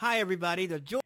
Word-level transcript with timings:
Hi, 0.00 0.20
everybody. 0.20 0.66
The 0.66 0.78
George. 0.78 1.02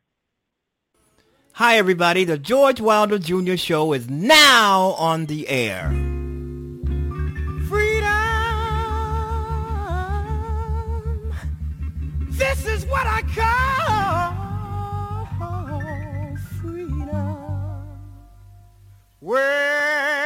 Hi, 1.52 1.78
everybody. 1.78 2.24
The 2.24 2.36
George 2.36 2.78
Wilder 2.78 3.18
Jr. 3.18 3.56
Show 3.56 3.94
is 3.94 4.10
now 4.10 4.90
on 4.98 5.24
the 5.24 5.48
air. 5.48 5.88
Freedom. 7.70 8.12
This 12.32 12.66
is 12.66 12.84
what 12.84 13.06
I 13.06 13.22
call 15.38 15.72
freedom. 16.60 17.98
Well, 19.22 20.21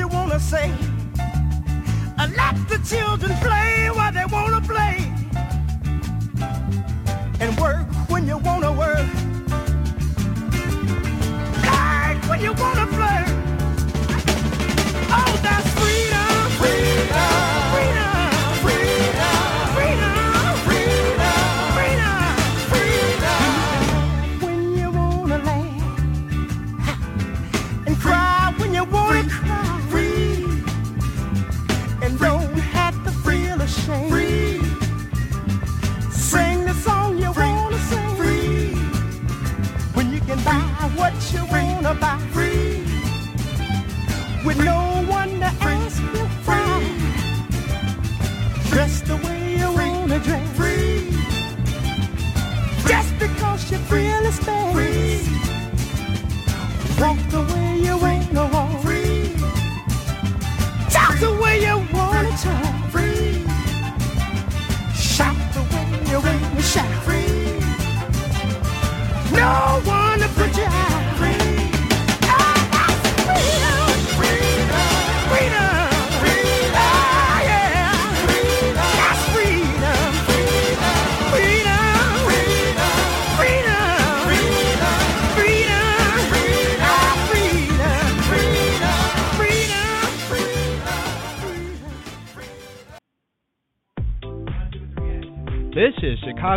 you 0.00 0.08
wanna 0.08 0.40
say? 0.40 0.72
And 2.16 2.34
let 2.34 2.56
the 2.70 2.78
children 2.90 3.32
play 3.46 3.59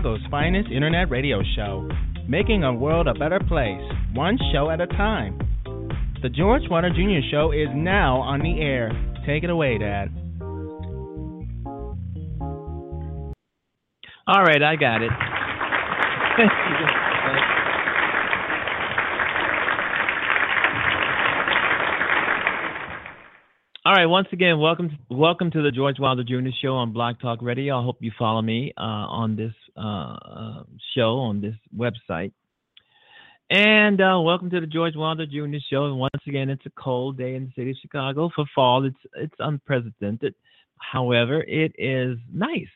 Chicago's 0.04 0.30
finest 0.30 0.70
internet 0.70 1.10
radio 1.10 1.42
show, 1.56 1.88
making 2.28 2.66
a 2.66 2.74
world 2.74 3.08
a 3.08 3.14
better 3.14 3.40
place, 3.40 3.80
one 4.14 4.38
show 4.52 4.70
at 4.70 4.82
a 4.82 4.88
time. 4.88 5.40
The 6.22 6.28
George 6.28 6.64
Wilder 6.70 6.90
Jr. 6.90 7.26
Show 7.32 7.54
is 7.54 7.70
now 7.74 8.20
on 8.20 8.42
the 8.42 8.60
air. 8.60 8.92
Take 9.26 9.46
it 9.46 9.50
away, 9.50 9.78
Dad. 9.78 10.10
All 14.28 14.44
right, 14.44 14.62
I 14.62 14.76
got 14.76 15.04
it. 15.04 15.12
All 23.86 23.94
right, 23.94 24.06
once 24.06 24.28
again, 24.34 24.60
welcome 24.60 24.90
to, 24.90 24.96
welcome 25.10 25.50
to 25.52 25.62
the 25.62 25.72
George 25.72 25.96
Wilder 25.98 26.26
Jr. 26.26 26.50
Show 26.62 26.74
on 26.74 26.92
Blog 26.92 27.22
Talk 27.22 27.42
Radio. 27.42 27.80
I 27.80 27.84
hope 27.84 28.00
you 28.02 28.12
follow 28.20 28.42
me 28.42 28.74
uh, 28.78 28.82
on 28.82 29.38
this 29.38 29.54
uh, 29.78 29.80
uh, 29.80 30.64
show 30.96 31.18
on 31.20 31.42
this 31.42 31.56
website. 31.76 32.32
And 33.50 34.02
uh, 34.02 34.20
welcome 34.22 34.50
to 34.50 34.60
the 34.62 34.68
George 34.68 34.96
Wilder 34.96 35.26
Jr. 35.26 35.58
Show. 35.70 35.86
And 35.86 36.00
once 36.00 36.24
again, 36.28 36.50
it's 36.50 36.66
a 36.66 36.72
cold 36.72 37.18
day 37.18 37.36
in 37.36 37.46
the 37.46 37.52
city 37.56 37.72
of 37.72 37.78
Chicago 37.82 38.30
for 38.36 38.46
fall. 38.56 38.86
It's 38.86 38.98
it's 39.16 39.36
unprecedented. 39.40 40.34
However, 40.78 41.44
it 41.44 41.74
is 41.78 42.18
nice. 42.32 42.68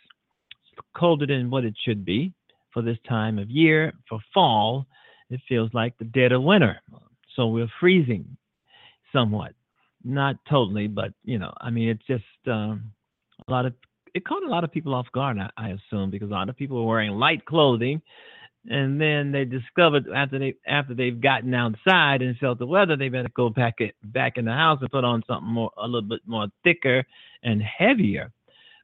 It's 0.51 0.87
colder 0.95 1.25
than 1.25 1.49
what 1.49 1.65
it 1.65 1.75
should 1.83 2.05
be. 2.05 2.33
for 2.73 2.81
this 2.83 2.97
time 3.07 3.39
of 3.39 3.49
year. 3.49 3.93
For 4.07 4.19
fall, 4.33 4.85
it 5.29 5.39
feels 5.49 5.73
like 5.73 5.97
the 5.97 6.05
dead 6.05 6.31
of 6.31 6.43
winter. 6.43 6.79
So 7.35 7.47
we're 7.47 7.71
freezing 7.79 8.37
somewhat. 9.11 9.53
Not 10.03 10.35
totally, 10.49 10.87
but 10.87 11.11
you 11.23 11.39
know, 11.39 11.53
I 11.59 11.69
mean, 11.69 11.89
it's 11.89 12.05
just 12.05 12.47
um, 12.47 12.91
a 13.47 13.51
lot 13.51 13.65
of 13.65 13.73
it 14.17 14.25
caught 14.25 14.43
a 14.43 14.49
lot 14.49 14.63
of 14.63 14.71
people 14.71 14.95
off 14.95 15.11
guard, 15.13 15.37
I, 15.37 15.49
I 15.57 15.69
assume, 15.69 16.09
because 16.09 16.29
a 16.29 16.33
lot 16.33 16.49
of 16.49 16.57
people 16.57 16.77
were 16.77 16.91
wearing 16.91 17.11
light 17.11 17.45
clothing, 17.45 18.01
and 18.69 18.99
then 18.99 19.31
they 19.31 19.45
discovered 19.45 20.07
after 20.13 20.39
they 20.39 20.55
after 20.67 20.93
they've 20.93 21.21
gotten 21.21 21.53
outside 21.53 22.21
and 22.21 22.37
felt 22.37 22.59
the 22.59 22.65
weather, 22.65 22.97
they 22.97 23.09
better 23.09 23.29
go 23.33 23.49
back 23.49 23.75
it 23.79 23.95
back 24.03 24.37
in 24.37 24.45
the 24.45 24.51
house 24.51 24.79
and 24.81 24.91
put 24.91 25.05
on 25.05 25.23
something 25.27 25.49
more 25.49 25.71
a 25.77 25.85
little 25.85 26.09
bit 26.09 26.21
more 26.25 26.47
thicker 26.63 27.05
and 27.43 27.61
heavier. 27.61 28.31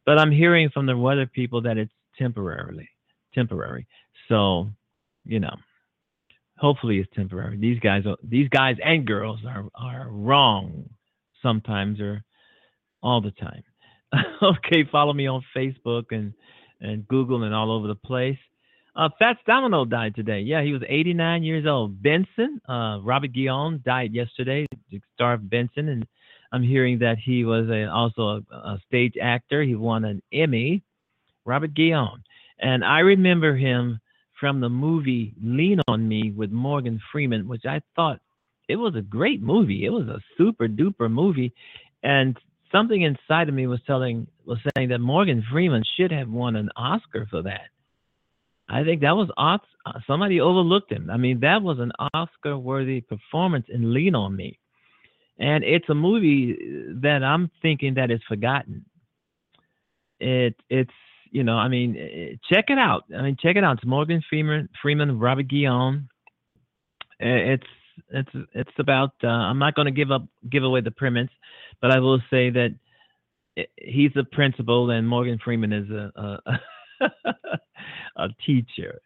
But 0.06 0.20
I'm 0.20 0.32
hearing 0.32 0.70
from 0.70 0.86
the 0.86 0.96
weather 0.96 1.26
people 1.26 1.62
that 1.64 1.78
it's 1.78 1.92
temporarily 2.18 2.88
temporary. 3.34 3.88
So, 4.30 4.70
you 5.26 5.40
know, 5.40 5.56
hopefully 6.58 7.00
it's 7.00 7.14
temporary. 7.14 7.58
These 7.58 7.80
guys 7.80 8.06
are 8.06 8.18
these 8.24 8.48
guys 8.50 8.78
and 8.84 9.06
girls 9.06 9.40
are 9.46 9.66
are 9.76 10.08
wrong 10.10 10.90
sometimes 11.42 12.00
or 12.00 12.24
all 13.02 13.20
the 13.20 13.32
time. 13.32 13.64
okay, 14.42 14.84
follow 14.92 15.14
me 15.14 15.28
on 15.28 15.44
Facebook 15.56 16.06
and 16.12 16.34
and 16.82 17.08
Google 17.08 17.44
and 17.44 17.56
all 17.56 17.72
over 17.72 17.88
the 17.88 17.96
place. 17.96 18.38
Uh, 18.96 19.10
Fats 19.18 19.40
Domino 19.48 19.86
died 19.86 20.14
today. 20.16 20.42
Yeah, 20.42 20.62
he 20.64 20.74
was 20.74 20.82
89 20.88 21.42
years 21.42 21.66
old. 21.66 22.04
Benson, 22.04 22.62
uh, 22.70 23.00
Robert 23.02 23.32
Guillaume 23.34 23.82
died 23.86 24.14
yesterday. 24.14 24.68
Star 25.16 25.34
of 25.34 25.50
Benson, 25.50 25.90
and 25.90 26.06
I'm 26.52 26.62
hearing 26.62 27.00
that 27.00 27.18
he 27.18 27.46
was 27.46 27.70
a, 27.70 27.86
also 27.86 28.44
a, 28.52 28.56
a 28.56 28.82
stage 28.88 29.14
actor. 29.20 29.64
He 29.64 29.76
won 29.76 30.06
an 30.06 30.22
Emmy. 30.32 30.84
Robert 31.46 31.74
Guillaume, 31.74 32.24
and 32.60 32.86
I 32.86 33.00
remember 33.00 33.56
him 33.56 34.00
from 34.40 34.62
the 34.62 34.70
movie 34.70 35.34
Lean 35.44 35.82
on 35.88 36.08
Me 36.08 36.32
with 36.32 36.52
Morgan 36.52 37.02
Freeman, 37.12 37.48
which 37.48 37.66
I 37.66 37.82
thought 37.96 38.22
it 38.70 38.78
was 38.78 38.96
a 38.96 39.02
great 39.02 39.42
movie. 39.42 39.86
It 39.86 39.90
was 39.90 40.08
a 40.08 40.22
super 40.38 40.68
duper 40.68 41.12
movie, 41.12 41.54
and 42.02 42.38
something 42.74 43.02
inside 43.02 43.50
of 43.50 43.56
me 43.56 43.68
was 43.68 43.80
telling 43.86 44.28
was 44.46 44.60
saying 44.76 44.90
that 44.90 45.00
Morgan 45.00 45.44
Freeman 45.52 45.84
should 45.98 46.12
have 46.12 46.30
won 46.30 46.56
an 46.56 46.70
Oscar 46.76 47.28
for 47.30 47.44
that. 47.44 47.70
I 48.70 48.84
think 48.84 49.02
that 49.02 49.16
was 49.16 49.30
uh, 49.38 50.00
somebody 50.08 50.42
overlooked 50.42 50.92
him. 50.92 51.10
I 51.10 51.18
mean, 51.18 51.42
that 51.42 51.62
was 51.62 51.80
an 51.80 51.92
Oscar-worthy 52.14 53.02
performance 53.02 53.66
in 53.70 53.94
Lean 53.94 54.16
on 54.16 54.36
Me, 54.36 54.58
and 55.38 55.64
it's 55.64 55.90
a 55.90 55.96
movie 55.96 56.58
that 57.02 57.24
I'm 57.24 57.52
thinking 57.62 57.96
that 57.96 58.12
is 58.12 58.22
forgotten. 58.28 58.86
It 60.20 60.56
it's 60.70 60.92
you 61.32 61.44
know 61.44 61.56
I 61.56 61.68
mean 61.68 61.96
eh, 61.98 62.00
eh, 62.00 62.36
check 62.52 62.66
it 62.70 62.78
out. 62.78 63.04
I 63.16 63.22
mean 63.22 63.38
check 63.42 63.56
it 63.56 63.64
out. 63.64 63.78
It's 63.78 63.86
Morgan 63.86 64.24
Freeman, 64.30 64.70
Freeman, 64.82 65.20
Robert 65.20 65.48
Guillaume. 65.48 66.08
Eh, 67.20 67.54
it's 67.54 67.68
it's 68.10 68.30
it's 68.54 68.72
about. 68.80 69.12
Uh, 69.24 69.28
I'm 69.28 69.60
not 69.60 69.76
going 69.76 69.86
to 69.86 69.92
give 69.92 70.12
up 70.12 70.24
give 70.50 70.64
away 70.64 70.82
the 70.82 70.92
premise, 70.92 71.30
but 71.82 71.92
I 71.92 72.00
will 72.00 72.20
say 72.30 72.50
that 72.50 72.76
he's 73.78 74.12
a 74.16 74.24
principal 74.24 74.90
and 74.90 75.08
Morgan 75.08 75.40
Freeman 75.44 75.74
is 75.74 75.90
a 75.90 76.40
a, 77.02 77.10
a 78.18 78.28
teacher. 78.46 79.00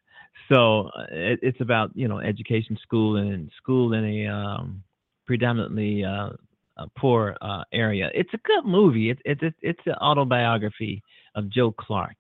So 0.52 0.90
uh, 0.96 1.06
it, 1.12 1.40
it's 1.42 1.62
about 1.62 1.92
you 1.96 2.08
know 2.08 2.20
education, 2.20 2.78
school, 2.82 3.18
and 3.18 3.52
school 3.58 3.94
in 3.94 4.06
a 4.06 4.28
um, 4.28 4.84
predominantly 5.26 6.04
uh, 6.04 6.30
a 6.78 6.88
poor 6.98 7.36
uh, 7.42 7.64
area. 7.74 8.10
It's 8.14 8.34
a 8.34 8.38
good 8.38 8.66
movie. 8.66 9.10
It's 9.10 9.22
it's 9.26 9.56
it's 9.62 9.82
an 9.86 9.96
autobiography 9.96 11.04
of 11.36 11.50
Joe 11.50 11.72
Clark. 11.72 12.18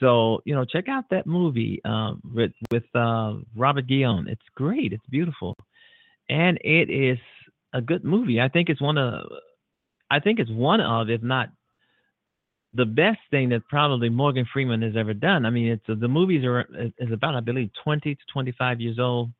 So 0.00 0.40
you 0.44 0.54
know, 0.54 0.64
check 0.64 0.88
out 0.88 1.04
that 1.10 1.26
movie 1.26 1.80
uh, 1.84 2.14
with 2.34 2.52
with 2.70 2.84
uh, 2.94 3.34
Robert 3.56 3.86
Guillaume. 3.86 4.28
It's 4.28 4.42
great. 4.54 4.92
It's 4.92 5.06
beautiful, 5.10 5.56
and 6.28 6.58
it 6.62 6.90
is 6.90 7.18
a 7.72 7.80
good 7.80 8.04
movie. 8.04 8.40
I 8.40 8.48
think 8.48 8.68
it's 8.68 8.80
one 8.80 8.98
of, 8.98 9.24
I 10.10 10.20
think 10.20 10.38
it's 10.38 10.50
one 10.50 10.80
of, 10.80 11.10
if 11.10 11.22
not 11.22 11.48
the 12.74 12.84
best 12.84 13.18
thing 13.30 13.48
that 13.48 13.66
probably 13.68 14.08
Morgan 14.08 14.46
Freeman 14.52 14.82
has 14.82 14.94
ever 14.96 15.14
done. 15.14 15.46
I 15.46 15.50
mean, 15.50 15.68
it's 15.68 16.00
the 16.00 16.08
movies 16.08 16.44
are 16.44 16.66
is 16.98 17.12
about 17.12 17.34
I 17.34 17.40
believe 17.40 17.70
20 17.82 18.14
to 18.14 18.20
25 18.32 18.80
years 18.80 18.98
old. 18.98 19.30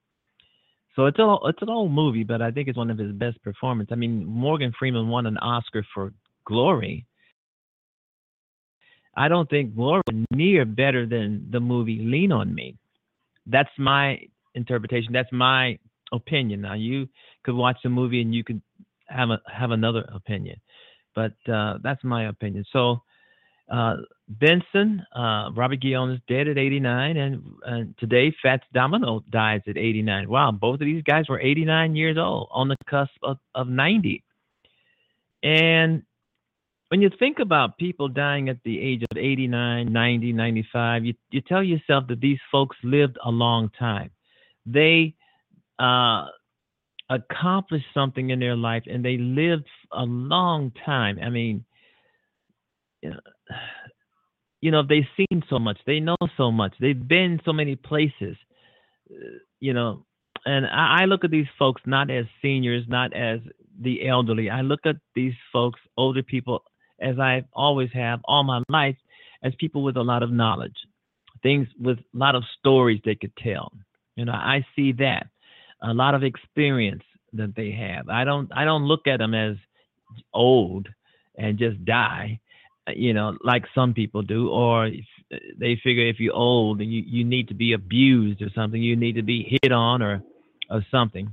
So 0.96 1.06
it's 1.06 1.18
a 1.18 1.36
it's 1.44 1.62
an 1.62 1.68
old 1.68 1.92
movie, 1.92 2.24
but 2.24 2.42
I 2.42 2.50
think 2.50 2.68
it's 2.68 2.78
one 2.78 2.90
of 2.90 2.98
his 2.98 3.12
best 3.12 3.42
performances. 3.42 3.92
I 3.92 3.96
mean, 3.96 4.24
Morgan 4.24 4.72
Freeman 4.78 5.08
won 5.08 5.26
an 5.26 5.36
Oscar 5.38 5.86
for 5.94 6.12
Glory. 6.44 7.06
I 9.16 9.28
don't 9.28 9.48
think 9.50 9.76
Glory 9.76 10.02
near 10.30 10.64
better 10.64 11.06
than 11.06 11.48
the 11.50 11.60
movie 11.60 12.00
Lean 12.00 12.32
on 12.32 12.54
Me. 12.54 12.76
That's 13.46 13.70
my 13.78 14.20
interpretation. 14.54 15.12
That's 15.12 15.32
my 15.32 15.78
opinion. 16.12 16.60
Now 16.62 16.74
you 16.74 17.08
could 17.44 17.54
watch 17.54 17.78
the 17.82 17.90
movie 17.90 18.20
and 18.20 18.34
you 18.34 18.44
could 18.44 18.62
have 19.08 19.30
a 19.30 19.40
have 19.52 19.70
another 19.70 20.08
opinion, 20.14 20.60
but 21.14 21.32
uh, 21.52 21.78
that's 21.82 22.02
my 22.04 22.28
opinion. 22.28 22.64
So 22.72 23.02
uh, 23.70 23.96
Benson, 24.28 25.04
uh, 25.14 25.50
Robert 25.54 25.80
Guillaume 25.80 26.12
is 26.12 26.20
dead 26.26 26.48
at 26.48 26.56
89, 26.58 27.16
and, 27.16 27.42
and 27.66 27.94
today 27.98 28.34
Fats 28.42 28.64
Domino 28.72 29.22
dies 29.30 29.60
at 29.66 29.76
89. 29.76 30.28
Wow, 30.28 30.52
both 30.52 30.80
of 30.80 30.86
these 30.86 31.02
guys 31.02 31.28
were 31.28 31.40
89 31.40 31.94
years 31.94 32.16
old, 32.18 32.48
on 32.50 32.68
the 32.68 32.76
cusp 32.88 33.12
of, 33.22 33.38
of 33.54 33.68
90. 33.68 34.24
And 35.42 36.02
when 36.88 37.02
you 37.02 37.10
think 37.18 37.38
about 37.38 37.76
people 37.76 38.08
dying 38.08 38.48
at 38.48 38.58
the 38.64 38.80
age 38.80 39.02
of 39.10 39.18
89, 39.18 39.92
90, 39.92 40.32
95, 40.32 41.04
you, 41.04 41.14
you 41.30 41.42
tell 41.42 41.62
yourself 41.62 42.06
that 42.08 42.20
these 42.20 42.38
folks 42.50 42.76
lived 42.82 43.18
a 43.24 43.30
long 43.30 43.70
time. 43.78 44.10
They 44.64 45.14
uh, 45.78 46.26
accomplished 47.10 47.86
something 47.94 48.30
in 48.30 48.40
their 48.40 48.56
life 48.56 48.82
and 48.86 49.04
they 49.04 49.16
lived 49.18 49.66
a 49.92 50.02
long 50.02 50.72
time. 50.84 51.18
I 51.22 51.30
mean, 51.30 51.64
you 54.60 54.70
know, 54.70 54.82
they've 54.82 55.04
seen 55.16 55.42
so 55.48 55.58
much, 55.58 55.78
they 55.86 56.00
know 56.00 56.16
so 56.36 56.50
much, 56.50 56.74
they've 56.80 57.08
been 57.08 57.40
so 57.44 57.52
many 57.52 57.76
places, 57.76 58.36
uh, 59.10 59.38
you 59.60 59.72
know. 59.72 60.04
And 60.44 60.66
I, 60.66 61.02
I 61.02 61.04
look 61.04 61.24
at 61.24 61.30
these 61.30 61.46
folks 61.58 61.82
not 61.86 62.10
as 62.10 62.24
seniors, 62.42 62.84
not 62.88 63.12
as 63.14 63.40
the 63.80 64.06
elderly. 64.08 64.50
I 64.50 64.62
look 64.62 64.80
at 64.84 64.96
these 65.14 65.34
folks, 65.52 65.80
older 65.96 66.22
people, 66.22 66.62
as 67.00 67.18
I 67.18 67.44
always 67.52 67.90
have 67.92 68.20
all 68.24 68.42
my 68.42 68.62
life, 68.68 68.96
as 69.42 69.52
people 69.58 69.82
with 69.82 69.96
a 69.96 70.02
lot 70.02 70.22
of 70.22 70.32
knowledge, 70.32 70.74
things 71.42 71.68
with 71.78 71.98
a 71.98 72.18
lot 72.18 72.34
of 72.34 72.42
stories 72.58 73.00
they 73.04 73.14
could 73.14 73.36
tell. 73.36 73.72
You 74.16 74.24
know, 74.24 74.32
I 74.32 74.66
see 74.74 74.92
that 74.92 75.28
a 75.82 75.94
lot 75.94 76.14
of 76.14 76.22
experience 76.22 77.02
that 77.32 77.54
they 77.54 77.70
have. 77.72 78.08
I 78.08 78.24
don't 78.24 78.50
I 78.54 78.64
don't 78.64 78.84
look 78.84 79.06
at 79.06 79.18
them 79.18 79.34
as 79.34 79.56
old 80.32 80.88
and 81.36 81.58
just 81.58 81.84
die, 81.84 82.40
uh, 82.88 82.92
you 82.96 83.12
know, 83.12 83.36
like 83.44 83.64
some 83.74 83.94
people 83.94 84.22
do, 84.22 84.48
or 84.48 84.86
uh, 84.86 85.36
they 85.56 85.78
figure 85.82 86.06
if 86.06 86.18
you're 86.18 86.34
old 86.34 86.80
you, 86.80 87.02
you 87.06 87.24
need 87.24 87.48
to 87.48 87.54
be 87.54 87.72
abused 87.72 88.42
or 88.42 88.50
something, 88.54 88.82
you 88.82 88.96
need 88.96 89.14
to 89.14 89.22
be 89.22 89.58
hit 89.62 89.72
on 89.72 90.02
or 90.02 90.22
or 90.70 90.84
something, 90.90 91.32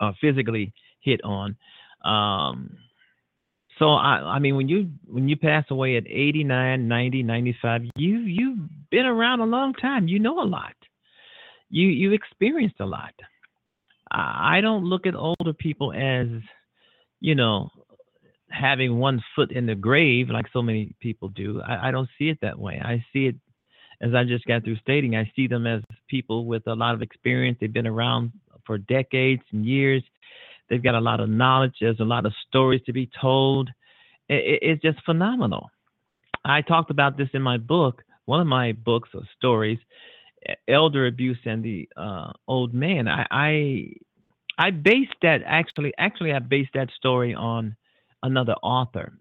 or 0.00 0.12
physically 0.20 0.72
hit 1.00 1.20
on. 1.24 1.56
Um, 2.04 2.78
so 3.78 3.90
I 3.90 4.36
I 4.36 4.38
mean 4.38 4.56
when 4.56 4.68
you 4.68 4.90
when 5.06 5.28
you 5.28 5.36
pass 5.36 5.64
away 5.70 5.96
at 5.96 6.06
89, 6.06 6.88
90, 6.88 7.22
95, 7.22 7.82
you 7.96 8.18
you've 8.18 8.58
been 8.90 9.06
around 9.06 9.40
a 9.40 9.46
long 9.46 9.74
time. 9.74 10.08
You 10.08 10.18
know 10.18 10.40
a 10.40 10.46
lot. 10.46 10.74
You 11.70 11.88
you 11.88 12.12
experienced 12.12 12.80
a 12.80 12.86
lot. 12.86 13.14
I 14.14 14.60
don't 14.60 14.84
look 14.84 15.06
at 15.06 15.14
older 15.14 15.54
people 15.58 15.92
as, 15.92 16.28
you 17.20 17.34
know, 17.34 17.70
having 18.50 18.98
one 18.98 19.22
foot 19.34 19.50
in 19.50 19.64
the 19.64 19.74
grave 19.74 20.28
like 20.28 20.44
so 20.52 20.60
many 20.60 20.94
people 21.00 21.28
do. 21.30 21.62
I, 21.62 21.88
I 21.88 21.90
don't 21.90 22.08
see 22.18 22.28
it 22.28 22.38
that 22.42 22.58
way. 22.58 22.80
I 22.84 23.04
see 23.12 23.26
it, 23.26 23.36
as 24.02 24.14
I 24.14 24.24
just 24.24 24.44
got 24.44 24.64
through 24.64 24.76
stating, 24.76 25.16
I 25.16 25.30
see 25.34 25.46
them 25.46 25.66
as 25.66 25.82
people 26.08 26.44
with 26.44 26.66
a 26.66 26.74
lot 26.74 26.94
of 26.94 27.00
experience. 27.00 27.56
They've 27.60 27.72
been 27.72 27.86
around 27.86 28.32
for 28.66 28.76
decades 28.76 29.42
and 29.52 29.64
years. 29.64 30.02
They've 30.68 30.82
got 30.82 30.94
a 30.94 31.00
lot 31.00 31.20
of 31.20 31.30
knowledge. 31.30 31.74
There's 31.80 32.00
a 32.00 32.04
lot 32.04 32.26
of 32.26 32.32
stories 32.48 32.82
to 32.86 32.92
be 32.92 33.08
told. 33.18 33.70
It, 34.28 34.58
it's 34.62 34.82
just 34.82 35.02
phenomenal. 35.04 35.70
I 36.44 36.60
talked 36.60 36.90
about 36.90 37.16
this 37.16 37.28
in 37.32 37.42
my 37.42 37.56
book, 37.56 38.02
one 38.26 38.40
of 38.40 38.46
my 38.46 38.72
books 38.72 39.08
or 39.14 39.22
stories, 39.36 39.78
elder 40.68 41.06
abuse 41.06 41.38
and 41.44 41.64
the 41.64 41.88
uh, 41.96 42.32
old 42.48 42.74
man. 42.74 43.08
I, 43.08 43.26
I 43.30 43.86
I 44.58 44.70
based 44.70 45.14
that 45.22 45.40
actually 45.46 45.92
actually 45.98 46.32
I 46.32 46.38
based 46.38 46.70
that 46.74 46.90
story 46.96 47.34
on 47.34 47.76
another 48.22 48.54
author. 48.62 49.12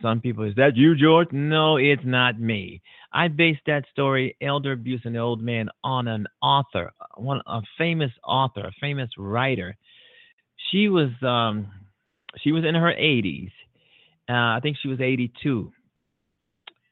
Some 0.00 0.20
people 0.20 0.44
is 0.44 0.54
that 0.56 0.76
you, 0.76 0.96
George? 0.96 1.28
No, 1.32 1.76
it's 1.76 2.02
not 2.04 2.40
me. 2.40 2.82
I 3.12 3.28
based 3.28 3.60
that 3.66 3.84
story, 3.92 4.36
elder 4.42 4.72
abuse 4.72 5.02
and 5.04 5.14
the 5.14 5.20
old 5.20 5.40
man, 5.42 5.68
on 5.84 6.08
an 6.08 6.26
author, 6.42 6.92
one 7.16 7.40
a 7.46 7.60
famous 7.78 8.10
author, 8.26 8.62
a 8.66 8.72
famous 8.80 9.10
writer. 9.16 9.76
She 10.70 10.88
was 10.88 11.10
um, 11.22 11.68
she 12.42 12.52
was 12.52 12.64
in 12.64 12.74
her 12.74 12.92
80s. 12.92 13.52
Uh, 14.28 14.56
I 14.56 14.60
think 14.62 14.76
she 14.80 14.88
was 14.88 15.00
82, 15.00 15.70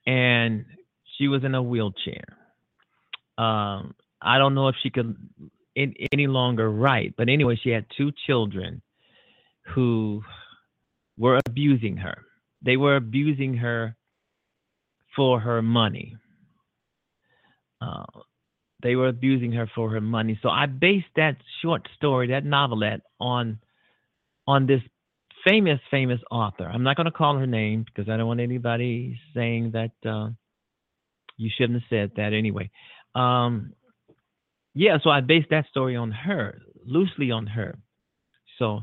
and 0.06 0.64
she 1.16 1.28
was 1.28 1.42
in 1.44 1.54
a 1.54 1.62
wheelchair 1.62 2.39
Um, 3.40 3.94
I 4.20 4.36
don't 4.38 4.54
know 4.54 4.68
if 4.68 4.76
she 4.82 4.90
could 4.90 5.16
in, 5.74 5.94
any 6.12 6.26
longer 6.26 6.70
write, 6.70 7.14
but 7.16 7.28
anyway, 7.28 7.58
she 7.62 7.70
had 7.70 7.86
two 7.96 8.12
children 8.26 8.82
who 9.74 10.22
were 11.16 11.40
abusing 11.46 11.96
her. 11.96 12.22
They 12.62 12.76
were 12.76 12.96
abusing 12.96 13.54
her 13.54 13.96
for 15.16 15.40
her 15.40 15.62
money. 15.62 16.16
Uh, 17.80 18.04
they 18.82 18.94
were 18.96 19.08
abusing 19.08 19.52
her 19.52 19.70
for 19.74 19.90
her 19.90 20.00
money. 20.00 20.38
So 20.42 20.50
I 20.50 20.66
based 20.66 21.06
that 21.16 21.36
short 21.62 21.88
story, 21.96 22.28
that 22.28 22.44
novelette, 22.44 23.00
on 23.18 23.58
on 24.46 24.66
this 24.66 24.82
famous, 25.46 25.80
famous 25.90 26.20
author. 26.30 26.64
I'm 26.64 26.82
not 26.82 26.96
going 26.96 27.06
to 27.06 27.10
call 27.12 27.38
her 27.38 27.46
name 27.46 27.84
because 27.84 28.10
I 28.10 28.16
don't 28.16 28.26
want 28.26 28.40
anybody 28.40 29.18
saying 29.34 29.72
that 29.72 29.92
uh, 30.06 30.30
you 31.36 31.50
shouldn't 31.56 31.80
have 31.80 31.88
said 31.88 32.12
that 32.16 32.34
anyway. 32.34 32.70
Um, 33.14 33.72
yeah, 34.74 34.98
so 35.02 35.10
I 35.10 35.20
based 35.20 35.50
that 35.50 35.66
story 35.66 35.96
on 35.96 36.10
her, 36.10 36.60
loosely 36.84 37.30
on 37.30 37.46
her. 37.46 37.76
So, 38.58 38.80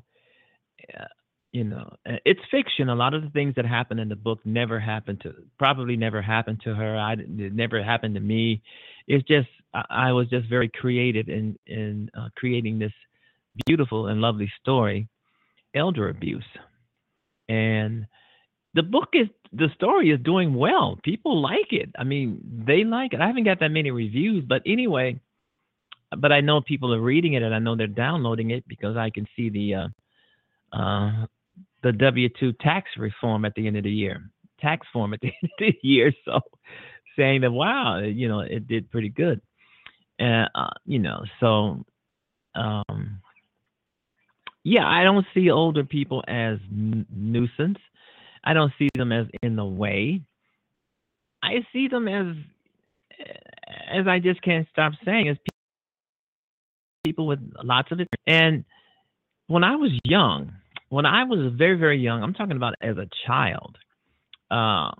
uh, 0.98 1.05
you 1.51 1.63
know, 1.63 1.96
uh, 2.05 2.17
it's 2.25 2.41
fiction. 2.51 2.89
A 2.89 2.96
lot 2.96 3.13
of 3.13 3.24
the 3.24 3.29
things 3.29 3.55
that 3.55 3.65
happen 3.65 4.00
in 4.00 4.10
the 4.10 4.15
book 4.15 4.39
never 4.46 4.79
happened 4.79 5.22
to, 5.22 5.34
probably 5.57 5.96
never 5.96 6.22
happened 6.22 6.62
to 6.65 6.75
her. 6.75 6.98
I 6.98 7.13
it 7.13 7.53
never 7.53 7.81
happened 7.81 8.15
to 8.15 8.22
me. 8.22 8.62
It's 9.07 9.25
just 9.27 9.48
I, 9.74 9.84
I 9.89 10.12
was 10.12 10.29
just 10.29 10.50
very 10.50 10.69
creative 10.69 11.29
in 11.29 11.57
in 11.65 12.12
uh, 12.17 12.29
creating 12.36 12.79
this 12.79 12.91
beautiful 13.65 14.07
and 14.07 14.22
lovely 14.22 14.51
story, 14.62 15.07
elder 15.74 16.10
abuse, 16.10 16.46
and 17.48 18.05
the 18.77 18.84
book 18.84 19.10
is 19.13 19.27
the 19.53 19.69
story 19.74 20.12
is 20.12 20.19
doing 20.22 20.53
well. 20.53 21.00
People 21.03 21.41
like 21.41 21.72
it. 21.74 21.89
I 21.98 22.03
mean, 22.03 22.39
they 22.67 22.84
like 22.84 23.13
it. 23.13 23.22
I 23.22 23.25
haven't 23.25 23.46
got 23.46 23.60
that 23.60 23.72
many 23.72 23.89
reviews, 23.89 24.46
but 24.48 24.62
anyway, 24.67 25.19
but 26.15 26.31
I 26.31 26.41
know 26.41 26.62
people 26.62 26.93
are 26.93 27.01
reading 27.01 27.34
it 27.34 27.41
and 27.41 27.55
I 27.55 27.57
know 27.57 27.75
they're 27.75 27.88
downloading 27.88 28.51
it 28.51 28.67
because 28.67 28.96
I 28.96 29.10
can 29.10 29.27
see 29.36 29.50
the 29.50 29.74
uh, 29.74 30.77
uh, 30.77 31.25
the 31.81 31.91
W 31.91 32.29
two 32.39 32.53
tax 32.53 32.91
reform 32.98 33.46
at 33.46 33.55
the 33.55 33.65
end 33.65 33.77
of 33.77 33.84
the 33.84 33.91
year, 33.91 34.29
tax 34.62 34.86
form 34.93 35.15
at 35.15 35.22
the 35.22 35.27
end 35.41 35.51
of 35.60 35.60
the 35.60 35.75
year. 35.81 36.13
So 36.24 36.39
saying 37.17 37.41
that 37.41 37.51
wow, 37.51 37.98
you 37.98 38.27
know, 38.27 38.41
it 38.41 38.67
did 38.67 38.91
pretty 38.91 39.10
good, 39.10 39.41
and 40.19 40.48
uh, 40.53 40.69
you 40.86 41.00
know, 41.00 41.24
so 41.39 41.84
um, 42.53 43.22
yeah, 44.63 44.88
I 44.88 45.03
don't 45.03 45.25
see 45.34 45.50
older 45.50 45.84
people 45.84 46.24
as 46.27 46.60
n- 46.72 47.07
nuisance. 47.10 47.79
I 48.48 48.54
don't 48.54 48.72
see 48.80 48.88
them 48.96 49.12
as 49.12 49.25
in 49.44 49.58
the 49.58 49.66
way. 49.66 50.22
I 51.44 51.66
see 51.74 51.89
them 51.89 52.08
as, 52.08 52.27
as 53.92 54.08
I 54.08 54.20
just 54.20 54.42
can't 54.42 54.66
stop 54.72 54.94
saying, 55.04 55.27
as 55.27 55.38
people 57.04 57.27
with 57.27 57.39
lots 57.62 57.92
of 57.92 58.00
it. 58.00 58.08
And 58.25 58.63
when 59.48 59.66
I 59.66 59.75
was 59.75 59.92
young, 60.06 60.54
when 60.88 61.06
I 61.06 61.25
was 61.25 61.51
very, 61.58 61.77
very 61.77 62.00
young, 62.00 62.24
I'm 62.24 62.34
talking 62.34 62.56
about 62.56 62.75
as 62.82 62.96
a 62.96 63.10
child, 63.25 63.77
uh, 64.50 64.92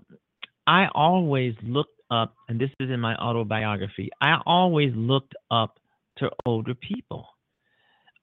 I 0.66 0.88
always 0.94 1.54
looked 1.62 2.02
up, 2.10 2.34
and 2.50 2.60
this 2.60 2.68
is 2.80 2.90
in 2.90 3.00
my 3.00 3.16
autobiography, 3.16 4.10
I 4.20 4.42
always 4.44 4.92
looked 4.94 5.34
up 5.50 5.78
to 6.18 6.28
older 6.44 6.74
people. 6.74 7.26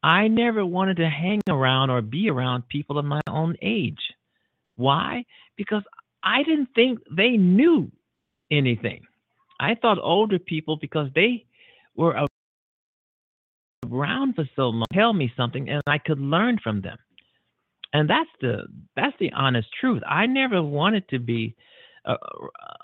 I 0.03 0.27
never 0.27 0.63
wanted 0.63 0.97
to 0.97 1.09
hang 1.09 1.41
around 1.49 1.89
or 1.89 2.03
be 2.03 2.29
around 2.29 2.67
people 2.67 2.99
of 2.99 3.05
my 3.05 3.21
own 3.27 3.55
age. 3.63 3.97
Why? 4.75 5.25
Because 5.57 5.83
I 6.23 6.43
didn't 6.43 6.69
think 6.75 6.99
they 7.09 7.31
knew 7.31 7.91
anything. 8.51 9.01
I 9.59 9.75
thought 9.75 9.99
older 10.01 10.39
people, 10.39 10.77
because 10.77 11.09
they 11.15 11.45
were 11.95 12.27
around 13.91 14.35
for 14.35 14.49
so 14.55 14.69
long, 14.69 14.85
tell 14.93 15.13
me 15.13 15.31
something, 15.37 15.69
and 15.69 15.81
I 15.87 15.97
could 15.97 16.19
learn 16.19 16.59
from 16.61 16.81
them. 16.81 16.97
And 17.93 18.09
that's 18.09 18.29
the 18.41 18.63
that's 18.95 19.15
the 19.19 19.31
honest 19.31 19.69
truth. 19.79 20.01
I 20.07 20.25
never 20.25 20.61
wanted 20.61 21.07
to 21.09 21.19
be 21.19 21.55
uh, 22.05 22.17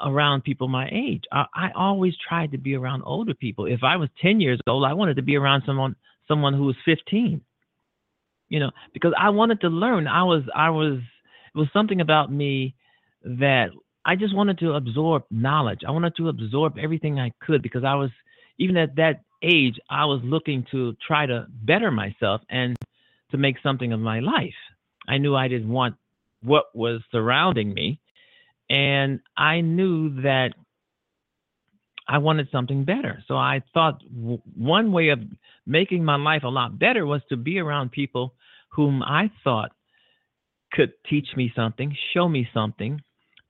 around 0.06 0.44
people 0.44 0.68
my 0.68 0.90
age. 0.92 1.24
I, 1.32 1.46
I 1.54 1.72
always 1.76 2.14
tried 2.28 2.52
to 2.52 2.58
be 2.58 2.76
around 2.76 3.04
older 3.06 3.34
people. 3.34 3.66
If 3.66 3.84
I 3.84 3.98
was 3.98 4.10
10 4.22 4.40
years 4.40 4.60
old, 4.68 4.86
I 4.86 4.94
wanted 4.94 5.18
to 5.18 5.22
be 5.22 5.36
around 5.36 5.64
someone 5.66 5.96
someone 6.28 6.54
who 6.54 6.64
was 6.64 6.76
15. 6.86 7.42
You 8.50 8.60
know, 8.60 8.72
because 8.94 9.14
I 9.18 9.30
wanted 9.30 9.62
to 9.62 9.68
learn. 9.68 10.08
I 10.08 10.24
was 10.24 10.44
I 10.56 10.70
was 10.70 11.00
it 11.54 11.58
was 11.58 11.68
something 11.74 12.02
about 12.02 12.32
me 12.32 12.76
that 13.24 13.70
I 14.06 14.16
just 14.16 14.36
wanted 14.36 14.58
to 14.60 14.74
absorb 14.74 15.24
knowledge. 15.30 15.82
I 15.88 15.92
wanted 15.92 16.16
to 16.18 16.30
absorb 16.30 16.78
everything 16.78 17.20
I 17.20 17.32
could 17.42 17.62
because 17.62 17.84
I 17.84 17.96
was, 17.96 18.10
even 18.58 18.78
at 18.78 18.96
that 18.96 19.22
age, 19.44 19.80
I 19.90 20.06
was 20.06 20.22
looking 20.24 20.66
to 20.72 20.96
try 21.06 21.26
to 21.26 21.48
better 21.64 21.92
myself 21.92 22.42
and 22.50 22.78
to 23.32 23.38
make 23.38 23.58
something 23.62 23.94
of 23.94 24.00
my 24.00 24.20
life. 24.20 24.54
I 25.08 25.18
knew 25.18 25.36
I 25.36 25.48
didn't 25.48 25.70
want 25.70 25.96
what 26.42 26.66
was 26.74 27.02
surrounding 27.12 27.74
me. 27.74 28.00
And 28.70 29.20
I 29.36 29.62
knew 29.62 30.22
that 30.22 30.54
I 32.08 32.18
wanted 32.18 32.50
something 32.52 32.84
better. 32.84 33.24
So 33.28 33.36
I 33.36 33.62
thought 33.74 34.02
w- 34.14 34.42
one 34.56 34.92
way 34.92 35.10
of 35.10 35.20
making 35.66 36.04
my 36.04 36.16
life 36.16 36.44
a 36.44 36.48
lot 36.48 36.80
better 36.80 37.06
was 37.06 37.22
to 37.30 37.38
be 37.38 37.60
around 37.60 37.92
people 37.92 38.34
whom 38.70 39.04
I 39.04 39.32
thought 39.44 39.72
could 40.72 40.94
teach 41.10 41.28
me 41.36 41.52
something, 41.56 41.96
show 42.14 42.28
me 42.28 42.48
something, 42.54 43.02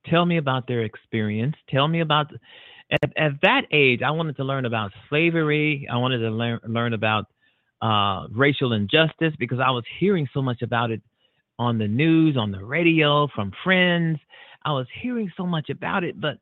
tell 0.06 0.24
me 0.24 0.36
about 0.36 0.66
their 0.66 0.82
experience, 0.82 1.56
tell 1.68 1.88
me 1.88 2.00
about. 2.00 2.32
At, 3.02 3.12
at 3.16 3.32
that 3.42 3.62
age, 3.72 4.02
I 4.02 4.10
wanted 4.10 4.36
to 4.36 4.44
learn 4.44 4.66
about 4.66 4.92
slavery. 5.08 5.88
I 5.90 5.96
wanted 5.96 6.18
to 6.18 6.30
learn 6.30 6.60
learn 6.66 6.92
about 6.92 7.26
uh, 7.80 8.26
racial 8.30 8.74
injustice 8.74 9.32
because 9.38 9.60
I 9.60 9.70
was 9.70 9.84
hearing 9.98 10.28
so 10.34 10.42
much 10.42 10.62
about 10.62 10.90
it 10.90 11.00
on 11.58 11.78
the 11.78 11.88
news, 11.88 12.36
on 12.36 12.50
the 12.50 12.64
radio, 12.64 13.28
from 13.34 13.52
friends. 13.64 14.18
I 14.64 14.72
was 14.72 14.86
hearing 15.00 15.30
so 15.36 15.46
much 15.46 15.70
about 15.70 16.04
it, 16.04 16.20
but 16.20 16.38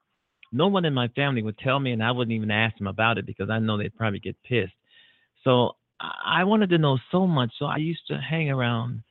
no 0.52 0.66
one 0.66 0.84
in 0.84 0.92
my 0.92 1.08
family 1.08 1.42
would 1.42 1.58
tell 1.58 1.78
me, 1.78 1.92
and 1.92 2.02
I 2.02 2.10
wouldn't 2.10 2.34
even 2.34 2.50
ask 2.50 2.76
them 2.78 2.86
about 2.86 3.18
it 3.18 3.26
because 3.26 3.50
I 3.50 3.58
know 3.58 3.78
they'd 3.78 3.96
probably 3.96 4.18
get 4.18 4.36
pissed. 4.42 4.72
So 5.44 5.76
I 6.00 6.44
wanted 6.44 6.70
to 6.70 6.78
know 6.78 6.98
so 7.10 7.26
much. 7.26 7.52
So 7.58 7.66
I 7.66 7.76
used 7.76 8.06
to 8.08 8.18
hang 8.18 8.50
around 8.50 9.02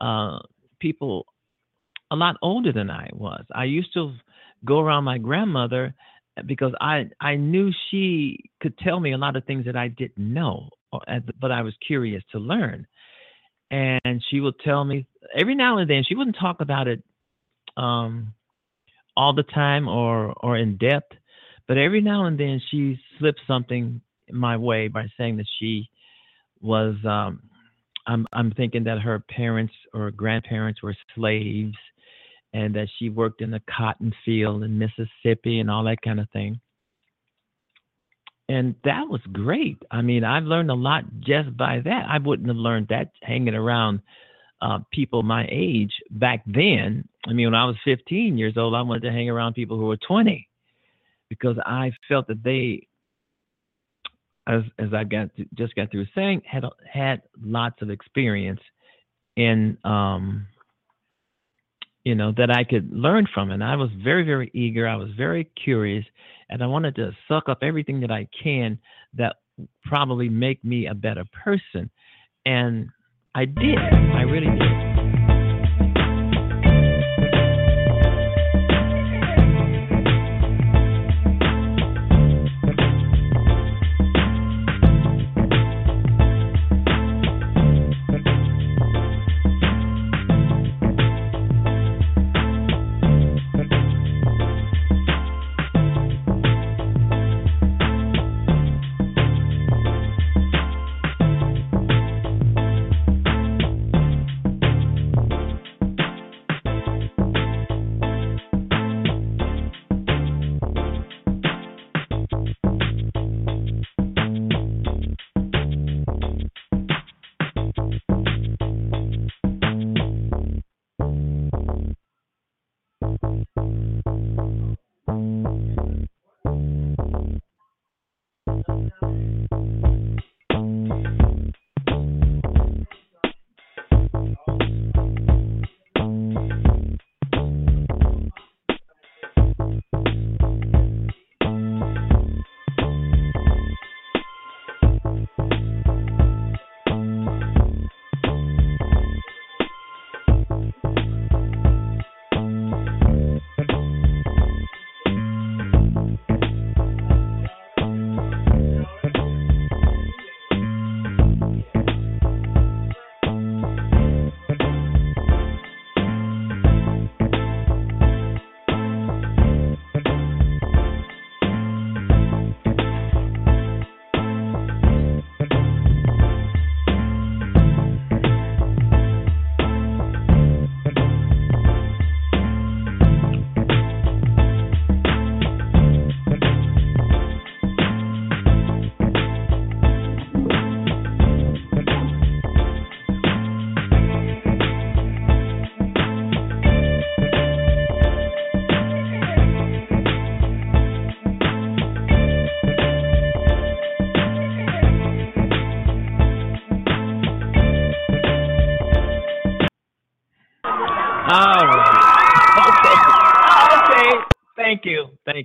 uh, 0.00 0.38
people 0.80 1.26
a 2.10 2.16
lot 2.16 2.36
older 2.42 2.72
than 2.72 2.90
I 2.90 3.10
was. 3.12 3.44
I 3.54 3.64
used 3.64 3.92
to 3.94 4.12
go 4.64 4.80
around 4.80 5.04
my 5.04 5.18
grandmother 5.18 5.94
because 6.46 6.72
I 6.80 7.10
I 7.20 7.36
knew 7.36 7.70
she 7.90 8.50
could 8.60 8.76
tell 8.78 9.00
me 9.00 9.12
a 9.12 9.18
lot 9.18 9.36
of 9.36 9.44
things 9.44 9.66
that 9.66 9.76
I 9.76 9.88
didn't 9.88 10.18
know, 10.18 10.68
but 11.40 11.52
I 11.52 11.62
was 11.62 11.74
curious 11.86 12.22
to 12.32 12.38
learn. 12.38 12.86
And 13.70 14.22
she 14.30 14.40
would 14.40 14.58
tell 14.64 14.84
me 14.84 15.06
every 15.36 15.54
now 15.54 15.78
and 15.78 15.90
then. 15.90 16.02
She 16.08 16.14
wouldn't 16.14 16.36
talk 16.40 16.60
about 16.60 16.88
it 16.88 17.02
um, 17.76 18.32
all 19.16 19.34
the 19.34 19.42
time 19.42 19.88
or 19.88 20.32
or 20.40 20.56
in 20.56 20.78
depth, 20.78 21.12
but 21.66 21.76
every 21.76 22.00
now 22.00 22.24
and 22.24 22.38
then 22.38 22.60
she 22.70 22.98
slipped 23.18 23.40
something 23.46 24.00
my 24.30 24.56
way 24.56 24.88
by 24.88 25.06
saying 25.18 25.36
that 25.38 25.46
she 25.58 25.88
was 26.60 26.96
um, 27.04 27.42
I'm 28.08 28.26
I'm 28.32 28.50
thinking 28.52 28.84
that 28.84 29.00
her 29.00 29.20
parents 29.20 29.74
or 29.94 30.10
grandparents 30.10 30.82
were 30.82 30.96
slaves, 31.14 31.76
and 32.52 32.74
that 32.74 32.88
she 32.98 33.10
worked 33.10 33.42
in 33.42 33.54
a 33.54 33.60
cotton 33.70 34.12
field 34.24 34.64
in 34.64 34.78
Mississippi 34.78 35.60
and 35.60 35.70
all 35.70 35.84
that 35.84 36.02
kind 36.02 36.18
of 36.18 36.28
thing. 36.30 36.60
And 38.48 38.74
that 38.84 39.06
was 39.08 39.20
great. 39.30 39.76
I 39.90 40.00
mean, 40.00 40.24
I've 40.24 40.44
learned 40.44 40.70
a 40.70 40.74
lot 40.74 41.04
just 41.20 41.54
by 41.54 41.80
that. 41.84 42.06
I 42.08 42.18
wouldn't 42.18 42.48
have 42.48 42.56
learned 42.56 42.88
that 42.88 43.10
hanging 43.22 43.54
around 43.54 44.00
uh, 44.62 44.78
people 44.90 45.22
my 45.22 45.46
age 45.50 45.92
back 46.10 46.42
then. 46.46 47.06
I 47.26 47.34
mean, 47.34 47.48
when 47.48 47.54
I 47.54 47.66
was 47.66 47.76
15 47.84 48.38
years 48.38 48.56
old, 48.56 48.74
I 48.74 48.80
wanted 48.80 49.02
to 49.02 49.12
hang 49.12 49.28
around 49.28 49.52
people 49.52 49.76
who 49.78 49.84
were 49.84 49.98
20 49.98 50.48
because 51.28 51.56
I 51.66 51.92
felt 52.08 52.26
that 52.28 52.42
they 52.42 52.87
as 54.48 54.62
as 54.78 54.94
I 54.94 55.04
got 55.04 55.34
to, 55.36 55.44
just 55.54 55.74
got 55.74 55.90
through 55.90 56.06
saying, 56.14 56.42
had 56.50 56.64
had 56.90 57.22
lots 57.40 57.80
of 57.82 57.90
experience 57.90 58.60
in 59.36 59.76
um, 59.84 60.46
you 62.04 62.14
know 62.14 62.32
that 62.36 62.50
I 62.50 62.64
could 62.64 62.90
learn 62.92 63.28
from, 63.32 63.50
and 63.50 63.62
I 63.62 63.76
was 63.76 63.90
very 64.02 64.24
very 64.24 64.50
eager. 64.54 64.88
I 64.88 64.96
was 64.96 65.10
very 65.16 65.50
curious, 65.62 66.04
and 66.48 66.62
I 66.62 66.66
wanted 66.66 66.96
to 66.96 67.12
suck 67.28 67.48
up 67.48 67.58
everything 67.62 68.00
that 68.00 68.10
I 68.10 68.26
can 68.42 68.78
that 69.14 69.36
probably 69.84 70.28
make 70.28 70.64
me 70.64 70.86
a 70.86 70.94
better 70.94 71.24
person, 71.44 71.90
and 72.46 72.88
I 73.34 73.44
did. 73.44 73.78
I 73.78 74.22
really 74.22 74.58
did. 74.58 74.87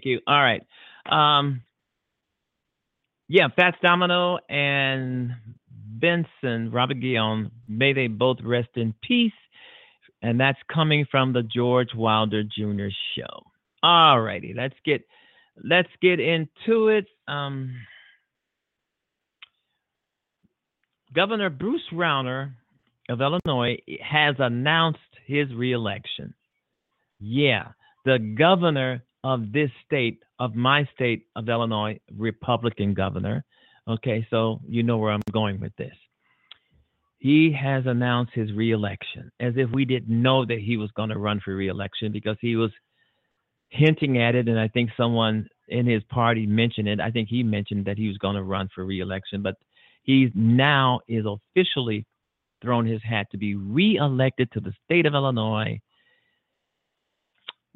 Thank 0.03 0.11
you. 0.11 0.19
All 0.27 0.41
right. 0.41 0.61
Um, 1.09 1.61
yeah, 3.27 3.47
Fats 3.55 3.77
Domino 3.81 4.37
and 4.49 5.31
Benson, 5.69 6.71
Robert 6.71 6.99
Guillaume, 6.99 7.51
may 7.67 7.93
they 7.93 8.07
both 8.07 8.37
rest 8.43 8.69
in 8.75 8.93
peace. 9.01 9.31
And 10.21 10.39
that's 10.39 10.59
coming 10.73 11.05
from 11.09 11.33
the 11.33 11.43
George 11.43 11.89
Wilder 11.95 12.43
Jr. 12.43 12.87
show. 13.17 13.43
All 13.81 14.21
righty, 14.21 14.53
let's 14.55 14.75
get 14.85 15.01
let's 15.61 15.89
get 16.01 16.21
into 16.21 16.87
it. 16.87 17.05
Um, 17.27 17.75
Governor 21.13 21.49
Bruce 21.49 21.81
Rauner 21.91 22.53
of 23.09 23.19
Illinois 23.19 23.77
has 24.01 24.35
announced 24.39 24.99
his 25.27 25.53
reelection. 25.53 26.33
Yeah, 27.19 27.73
the 28.05 28.19
governor 28.37 29.03
of 29.23 29.51
this 29.51 29.69
state, 29.85 30.21
of 30.39 30.55
my 30.55 30.87
state 30.93 31.27
of 31.35 31.47
Illinois, 31.47 31.99
Republican 32.15 32.93
governor. 32.93 33.43
Okay, 33.87 34.25
so 34.29 34.59
you 34.67 34.83
know 34.83 34.97
where 34.97 35.11
I'm 35.11 35.21
going 35.31 35.59
with 35.59 35.75
this. 35.77 35.95
He 37.19 37.51
has 37.53 37.85
announced 37.85 38.33
his 38.33 38.51
reelection 38.51 39.31
as 39.39 39.53
if 39.55 39.69
we 39.71 39.85
didn't 39.85 40.21
know 40.21 40.45
that 40.45 40.59
he 40.59 40.75
was 40.75 40.91
going 40.91 41.09
to 41.09 41.17
run 41.17 41.39
for 41.43 41.55
reelection 41.55 42.11
because 42.11 42.35
he 42.41 42.57
was 42.57 42.71
hinting 43.69 44.17
at 44.17 44.35
it. 44.35 44.49
And 44.49 44.59
I 44.59 44.67
think 44.67 44.89
someone 44.97 45.47
in 45.69 45.85
his 45.85 46.03
party 46.03 46.45
mentioned 46.45 46.89
it. 46.89 46.99
I 46.99 47.11
think 47.11 47.29
he 47.29 47.41
mentioned 47.41 47.85
that 47.85 47.97
he 47.97 48.07
was 48.07 48.17
going 48.17 48.35
to 48.35 48.43
run 48.43 48.69
for 48.75 48.83
reelection, 48.83 49.41
but 49.41 49.55
he 50.03 50.31
now 50.35 50.99
is 51.07 51.25
officially 51.25 52.05
thrown 52.61 52.85
his 52.85 53.01
hat 53.03 53.27
to 53.31 53.37
be 53.37 53.55
reelected 53.55 54.51
to 54.51 54.59
the 54.59 54.73
state 54.85 55.05
of 55.05 55.13
Illinois. 55.13 55.79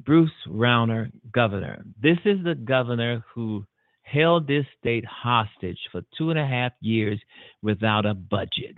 Bruce 0.08 0.30
Rauner, 0.48 1.12
governor. 1.32 1.84
This 2.02 2.16
is 2.24 2.42
the 2.42 2.54
governor 2.54 3.22
who 3.34 3.66
held 4.00 4.48
this 4.48 4.64
state 4.80 5.04
hostage 5.04 5.78
for 5.92 6.00
two 6.16 6.30
and 6.30 6.38
a 6.38 6.46
half 6.46 6.72
years 6.80 7.20
without 7.60 8.06
a 8.06 8.14
budget. 8.14 8.74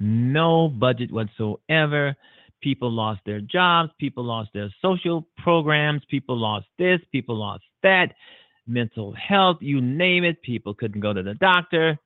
No 0.00 0.66
budget 0.66 1.12
whatsoever. 1.12 2.16
People 2.60 2.90
lost 2.90 3.20
their 3.24 3.40
jobs. 3.42 3.92
People 4.00 4.24
lost 4.24 4.50
their 4.52 4.74
social 4.82 5.24
programs. 5.38 6.02
People 6.10 6.36
lost 6.36 6.66
this. 6.80 6.98
People 7.12 7.36
lost 7.36 7.62
that. 7.84 8.08
Mental 8.66 9.12
health, 9.12 9.58
you 9.60 9.80
name 9.80 10.24
it. 10.24 10.42
People 10.42 10.74
couldn't 10.74 11.00
go 11.00 11.12
to 11.12 11.22
the 11.22 11.34
doctor. 11.34 11.96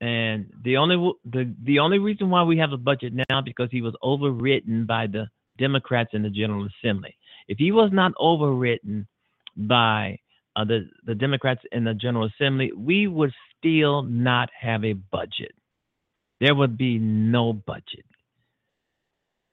And 0.00 0.50
the 0.64 0.76
only 0.76 1.12
the 1.24 1.54
the 1.62 1.78
only 1.78 2.00
reason 2.00 2.30
why 2.30 2.42
we 2.42 2.58
have 2.58 2.72
a 2.72 2.76
budget 2.76 3.12
now 3.30 3.40
because 3.42 3.68
he 3.70 3.80
was 3.80 3.94
overwritten 4.02 4.88
by 4.88 5.06
the 5.06 5.28
Democrats 5.56 6.10
in 6.14 6.22
the 6.22 6.30
General 6.30 6.66
Assembly. 6.66 7.14
If 7.48 7.58
he 7.58 7.72
was 7.72 7.90
not 7.92 8.12
overwritten 8.14 9.06
by 9.56 10.18
uh, 10.56 10.64
the 10.64 10.88
the 11.04 11.14
Democrats 11.14 11.62
in 11.72 11.84
the 11.84 11.94
General 11.94 12.26
Assembly, 12.26 12.72
we 12.76 13.06
would 13.06 13.32
still 13.58 14.02
not 14.02 14.50
have 14.58 14.84
a 14.84 14.92
budget. 14.92 15.52
There 16.40 16.54
would 16.54 16.76
be 16.76 16.98
no 16.98 17.52
budget. 17.52 18.04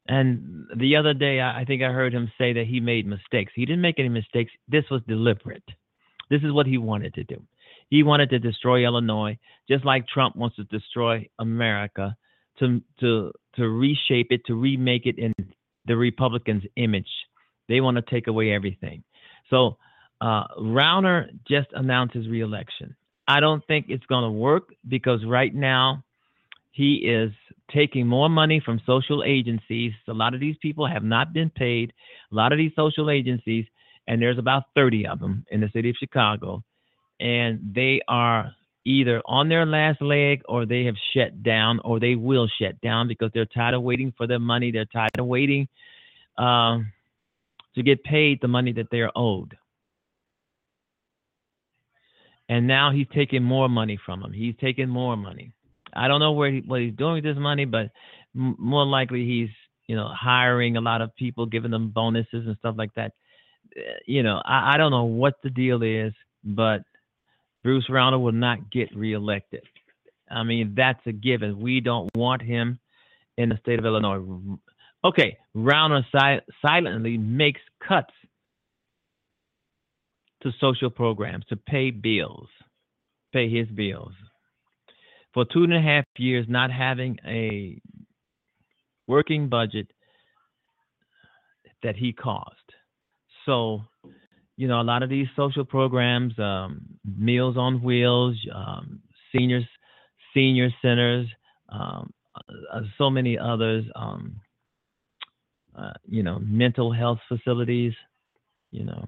And 0.07 0.65
the 0.75 0.95
other 0.95 1.13
day, 1.13 1.39
I 1.39 1.61
I 1.61 1.65
think 1.65 1.81
I 1.81 1.91
heard 1.91 2.13
him 2.13 2.31
say 2.37 2.53
that 2.53 2.67
he 2.67 2.79
made 2.79 3.05
mistakes. 3.05 3.51
He 3.55 3.65
didn't 3.65 3.81
make 3.81 3.99
any 3.99 4.09
mistakes. 4.09 4.51
This 4.67 4.85
was 4.89 5.01
deliberate. 5.07 5.63
This 6.29 6.41
is 6.43 6.51
what 6.51 6.65
he 6.65 6.77
wanted 6.77 7.13
to 7.15 7.23
do. 7.23 7.41
He 7.89 8.03
wanted 8.03 8.29
to 8.29 8.39
destroy 8.39 8.85
Illinois, 8.85 9.37
just 9.69 9.83
like 9.83 10.07
Trump 10.07 10.35
wants 10.35 10.55
to 10.55 10.63
destroy 10.65 11.27
America, 11.39 12.15
to 12.59 12.81
to 13.01 13.31
to 13.55 13.69
reshape 13.69 14.27
it, 14.31 14.45
to 14.45 14.55
remake 14.55 15.05
it 15.05 15.17
in 15.19 15.33
the 15.85 15.97
Republicans' 15.97 16.63
image. 16.77 17.09
They 17.71 17.79
want 17.79 17.95
to 17.95 18.03
take 18.03 18.27
away 18.27 18.51
everything. 18.51 19.01
So 19.49 19.77
uh, 20.19 20.43
Rauner 20.59 21.29
just 21.47 21.69
announced 21.73 22.13
his 22.13 22.27
reelection. 22.27 22.97
I 23.29 23.39
don't 23.39 23.65
think 23.65 23.85
it's 23.87 24.05
going 24.07 24.25
to 24.25 24.29
work 24.29 24.73
because 24.85 25.21
right 25.25 25.55
now 25.55 26.03
he 26.71 26.95
is 26.95 27.31
taking 27.73 28.07
more 28.07 28.27
money 28.27 28.61
from 28.63 28.81
social 28.85 29.23
agencies. 29.25 29.93
A 30.09 30.13
lot 30.13 30.33
of 30.33 30.41
these 30.41 30.57
people 30.61 30.85
have 30.85 31.03
not 31.03 31.31
been 31.31 31.49
paid. 31.49 31.93
A 32.29 32.35
lot 32.35 32.51
of 32.51 32.57
these 32.57 32.73
social 32.75 33.09
agencies, 33.09 33.65
and 34.05 34.21
there's 34.21 34.37
about 34.37 34.63
30 34.75 35.07
of 35.07 35.19
them 35.19 35.45
in 35.49 35.61
the 35.61 35.69
city 35.73 35.89
of 35.89 35.95
Chicago, 35.97 36.63
and 37.21 37.73
they 37.73 38.01
are 38.05 38.51
either 38.83 39.21
on 39.25 39.47
their 39.47 39.65
last 39.65 40.01
leg 40.01 40.41
or 40.49 40.65
they 40.65 40.83
have 40.85 40.95
shut 41.13 41.41
down 41.41 41.79
or 41.85 42.01
they 42.01 42.15
will 42.15 42.49
shut 42.59 42.81
down 42.81 43.07
because 43.07 43.31
they're 43.33 43.45
tired 43.45 43.75
of 43.75 43.83
waiting 43.83 44.13
for 44.17 44.27
their 44.27 44.39
money. 44.39 44.71
They're 44.71 44.85
tired 44.85 45.19
of 45.19 45.25
waiting 45.25 45.69
um, 46.37 46.91
to 47.75 47.83
get 47.83 48.03
paid 48.03 48.39
the 48.41 48.47
money 48.47 48.73
that 48.73 48.87
they're 48.91 49.11
owed. 49.15 49.57
And 52.49 52.67
now 52.67 52.91
he's 52.91 53.07
taking 53.13 53.43
more 53.43 53.69
money 53.69 53.97
from 54.05 54.21
them. 54.21 54.33
He's 54.33 54.55
taking 54.59 54.89
more 54.89 55.15
money. 55.15 55.53
I 55.93 56.07
don't 56.07 56.19
know 56.19 56.33
where 56.33 56.51
he, 56.51 56.59
what 56.61 56.81
he's 56.81 56.93
doing 56.95 57.15
with 57.15 57.23
this 57.23 57.37
money, 57.37 57.65
but 57.65 57.91
m- 58.35 58.55
more 58.59 58.85
likely 58.85 59.25
he's 59.25 59.49
you 59.87 59.95
know 59.95 60.09
hiring 60.13 60.77
a 60.77 60.81
lot 60.81 61.01
of 61.01 61.15
people, 61.15 61.45
giving 61.45 61.71
them 61.71 61.89
bonuses 61.91 62.45
and 62.47 62.57
stuff 62.59 62.75
like 62.77 62.93
that. 62.95 63.13
Uh, 63.77 63.81
You 64.05 64.23
know, 64.23 64.41
I, 64.45 64.73
I 64.73 64.77
don't 64.77 64.91
know 64.91 65.05
what 65.05 65.35
the 65.43 65.49
deal 65.49 65.81
is, 65.83 66.13
but 66.43 66.81
Bruce 67.63 67.87
Rauner 67.89 68.21
will 68.21 68.31
not 68.33 68.71
get 68.71 68.95
reelected. 68.95 69.63
I 70.29 70.43
mean, 70.43 70.73
that's 70.75 71.05
a 71.05 71.11
given. 71.11 71.59
We 71.59 71.81
don't 71.81 72.09
want 72.15 72.41
him 72.41 72.79
in 73.37 73.49
the 73.49 73.57
state 73.61 73.79
of 73.79 73.85
Illinois. 73.85 74.57
Okay, 75.03 75.37
Rauner 75.55 76.03
si- 76.11 76.45
silently 76.61 77.17
makes 77.17 77.61
cuts 77.87 78.13
to 80.43 80.51
social 80.59 80.89
programs 80.89 81.45
to 81.49 81.55
pay 81.55 81.91
bills, 81.91 82.47
pay 83.33 83.49
his 83.49 83.67
bills. 83.67 84.13
For 85.33 85.45
two 85.45 85.63
and 85.63 85.73
a 85.73 85.81
half 85.81 86.05
years, 86.17 86.45
not 86.49 86.71
having 86.71 87.17
a 87.25 87.79
working 89.07 89.49
budget 89.49 89.87
that 91.83 91.95
he 91.95 92.13
caused. 92.13 92.57
So, 93.45 93.81
you 94.57 94.67
know, 94.67 94.81
a 94.81 94.83
lot 94.83 95.03
of 95.03 95.09
these 95.09 95.27
social 95.35 95.65
programs, 95.65 96.37
um, 96.37 96.81
Meals 97.17 97.57
on 97.57 97.81
Wheels, 97.81 98.35
um, 98.53 98.99
seniors, 99.35 99.65
senior 100.33 100.69
centers, 100.81 101.27
um, 101.69 102.11
uh, 102.35 102.81
so 102.97 103.09
many 103.09 103.37
others, 103.37 103.85
um, 103.95 104.35
uh, 105.77 105.93
you 106.07 106.23
know, 106.23 106.39
mental 106.39 106.91
health 106.91 107.19
facilities, 107.27 107.93
you 108.71 108.83
know, 108.83 109.07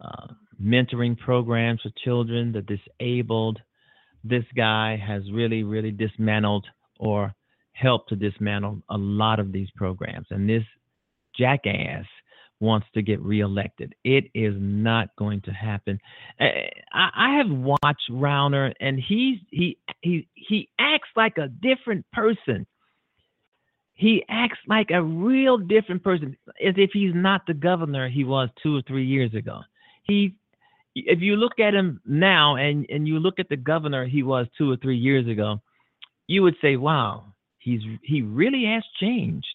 uh, 0.00 0.26
mentoring 0.60 1.18
programs 1.18 1.80
for 1.82 1.90
children, 2.04 2.52
the 2.52 2.62
disabled, 2.62 3.60
this 4.24 4.44
guy 4.56 4.96
has 4.96 5.22
really, 5.32 5.62
really 5.62 5.90
dismantled 5.90 6.66
or 6.98 7.34
helped 7.72 8.08
to 8.10 8.16
dismantle 8.16 8.82
a 8.88 8.96
lot 8.96 9.40
of 9.40 9.52
these 9.52 9.68
programs. 9.76 10.26
And 10.30 10.48
this 10.48 10.64
jackass 11.36 12.04
wants 12.60 12.86
to 12.94 13.02
get 13.02 13.20
reelected. 13.20 13.94
It 14.04 14.26
is 14.34 14.54
not 14.56 15.08
going 15.18 15.40
to 15.42 15.50
happen. 15.50 15.98
I, 16.38 16.70
I 16.92 17.36
have 17.38 17.50
watched 17.50 18.10
Rauner, 18.10 18.72
and 18.80 19.00
he's 19.00 19.38
he 19.50 19.78
he 20.00 20.28
he 20.34 20.68
acts 20.78 21.08
like 21.16 21.38
a 21.38 21.48
different 21.48 22.06
person. 22.12 22.66
He 24.02 24.24
acts 24.28 24.58
like 24.66 24.90
a 24.90 25.00
real 25.00 25.56
different 25.56 26.02
person, 26.02 26.36
as 26.60 26.74
if 26.76 26.90
he's 26.92 27.14
not 27.14 27.46
the 27.46 27.54
governor 27.54 28.08
he 28.08 28.24
was 28.24 28.48
two 28.60 28.76
or 28.76 28.82
three 28.82 29.06
years 29.06 29.32
ago. 29.32 29.60
He, 30.02 30.34
if 30.96 31.20
you 31.20 31.36
look 31.36 31.60
at 31.60 31.72
him 31.72 32.00
now, 32.04 32.56
and 32.56 32.84
and 32.90 33.06
you 33.06 33.20
look 33.20 33.38
at 33.38 33.48
the 33.48 33.56
governor 33.56 34.04
he 34.04 34.24
was 34.24 34.48
two 34.58 34.68
or 34.68 34.76
three 34.76 34.96
years 34.96 35.28
ago, 35.28 35.62
you 36.26 36.42
would 36.42 36.56
say, 36.60 36.74
"Wow, 36.74 37.26
he's 37.58 37.82
he 38.02 38.22
really 38.22 38.64
has 38.64 38.82
changed." 38.98 39.54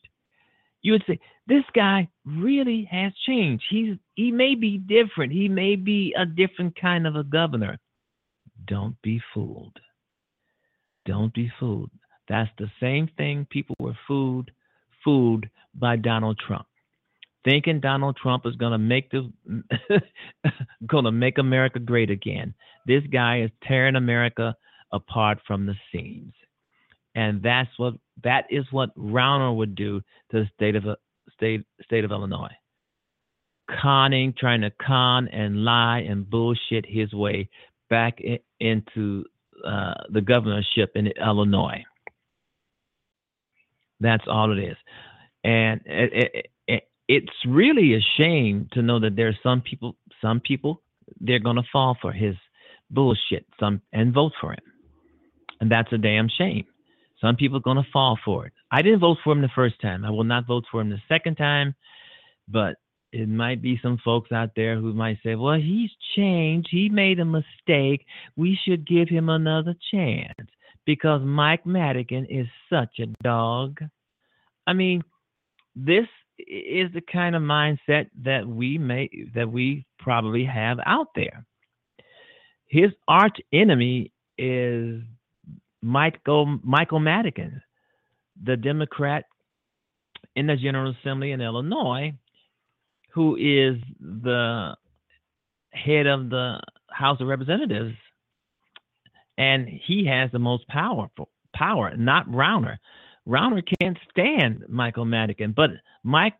You 0.81 0.93
would 0.93 1.03
say, 1.07 1.19
"This 1.45 1.65
guy 1.73 2.07
really 2.23 2.85
has 2.89 3.11
changed. 3.25 3.65
He's 3.69 3.97
he 4.15 4.31
may 4.31 4.55
be 4.55 4.77
different. 4.77 5.33
He 5.33 5.49
may 5.49 5.75
be 5.75 6.13
a 6.17 6.25
different 6.25 6.73
kind 6.79 7.05
of 7.05 7.17
a 7.17 7.25
governor." 7.25 7.79
Don't 8.65 8.95
be 9.01 9.21
fooled. 9.33 9.77
Don't 11.05 11.33
be 11.33 11.51
fooled. 11.59 11.91
That's 12.27 12.49
the 12.57 12.69
same 12.79 13.09
thing 13.17 13.47
people 13.49 13.75
were 13.79 13.97
fooled 14.07 14.51
fooled 15.03 15.45
by 15.73 15.95
Donald 15.95 16.39
Trump. 16.45 16.67
Thinking 17.45 17.79
Donald 17.79 18.17
Trump 18.21 18.45
is 18.45 18.55
to 18.73 18.77
make 18.77 19.09
the 19.11 19.31
to 21.03 21.11
make 21.11 21.37
America 21.37 21.79
great 21.79 22.09
again. 22.09 22.53
This 22.85 23.03
guy 23.11 23.41
is 23.41 23.51
tearing 23.63 23.95
America 23.95 24.55
apart 24.91 25.39
from 25.47 25.65
the 25.65 25.75
seams. 25.91 26.33
And 27.15 27.41
that's 27.41 27.69
what 27.77 27.95
that 28.23 28.45
is 28.49 28.65
what 28.71 28.95
Rauner 28.97 29.55
would 29.55 29.75
do 29.75 30.01
to 30.31 30.41
the 30.41 30.49
state 30.55 30.75
of 30.75 30.85
state 31.33 31.63
state 31.83 32.03
of 32.03 32.11
Illinois. 32.11 32.51
Conning, 33.81 34.33
trying 34.37 34.61
to 34.61 34.71
con 34.85 35.27
and 35.29 35.63
lie 35.63 35.99
and 35.99 36.29
bullshit 36.29 36.85
his 36.85 37.13
way 37.13 37.49
back 37.89 38.19
in, 38.21 38.39
into 38.59 39.25
uh, 39.65 39.95
the 40.09 40.21
governorship 40.21 40.91
in 40.95 41.07
Illinois. 41.07 41.83
That's 43.99 44.23
all 44.27 44.51
it 44.57 44.61
is. 44.61 44.77
And 45.43 45.81
it, 45.85 46.13
it, 46.13 46.47
it, 46.67 46.83
it's 47.07 47.33
really 47.47 47.95
a 47.95 48.01
shame 48.17 48.69
to 48.73 48.81
know 48.81 48.99
that 48.99 49.15
there 49.15 49.27
are 49.27 49.37
some 49.43 49.61
people, 49.61 49.95
some 50.21 50.39
people, 50.39 50.81
they're 51.19 51.39
going 51.39 51.55
to 51.55 51.63
fall 51.71 51.97
for 52.01 52.11
his 52.11 52.35
bullshit 52.89 53.45
some 53.59 53.81
and 53.93 54.13
vote 54.13 54.33
for 54.39 54.51
him. 54.51 54.59
And 55.59 55.71
that's 55.71 55.91
a 55.91 55.97
damn 55.97 56.29
shame. 56.29 56.65
Some 57.21 57.35
people 57.35 57.57
are 57.57 57.61
going 57.61 57.77
to 57.77 57.91
fall 57.91 58.17
for 58.23 58.45
it. 58.45 58.53
I 58.71 58.81
didn't 58.81 58.99
vote 58.99 59.17
for 59.23 59.33
him 59.33 59.41
the 59.41 59.49
first 59.55 59.81
time. 59.81 60.05
I 60.05 60.11
will 60.11 60.23
not 60.23 60.45
vote 60.45 60.65
for 60.71 60.81
him 60.81 60.89
the 60.89 61.01
second 61.07 61.35
time. 61.35 61.73
But 62.47 62.75
it 63.11 63.27
might 63.27 63.61
be 63.61 63.79
some 63.81 63.97
folks 64.03 64.31
out 64.31 64.51
there 64.55 64.79
who 64.79 64.93
might 64.93 65.17
say, 65.23 65.35
well, 65.35 65.59
he's 65.59 65.89
changed. 66.15 66.67
He 66.69 66.89
made 66.89 67.19
a 67.19 67.25
mistake. 67.25 68.05
We 68.35 68.57
should 68.63 68.85
give 68.85 69.09
him 69.09 69.29
another 69.29 69.75
chance 69.91 70.49
because 70.87 71.21
Mike 71.21 71.65
Madigan 71.65 72.25
is 72.27 72.47
such 72.71 72.99
a 72.99 73.07
dog. 73.21 73.79
I 74.65 74.73
mean, 74.73 75.03
this 75.75 76.07
is 76.39 76.91
the 76.93 77.03
kind 77.11 77.35
of 77.35 77.43
mindset 77.43 78.09
that 78.23 78.47
we 78.47 78.77
may 78.77 79.09
that 79.35 79.51
we 79.51 79.85
probably 79.99 80.45
have 80.45 80.79
out 80.85 81.07
there. 81.13 81.45
His 82.67 82.91
arch 83.07 83.37
enemy 83.51 84.11
is 84.37 85.01
Michael 85.81 86.57
Michael 86.63 86.99
Madigan, 86.99 87.61
the 88.43 88.55
Democrat 88.55 89.25
in 90.37 90.47
the 90.47 90.55
General 90.55 90.95
Assembly 91.01 91.31
in 91.31 91.41
Illinois, 91.41 92.13
who 93.11 93.35
is 93.35 93.75
the 93.99 94.73
head 95.71 96.07
of 96.07 96.29
the 96.29 96.61
House 96.91 97.19
of 97.19 97.27
Representatives 97.27 97.95
and 99.37 99.67
he 99.67 100.05
has 100.05 100.31
the 100.31 100.39
most 100.39 100.67
powerful 100.67 101.29
power, 101.55 101.95
not 101.95 102.27
Rauner. 102.29 102.77
Rauner 103.27 103.61
can't 103.79 103.97
stand 104.09 104.63
Michael 104.69 105.05
Madigan, 105.05 105.53
but 105.55 105.71
Mike 106.03 106.35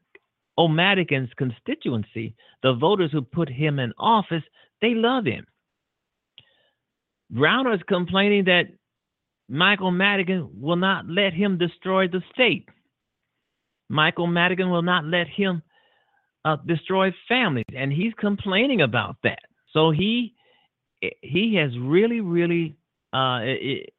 O'Madigan's 0.57 1.29
constituency, 1.38 2.36
the 2.63 2.73
voters 2.73 3.12
who 3.12 3.21
put 3.21 3.49
him 3.49 3.79
in 3.79 3.93
office, 3.97 4.43
they 4.81 4.95
love 4.95 5.25
him. 5.25 5.45
Rauner 7.33 7.75
is 7.75 7.81
complaining 7.88 8.45
that 8.45 8.67
Michael 9.49 9.91
Madigan 9.91 10.49
will 10.60 10.75
not 10.75 11.07
let 11.07 11.33
him 11.33 11.57
destroy 11.57 12.07
the 12.07 12.21
state. 12.33 12.67
Michael 13.89 14.27
Madigan 14.27 14.69
will 14.69 14.81
not 14.81 15.05
let 15.05 15.27
him 15.27 15.62
uh, 16.45 16.57
destroy 16.65 17.13
families, 17.27 17.65
and 17.75 17.91
he's 17.91 18.13
complaining 18.19 18.81
about 18.81 19.17
that. 19.23 19.39
So 19.71 19.91
he 19.91 20.33
he 21.21 21.55
has 21.55 21.77
really, 21.77 22.21
really 22.21 22.75
uh, 23.17 23.39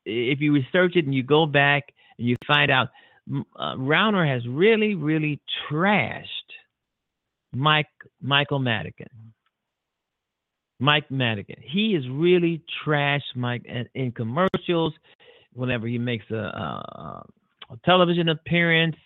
if 0.04 0.40
you 0.40 0.52
research 0.52 0.96
it 0.96 1.04
and 1.04 1.14
you 1.14 1.22
go 1.22 1.46
back 1.46 1.84
and 2.18 2.28
you 2.28 2.36
find 2.46 2.70
out, 2.70 2.88
uh, 3.30 3.74
Rauner 3.76 4.26
has 4.26 4.46
really, 4.46 4.94
really 4.94 5.40
trashed 5.70 6.24
Mike 7.52 7.86
Michael 8.22 8.58
Madigan. 8.58 9.08
Mike 10.80 11.10
Madigan. 11.10 11.56
He 11.60 11.94
is 11.94 12.04
really 12.08 12.62
trashed 12.86 13.34
Mike 13.34 13.64
in, 13.64 13.88
in 13.94 14.12
commercials. 14.12 14.94
Whenever 15.52 15.88
he 15.88 15.98
makes 15.98 16.24
a, 16.30 16.36
a, 16.36 17.24
a 17.70 17.76
television 17.84 18.28
appearance, 18.28 18.96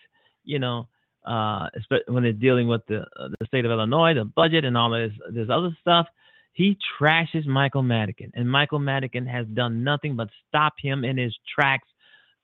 you 0.43 0.59
know, 0.59 0.87
uh, 1.25 1.67
when 2.07 2.21
they're 2.23 2.33
dealing 2.33 2.67
with 2.67 2.81
the 2.87 2.99
uh, 2.99 3.29
the 3.39 3.45
state 3.47 3.65
of 3.65 3.71
Illinois, 3.71 4.13
the 4.13 4.25
budget, 4.25 4.65
and 4.65 4.77
all 4.77 4.91
this 4.91 5.13
this 5.31 5.47
other 5.49 5.75
stuff. 5.81 6.05
He 6.53 6.77
trashes 6.99 7.45
Michael 7.47 7.81
Madigan, 7.81 8.31
and 8.35 8.49
Michael 8.49 8.79
Madigan 8.79 9.25
has 9.25 9.47
done 9.47 9.83
nothing 9.83 10.15
but 10.15 10.29
stop 10.47 10.73
him 10.79 11.03
in 11.03 11.17
his 11.17 11.35
tracks 11.53 11.87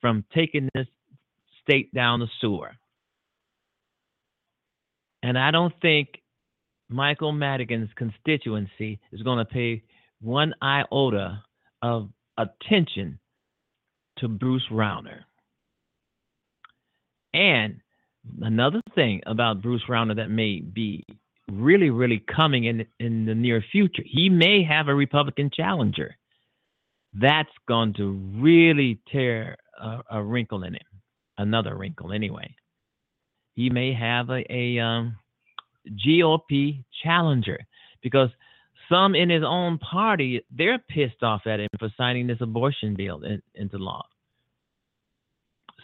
from 0.02 0.26
taking 0.34 0.68
this 0.74 0.88
state 1.62 1.94
down 1.94 2.20
the 2.20 2.28
sewer. 2.42 2.72
And 5.22 5.38
I 5.38 5.52
don't 5.52 5.74
think 5.82 6.10
Michael 6.90 7.32
Madigan's 7.32 7.90
constituency 7.96 9.00
is 9.12 9.22
going 9.22 9.38
to 9.38 9.46
pay 9.46 9.84
one 10.22 10.54
iota 10.62 11.44
of 11.82 12.10
attention 12.38 13.20
to 14.18 14.28
Bruce 14.28 14.66
Rauner. 14.72 15.20
And 17.34 17.80
another 18.42 18.82
thing 18.96 19.22
about 19.28 19.62
Bruce 19.62 19.84
Rauner 19.88 20.16
that 20.16 20.32
may 20.32 20.62
be 20.62 21.06
really, 21.52 21.90
really 21.90 22.24
coming 22.34 22.66
in 22.66 22.86
in 23.00 23.26
the 23.26 23.36
near 23.36 23.64
future. 23.72 24.04
He 24.06 24.30
may 24.30 24.64
have 24.64 24.88
a 24.88 24.96
Republican 24.96 25.50
challenger. 25.54 26.16
That's 27.14 27.50
going 27.68 27.94
to 27.96 28.12
really 28.36 29.00
tear 29.12 29.58
a, 29.82 30.00
a 30.12 30.24
wrinkle 30.24 30.64
in 30.64 30.76
him, 30.76 30.88
another 31.38 31.76
wrinkle 31.76 32.12
anyway. 32.12 32.56
He 33.56 33.70
may 33.70 33.94
have 33.94 34.30
a, 34.30 34.46
a 34.50 34.80
um, 34.80 35.18
GOP 36.06 36.84
challenger 37.04 37.60
because 38.02 38.30
some 38.90 39.16
in 39.16 39.30
his 39.30 39.44
own 39.46 39.78
party 39.78 40.44
they're 40.56 40.80
pissed 40.80 41.24
off 41.24 41.42
at 41.46 41.60
him 41.60 41.70
for 41.78 41.90
signing 41.98 42.28
this 42.28 42.42
abortion 42.42 42.96
bill 42.96 43.22
in, 43.24 43.42
into 43.56 43.78
law. 43.78 44.06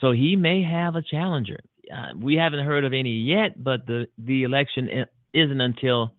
So 0.02 0.12
he 0.12 0.36
may 0.36 0.64
have 0.64 0.96
a 0.96 1.02
challenger. 1.02 1.60
Uh, 1.94 2.10
we 2.20 2.36
haven't 2.36 2.66
heard 2.66 2.84
of 2.84 2.94
any 2.94 3.12
yet, 3.12 3.64
but 3.64 3.86
the 3.86 4.08
the 4.18 4.44
election 4.44 4.90
isn't 5.36 5.62
until 5.62 6.14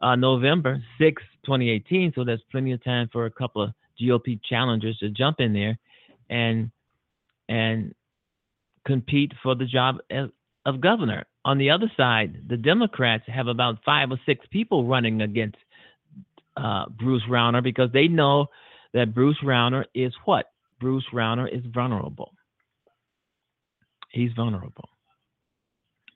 uh, 0.00 0.16
November 0.16 0.82
6, 0.98 1.22
2018. 1.44 2.12
So 2.14 2.24
there's 2.24 2.42
plenty 2.50 2.72
of 2.72 2.82
time 2.82 3.08
for 3.12 3.26
a 3.26 3.30
couple 3.30 3.62
of 3.62 3.70
GOP 4.00 4.40
challengers 4.48 4.98
to 4.98 5.10
jump 5.10 5.40
in 5.40 5.52
there 5.52 5.78
and 6.28 6.70
and 7.48 7.94
compete 8.84 9.32
for 9.42 9.54
the 9.54 9.64
job 9.64 9.98
of, 10.10 10.30
of 10.64 10.80
governor. 10.80 11.24
On 11.44 11.58
the 11.58 11.70
other 11.70 11.90
side, 11.96 12.42
the 12.48 12.56
Democrats 12.56 13.24
have 13.28 13.46
about 13.46 13.78
five 13.84 14.10
or 14.10 14.18
six 14.26 14.44
people 14.50 14.84
running 14.84 15.22
against 15.22 15.56
uh, 16.56 16.86
Bruce 16.88 17.22
Rauner 17.28 17.62
because 17.62 17.90
they 17.92 18.08
know 18.08 18.46
that 18.94 19.14
Bruce 19.14 19.38
Rauner 19.44 19.84
is 19.94 20.12
what? 20.24 20.46
Bruce 20.80 21.06
Rauner 21.12 21.48
is 21.52 21.62
vulnerable. 21.72 22.32
He's 24.10 24.32
vulnerable. 24.32 24.88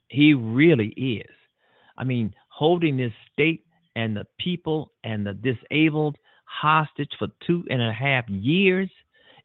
He 0.09 0.35
really 0.35 0.88
is. 0.88 1.31
I 2.00 2.04
mean, 2.04 2.34
holding 2.48 2.96
this 2.96 3.12
state 3.32 3.64
and 3.94 4.16
the 4.16 4.26
people 4.38 4.92
and 5.04 5.26
the 5.26 5.34
disabled 5.34 6.16
hostage 6.46 7.10
for 7.18 7.28
two 7.46 7.64
and 7.70 7.82
a 7.82 7.92
half 7.92 8.28
years, 8.28 8.90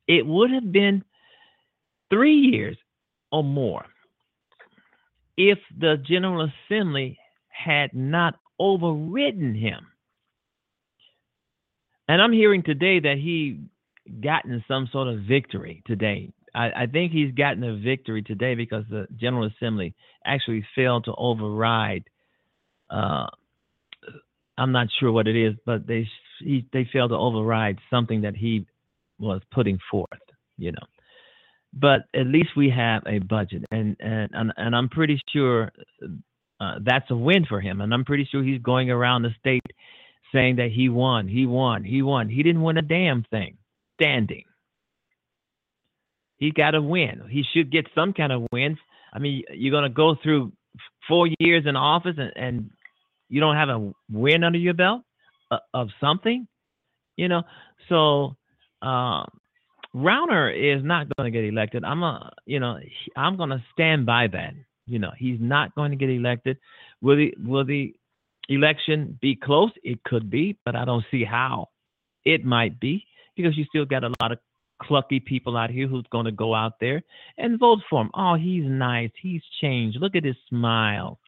it 0.08 0.26
would 0.26 0.52
have 0.52 0.72
been 0.72 1.04
three 2.10 2.36
years 2.36 2.78
or 3.32 3.44
more 3.44 3.86
if 5.38 5.60
the 5.80 5.98
General 6.08 6.50
Assembly 6.70 7.18
had 7.50 7.94
not 7.94 8.36
overridden 8.60 9.54
him. 9.54 9.86
And 12.08 12.22
I'm 12.22 12.32
hearing 12.32 12.64
today 12.64 13.00
that 13.02 13.18
he 13.18 13.60
gotten 14.24 14.64
some 14.68 14.88
sort 14.92 15.08
of 15.08 15.22
victory 15.22 15.84
today. 15.86 16.32
I, 16.54 16.84
I 16.84 16.86
think 16.86 17.12
he's 17.12 17.34
gotten 17.34 17.64
a 17.64 17.76
victory 17.76 18.22
today 18.22 18.56
because 18.56 18.86
the 18.90 19.08
General 19.18 19.48
Assembly 19.48 19.94
actually 20.26 20.66
failed 20.76 21.06
to 21.06 21.16
override. 21.18 22.04
Uh, 22.90 23.28
I'm 24.58 24.72
not 24.72 24.88
sure 25.00 25.12
what 25.12 25.28
it 25.28 25.36
is, 25.36 25.56
but 25.66 25.88
they 25.88 26.08
he, 26.40 26.66
they 26.74 26.88
failed 26.92 27.12
to 27.12 27.18
override 27.18 27.80
something 27.90 28.22
that 28.22 28.36
he 28.36 28.66
was 29.20 29.42
putting 29.52 29.80
forth. 29.92 30.10
You 30.58 30.72
know, 30.72 30.88
but 31.74 32.02
at 32.14 32.28
least 32.28 32.50
we 32.56 32.70
have 32.70 33.04
a 33.06 33.20
budget, 33.20 33.66
and 33.72 33.98
and 34.00 34.30
and, 34.34 34.54
and 34.56 34.76
I'm 34.76 34.90
pretty 34.90 35.22
sure 35.34 35.72
uh, 36.60 36.76
that's 36.84 37.10
a 37.12 37.16
win 37.16 37.46
for 37.46 37.60
him. 37.60 37.82
And 37.82 37.94
I'm 37.94 38.06
pretty 38.06 38.28
sure 38.32 38.44
he's 38.44 38.62
going 38.62 38.90
around 38.90 39.24
the 39.24 39.36
state 39.40 39.64
saying 40.34 40.58
that 40.58 40.72
he 40.72 40.90
won, 40.90 41.28
he 41.28 41.46
won, 41.46 41.84
he 41.84 42.02
won. 42.02 42.30
He 42.30 42.44
didn't 42.44 42.62
win 42.62 42.78
a 42.78 42.82
damn 42.82 43.24
thing. 43.24 43.58
Standing. 44.00 44.44
He 46.38 46.52
got 46.52 46.76
a 46.76 46.82
win. 46.82 47.22
He 47.30 47.44
should 47.54 47.72
get 47.72 47.88
some 47.96 48.14
kind 48.14 48.34
of 48.34 48.46
wins. 48.52 48.78
I 49.14 49.20
mean, 49.20 49.44
you're 49.54 49.72
going 49.72 49.90
to 49.90 49.96
go 49.96 50.16
through 50.22 50.52
four 51.08 51.28
years 51.40 51.66
in 51.66 51.76
office 51.76 52.16
and, 52.18 52.34
and 52.36 52.70
you 53.30 53.40
don't 53.40 53.56
have 53.56 53.70
a 53.70 53.94
win 54.12 54.44
under 54.44 54.58
your 54.60 54.74
belt 54.74 55.02
uh, 55.52 55.58
of 55.74 55.90
something, 56.00 56.48
you 57.18 57.28
know. 57.28 57.44
So 57.90 58.36
uh, 58.82 59.26
Rauner 59.96 60.54
is 60.54 60.84
not 60.84 61.08
going 61.16 61.32
to 61.32 61.38
get 61.38 61.48
elected. 61.48 61.84
I'm 61.84 62.04
a, 62.04 62.34
you 62.46 62.60
know, 62.60 62.80
I'm 63.16 63.38
going 63.38 63.50
to 63.50 63.64
stand 63.74 64.06
by 64.06 64.28
that. 64.28 64.54
You 64.86 65.00
know, 65.00 65.12
he's 65.18 65.40
not 65.40 65.74
going 65.76 65.92
to 65.92 65.98
get 65.98 66.10
elected. 66.10 66.58
Will 67.02 67.18
the 67.18 67.34
will 67.44 67.66
the 67.66 67.96
election 68.50 69.18
be 69.22 69.36
close? 69.36 69.72
It 69.84 70.04
could 70.04 70.30
be, 70.30 70.58
but 70.66 70.76
I 70.76 70.86
don't 70.86 71.06
see 71.10 71.24
how. 71.24 71.70
It 72.24 72.44
might 72.44 72.80
be 72.80 73.06
because 73.36 73.58
you 73.58 73.66
still 73.66 73.86
got 73.86 74.04
a 74.04 74.12
lot 74.22 74.32
of 74.32 74.40
clucky 74.82 75.24
people 75.24 75.58
out 75.58 75.70
here 75.70 75.88
who's 75.88 76.06
going 76.12 76.26
to 76.26 76.32
go 76.32 76.54
out 76.54 76.74
there 76.80 77.04
and 77.38 77.60
vote 77.60 77.80
for 77.90 78.02
him. 78.02 78.12
Oh, 78.14 78.36
he's 78.36 78.64
nice. 78.66 79.12
He's 79.22 79.42
changed. 79.62 79.98
Look 80.00 80.16
at 80.16 80.24
his 80.24 80.36
smile. 80.50 81.20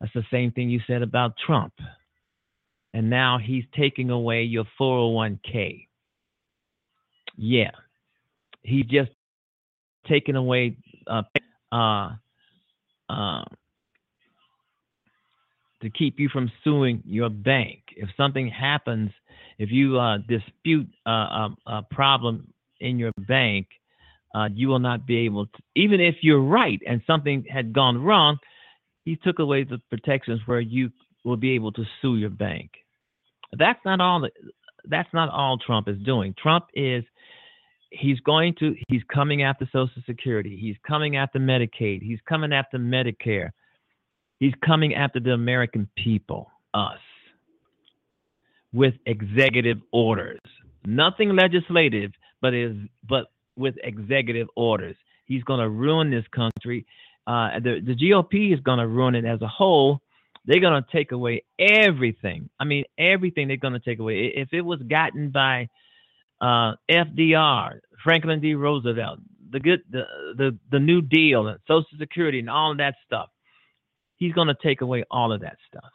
That's 0.00 0.12
the 0.12 0.24
same 0.30 0.50
thing 0.50 0.70
you 0.70 0.80
said 0.86 1.02
about 1.02 1.34
Trump. 1.46 1.72
And 2.92 3.10
now 3.10 3.38
he's 3.38 3.64
taking 3.76 4.10
away 4.10 4.42
your 4.42 4.64
401k. 4.80 5.86
Yeah. 7.36 7.70
He 8.62 8.82
just 8.82 9.10
taken 10.06 10.36
away 10.36 10.76
uh, 11.06 11.22
uh, 11.72 12.10
uh, 13.08 13.44
to 15.82 15.90
keep 15.90 16.18
you 16.18 16.28
from 16.28 16.50
suing 16.62 17.02
your 17.06 17.28
bank. 17.28 17.80
If 17.96 18.08
something 18.16 18.48
happens, 18.48 19.10
if 19.58 19.70
you 19.70 19.98
uh, 19.98 20.18
dispute 20.28 20.88
uh, 21.06 21.10
a, 21.10 21.56
a, 21.66 21.82
problem 21.90 22.52
in 22.80 22.98
your 22.98 23.12
bank, 23.28 23.66
uh, 24.34 24.48
you 24.52 24.68
will 24.68 24.78
not 24.78 25.06
be 25.06 25.18
able 25.18 25.46
to, 25.46 25.58
even 25.76 26.00
if 26.00 26.16
you're 26.22 26.42
right 26.42 26.80
and 26.86 27.00
something 27.06 27.44
had 27.48 27.72
gone 27.72 28.02
wrong, 28.02 28.36
he 29.04 29.16
took 29.16 29.38
away 29.38 29.64
the 29.64 29.80
protections 29.90 30.40
where 30.46 30.60
you 30.60 30.90
will 31.24 31.36
be 31.36 31.52
able 31.52 31.72
to 31.72 31.84
sue 32.00 32.16
your 32.16 32.30
bank. 32.30 32.70
That's 33.56 33.78
not 33.84 34.00
all. 34.00 34.28
That's 34.86 35.08
not 35.14 35.30
all 35.30 35.56
Trump 35.58 35.88
is 35.88 35.98
doing. 36.04 36.34
Trump 36.36 36.66
is 36.74 37.04
he's 38.00 38.20
going 38.20 38.54
to 38.58 38.74
he's 38.88 39.02
coming 39.12 39.42
after 39.42 39.68
social 39.72 40.02
security 40.06 40.58
he's 40.60 40.76
coming 40.86 41.16
after 41.16 41.38
medicaid 41.38 42.02
he's 42.02 42.18
coming 42.28 42.52
after 42.52 42.78
medicare 42.78 43.50
he's 44.40 44.54
coming 44.64 44.94
after 44.94 45.20
the 45.20 45.30
american 45.30 45.88
people 45.96 46.50
us 46.74 46.98
with 48.74 48.94
executive 49.06 49.78
orders 49.92 50.40
nothing 50.84 51.34
legislative 51.34 52.12
but 52.42 52.52
is 52.52 52.76
but 53.08 53.26
with 53.56 53.74
executive 53.82 54.48
orders 54.56 54.96
he's 55.24 55.42
going 55.44 55.60
to 55.60 55.68
ruin 55.68 56.10
this 56.10 56.26
country 56.34 56.86
uh, 57.26 57.58
the, 57.60 57.80
the 57.80 57.94
gop 57.94 58.52
is 58.52 58.60
going 58.60 58.78
to 58.78 58.86
ruin 58.86 59.14
it 59.14 59.24
as 59.24 59.40
a 59.40 59.48
whole 59.48 60.00
they're 60.44 60.60
going 60.60 60.82
to 60.82 60.92
take 60.92 61.12
away 61.12 61.42
everything 61.58 62.50
i 62.60 62.64
mean 62.64 62.84
everything 62.98 63.48
they're 63.48 63.56
going 63.56 63.72
to 63.72 63.80
take 63.80 63.98
away 63.98 64.32
if 64.34 64.48
it 64.52 64.60
was 64.60 64.80
gotten 64.88 65.30
by 65.30 65.68
uh, 66.40 66.74
FDR, 66.90 67.80
Franklin 68.02 68.40
D. 68.40 68.54
Roosevelt, 68.54 69.20
the 69.50 69.60
good, 69.60 69.82
the, 69.90 70.04
the 70.36 70.58
the 70.70 70.78
New 70.78 71.00
Deal, 71.00 71.46
and 71.48 71.58
Social 71.66 71.86
Security, 71.98 72.40
and 72.40 72.50
all 72.50 72.72
of 72.72 72.78
that 72.78 72.96
stuff. 73.06 73.28
He's 74.16 74.32
going 74.32 74.48
to 74.48 74.56
take 74.62 74.80
away 74.80 75.04
all 75.10 75.32
of 75.32 75.40
that 75.40 75.56
stuff. 75.66 75.90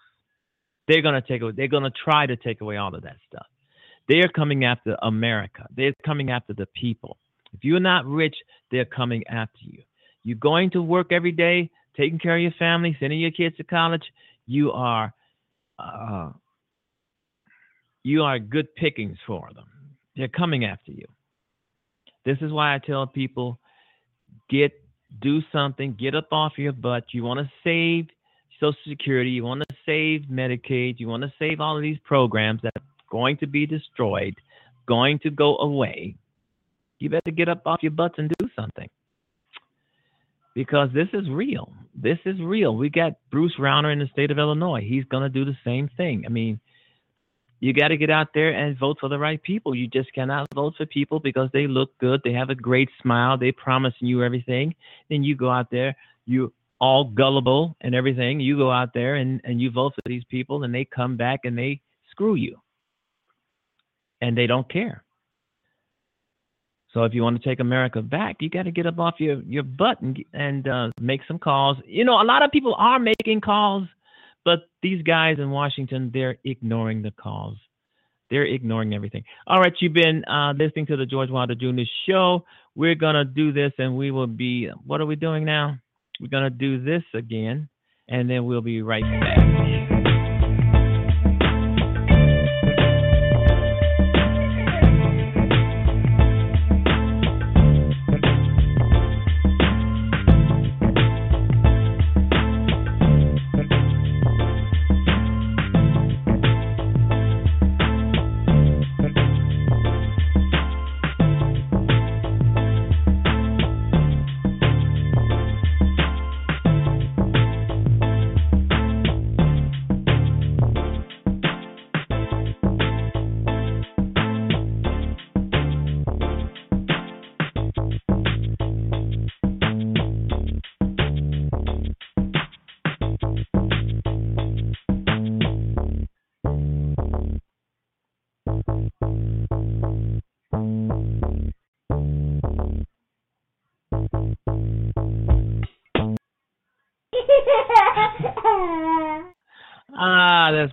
They're 0.90 1.04
going 1.04 1.22
to 1.22 1.22
take 1.22 1.44
away. 1.44 1.54
They're 1.56 1.68
going 1.68 1.84
to 1.84 1.92
try 1.92 2.26
to 2.26 2.36
take 2.36 2.62
away 2.62 2.78
all 2.78 2.94
of 2.96 3.04
that 3.04 3.18
stuff. 3.28 3.46
They're 4.08 4.28
coming 4.28 4.66
after 4.66 4.98
America. 5.04 5.68
They're 5.78 5.94
coming 6.04 6.32
after 6.32 6.54
the 6.54 6.66
people. 6.66 7.18
If 7.54 7.64
you're 7.64 7.80
not 7.80 8.08
rich, 8.08 8.36
they're 8.72 8.86
coming 8.86 9.24
after 9.28 9.60
you. 9.62 9.84
You're 10.24 10.38
going 10.38 10.72
to 10.72 10.82
work 10.82 11.12
every 11.12 11.32
day, 11.32 11.70
taking 11.96 12.18
care 12.18 12.36
of 12.36 12.42
your 12.42 12.56
family, 12.58 12.98
sending 13.00 13.20
your 13.20 13.30
kids 13.30 13.56
to 13.58 13.64
college. 13.64 14.02
You 14.48 14.72
are, 14.72 15.14
uh, 15.78 16.32
you 18.02 18.24
are 18.24 18.40
good 18.40 18.74
pickings 18.74 19.20
for 19.28 19.48
them. 19.54 19.66
They're 20.16 20.28
coming 20.28 20.66
after 20.66 20.92
you. 20.92 21.06
This 22.26 22.38
is 22.42 22.52
why 22.52 22.74
I 22.74 22.80
tell 22.80 23.06
people 23.06 23.60
get 24.50 24.72
do 25.22 25.42
something, 25.52 25.96
get 26.00 26.16
up 26.16 26.30
off 26.32 26.54
your 26.58 26.74
butt. 26.74 27.06
You 27.12 27.24
want 27.24 27.42
to 27.42 27.52
save 27.64 28.08
Social 28.60 28.78
Security, 28.88 29.30
you 29.30 29.44
want 29.44 29.64
to 29.68 29.76
save 29.86 30.24
Medicaid, 30.30 31.00
you 31.00 31.08
want 31.08 31.24
to 31.24 31.34
save 31.40 31.62
all 31.62 31.78
of 31.78 31.82
these 31.82 32.00
programs 32.04 32.62
that 32.62 32.74
are 32.76 32.84
going 33.10 33.38
to 33.38 33.48
be 33.48 33.66
destroyed, 33.66 34.36
going 34.86 35.20
to 35.20 35.30
go 35.30 35.58
away. 35.58 36.16
You 37.00 37.10
better 37.10 37.32
get 37.32 37.50
up 37.50 37.62
off 37.66 37.82
your 37.82 37.92
butts 37.92 38.16
and 38.18 38.32
do 38.38 38.50
something. 38.56 38.90
Because 40.54 40.90
this 40.94 41.08
is 41.14 41.30
real. 41.30 41.72
This 41.96 42.18
is 42.26 42.40
real. 42.42 42.76
We 42.76 42.90
got 42.90 43.14
Bruce 43.32 43.56
Rauner 43.58 43.94
in 43.94 44.00
the 44.00 44.08
state 44.12 44.32
of 44.32 44.40
Illinois. 44.40 44.82
He's 44.82 45.06
going 45.06 45.24
to 45.24 45.30
do 45.30 45.46
the 45.46 45.58
same 45.64 45.90
thing. 45.96 46.24
I 46.26 46.30
mean, 46.30 46.60
you 47.62 47.74
got 47.74 47.90
to 47.90 47.98
get 47.98 48.10
out 48.10 48.30
there 48.34 48.52
and 48.52 48.78
vote 48.78 48.98
for 49.00 49.10
the 49.10 49.20
right 49.20 49.42
people. 49.42 49.76
You 49.76 49.88
just 49.88 50.12
cannot 50.14 50.48
vote 50.54 50.74
for 50.78 50.86
people 50.86 51.20
because 51.20 51.50
they 51.52 51.68
look 51.68 51.98
good, 52.00 52.22
they 52.24 52.34
have 52.34 52.50
a 52.50 52.56
great 52.56 52.90
smile, 53.02 53.38
they 53.38 53.52
promise 53.52 53.94
you 54.00 54.24
everything. 54.24 54.76
Then 55.10 55.24
you 55.24 55.36
go 55.36 55.50
out 55.50 55.70
there, 55.70 55.96
you 56.26 56.54
all 56.80 57.06
gullible 57.06 57.76
and 57.82 57.94
everything. 57.94 58.40
You 58.40 58.58
go 58.58 58.72
out 58.72 58.94
there 58.94 59.16
and, 59.16 59.42
and 59.44 59.62
you 59.62 59.72
vote 59.72 59.94
for 59.96 60.02
these 60.06 60.24
people, 60.30 60.64
and 60.64 60.74
they 60.74 60.86
come 60.86 61.18
back 61.18 61.42
and 61.44 61.58
they 61.58 61.82
screw 62.12 62.36
you, 62.36 62.58
and 64.22 64.38
they 64.38 64.48
don't 64.48 64.70
care. 64.72 65.04
So 66.94 67.04
if 67.04 67.14
you 67.14 67.22
want 67.22 67.42
to 67.42 67.48
take 67.48 67.60
America 67.60 68.02
back, 68.02 68.38
you 68.40 68.50
got 68.50 68.64
to 68.64 68.72
get 68.72 68.88
up 68.88 68.98
off 68.98 69.16
your, 69.20 69.42
your 69.44 69.64
butt 69.64 70.02
and 70.02 70.18
and 70.34 70.68
uh, 70.68 70.90
make 71.00 71.22
some 71.28 71.38
calls. 71.38 71.78
You 71.86 72.04
know, 72.04 72.20
a 72.20 72.24
lot 72.24 72.44
of 72.44 72.52
people 72.52 72.76
are 72.78 73.00
making 73.00 73.42
calls 73.42 73.88
but 74.46 74.70
these 74.82 75.02
guys 75.04 75.38
in 75.38 75.52
Washington, 75.52 76.12
they're 76.14 76.38
ignoring 76.44 77.02
the 77.02 77.12
calls. 77.12 77.58
They're 78.30 78.46
ignoring 78.46 78.94
everything. 78.94 79.24
All 79.48 79.60
right, 79.60 79.74
you've 79.80 79.94
been 79.94 80.24
uh, 80.26 80.54
listening 80.54 80.86
to 80.88 80.98
the 80.98 81.06
George 81.06 81.30
Wilder 81.30 81.56
Jr. 81.56 81.82
show. 82.08 82.46
We're 82.76 82.96
going 82.96 83.16
to 83.16 83.26
do 83.26 83.52
this 83.52 83.74
and 83.78 83.98
we 83.98 84.12
will 84.12 84.28
be, 84.28 84.70
what 84.86 85.02
are 85.02 85.06
we 85.06 85.16
doing 85.16 85.46
now? 85.46 85.78
We're 86.20 86.28
going 86.28 86.44
to 86.44 86.50
do 86.50 86.84
this 86.84 87.04
again 87.14 87.70
and 88.08 88.30
then 88.30 88.46
we'll 88.46 88.62
be 88.62 88.82
right 88.82 89.04
back. 89.04 89.69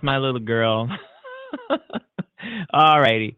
My 0.07 0.19
little 0.19 0.39
girl. 0.39 0.89
All 2.73 2.99
righty. 2.99 3.37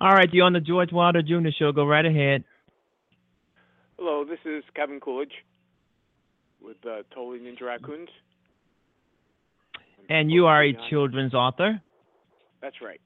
All 0.00 0.10
right, 0.10 0.32
you're 0.32 0.46
on 0.46 0.54
the 0.54 0.60
George 0.60 0.90
Wilder 0.90 1.20
Jr. 1.20 1.50
Show. 1.58 1.70
Go 1.72 1.84
right 1.84 2.06
ahead. 2.06 2.44
Hello, 3.98 4.24
this 4.24 4.38
is 4.46 4.64
Kevin 4.74 5.00
Coolidge 5.00 5.34
with 6.62 6.78
uh, 6.86 7.02
Totally 7.14 7.40
Ninja 7.40 7.60
Raccoons. 7.60 8.08
And 10.08 10.30
you 10.30 10.46
are 10.46 10.64
a 10.64 10.72
children's 10.88 11.34
author. 11.34 11.82
That's 12.62 12.76
right. 12.82 13.02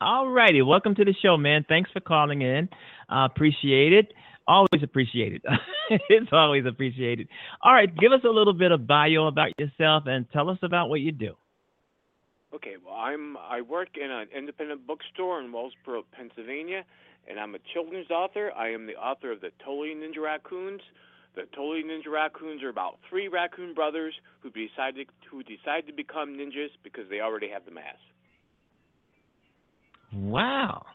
All 0.00 0.28
righty. 0.28 0.60
Welcome 0.60 0.96
to 0.96 1.04
the 1.04 1.14
show, 1.22 1.36
man. 1.36 1.64
Thanks 1.68 1.88
for 1.92 2.00
calling 2.00 2.42
in. 2.42 2.68
Uh, 3.08 3.28
appreciate 3.30 3.92
it. 3.92 4.12
Always 4.48 4.82
appreciated. 4.82 5.42
it's 6.08 6.30
always 6.32 6.64
appreciated. 6.66 7.28
All 7.62 7.72
right. 7.72 7.94
Give 7.96 8.12
us 8.12 8.20
a 8.24 8.28
little 8.28 8.52
bit 8.52 8.72
of 8.72 8.86
bio 8.86 9.26
about 9.26 9.50
yourself 9.58 10.04
and 10.06 10.30
tell 10.32 10.50
us 10.50 10.58
about 10.62 10.88
what 10.88 11.00
you 11.00 11.12
do. 11.12 11.34
Okay, 12.54 12.76
well, 12.82 12.94
I'm 12.94 13.36
I 13.36 13.60
work 13.60 13.88
in 14.02 14.10
an 14.10 14.28
independent 14.34 14.86
bookstore 14.86 15.40
in 15.42 15.52
Wellsboro, 15.52 16.04
Pennsylvania, 16.12 16.84
and 17.28 17.38
I'm 17.38 17.54
a 17.54 17.58
children's 17.74 18.10
author. 18.10 18.50
I 18.56 18.70
am 18.70 18.86
the 18.86 18.94
author 18.94 19.32
of 19.32 19.40
the 19.40 19.50
Totally 19.62 19.94
Ninja 19.94 20.22
Raccoons. 20.22 20.80
The 21.34 21.42
Totally 21.54 21.82
Ninja 21.82 22.10
Raccoons 22.10 22.62
are 22.62 22.70
about 22.70 22.98
three 23.10 23.28
raccoon 23.28 23.74
brothers 23.74 24.14
who 24.40 24.50
decided 24.50 25.08
who 25.30 25.42
decide 25.42 25.86
to 25.88 25.92
become 25.92 26.30
ninjas 26.30 26.70
because 26.82 27.04
they 27.10 27.20
already 27.20 27.50
have 27.50 27.66
the 27.66 27.72
mask. 27.72 27.98
Wow. 30.14 30.86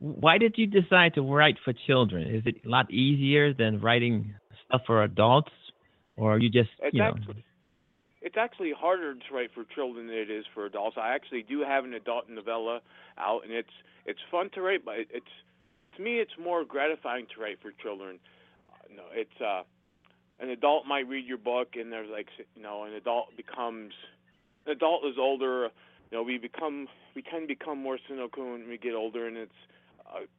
Why 0.00 0.38
did 0.38 0.54
you 0.56 0.66
decide 0.66 1.14
to 1.14 1.22
write 1.22 1.56
for 1.64 1.72
children? 1.72 2.34
Is 2.34 2.42
it 2.46 2.56
a 2.64 2.68
lot 2.68 2.90
easier 2.90 3.52
than 3.52 3.80
writing 3.80 4.34
stuff 4.66 4.82
for 4.86 5.02
adults? 5.02 5.50
Or 6.16 6.34
are 6.34 6.38
you 6.38 6.50
just, 6.50 6.70
It's 6.80 6.94
you 6.94 7.00
know, 7.00 7.08
actually 7.08 7.44
it's 8.20 8.36
actually 8.36 8.72
harder 8.76 9.14
to 9.14 9.34
write 9.34 9.50
for 9.54 9.64
children 9.74 10.08
than 10.08 10.16
it 10.16 10.30
is 10.30 10.44
for 10.52 10.66
adults. 10.66 10.96
I 11.00 11.14
actually 11.14 11.42
do 11.42 11.60
have 11.60 11.84
an 11.84 11.94
adult 11.94 12.28
novella 12.28 12.80
out, 13.16 13.44
and 13.44 13.52
it's 13.52 13.72
it's 14.06 14.18
fun 14.30 14.50
to 14.54 14.62
write, 14.62 14.84
but 14.84 14.98
it- 14.98 15.10
it's 15.12 15.34
to 15.96 16.02
me 16.02 16.18
it's 16.18 16.36
more 16.38 16.64
gratifying 16.64 17.26
to 17.34 17.40
write 17.40 17.60
for 17.60 17.72
children. 17.72 18.18
Uh, 18.70 18.94
No, 18.96 19.04
it's 19.12 19.40
uh, 19.40 19.62
an 20.40 20.50
adult 20.50 20.86
might 20.86 21.06
read 21.08 21.26
your 21.26 21.38
book, 21.38 21.76
and 21.76 21.92
there's 21.92 22.10
like 22.10 22.28
you 22.56 22.62
know, 22.62 22.84
an 22.84 22.92
adult 22.94 23.36
becomes 23.36 23.94
an 24.66 24.72
adult 24.72 25.04
is 25.04 25.16
older. 25.18 25.70
You 26.10 26.18
know, 26.18 26.22
we 26.22 26.38
become 26.38 26.88
we 27.14 27.22
tend 27.22 27.48
to 27.48 27.54
become 27.54 27.78
more 27.78 27.98
cynical 28.08 28.52
when 28.52 28.68
we 28.68 28.78
get 28.78 28.94
older, 28.94 29.26
and 29.26 29.36
it's 29.36 29.60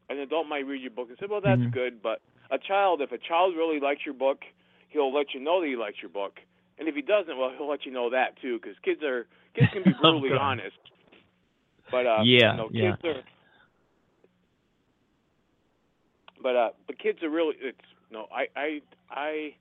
an 0.10 0.20
adult 0.20 0.48
might 0.48 0.66
read 0.66 0.82
your 0.82 0.92
book 0.92 1.10
and 1.10 1.18
say, 1.20 1.28
well, 1.30 1.42
that's 1.42 1.62
Mhm. 1.62 1.72
good, 1.72 2.02
but 2.02 2.22
a 2.52 2.58
child, 2.58 3.02
if 3.02 3.12
a 3.12 3.18
child 3.18 3.56
really 3.56 3.80
likes 3.80 4.06
your 4.06 4.14
book, 4.16 4.44
he'll 4.90 5.14
let 5.14 5.34
you 5.34 5.40
know 5.40 5.62
that 5.62 5.68
he 5.68 5.76
likes 5.76 6.02
your 6.02 6.10
book. 6.10 6.40
And 6.78 6.88
if 6.88 6.96
he 6.96 7.02
doesn't, 7.02 7.38
well, 7.38 7.52
he'll 7.56 7.68
let 7.70 7.86
you 7.86 7.92
know 7.92 8.10
that 8.10 8.38
too, 8.42 8.60
because 8.60 8.78
kids 8.80 9.04
are 9.04 9.28
kids 9.54 9.70
can 9.72 9.84
be 9.84 9.94
brutally 10.02 10.30
Okay. 10.30 10.40
honest. 10.40 10.78
But 11.92 12.06
uh, 12.06 12.24
Yeah, 12.24 12.52
you 12.52 12.58
know, 12.58 12.70
yeah. 12.72 12.96
are. 13.04 13.24
But 16.42 16.56
uh, 16.56 16.70
but 16.88 16.98
kids 17.00 17.22
are 17.22 17.30
really 17.30 17.56
it's 17.60 17.78
no 18.12 18.28
I 18.32 18.48
I 18.56 18.82
I 19.10 19.56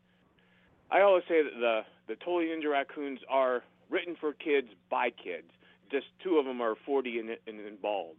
I 0.91 1.01
always 1.03 1.25
say 1.29 1.43
that 1.43 1.59
the 1.59 1.81
the 2.07 2.17
Totally 2.17 2.47
Ninja 2.47 2.71
Raccoons 2.71 3.21
are 3.29 3.63
written 3.91 4.17
for 4.21 4.33
kids 4.33 4.69
by 4.91 5.11
kids. 5.11 5.49
Just 5.91 6.07
two 6.23 6.37
of 6.37 6.45
them 6.45 6.61
are 6.61 6.75
40 6.85 7.19
and, 7.19 7.31
and, 7.47 7.61
and 7.61 7.81
bald. 7.81 8.17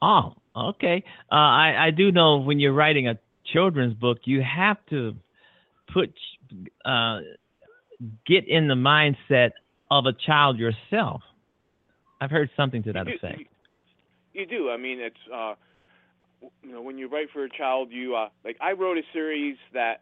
Oh, 0.00 0.34
okay. 0.56 1.04
Uh, 1.30 1.34
I 1.34 1.86
I 1.86 1.90
do 1.90 2.12
know 2.12 2.38
when 2.38 2.60
you're 2.60 2.72
writing 2.72 3.08
a 3.08 3.18
children's 3.52 3.94
book, 3.94 4.18
you 4.24 4.42
have 4.42 4.76
to 4.90 5.14
put 5.92 6.12
uh, 6.84 7.20
get 8.26 8.46
in 8.46 8.68
the 8.68 8.74
mindset 8.74 9.50
of 9.90 10.06
a 10.06 10.12
child 10.12 10.58
yourself. 10.58 11.22
I've 12.20 12.30
heard 12.30 12.50
something 12.56 12.82
to 12.84 12.92
that 12.92 13.06
you, 13.06 13.14
effect. 13.14 13.40
You, 14.32 14.40
you 14.40 14.46
do. 14.46 14.70
I 14.70 14.76
mean, 14.76 15.00
it's 15.00 15.16
uh, 15.32 15.54
you 16.62 16.72
know, 16.72 16.82
when 16.82 16.98
you 16.98 17.08
write 17.08 17.28
for 17.32 17.44
a 17.44 17.50
child, 17.50 17.88
you 17.90 18.14
uh, 18.16 18.28
like 18.44 18.56
I 18.60 18.72
wrote 18.72 18.98
a 18.98 19.02
series 19.12 19.56
that 19.72 20.00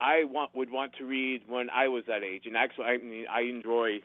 I 0.00 0.24
want 0.24 0.54
would 0.54 0.70
want 0.70 0.92
to 0.98 1.04
read 1.04 1.42
when 1.48 1.68
I 1.70 1.88
was 1.88 2.04
that 2.08 2.22
age, 2.22 2.42
and 2.46 2.56
actually, 2.56 2.86
I 2.86 2.98
mean, 2.98 3.26
I 3.30 3.42
enjoy 3.42 4.00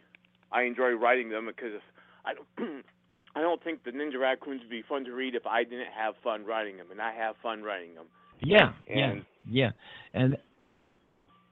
I 0.52 0.64
enjoy 0.64 0.92
writing 0.92 1.30
them 1.30 1.48
because 1.48 1.82
I 2.26 2.34
don't. 2.34 2.86
I 3.36 3.42
don't 3.42 3.62
think 3.64 3.84
the 3.84 3.92
Ninja 3.92 4.20
Raccoons 4.20 4.62
would 4.62 4.70
be 4.70 4.82
fun 4.88 5.04
to 5.06 5.12
read 5.12 5.36
if 5.36 5.46
I 5.46 5.64
didn't 5.64 5.92
have 5.96 6.16
fun 6.24 6.46
writing 6.46 6.78
them, 6.78 6.88
and 6.92 7.02
I 7.02 7.14
have 7.14 7.36
fun 7.44 7.64
writing 7.64 7.94
them. 7.96 8.06
Yeah, 8.42 8.74
yeah, 8.88 9.12
And- 9.12 9.26
yeah, 9.50 9.72
and 10.14 10.38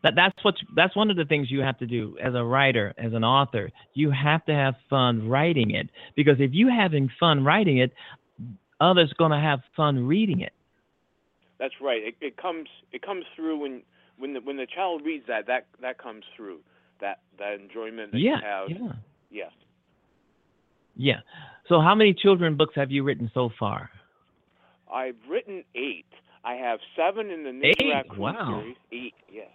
that 0.04 0.16
that's 0.16 0.44
what 0.44 0.56
that's 0.76 0.96
one 0.96 1.10
of 1.10 1.18
the 1.18 1.26
things 1.26 1.50
you 1.50 1.62
have 1.62 1.78
to 1.80 1.86
do 1.86 2.18
as 2.22 2.36
a 2.36 2.44
writer, 2.44 2.94
as 2.98 3.14
an 3.14 3.24
author. 3.24 3.70
You 3.94 4.12
have 4.12 4.44
to 4.46 4.54
have 4.54 4.76
fun 4.90 5.30
writing 5.30 5.72
it 5.72 5.90
because 6.16 6.38
if 6.40 6.52
you're 6.54 6.72
having 6.74 7.10
fun 7.20 7.44
writing 7.44 7.78
it, 7.78 7.94
others 8.82 9.14
gonna 9.18 9.40
have 9.42 9.62
fun 9.76 10.06
reading 10.06 10.42
it. 10.42 10.54
That's 11.58 11.76
right. 11.82 12.04
It, 12.04 12.16
it 12.20 12.38
comes 12.38 12.68
it 12.92 13.02
comes 13.02 13.26
through 13.36 13.60
when 13.60 13.84
when 14.18 14.34
the 14.34 14.42
when 14.42 14.58
the 14.58 14.68
child 14.68 15.04
reads 15.06 15.26
that 15.28 15.48
that 15.48 15.68
that 15.82 15.98
comes 15.98 16.26
through 16.36 16.60
that 17.00 17.20
that 17.40 17.54
enjoyment 17.54 18.12
that 18.12 18.20
yeah, 18.20 18.38
you 18.38 18.44
have. 18.44 18.70
yeah, 18.70 18.78
Yes. 18.78 18.92
yeah. 19.32 19.50
So 21.70 21.80
how 21.82 21.96
many 21.96 22.14
children 22.14 22.56
books 22.56 22.76
have 22.76 22.92
you 22.92 23.04
written 23.04 23.32
so 23.34 23.50
far? 23.60 23.90
I've 24.92 25.16
written 25.30 25.64
eight. 25.76 26.06
I 26.44 26.56
have 26.56 26.80
seven 26.96 27.30
in 27.32 27.44
the 27.44 27.50
Ninja 27.50 27.74
Eight? 27.82 27.92
Raccoon 27.94 28.20
Wow. 28.20 28.48
series. 28.60 28.76
Eight, 28.92 29.14
yes. 29.32 29.50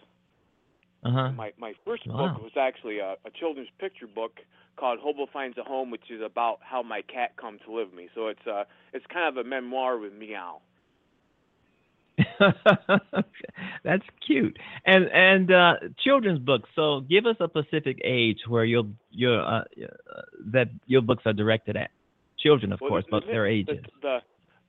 Uh 1.04 1.10
huh. 1.12 1.32
My 1.32 1.52
my 1.58 1.74
first 1.84 2.06
Wow. 2.06 2.16
book 2.16 2.42
was 2.42 2.52
actually 2.56 2.98
a, 2.98 3.12
a 3.24 3.30
children's 3.38 3.68
picture 3.78 4.06
book 4.06 4.40
called 4.76 4.98
Hobo 5.00 5.26
Finds 5.32 5.58
a 5.58 5.62
Home, 5.64 5.90
which 5.90 6.10
is 6.10 6.22
about 6.22 6.58
how 6.60 6.82
my 6.82 7.02
cat 7.02 7.36
come 7.36 7.58
to 7.66 7.72
live 7.72 7.88
with 7.90 7.96
me. 7.96 8.08
So 8.14 8.28
it's 8.28 8.46
uh 8.46 8.64
it's 8.92 9.06
kind 9.06 9.28
of 9.28 9.36
a 9.36 9.48
memoir 9.48 9.98
with 9.98 10.12
meow. 10.12 10.60
That's 13.84 14.02
cute. 14.26 14.58
And 14.84 15.06
and 15.12 15.52
uh, 15.52 15.72
children's 16.04 16.38
books. 16.40 16.68
So 16.74 17.00
give 17.08 17.26
us 17.26 17.36
a 17.40 17.48
specific 17.48 18.00
age 18.04 18.38
where 18.46 18.64
your 18.64 18.84
your 19.10 19.40
uh, 19.40 19.58
uh, 19.60 19.64
that 20.52 20.68
your 20.86 21.02
books 21.02 21.22
are 21.26 21.32
directed 21.32 21.76
at. 21.76 21.90
Children, 22.38 22.72
of 22.72 22.80
Well, 22.80 22.90
course, 22.90 23.04
the- 23.04 23.10
but 23.10 23.26
the- 23.26 23.32
their 23.32 23.44
the- 23.44 23.50
ages. 23.50 23.84
The, 24.02 24.18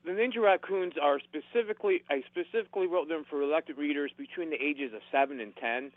the 0.06 0.12
Ninja 0.12 0.42
Raccoons 0.42 0.94
are 1.02 1.20
specifically 1.20 2.04
I 2.10 2.24
specifically 2.32 2.88
wrote 2.88 3.08
them 3.10 3.26
for 3.30 3.42
elected 3.42 3.78
readers 3.78 4.12
between 4.18 4.50
the 4.50 4.58
ages 4.62 4.94
of 4.94 5.02
seven 5.12 5.40
and 5.40 5.56
ten, 5.58 5.92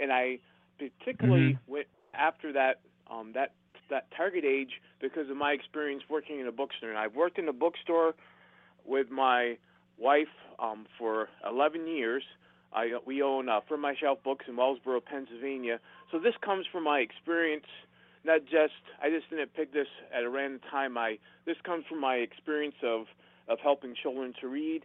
and 0.00 0.12
I 0.12 0.38
particularly 0.78 1.54
Mhm. 1.54 1.58
went 1.66 1.86
after 2.14 2.52
that 2.52 2.80
um, 3.10 3.32
that 3.32 3.52
that 3.90 4.10
target 4.16 4.44
age 4.44 4.80
because 5.00 5.30
of 5.30 5.36
my 5.36 5.52
experience 5.52 6.02
working 6.10 6.40
in 6.40 6.46
a 6.46 6.52
bookstore. 6.52 6.90
And 6.90 6.98
I've 6.98 7.14
worked 7.14 7.38
in 7.38 7.48
a 7.48 7.52
bookstore 7.54 8.14
with 8.84 9.10
my 9.10 9.56
wife 9.98 10.28
um, 10.58 10.86
for 10.98 11.28
11 11.48 11.86
years. 11.86 12.22
I 12.72 12.98
we 13.06 13.22
own 13.22 13.48
uh, 13.48 13.60
From 13.66 13.80
My 13.80 13.94
Shelf 13.98 14.22
Books 14.22 14.44
in 14.48 14.56
Wellsboro, 14.56 15.04
Pennsylvania. 15.04 15.80
So 16.12 16.18
this 16.18 16.34
comes 16.44 16.66
from 16.70 16.84
my 16.84 16.98
experience. 16.98 17.66
Not 18.24 18.44
just 18.44 18.74
I 19.02 19.08
just 19.10 19.30
didn't 19.30 19.54
pick 19.54 19.72
this 19.72 19.86
at 20.14 20.24
a 20.24 20.28
random 20.28 20.60
time. 20.70 20.98
I 20.98 21.18
this 21.46 21.56
comes 21.64 21.84
from 21.88 22.00
my 22.00 22.16
experience 22.16 22.76
of 22.82 23.06
of 23.48 23.58
helping 23.60 23.94
children 23.94 24.34
to 24.42 24.48
read, 24.48 24.84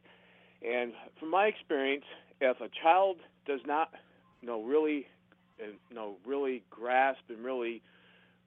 and 0.65 0.93
from 1.19 1.29
my 1.29 1.47
experience, 1.47 2.05
if 2.39 2.61
a 2.61 2.69
child 2.81 3.17
does 3.45 3.59
not, 3.65 3.91
you 4.41 4.47
know, 4.47 4.63
really, 4.63 5.07
uh, 5.61 5.67
you 5.89 5.95
know, 5.95 6.15
really 6.25 6.63
grasp 6.69 7.19
and 7.29 7.43
really 7.43 7.81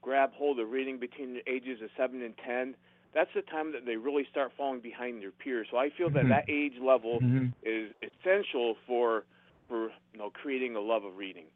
grab 0.00 0.32
hold 0.32 0.58
of 0.58 0.70
reading 0.70 0.98
between 0.98 1.34
the 1.34 1.50
ages 1.50 1.82
of 1.82 1.90
seven 1.96 2.22
and 2.22 2.34
ten, 2.38 2.74
that's 3.16 3.30
the 3.34 3.40
time 3.40 3.72
that 3.72 3.86
they 3.86 3.96
really 3.96 4.26
start 4.30 4.52
falling 4.58 4.80
behind 4.80 5.22
their 5.22 5.30
peers. 5.30 5.66
So 5.70 5.78
I 5.78 5.88
feel 5.96 6.10
that 6.10 6.24
Mhm. 6.24 6.28
that 6.28 6.44
age 6.50 6.74
level 6.80 7.20
Mhm. 7.22 7.50
is 7.62 7.90
essential 8.02 8.76
for 8.86 9.24
for 9.68 9.88
you 10.12 10.18
know 10.18 10.30
creating 10.30 10.76
a 10.76 10.80
love 10.80 11.02
of 11.04 11.16
reading. 11.16 11.46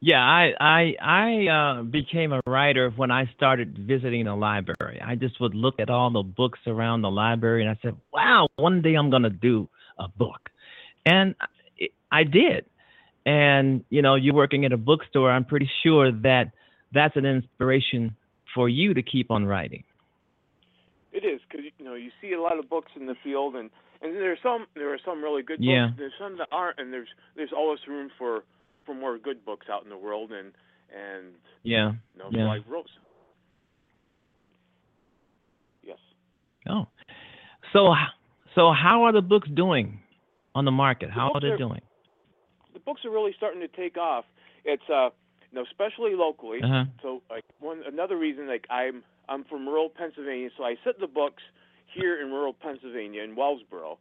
Yeah, 0.00 0.20
I 0.20 0.52
I 0.60 0.96
I 1.00 1.46
uh, 1.46 1.82
became 1.84 2.32
a 2.32 2.40
writer 2.46 2.90
when 2.90 3.12
I 3.12 3.26
started 3.36 3.78
visiting 3.78 4.26
a 4.26 4.36
library. 4.36 5.00
I 5.00 5.14
just 5.14 5.40
would 5.40 5.54
look 5.54 5.78
at 5.78 5.90
all 5.90 6.10
the 6.10 6.22
books 6.24 6.58
around 6.66 7.02
the 7.02 7.10
library, 7.10 7.62
and 7.62 7.70
I 7.70 7.78
said, 7.80 7.96
"Wow, 8.12 8.48
one 8.56 8.82
day 8.82 8.94
I'm 8.94 9.10
gonna 9.10 9.30
do 9.30 9.68
a 9.96 10.08
book," 10.08 10.50
and 11.06 11.36
I, 11.40 11.88
I 12.10 12.24
did. 12.24 12.64
And 13.24 13.84
you 13.90 14.02
know, 14.02 14.16
you're 14.16 14.34
working 14.34 14.64
at 14.64 14.72
a 14.72 14.76
bookstore. 14.76 15.30
I'm 15.30 15.44
pretty 15.44 15.70
sure 15.84 16.10
that 16.10 16.52
that's 16.92 17.16
an 17.16 17.26
inspiration 17.26 18.16
for 18.54 18.68
you 18.68 18.94
to 18.94 19.02
keep 19.02 19.30
on 19.30 19.46
writing. 19.46 19.84
It 21.12 21.24
is 21.24 21.40
because 21.48 21.64
you 21.78 21.84
know 21.84 21.94
you 21.94 22.10
see 22.20 22.32
a 22.32 22.40
lot 22.40 22.58
of 22.58 22.68
books 22.68 22.92
in 22.96 23.06
the 23.06 23.14
field, 23.24 23.56
and 23.56 23.70
and 24.02 24.14
there's 24.14 24.38
some 24.42 24.66
there 24.74 24.92
are 24.92 24.98
some 25.04 25.22
really 25.22 25.42
good 25.42 25.58
Yeah. 25.62 25.86
books. 25.86 25.98
There's 25.98 26.12
some 26.18 26.36
that 26.38 26.48
aren't, 26.52 26.78
and 26.78 26.92
there's 26.92 27.08
there's 27.36 27.52
always 27.52 27.80
room 27.86 28.10
for 28.18 28.44
for 28.84 28.94
more 28.94 29.18
good 29.18 29.44
books 29.44 29.66
out 29.70 29.82
in 29.84 29.90
the 29.90 29.96
world, 29.96 30.32
and 30.32 30.52
and 30.94 31.34
Yeah. 31.62 31.92
you 32.14 32.18
know 32.22 32.28
Yeah. 32.30 32.50
I 32.52 32.58
wrote. 32.68 32.90
Yes. 35.82 35.98
Oh, 36.68 36.86
so 37.72 37.94
so 38.54 38.72
how 38.72 39.04
are 39.04 39.12
the 39.12 39.22
books 39.22 39.48
doing 39.48 40.00
on 40.54 40.64
the 40.64 40.70
market? 40.70 41.10
How 41.10 41.32
are 41.34 41.40
they 41.40 41.48
are- 41.48 41.56
doing? 41.58 41.80
the 42.74 42.80
books 42.80 43.04
are 43.04 43.10
really 43.10 43.32
starting 43.36 43.60
to 43.60 43.68
take 43.68 43.96
off. 43.96 44.24
It's 44.64 44.88
uh, 44.88 45.10
know, 45.52 45.62
especially 45.62 46.14
locally. 46.14 46.60
Uh-huh. 46.62 46.84
So 47.02 47.22
like 47.30 47.44
one 47.60 47.82
another 47.86 48.16
reason 48.16 48.46
like 48.48 48.66
I'm 48.70 49.02
I'm 49.28 49.44
from 49.44 49.66
rural 49.66 49.90
Pennsylvania, 49.90 50.50
so 50.56 50.64
I 50.64 50.76
set 50.84 51.00
the 51.00 51.06
books 51.06 51.42
here 51.94 52.20
in 52.20 52.30
rural 52.30 52.52
Pennsylvania 52.52 53.22
in 53.22 53.34
Wellsboro, 53.34 53.96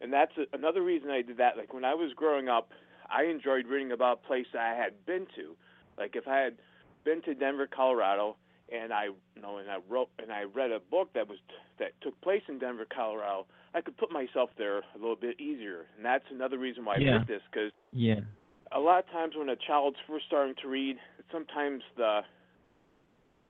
and 0.00 0.12
that's 0.12 0.32
a, 0.36 0.44
another 0.56 0.82
reason 0.82 1.10
I 1.10 1.22
did 1.22 1.38
that. 1.38 1.56
Like 1.56 1.72
when 1.72 1.84
I 1.84 1.94
was 1.94 2.12
growing 2.14 2.48
up, 2.48 2.70
I 3.08 3.24
enjoyed 3.24 3.66
reading 3.66 3.92
about 3.92 4.20
a 4.24 4.26
place 4.26 4.46
that 4.52 4.62
I 4.62 4.74
had 4.74 5.06
been 5.06 5.26
to. 5.36 5.56
Like 5.96 6.16
if 6.16 6.26
I 6.26 6.38
had 6.38 6.56
been 7.04 7.22
to 7.22 7.34
Denver, 7.34 7.66
Colorado, 7.66 8.36
and 8.72 8.92
I 8.92 9.04
you 9.04 9.42
know 9.42 9.58
and 9.58 9.70
I 9.70 9.78
wrote 9.88 10.10
and 10.18 10.32
I 10.32 10.44
read 10.44 10.72
a 10.72 10.80
book 10.80 11.12
that 11.14 11.28
was 11.28 11.38
that 11.78 11.92
took 12.00 12.20
place 12.20 12.42
in 12.48 12.58
Denver, 12.58 12.86
Colorado, 12.92 13.46
I 13.74 13.80
could 13.80 13.96
put 13.96 14.10
myself 14.10 14.50
there 14.58 14.78
a 14.78 14.98
little 14.98 15.16
bit 15.16 15.40
easier. 15.40 15.86
And 15.96 16.04
that's 16.04 16.24
another 16.30 16.58
reason 16.58 16.84
why 16.84 16.96
I 16.96 16.98
did 16.98 17.26
this 17.26 17.42
because 17.50 17.72
Yeah. 17.92 18.20
A 18.72 18.80
lot 18.80 18.98
of 19.00 19.10
times 19.10 19.34
when 19.36 19.48
a 19.48 19.56
child's 19.56 19.96
first 20.06 20.26
starting 20.26 20.54
to 20.62 20.68
read, 20.68 20.96
sometimes 21.32 21.82
the 21.96 22.20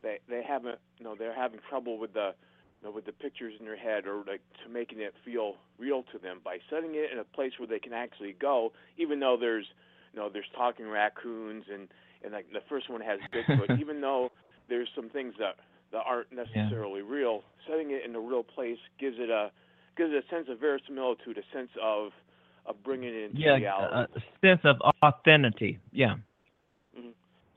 they 0.02 0.18
they 0.28 0.42
haven't 0.46 0.78
you 0.98 1.04
know 1.04 1.14
they're 1.18 1.34
having 1.34 1.60
trouble 1.68 1.98
with 1.98 2.12
the 2.12 2.34
you 2.80 2.88
know 2.88 2.94
with 2.94 3.06
the 3.06 3.12
pictures 3.12 3.54
in 3.58 3.66
their 3.66 3.76
head 3.76 4.06
or 4.06 4.18
like 4.26 4.40
to 4.64 4.70
making 4.70 5.00
it 5.00 5.14
feel 5.24 5.54
real 5.78 6.04
to 6.12 6.18
them. 6.18 6.40
By 6.44 6.58
setting 6.70 6.94
it 6.94 7.10
in 7.12 7.18
a 7.18 7.24
place 7.24 7.52
where 7.58 7.66
they 7.66 7.78
can 7.78 7.92
actually 7.92 8.36
go, 8.40 8.72
even 8.96 9.20
though 9.20 9.36
there's 9.38 9.66
you 10.12 10.20
know 10.20 10.28
there's 10.32 10.48
talking 10.56 10.88
raccoons 10.88 11.64
and 11.72 11.88
and 12.22 12.32
like 12.32 12.46
the 12.52 12.62
first 12.68 12.90
one 12.90 13.00
has 13.00 13.20
Bigfoot, 13.32 13.78
even 13.80 14.00
though 14.00 14.30
there's 14.68 14.88
some 14.94 15.08
things 15.08 15.34
that 15.38 15.56
that 15.92 16.02
aren't 16.04 16.28
necessarily 16.32 17.02
real, 17.02 17.42
setting 17.68 17.90
it 17.90 18.04
in 18.04 18.14
a 18.14 18.20
real 18.20 18.42
place 18.42 18.78
gives 19.00 19.16
it 19.18 19.30
a 19.30 19.50
gives 19.96 20.12
it 20.12 20.24
a 20.24 20.34
sense 20.34 20.48
of 20.48 20.60
verisimilitude, 20.60 21.38
a 21.38 21.56
sense 21.56 21.70
of 21.82 22.12
of 22.68 22.82
bringing 22.84 23.08
it 23.08 23.24
into 23.30 23.40
Yeah. 23.40 23.56
reality. 23.56 24.12
A, 24.14 24.18
a 24.18 24.46
sense 24.46 24.60
of 24.64 24.76
authenticity. 25.02 25.78
Yeah. 25.92 26.16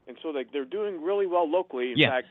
and 0.07 0.17
so 0.21 0.29
like 0.29 0.51
they're 0.51 0.65
doing 0.65 1.01
really 1.01 1.25
well 1.25 1.49
locally. 1.49 1.93
In 1.93 1.97
Yeah. 1.97 2.09
fact, 2.09 2.27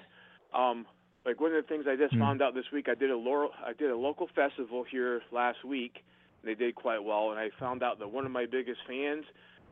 um, 0.53 0.87
like 1.25 1.41
one 1.41 1.55
of 1.55 1.57
the 1.57 1.69
things 1.69 1.87
I 1.87 1.97
just 1.97 2.13
Hmm. 2.13 2.21
found 2.21 2.43
out 2.43 2.53
this 2.53 2.71
week, 2.73 2.89
I 2.91 2.95
did 2.95 3.11
a 3.11 3.17
Laurel, 3.17 3.55
I 3.65 3.73
did 3.73 3.91
a 3.91 3.97
local 3.97 4.27
festival 4.27 4.83
here 4.85 5.23
last 5.31 5.65
week. 5.65 6.03
And 6.43 6.51
They 6.51 6.55
did 6.55 6.75
quite 6.75 7.03
well, 7.03 7.31
and 7.31 7.39
I 7.41 7.51
found 7.51 7.83
out 7.83 7.99
that 7.99 8.09
one 8.09 8.27
of 8.27 8.33
my 8.33 8.47
biggest 8.47 8.83
fans 8.87 9.25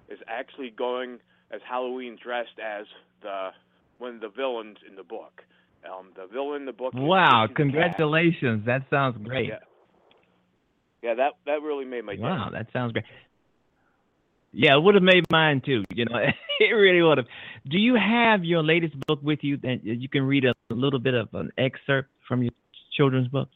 is 0.08 0.18
actually 0.26 0.70
going 0.70 1.20
as 1.50 1.60
Halloween 1.62 2.16
dressed 2.16 2.58
as 2.58 2.86
the 3.20 3.52
one 3.98 4.14
of 4.16 4.20
the 4.20 4.28
villains 4.28 4.78
in 4.86 4.94
the 4.94 5.02
book. 5.02 5.44
Um, 5.84 6.12
the 6.14 6.26
villain 6.26 6.62
in 6.62 6.66
the 6.66 6.72
book. 6.72 6.94
Wow. 6.94 7.42
The 7.42 7.48
Cat. 7.48 7.56
Congratulations. 7.56 8.64
That 8.64 8.88
sounds 8.90 9.18
great. 9.18 9.48
Yeah. 9.48 9.58
Yeah, 11.02 11.14
that 11.14 11.32
that 11.46 11.62
really 11.62 11.84
made 11.84 12.04
my 12.04 12.16
day. 12.16 12.22
Wow, 12.22 12.50
that 12.52 12.66
sounds 12.72 12.92
great. 12.92 13.04
Yeah, 14.52 14.76
it 14.76 14.82
would 14.82 14.94
have 14.94 15.04
made 15.04 15.24
mine 15.30 15.60
too. 15.64 15.84
You 15.94 16.06
know, 16.06 16.16
it 16.60 16.72
really 16.72 17.02
would 17.02 17.18
have. 17.18 17.26
Do 17.68 17.78
you 17.78 17.94
have 17.94 18.44
your 18.44 18.62
latest 18.62 18.94
book 19.06 19.20
with 19.22 19.40
you 19.42 19.58
that 19.58 19.84
you 19.84 20.08
can 20.08 20.22
read 20.22 20.44
a 20.44 20.54
little 20.70 20.98
bit 20.98 21.14
of 21.14 21.28
an 21.34 21.50
excerpt 21.58 22.10
from 22.26 22.42
your 22.42 22.52
children's 22.96 23.28
book? 23.28 23.48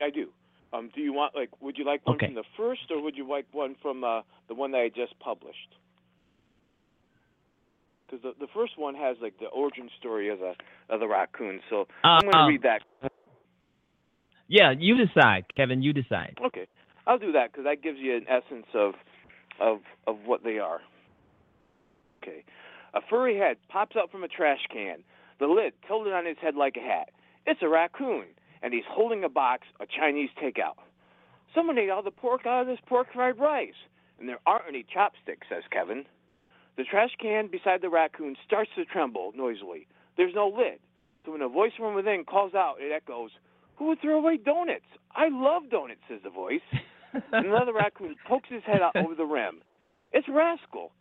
I 0.00 0.10
do. 0.10 0.28
Um, 0.72 0.90
do 0.94 1.00
you 1.00 1.12
want 1.12 1.34
like? 1.34 1.50
Would 1.62 1.78
you 1.78 1.84
like 1.84 2.06
one 2.06 2.16
Okay. 2.16 2.26
from 2.26 2.34
the 2.34 2.44
first, 2.56 2.82
or 2.90 3.00
would 3.02 3.16
you 3.16 3.26
like 3.28 3.46
one 3.52 3.74
from 3.80 4.04
uh, 4.04 4.20
the 4.48 4.54
one 4.54 4.72
that 4.72 4.78
I 4.78 4.88
just 4.88 5.18
published? 5.18 5.74
Because 8.06 8.22
the 8.22 8.46
the 8.46 8.50
first 8.52 8.72
one 8.76 8.94
has 8.94 9.16
like 9.22 9.38
the 9.38 9.46
origin 9.46 9.88
story 9.98 10.28
of 10.28 10.40
the 10.40 10.54
of 10.90 11.00
the 11.00 11.08
raccoon. 11.08 11.60
So 11.70 11.86
I'm 12.04 12.22
going 12.22 12.32
to 12.32 12.38
Uh, 12.38 12.48
read 12.48 12.62
that. 12.62 12.82
Yeah, 14.48 14.72
you 14.76 14.96
decide, 14.96 15.44
Kevin. 15.56 15.82
You 15.82 15.92
decide. 15.92 16.38
Okay, 16.44 16.66
I'll 17.06 17.18
do 17.18 17.32
that 17.32 17.52
because 17.52 17.64
that 17.64 17.82
gives 17.82 17.98
you 17.98 18.16
an 18.16 18.26
essence 18.28 18.66
of 18.74 18.94
of 19.60 19.78
of 20.06 20.16
what 20.24 20.42
they 20.42 20.58
are. 20.58 20.80
Okay, 22.22 22.44
a 22.94 23.00
furry 23.08 23.36
head 23.36 23.58
pops 23.68 23.96
up 23.96 24.10
from 24.10 24.24
a 24.24 24.28
trash 24.28 24.60
can. 24.72 25.04
The 25.38 25.46
lid 25.46 25.74
tilted 25.86 26.12
on 26.12 26.26
his 26.26 26.36
head 26.40 26.54
like 26.56 26.76
a 26.76 26.80
hat. 26.80 27.10
It's 27.46 27.62
a 27.62 27.68
raccoon, 27.68 28.24
and 28.62 28.72
he's 28.74 28.84
holding 28.88 29.22
a 29.22 29.28
box 29.28 29.66
of 29.80 29.88
Chinese 29.88 30.30
takeout. 30.42 30.76
Someone 31.54 31.78
ate 31.78 31.90
all 31.90 32.02
the 32.02 32.10
pork 32.10 32.46
out 32.46 32.62
of 32.62 32.66
this 32.66 32.80
pork 32.86 33.08
fried 33.12 33.38
rice, 33.38 33.78
and 34.18 34.28
there 34.28 34.40
aren't 34.46 34.68
any 34.68 34.84
chopsticks, 34.92 35.46
says 35.48 35.62
Kevin. 35.70 36.04
The 36.76 36.84
trash 36.84 37.10
can 37.20 37.48
beside 37.48 37.82
the 37.82 37.88
raccoon 37.90 38.36
starts 38.46 38.70
to 38.76 38.84
tremble 38.84 39.32
noisily. 39.36 39.86
There's 40.16 40.34
no 40.34 40.48
lid, 40.48 40.80
so 41.24 41.32
when 41.32 41.42
a 41.42 41.48
voice 41.48 41.72
from 41.76 41.94
within 41.94 42.24
calls 42.24 42.54
out, 42.54 42.76
it 42.80 42.92
echoes, 42.92 43.30
Who 43.78 43.86
would 43.86 44.00
throw 44.00 44.18
away 44.18 44.36
donuts? 44.36 44.84
I 45.14 45.28
love 45.30 45.70
donuts, 45.70 46.00
says 46.08 46.20
the 46.24 46.30
voice. 46.30 46.66
Another 47.32 47.72
raccoon 47.72 48.16
pokes 48.26 48.48
his 48.50 48.62
head 48.64 48.82
out 48.82 48.96
over 48.96 49.14
the 49.14 49.24
rim. 49.24 49.60
It's 50.12 50.28
Rascal. 50.28 50.92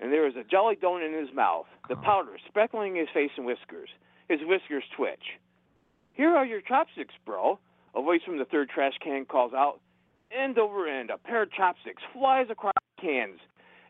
And 0.00 0.12
there 0.12 0.28
is 0.28 0.36
a 0.36 0.44
jolly 0.44 0.76
donut 0.76 1.06
in 1.06 1.26
his 1.26 1.34
mouth, 1.34 1.66
the 1.88 1.96
oh. 1.96 2.02
powder 2.02 2.36
speckling 2.46 2.94
his 2.96 3.08
face 3.12 3.30
and 3.36 3.46
whiskers. 3.46 3.88
His 4.28 4.40
whiskers 4.42 4.84
twitch. 4.96 5.40
Here 6.12 6.36
are 6.36 6.44
your 6.44 6.60
chopsticks, 6.60 7.14
bro. 7.24 7.58
A 7.96 8.02
voice 8.02 8.20
from 8.24 8.38
the 8.38 8.44
third 8.44 8.68
trash 8.68 8.92
can 9.02 9.24
calls 9.24 9.52
out. 9.54 9.80
End 10.30 10.58
over 10.58 10.86
end, 10.86 11.10
a 11.10 11.18
pair 11.18 11.42
of 11.42 11.52
chopsticks 11.52 12.02
flies 12.12 12.46
across 12.50 12.74
the 12.96 13.02
cans. 13.02 13.40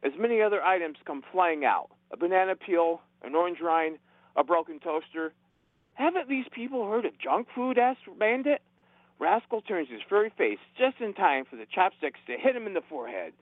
As 0.05 0.12
many 0.18 0.41
other 0.41 0.62
items 0.62 0.97
come 1.05 1.22
flying 1.32 1.64
out 1.64 1.91
a 2.12 2.16
banana 2.16 2.55
peel, 2.55 3.03
an 3.22 3.34
orange 3.34 3.59
rind, 3.61 3.99
a 4.36 4.45
broken 4.45 4.78
toaster. 4.78 5.34
Haven't 5.99 6.28
these 6.28 6.46
people 6.53 6.88
heard 6.88 7.05
of 7.05 7.18
junk 7.18 7.49
food? 7.57 7.76
asked 7.76 8.07
Bandit. 8.20 8.62
Rascal 9.18 9.62
turns 9.62 9.88
his 9.90 10.01
furry 10.09 10.30
face 10.38 10.61
just 10.78 11.01
in 11.01 11.12
time 11.12 11.44
for 11.44 11.57
the 11.57 11.66
chopsticks 11.66 12.20
to 12.28 12.36
hit 12.38 12.55
him 12.55 12.68
in 12.68 12.74
the 12.74 12.86
forehead. 12.88 13.32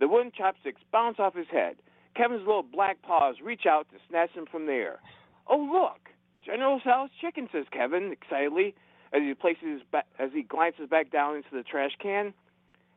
The 0.00 0.08
wooden 0.08 0.32
chopsticks 0.34 0.80
bounce 0.90 1.18
off 1.18 1.34
his 1.34 1.48
head. 1.52 1.76
Kevin's 2.16 2.46
little 2.46 2.62
black 2.62 3.02
paws 3.02 3.36
reach 3.44 3.66
out 3.66 3.88
to 3.90 3.98
snatch 4.08 4.34
them 4.34 4.46
from 4.50 4.64
the 4.64 4.72
air. 4.72 5.00
Oh, 5.46 5.58
look! 5.58 6.08
General 6.46 6.80
Tso's 6.80 7.10
chicken, 7.20 7.46
says 7.52 7.66
Kevin 7.70 8.10
excitedly 8.10 8.74
as 9.12 9.20
he 9.20 9.34
places 9.34 9.82
ba- 9.92 10.04
as 10.18 10.30
he 10.32 10.42
glances 10.42 10.88
back 10.88 11.10
down 11.12 11.36
into 11.36 11.50
the 11.52 11.62
trash 11.62 11.92
can. 12.00 12.32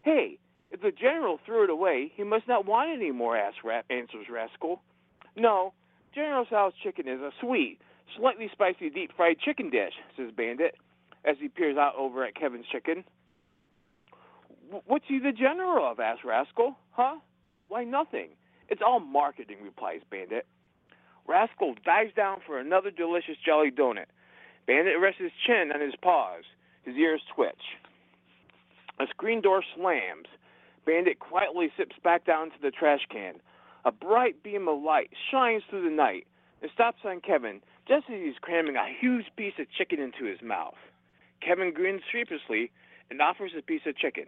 Hey, 0.04 0.38
if 0.72 0.82
the 0.82 0.92
general 0.92 1.38
threw 1.46 1.66
it 1.66 1.70
away, 1.70 2.14
he 2.16 2.24
must 2.24 2.48
not 2.48 2.66
want 2.66 2.92
it 2.92 2.94
anymore, 2.94 3.36
asks 3.36 3.60
Ra- 3.62 3.82
answers 3.90 4.28
Rascal. 4.32 4.82
No, 5.36 5.74
General 6.16 6.46
Tso's 6.46 6.74
chicken 6.82 7.10
is 7.10 7.20
a 7.20 7.32
sweet, 7.42 7.80
slightly 8.18 8.50
spicy 8.52 8.90
deep 8.90 9.12
fried 9.16 9.40
chicken 9.40 9.70
dish, 9.70 9.94
says 10.18 10.32
Bandit 10.36 10.76
as 11.24 11.38
he 11.40 11.48
peers 11.48 11.78
out 11.78 11.96
over 11.98 12.26
at 12.26 12.36
Kevin's 12.36 12.66
chicken. 12.72 13.04
What's 14.86 15.06
he 15.08 15.20
the 15.20 15.32
general 15.32 15.90
of? 15.90 16.00
asks 16.00 16.24
Rascal. 16.26 16.76
Huh? 16.92 17.18
Why, 17.68 17.84
nothing. 17.84 18.30
It's 18.70 18.82
all 18.86 19.00
marketing, 19.00 19.58
replies 19.64 20.02
Bandit. 20.10 20.46
Rascal 21.28 21.76
dives 21.86 22.14
down 22.16 22.40
for 22.46 22.58
another 22.58 22.90
delicious 22.90 23.36
jelly 23.46 23.70
donut. 23.70 24.06
Bandit 24.66 25.00
rests 25.00 25.22
his 25.22 25.32
chin 25.46 25.72
on 25.74 25.82
his 25.82 25.96
paws. 26.02 26.44
His 26.84 26.96
ears 26.96 27.22
twitch. 27.36 27.78
A 29.00 29.08
screen 29.08 29.42
door 29.42 29.64
slams. 29.76 30.28
Bandit 30.86 31.20
quietly 31.20 31.72
sips 31.78 31.96
back 32.04 32.26
down 32.26 32.50
to 32.50 32.56
the 32.62 32.72
trash 32.72 33.02
can. 33.12 33.36
A 33.86 33.92
bright 33.92 34.42
beam 34.44 34.68
of 34.68 34.82
light 34.82 35.12
shines 35.32 35.64
through 35.70 35.84
the 35.84 35.96
night 35.96 36.28
and 36.62 36.72
stops 36.72 37.00
on 37.04 37.22
Kevin 37.22 37.62
just 37.88 38.10
as 38.10 38.20
he's 38.22 38.40
cramming 38.42 38.76
a 38.76 38.86
huge 39.00 39.26
piece 39.36 39.54
of 39.60 39.68
chicken 39.72 40.00
into 40.00 40.26
his 40.26 40.42
mouth. 40.42 40.78
Kevin 41.46 41.74
grins 41.74 42.02
sheepishly 42.12 42.72
and 43.10 43.22
offers 43.22 43.52
a 43.58 43.62
piece 43.62 43.82
of 43.86 43.98
chicken. 43.98 44.26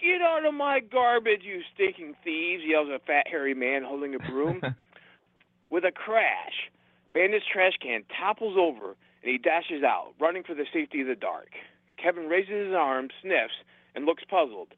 Get 0.00 0.20
out 0.20 0.44
of 0.44 0.54
my 0.54 0.80
garbage, 0.80 1.42
you 1.42 1.62
stinking 1.74 2.14
thieves, 2.24 2.62
yells 2.66 2.88
a 2.88 2.98
fat, 2.98 3.26
hairy 3.28 3.54
man 3.54 3.84
holding 3.84 4.14
a 4.14 4.18
broom. 4.18 4.60
With 5.70 5.84
a 5.84 5.92
crash, 5.92 6.70
Bandit's 7.14 7.46
trash 7.50 7.74
can 7.80 8.04
topples 8.18 8.56
over 8.58 8.96
and 9.22 9.30
he 9.30 9.38
dashes 9.38 9.82
out, 9.84 10.12
running 10.20 10.42
for 10.42 10.54
the 10.54 10.66
safety 10.72 11.00
of 11.02 11.06
the 11.06 11.14
dark. 11.14 11.50
Kevin 12.02 12.28
raises 12.28 12.66
his 12.66 12.74
arm, 12.74 13.08
sniffs, 13.22 13.54
and 13.94 14.04
looks 14.04 14.24
puzzled. 14.28 14.74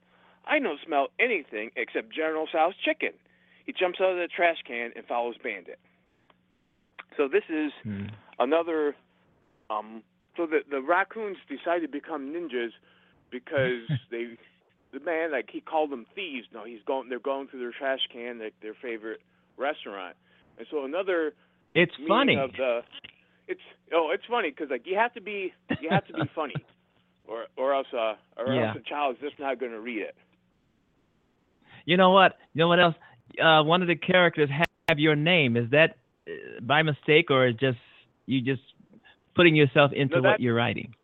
I 0.46 0.58
don't 0.58 0.80
smell 0.84 1.08
anything 1.18 1.70
except 1.76 2.12
General 2.14 2.46
Tso's 2.46 2.74
chicken. 2.84 3.12
He 3.64 3.72
jumps 3.72 3.98
out 4.00 4.12
of 4.12 4.18
the 4.18 4.28
trash 4.28 4.58
can 4.66 4.90
and 4.94 5.06
follows 5.06 5.36
Bandit. 5.42 5.78
So 7.16 7.28
this 7.28 7.44
is 7.48 7.72
Hmm. 7.84 8.06
another 8.38 8.94
um 9.70 10.02
so 10.36 10.46
the 10.46 10.60
the 10.70 10.80
raccoons 10.80 11.36
decided 11.48 11.82
to 11.86 11.92
become 11.92 12.32
ninjas 12.32 12.70
because 13.30 13.88
they 14.10 14.36
the 14.92 15.00
man 15.00 15.32
like 15.32 15.48
he 15.50 15.60
called 15.60 15.90
them 15.90 16.06
thieves 16.14 16.46
no 16.52 16.64
he's 16.64 16.82
going 16.86 17.08
they're 17.08 17.18
going 17.18 17.48
through 17.48 17.60
their 17.60 17.72
trash 17.76 18.00
can 18.12 18.38
like 18.40 18.54
their 18.62 18.74
favorite 18.80 19.20
restaurant 19.56 20.16
and 20.58 20.66
so 20.70 20.84
another 20.84 21.34
It's 21.74 21.92
funny. 22.06 22.36
of 22.36 22.50
the 22.56 22.80
it's 23.48 23.60
oh 23.92 24.10
it's 24.12 24.24
funny 24.28 24.50
because 24.50 24.70
like 24.70 24.82
you 24.86 24.96
have 24.96 25.12
to 25.14 25.20
be 25.20 25.52
you 25.78 25.90
have 25.90 26.04
to 26.06 26.14
be 26.14 26.28
funny 26.34 26.66
or 27.26 27.46
or 27.56 27.74
else 27.74 27.86
uh 27.92 28.14
or 28.36 28.54
Yeah. 28.54 28.60
else 28.60 28.70
a 28.74 28.80
child's 28.88 29.20
just 29.20 29.38
not 29.38 29.58
going 29.60 29.72
to 29.72 29.80
read 29.80 30.02
it 30.02 30.16
You 31.86 31.96
know 31.96 32.10
what? 32.10 32.36
You 32.54 32.60
know 32.60 32.68
what 32.68 32.80
else? 32.80 32.94
Uh, 33.42 33.62
one 33.62 33.82
of 33.82 33.88
the 33.88 33.96
characters 33.96 34.48
have 34.88 34.98
your 34.98 35.16
name. 35.16 35.56
Is 35.56 35.70
that 35.70 35.96
by 36.62 36.82
mistake 36.82 37.30
or 37.30 37.52
just 37.52 37.78
you 38.26 38.40
just 38.40 38.62
putting 39.34 39.54
yourself 39.54 39.92
into 39.92 40.16
No, 40.16 40.22
what 40.22 40.40
you're 40.40 40.54
writing? 40.54 40.94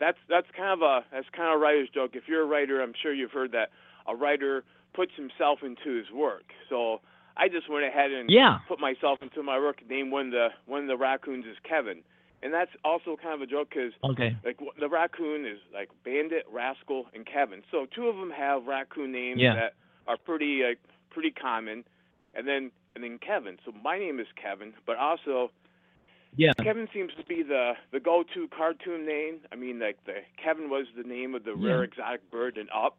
that's 0.00 0.18
that's 0.28 0.46
kind 0.56 0.70
of 0.70 0.82
a 0.82 1.04
that's 1.12 1.26
kind 1.36 1.52
of 1.52 1.56
a 1.56 1.58
writer's 1.58 1.88
joke. 1.90 2.12
If 2.14 2.24
you're 2.28 2.42
a 2.42 2.46
writer, 2.46 2.80
I'm 2.82 2.94
sure 3.00 3.12
you've 3.12 3.32
heard 3.32 3.52
that 3.52 3.70
a 4.06 4.14
writer 4.14 4.64
puts 4.94 5.12
himself 5.16 5.60
into 5.62 5.96
his 5.96 6.10
work. 6.10 6.44
So 6.68 7.00
I 7.36 7.48
just 7.48 7.68
went 7.68 7.84
ahead 7.84 8.10
and 8.10 8.30
Yeah. 8.30 8.58
put 8.66 8.80
myself 8.80 9.22
into 9.22 9.42
my 9.42 9.58
work 9.58 9.80
and 9.80 9.88
named 9.90 10.10
one 10.12 10.26
of 10.26 10.32
the 10.32 10.48
one 10.66 10.82
of 10.82 10.88
the 10.88 10.96
raccoons 10.96 11.46
is 11.46 11.56
Kevin, 11.62 12.02
and 12.42 12.52
that's 12.52 12.70
also 12.84 13.16
kind 13.16 13.34
of 13.34 13.42
a 13.42 13.46
joke 13.46 13.70
because 13.70 13.92
Okay. 14.04 14.36
like 14.44 14.58
the 14.78 14.88
raccoon 14.88 15.44
is 15.46 15.58
like 15.72 15.90
Bandit, 16.04 16.46
Rascal, 16.50 17.06
and 17.14 17.26
Kevin. 17.26 17.62
So 17.70 17.86
two 17.86 18.08
of 18.08 18.16
them 18.16 18.30
have 18.30 18.66
raccoon 18.66 19.12
names 19.12 19.40
Yeah. 19.40 19.54
that 19.54 19.74
are 20.06 20.16
pretty 20.16 20.62
like 20.64 20.78
pretty 21.10 21.30
common, 21.30 21.84
and 22.34 22.46
then 22.46 22.70
and 22.98 23.04
then 23.04 23.18
Kevin. 23.24 23.58
So 23.64 23.70
my 23.84 23.96
name 23.98 24.18
is 24.18 24.26
Kevin, 24.40 24.72
but 24.86 24.96
also 24.96 25.50
Yeah. 26.36 26.52
Kevin 26.62 26.88
seems 26.92 27.12
to 27.14 27.24
be 27.24 27.42
the 27.42 27.74
the 27.92 28.00
go-to 28.00 28.48
cartoon 28.48 29.06
name. 29.06 29.40
I 29.52 29.56
mean, 29.56 29.78
like 29.78 29.98
the 30.04 30.16
Kevin 30.42 30.68
was 30.68 30.86
the 30.96 31.04
name 31.04 31.34
of 31.34 31.44
the 31.44 31.54
Yeah. 31.54 31.64
rare 31.64 31.84
exotic 31.84 32.28
bird 32.30 32.58
in 32.58 32.68
Up, 32.74 32.98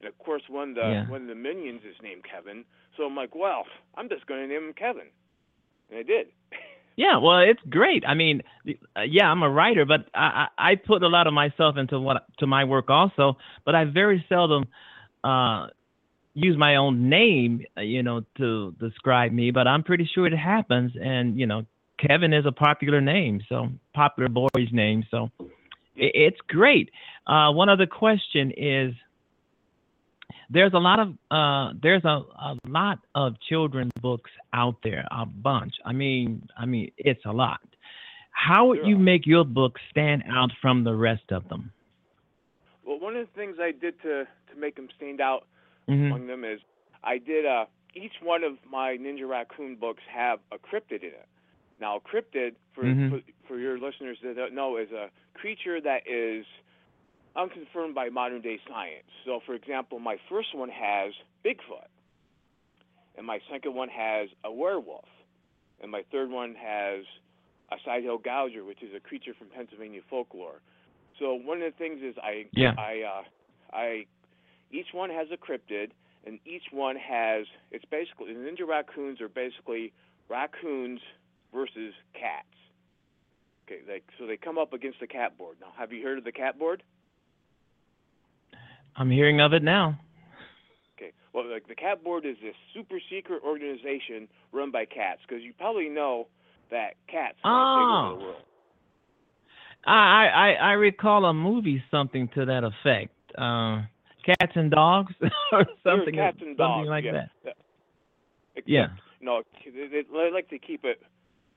and 0.00 0.08
of 0.08 0.18
course 0.18 0.42
one 0.48 0.70
of 0.70 0.74
the 0.74 0.90
Yeah. 0.90 1.06
one 1.06 1.22
of 1.22 1.28
the 1.28 1.34
minions 1.36 1.82
is 1.84 1.96
named 2.02 2.24
Kevin. 2.24 2.64
So 2.96 3.04
I'm 3.04 3.14
like, 3.16 3.34
well, 3.34 3.66
I'm 3.96 4.08
just 4.08 4.26
going 4.26 4.40
to 4.40 4.46
name 4.52 4.68
him 4.68 4.72
Kevin, 4.74 5.08
and 5.90 5.98
I 5.98 6.02
did. 6.02 6.26
Yeah, 6.96 7.16
well, 7.18 7.40
it's 7.40 7.60
great. 7.68 8.04
I 8.06 8.14
mean, 8.14 8.42
uh, 8.96 9.02
yeah, 9.02 9.28
I'm 9.28 9.42
a 9.42 9.50
writer, 9.50 9.84
but 9.84 10.08
I, 10.14 10.46
I 10.56 10.70
I 10.70 10.74
put 10.76 11.02
a 11.02 11.08
lot 11.08 11.26
of 11.26 11.34
myself 11.34 11.76
into 11.76 11.98
what 11.98 12.24
to 12.38 12.46
my 12.46 12.64
work 12.64 12.88
also. 12.88 13.36
But 13.64 13.74
I 13.74 13.84
very 13.84 14.24
seldom 14.28 14.66
uh, 15.24 15.66
use 16.34 16.56
my 16.58 16.76
own 16.76 17.08
name, 17.08 17.64
uh, 17.76 17.80
you 17.80 18.02
know, 18.02 18.22
to 18.36 18.72
describe 18.80 19.32
me. 19.32 19.50
But 19.50 19.66
I'm 19.66 19.82
pretty 19.82 20.08
sure 20.12 20.26
it 20.26 20.36
happens, 20.36 20.92
and 21.00 21.38
you 21.38 21.46
know, 21.46 21.64
Kevin 21.98 22.32
is 22.32 22.44
a 22.44 22.52
popular 22.52 23.00
name, 23.00 23.40
so 23.48 23.68
popular 23.94 24.28
boy's 24.28 24.72
name. 24.72 25.04
So 25.10 25.30
it's 25.96 26.38
great. 26.48 26.90
Uh, 27.26 27.52
one 27.52 27.68
other 27.68 27.86
question 27.86 28.52
is. 28.56 28.94
There's 30.50 30.74
a 30.74 30.78
lot 30.78 31.00
of 31.00 31.08
uh, 31.30 31.72
there's 31.82 32.04
a, 32.04 32.20
a 32.38 32.56
lot 32.66 32.98
of 33.14 33.34
children's 33.48 33.92
books 34.00 34.30
out 34.52 34.76
there, 34.84 35.06
a 35.10 35.24
bunch. 35.24 35.72
I 35.84 35.92
mean, 35.92 36.46
I 36.56 36.66
mean, 36.66 36.92
it's 36.98 37.24
a 37.24 37.32
lot. 37.32 37.60
How 38.30 38.66
would 38.66 38.80
you 38.84 38.98
make 38.98 39.26
your 39.26 39.44
book 39.44 39.78
stand 39.90 40.22
out 40.30 40.50
from 40.60 40.84
the 40.84 40.94
rest 40.94 41.30
of 41.30 41.48
them? 41.48 41.72
Well, 42.86 43.00
one 43.00 43.16
of 43.16 43.26
the 43.26 43.32
things 43.32 43.56
I 43.58 43.72
did 43.72 44.00
to 44.02 44.24
to 44.24 44.60
make 44.60 44.76
them 44.76 44.88
stand 44.96 45.20
out 45.20 45.46
hmm 45.88 46.10
among 46.10 46.26
them 46.26 46.44
is 46.44 46.60
I 47.02 47.18
did 47.18 47.46
uh 47.46 47.66
each 47.94 48.14
one 48.22 48.42
of 48.44 48.54
my 48.68 48.96
Ninja 48.96 49.28
Raccoon 49.28 49.76
books 49.76 50.02
have 50.12 50.40
a 50.52 50.56
cryptid 50.58 51.02
in 51.02 51.08
it. 51.10 51.28
Now, 51.80 51.96
a 51.96 52.00
cryptid 52.00 52.54
for 52.74 52.84
Mhm. 52.84 53.08
for, 53.08 53.20
for 53.48 53.58
your 53.58 53.78
listeners 53.78 54.18
that 54.22 54.36
don't 54.36 54.54
know 54.54 54.76
is 54.76 54.90
a 54.92 55.10
creature 55.34 55.80
that 55.80 56.06
is 56.06 56.44
unconfirmed 57.36 57.94
by 57.94 58.08
modern 58.08 58.40
day 58.42 58.58
science. 58.68 59.08
So, 59.24 59.40
for 59.46 59.54
example, 59.54 59.98
my 59.98 60.16
first 60.28 60.54
one 60.54 60.68
has 60.70 61.12
Bigfoot, 61.44 61.88
and 63.16 63.26
my 63.26 63.40
second 63.50 63.74
one 63.74 63.88
has 63.88 64.28
a 64.44 64.52
werewolf, 64.52 65.08
and 65.80 65.90
my 65.90 66.02
third 66.10 66.30
one 66.30 66.54
has 66.54 67.04
a 67.70 67.76
side-hill 67.84 68.18
gouger, 68.18 68.64
which 68.64 68.82
is 68.82 68.94
a 68.94 69.00
creature 69.00 69.34
from 69.38 69.48
Pennsylvania 69.48 70.00
folklore. 70.08 70.60
So 71.18 71.34
one 71.34 71.62
of 71.62 71.72
the 71.72 71.78
things 71.78 72.00
is 72.02 72.16
I 72.22 72.46
Yeah. 72.52 72.74
I 72.76 73.02
uh, 73.02 73.22
I 73.72 74.06
each 74.74 74.92
one 74.92 75.10
has 75.10 75.28
a 75.32 75.36
cryptid, 75.36 75.90
and 76.26 76.38
each 76.44 76.64
one 76.72 76.96
has 76.96 77.46
it's 77.70 77.84
basically 77.90 78.32
the 78.34 78.40
ninja 78.40 78.66
raccoons 78.66 79.20
are 79.20 79.28
basically 79.28 79.92
raccoons 80.28 81.00
versus 81.54 81.94
cats. 82.14 82.46
Okay, 83.66 83.80
like 83.90 84.04
so 84.18 84.26
they 84.26 84.36
come 84.36 84.58
up 84.58 84.72
against 84.72 85.00
the 85.00 85.06
cat 85.06 85.38
board. 85.38 85.56
Now, 85.60 85.68
have 85.78 85.92
you 85.92 86.02
heard 86.02 86.18
of 86.18 86.24
the 86.24 86.32
cat 86.32 86.58
board? 86.58 86.82
I'm 88.96 89.10
hearing 89.10 89.40
of 89.40 89.52
it 89.52 89.62
now. 89.62 89.98
Okay, 90.96 91.12
well, 91.32 91.50
like 91.50 91.66
the 91.66 91.74
cat 91.74 92.04
board 92.04 92.24
is 92.24 92.36
this 92.42 92.54
super 92.74 92.98
secret 93.10 93.42
organization 93.44 94.28
run 94.52 94.70
by 94.70 94.84
cats 94.84 95.20
because 95.26 95.42
you 95.42 95.52
probably 95.58 95.88
know 95.88 96.28
that 96.70 96.94
cats 97.08 97.36
want 97.44 97.78
take 97.78 97.84
over 97.84 98.14
Oh. 98.14 98.18
the 98.18 98.24
world. 98.24 98.42
I 99.86 100.26
I 100.26 100.52
I 100.52 100.72
recall 100.72 101.24
a 101.26 101.34
movie 101.34 101.82
something 101.90 102.28
to 102.34 102.46
that 102.46 102.64
effect. 102.64 103.12
Uh, 103.36 103.82
cats 104.24 104.52
and 104.54 104.70
dogs 104.70 105.12
or 105.52 105.66
something 105.82 106.14
cats 106.14 106.38
and 106.40 106.56
something 106.56 106.56
dogs, 106.56 106.88
like 106.88 107.04
yeah. 107.04 107.12
that. 107.12 107.56
Except, 108.56 108.68
Yeah. 108.68 108.86
No, 109.20 109.42
they, 109.64 110.02
they, 110.02 110.30
like 110.32 110.48
to 110.50 110.58
keep 110.58 110.84
it. 110.84 111.02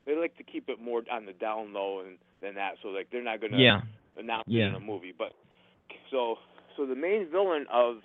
They 0.05 0.15
like 0.15 0.37
to 0.37 0.43
keep 0.43 0.69
it 0.69 0.79
more 0.81 1.01
on 1.11 1.25
the 1.25 1.33
down 1.33 1.73
low 1.73 1.99
and 1.99 2.17
than 2.41 2.55
that. 2.55 2.75
So 2.81 2.89
like 2.89 3.09
they're 3.11 3.23
not 3.23 3.41
gonna 3.41 3.57
Yeah. 3.57 3.81
announce 4.17 4.45
Yeah. 4.47 4.65
it 4.65 4.67
in 4.69 4.75
a 4.75 4.79
movie. 4.79 5.13
But 5.17 5.33
so 6.11 6.37
so 6.75 6.85
the 6.85 6.95
main 6.95 7.29
villain 7.29 7.65
of 7.71 7.97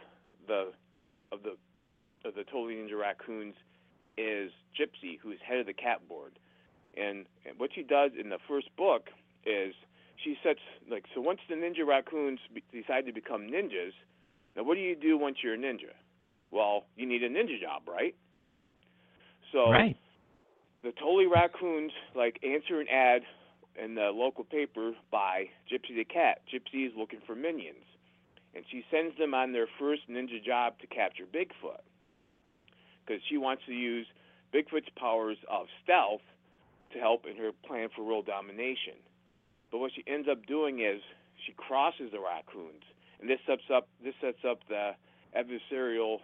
the 0.49 0.73
of 1.31 1.43
the 1.43 1.57
of 2.27 2.35
the 2.35 2.45
Totally 2.45 2.75
Ninja 2.75 2.99
Raccoons 2.99 3.55
is 4.17 4.51
Gypsy, 4.79 5.19
who's 5.21 5.39
head 5.47 5.59
of 5.59 5.67
the 5.67 5.73
cat 5.73 6.07
board. 6.09 6.33
And, 6.97 7.25
and 7.47 7.59
what 7.59 7.71
she 7.75 7.83
does 7.83 8.13
in 8.19 8.29
the 8.29 8.39
first 8.47 8.69
book 8.77 9.09
is 9.47 9.75
she 10.23 10.37
sets 10.43 10.61
like 10.91 11.05
so 11.15 11.21
once 11.21 11.41
the 11.49 11.55
Ninja 11.55 11.87
Raccoons 11.87 12.39
be, 12.55 12.63
decide 12.73 13.07
to 13.07 13.13
become 13.13 13.43
ninjas. 13.49 13.93
Now 14.57 14.65
what 14.65 14.75
do 14.75 14.81
you 14.81 14.97
do 14.97 15.17
once 15.19 15.39
you're 15.43 15.55
a 15.55 15.59
ninja? 15.59 15.93
Well, 16.51 16.85
you 16.97 17.07
need 17.07 17.23
a 17.23 17.29
ninja 17.29 17.61
job, 17.61 17.83
right? 17.89 18.15
So 19.53 19.71
Right. 19.71 19.97
the 20.83 20.93
Totally 20.93 21.27
Raccoons 21.27 21.93
like 22.15 22.39
answer 22.43 22.81
an 22.81 22.89
ad 22.89 23.23
in 23.83 23.95
the 23.95 24.11
local 24.13 24.45
paper 24.45 24.93
by 25.11 25.49
Gypsy 25.71 25.97
the 25.97 26.05
Cat. 26.05 26.43
Gypsy 26.53 26.87
is 26.87 26.93
looking 26.97 27.21
for 27.27 27.35
minions, 27.35 27.85
and 28.55 28.65
she 28.71 28.85
sends 28.91 29.17
them 29.19 29.33
on 29.35 29.53
their 29.53 29.67
first 29.79 30.09
ninja 30.11 30.43
job 30.45 30.79
to 30.81 30.87
capture 30.87 31.25
Bigfoot 31.25 31.81
because 33.05 33.23
she 33.29 33.37
wants 33.39 33.63
to 33.67 33.73
use 33.73 34.07
Bigfoot's 34.55 34.91
powers 34.97 35.39
of 35.51 35.67
stealth 35.83 36.21
to 36.93 36.99
help 36.99 37.25
in 37.27 37.37
her 37.37 37.51
plan 37.67 37.89
for 37.95 38.03
world 38.05 38.27
domination. 38.27 38.95
But 39.71 39.79
what 39.79 39.93
she 39.95 40.05
ends 40.07 40.29
up 40.31 40.45
doing 40.47 40.81
is 40.81 41.01
she 41.47 41.53
crosses 41.53 42.13
the 42.13 42.21
raccoons, 42.21 42.85
and 43.23 43.31
this 43.31 43.39
sets 43.47 43.63
up 43.75 43.89
this 44.05 44.15
sets 44.21 44.39
up 44.49 44.59
the 44.69 44.91
adversarial 45.39 46.19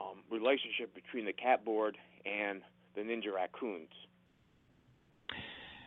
um, 0.00 0.18
relationship 0.30 0.94
between 0.94 1.24
the 1.24 1.32
cat 1.32 1.64
board 1.64 1.96
and 2.26 2.60
the 2.94 3.00
ninja 3.00 3.32
raccoons. 3.34 3.88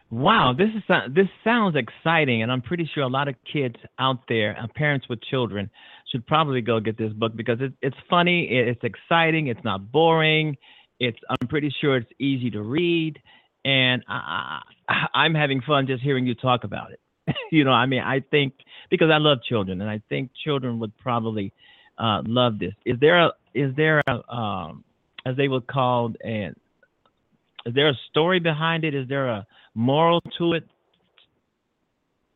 Wow, 0.10 0.54
this 0.58 0.70
is 0.76 0.84
uh, 0.90 1.02
this 1.14 1.28
sounds 1.44 1.76
exciting, 1.76 2.42
and 2.42 2.52
I'm 2.52 2.62
pretty 2.62 2.90
sure 2.94 3.04
a 3.04 3.08
lot 3.08 3.28
of 3.28 3.36
kids 3.52 3.76
out 4.00 4.20
there, 4.28 4.58
uh, 4.62 4.68
parents 4.76 5.08
with 5.08 5.22
children, 5.22 5.70
should 6.12 6.26
probably 6.28 6.62
go 6.62 6.80
get 6.80 6.98
this 6.98 7.14
book 7.14 7.34
because 7.36 7.60
it, 7.62 7.74
it's 7.82 7.96
funny, 8.10 8.44
it, 8.52 8.68
it's 8.68 8.84
exciting, 8.84 9.48
it's 9.48 9.64
not 9.64 9.92
boring, 9.92 10.58
it's 11.00 11.18
I'm 11.30 11.48
pretty 11.48 11.74
sure 11.80 11.96
it's 11.96 12.12
easy 12.20 12.50
to 12.52 12.62
read, 12.62 13.20
and 13.64 14.04
I, 14.10 14.62
I, 14.90 15.06
I'm 15.14 15.34
having 15.34 15.62
fun 15.62 15.88
just 15.88 16.04
hearing 16.04 16.26
you 16.26 16.36
talk 16.36 16.66
about 16.66 16.92
it. 16.92 17.00
you 17.52 17.64
know, 17.64 17.72
I 17.72 17.86
mean, 17.86 18.02
I 18.02 18.20
think 18.32 18.54
because 18.90 19.10
I 19.12 19.18
love 19.18 19.40
children, 19.44 19.82
and 19.82 19.90
I 19.90 20.02
think 20.10 20.32
children 20.44 20.80
would 20.80 20.98
probably 20.98 21.54
uh, 21.98 22.22
love 22.26 22.60
this. 22.60 22.74
Is 22.86 23.00
there 23.00 23.20
a 23.20 23.32
is 23.54 23.76
there 23.76 24.02
a 24.08 24.34
um, 24.34 24.84
as 25.26 25.36
they 25.38 25.48
would 25.48 25.68
call 25.68 26.14
an 26.24 26.56
is 27.66 27.74
there 27.76 27.90
a 27.90 27.98
story 28.10 28.40
behind 28.40 28.84
it? 28.84 28.96
Is 28.96 29.08
there 29.08 29.28
a 29.28 29.46
moral 29.76 30.22
to 30.38 30.54
it? 30.54 30.68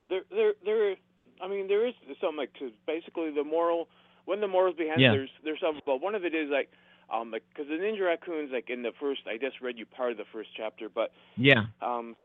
There, 0.10 0.22
there, 0.30 0.54
there. 0.64 0.96
I 1.42 1.48
mean, 1.48 1.68
there 1.68 1.88
is 1.88 1.94
something 2.22 2.38
like 2.38 2.54
'cause 2.58 2.72
basically 2.86 3.32
the 3.32 3.44
moral. 3.44 3.88
When 4.26 4.42
the 4.42 4.48
morals 4.48 4.76
behind 4.76 5.02
Yeah. 5.02 5.10
it, 5.10 5.12
there's 5.12 5.30
there's 5.44 5.60
several. 5.60 5.82
But 5.86 6.02
one 6.02 6.16
of 6.16 6.26
it 6.26 6.34
is 6.34 6.50
like, 6.50 6.72
um, 7.10 7.32
like 7.32 7.44
because 7.50 7.68
the 7.68 7.76
ninja 7.76 8.06
raccoons, 8.06 8.52
like 8.52 8.70
in 8.70 8.82
the 8.82 8.92
first, 9.00 9.22
I 9.28 9.38
just 9.38 9.62
read 9.62 9.78
you 9.78 9.86
part 9.86 10.12
of 10.12 10.18
the 10.18 10.26
first 10.32 10.50
chapter, 10.56 10.90
but 10.90 11.12
Yeah. 11.38 11.66
um, 11.82 12.16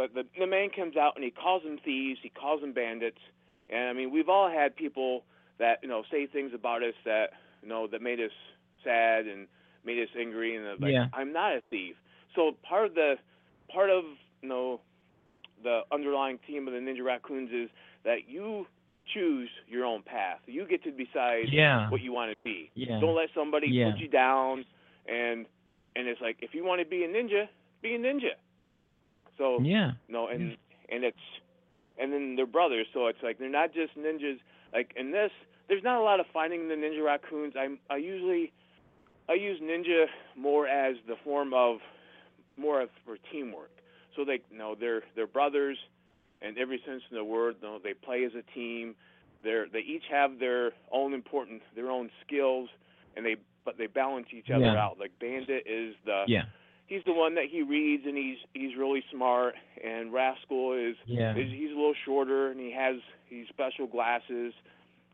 but 0.00 0.14
the 0.14 0.24
the 0.38 0.46
man 0.46 0.70
comes 0.74 0.96
out 0.96 1.12
and 1.16 1.24
he 1.24 1.30
calls 1.30 1.62
them 1.62 1.78
thieves, 1.84 2.18
he 2.22 2.30
calls 2.30 2.60
them 2.62 2.72
bandits, 2.72 3.18
and 3.68 3.88
I 3.88 3.92
mean 3.92 4.10
we've 4.10 4.28
all 4.28 4.48
had 4.50 4.74
people 4.76 5.24
that 5.58 5.78
you 5.82 5.88
know 5.88 6.02
say 6.10 6.26
things 6.26 6.52
about 6.54 6.82
us 6.82 6.94
that 7.04 7.30
you 7.62 7.68
know 7.68 7.86
that 7.88 8.00
made 8.00 8.20
us 8.20 8.30
sad 8.82 9.26
and 9.26 9.46
made 9.84 9.98
us 10.02 10.08
angry, 10.18 10.56
and 10.56 10.66
uh, 10.66 10.74
like 10.80 10.92
Yeah. 10.92 11.06
I'm 11.12 11.32
not 11.32 11.52
a 11.52 11.60
thief. 11.70 11.96
So 12.34 12.52
part 12.68 12.86
of 12.86 12.94
the 12.94 13.14
part 13.72 13.90
of 13.90 14.04
you 14.42 14.48
know 14.48 14.80
the 15.62 15.80
underlying 15.92 16.38
theme 16.46 16.66
of 16.66 16.72
the 16.72 16.80
Ninja 16.80 17.04
Raccoons 17.04 17.50
is 17.52 17.68
that 18.04 18.28
you 18.28 18.66
choose 19.12 19.50
your 19.68 19.84
own 19.84 20.02
path. 20.02 20.38
You 20.46 20.66
get 20.66 20.82
to 20.84 20.90
decide 20.90 21.48
Yeah. 21.50 21.90
what 21.90 22.00
you 22.00 22.12
want 22.12 22.30
to 22.32 22.36
be. 22.42 22.70
Yeah. 22.74 23.00
Don't 23.00 23.14
let 23.16 23.28
somebody 23.34 23.66
Yeah. 23.68 23.90
put 23.90 24.00
you 24.00 24.08
down 24.08 24.64
and 25.06 25.44
and 25.96 26.06
it's 26.08 26.20
like 26.22 26.36
if 26.40 26.54
you 26.54 26.64
want 26.64 26.80
to 26.80 26.86
be 26.86 27.04
a 27.04 27.08
ninja, 27.08 27.48
be 27.82 27.94
a 27.94 27.98
ninja. 27.98 28.32
So 29.40 29.58
Yeah. 29.60 29.92
no, 30.08 30.28
and 30.28 30.56
and 30.90 31.02
it's 31.04 31.26
and 31.98 32.12
then 32.12 32.36
they're 32.36 32.46
brothers, 32.46 32.86
so 32.92 33.06
it's 33.08 33.22
like 33.22 33.38
they're 33.38 33.48
not 33.48 33.72
just 33.72 33.96
ninjas. 33.96 34.38
Like 34.72 34.92
in 34.96 35.10
this, 35.10 35.32
there's 35.68 35.82
not 35.82 35.98
a 35.98 36.04
lot 36.04 36.20
of 36.20 36.26
finding 36.32 36.68
the 36.68 36.74
ninja 36.74 37.02
raccoons. 37.02 37.54
I 37.56 37.66
I 37.88 37.96
usually 37.96 38.52
I 39.28 39.34
use 39.34 39.58
ninja 39.60 40.06
more 40.36 40.68
as 40.68 40.96
the 41.08 41.16
form 41.24 41.54
of 41.54 41.78
more 42.56 42.82
of 42.82 42.90
for 43.06 43.16
teamwork. 43.32 43.70
So 44.14 44.24
they 44.24 44.40
you 44.52 44.58
know 44.58 44.74
they're 44.78 45.02
they're 45.16 45.26
brothers, 45.26 45.78
in 46.42 46.58
every 46.58 46.80
sense 46.86 47.02
of 47.10 47.16
the 47.16 47.24
word. 47.24 47.56
You 47.62 47.68
know, 47.68 47.78
they 47.82 47.94
play 47.94 48.24
as 48.24 48.32
a 48.34 48.42
team. 48.54 48.94
They're 49.42 49.66
they 49.72 49.80
each 49.80 50.04
have 50.10 50.38
their 50.38 50.72
own 50.92 51.14
important 51.14 51.62
their 51.74 51.90
own 51.90 52.10
skills. 52.26 52.68
and 53.16 53.24
they 53.26 53.36
but 53.64 53.76
they 53.78 53.86
balance 53.88 54.28
each 54.32 54.50
other 54.50 54.64
Yeah. 54.64 54.84
out. 54.84 54.98
Like 54.98 55.12
Bandit 55.18 55.64
is 55.66 55.94
the 56.04 56.24
Yeah. 56.28 56.44
He's 56.90 57.04
the 57.06 57.12
one 57.14 57.36
that 57.36 57.46
he 57.50 57.62
reads 57.62 58.04
and 58.04 58.16
he's 58.18 58.36
he's 58.52 58.76
really 58.76 59.02
smart, 59.10 59.54
and 59.82 60.12
Rascal 60.12 60.74
is 60.74 60.96
Yeah. 61.06 61.34
is 61.34 61.50
he's 61.50 61.70
a 61.70 61.74
little 61.74 61.94
shorter 62.04 62.50
and 62.50 62.60
he 62.60 62.70
has 62.72 62.96
he's 63.30 63.46
special 63.48 63.86
glasses, 63.86 64.52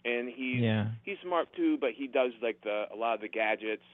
and 0.05 0.29
he's 0.29 0.63
Yeah. 0.63 0.89
he's 1.05 1.19
smart 1.21 1.53
too, 1.55 1.77
but 1.79 1.93
he 1.93 2.09
does 2.09 2.33
like 2.43 2.61
the 2.63 2.89
a 2.93 2.97
lot 2.97 3.15
of 3.15 3.21
the 3.21 3.29
gadgets. 3.29 3.85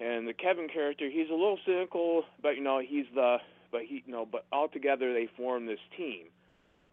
And 0.00 0.26
the 0.26 0.32
Kevin 0.32 0.68
character, 0.68 1.08
he's 1.08 1.28
a 1.28 1.34
little 1.34 1.58
cynical, 1.64 2.24
but 2.40 2.56
you 2.56 2.62
know 2.62 2.78
he's 2.78 3.06
the 3.14 3.38
but 3.70 3.82
he 3.82 4.02
you 4.06 4.12
know 4.12 4.24
but 4.24 4.46
all 4.52 4.68
together 4.68 5.12
they 5.12 5.26
form 5.36 5.66
this 5.66 5.80
team, 5.96 6.26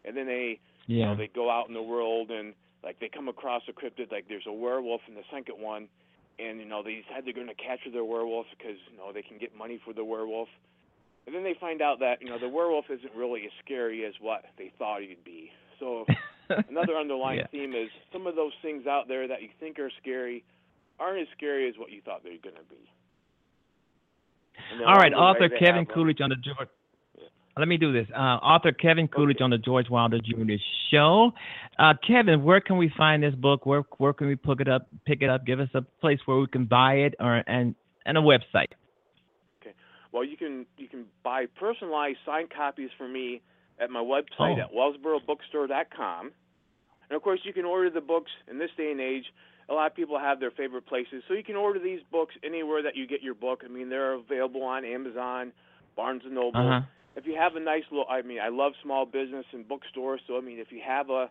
and 0.03 0.17
then 0.17 0.25
they 0.25 0.59
you 0.87 1.05
know 1.05 1.11
Yeah. 1.11 1.15
they 1.15 1.27
go 1.27 1.49
out 1.49 1.67
in 1.67 1.73
the 1.75 1.81
world 1.83 2.31
and 2.31 2.53
like 2.83 2.99
they 2.99 3.09
come 3.09 3.27
across 3.27 3.63
a 3.67 3.73
cryptid 3.73 4.11
like 4.11 4.27
there's 4.27 4.47
a 4.47 4.53
werewolf 4.53 5.01
in 5.07 5.13
the 5.15 5.23
second 5.31 5.59
one, 5.59 5.87
and 6.39 6.59
you 6.59 6.65
know 6.65 6.81
they 6.83 7.03
decide 7.03 7.25
they're 7.25 7.33
going 7.33 7.47
to 7.47 7.53
capture 7.53 7.91
their 7.91 8.05
werewolf 8.05 8.47
because 8.57 8.77
you 8.91 8.97
know 8.97 9.11
they 9.13 9.21
can 9.21 9.37
get 9.37 9.55
money 9.55 9.79
for 9.83 9.93
the 9.93 10.03
werewolf, 10.03 10.49
and 11.25 11.35
then 11.35 11.43
they 11.43 11.55
find 11.59 11.81
out 11.81 11.99
that 11.99 12.21
you 12.21 12.29
know 12.29 12.39
the 12.39 12.49
werewolf 12.49 12.85
isn't 12.89 13.13
really 13.15 13.43
as 13.45 13.51
scary 13.63 14.05
as 14.05 14.13
what 14.21 14.45
they 14.57 14.71
thought 14.77 15.01
he'd 15.01 15.23
be. 15.23 15.51
So 15.79 16.05
another 16.69 16.95
underlying 16.97 17.39
Yeah. 17.39 17.47
theme 17.51 17.73
is 17.73 17.89
some 18.11 18.27
of 18.27 18.35
those 18.35 18.53
things 18.61 18.87
out 18.87 19.07
there 19.07 19.27
that 19.27 19.41
you 19.41 19.49
think 19.59 19.79
are 19.79 19.91
scary 20.01 20.43
aren't 20.99 21.21
as 21.21 21.27
scary 21.35 21.67
as 21.69 21.75
what 21.77 21.91
you 21.91 22.01
thought 22.01 22.23
they 22.23 22.31
were 22.31 22.43
going 22.43 22.55
to 22.55 22.69
be. 22.69 22.89
All 24.85 24.95
right, 24.95 25.13
along 25.13 25.35
the 25.35 25.39
way, 25.41 25.45
author 25.47 25.57
Kevin 25.57 25.85
Coolidge 25.85 26.21
on 26.21 26.29
the. 26.29 26.35
Let 27.59 27.67
me 27.67 27.75
do 27.75 27.91
this. 27.91 28.07
Uh, 28.15 28.17
author 28.39 28.71
Kevin 28.71 29.09
Coolidge 29.09 29.41
on 29.41 29.49
the 29.49 29.57
George 29.57 29.89
Wilder 29.89 30.19
Jr. 30.19 30.53
Show. 30.91 31.31
Uh, 31.77 31.93
Kevin, 32.07 32.41
where 32.43 32.61
can 32.61 32.77
we 32.77 32.89
find 32.97 33.21
this 33.21 33.35
book? 33.35 33.65
Where 33.65 33.83
where 33.97 34.13
can 34.13 34.27
we 34.27 34.37
pick 34.37 34.61
it 34.61 34.69
up? 34.69 34.87
Pick 35.05 35.21
it 35.21 35.29
up. 35.29 35.45
Give 35.45 35.59
us 35.59 35.67
a 35.73 35.81
place 35.81 36.19
where 36.25 36.37
we 36.37 36.47
can 36.47 36.65
buy 36.65 36.93
it, 36.93 37.15
or 37.19 37.43
and 37.47 37.75
and 38.05 38.17
a 38.17 38.21
website. 38.21 38.71
Okay. 39.61 39.73
Well, 40.13 40.23
you 40.23 40.37
can 40.37 40.65
you 40.77 40.87
can 40.87 41.03
buy 41.21 41.47
personalized 41.59 42.19
signed 42.25 42.49
copies 42.49 42.91
for 42.97 43.07
me 43.09 43.41
at 43.77 43.89
my 43.89 43.99
website 43.99 44.57
Oh. 44.57 44.61
at 44.61 44.73
wellsborobookstore.com. 44.73 46.31
And 47.09 47.15
of 47.15 47.21
course, 47.21 47.41
you 47.43 47.51
can 47.51 47.65
order 47.65 47.89
the 47.89 48.01
books 48.01 48.31
in 48.49 48.57
this 48.57 48.69
day 48.77 48.91
and 48.91 49.01
age. 49.01 49.25
A 49.67 49.73
lot 49.73 49.87
of 49.91 49.95
people 49.95 50.17
have 50.17 50.39
their 50.39 50.51
favorite 50.51 50.85
places, 50.85 51.23
so 51.27 51.33
you 51.33 51.43
can 51.43 51.55
order 51.57 51.79
these 51.79 51.99
books 52.09 52.35
anywhere 52.43 52.81
that 52.83 52.95
you 52.95 53.05
get 53.05 53.21
your 53.21 53.35
book. 53.35 53.63
I 53.65 53.67
mean, 53.67 53.89
they're 53.89 54.13
available 54.13 54.63
on 54.63 54.85
Amazon, 54.85 55.51
Barnes 55.95 56.21
and 56.23 56.35
Noble. 56.35 56.57
Uh 56.59 56.79
huh. 56.79 56.81
If 57.15 57.25
you 57.25 57.35
have 57.35 57.55
a 57.55 57.59
nice 57.59 57.83
little, 57.91 58.05
I 58.09 58.21
mean, 58.21 58.39
I 58.39 58.49
love 58.49 58.73
small 58.83 59.05
business 59.05 59.45
and 59.51 59.67
bookstores, 59.67 60.21
so 60.27 60.37
I 60.37 60.41
mean, 60.41 60.59
if 60.59 60.71
you 60.71 60.81
have 60.85 61.09
a 61.09 61.29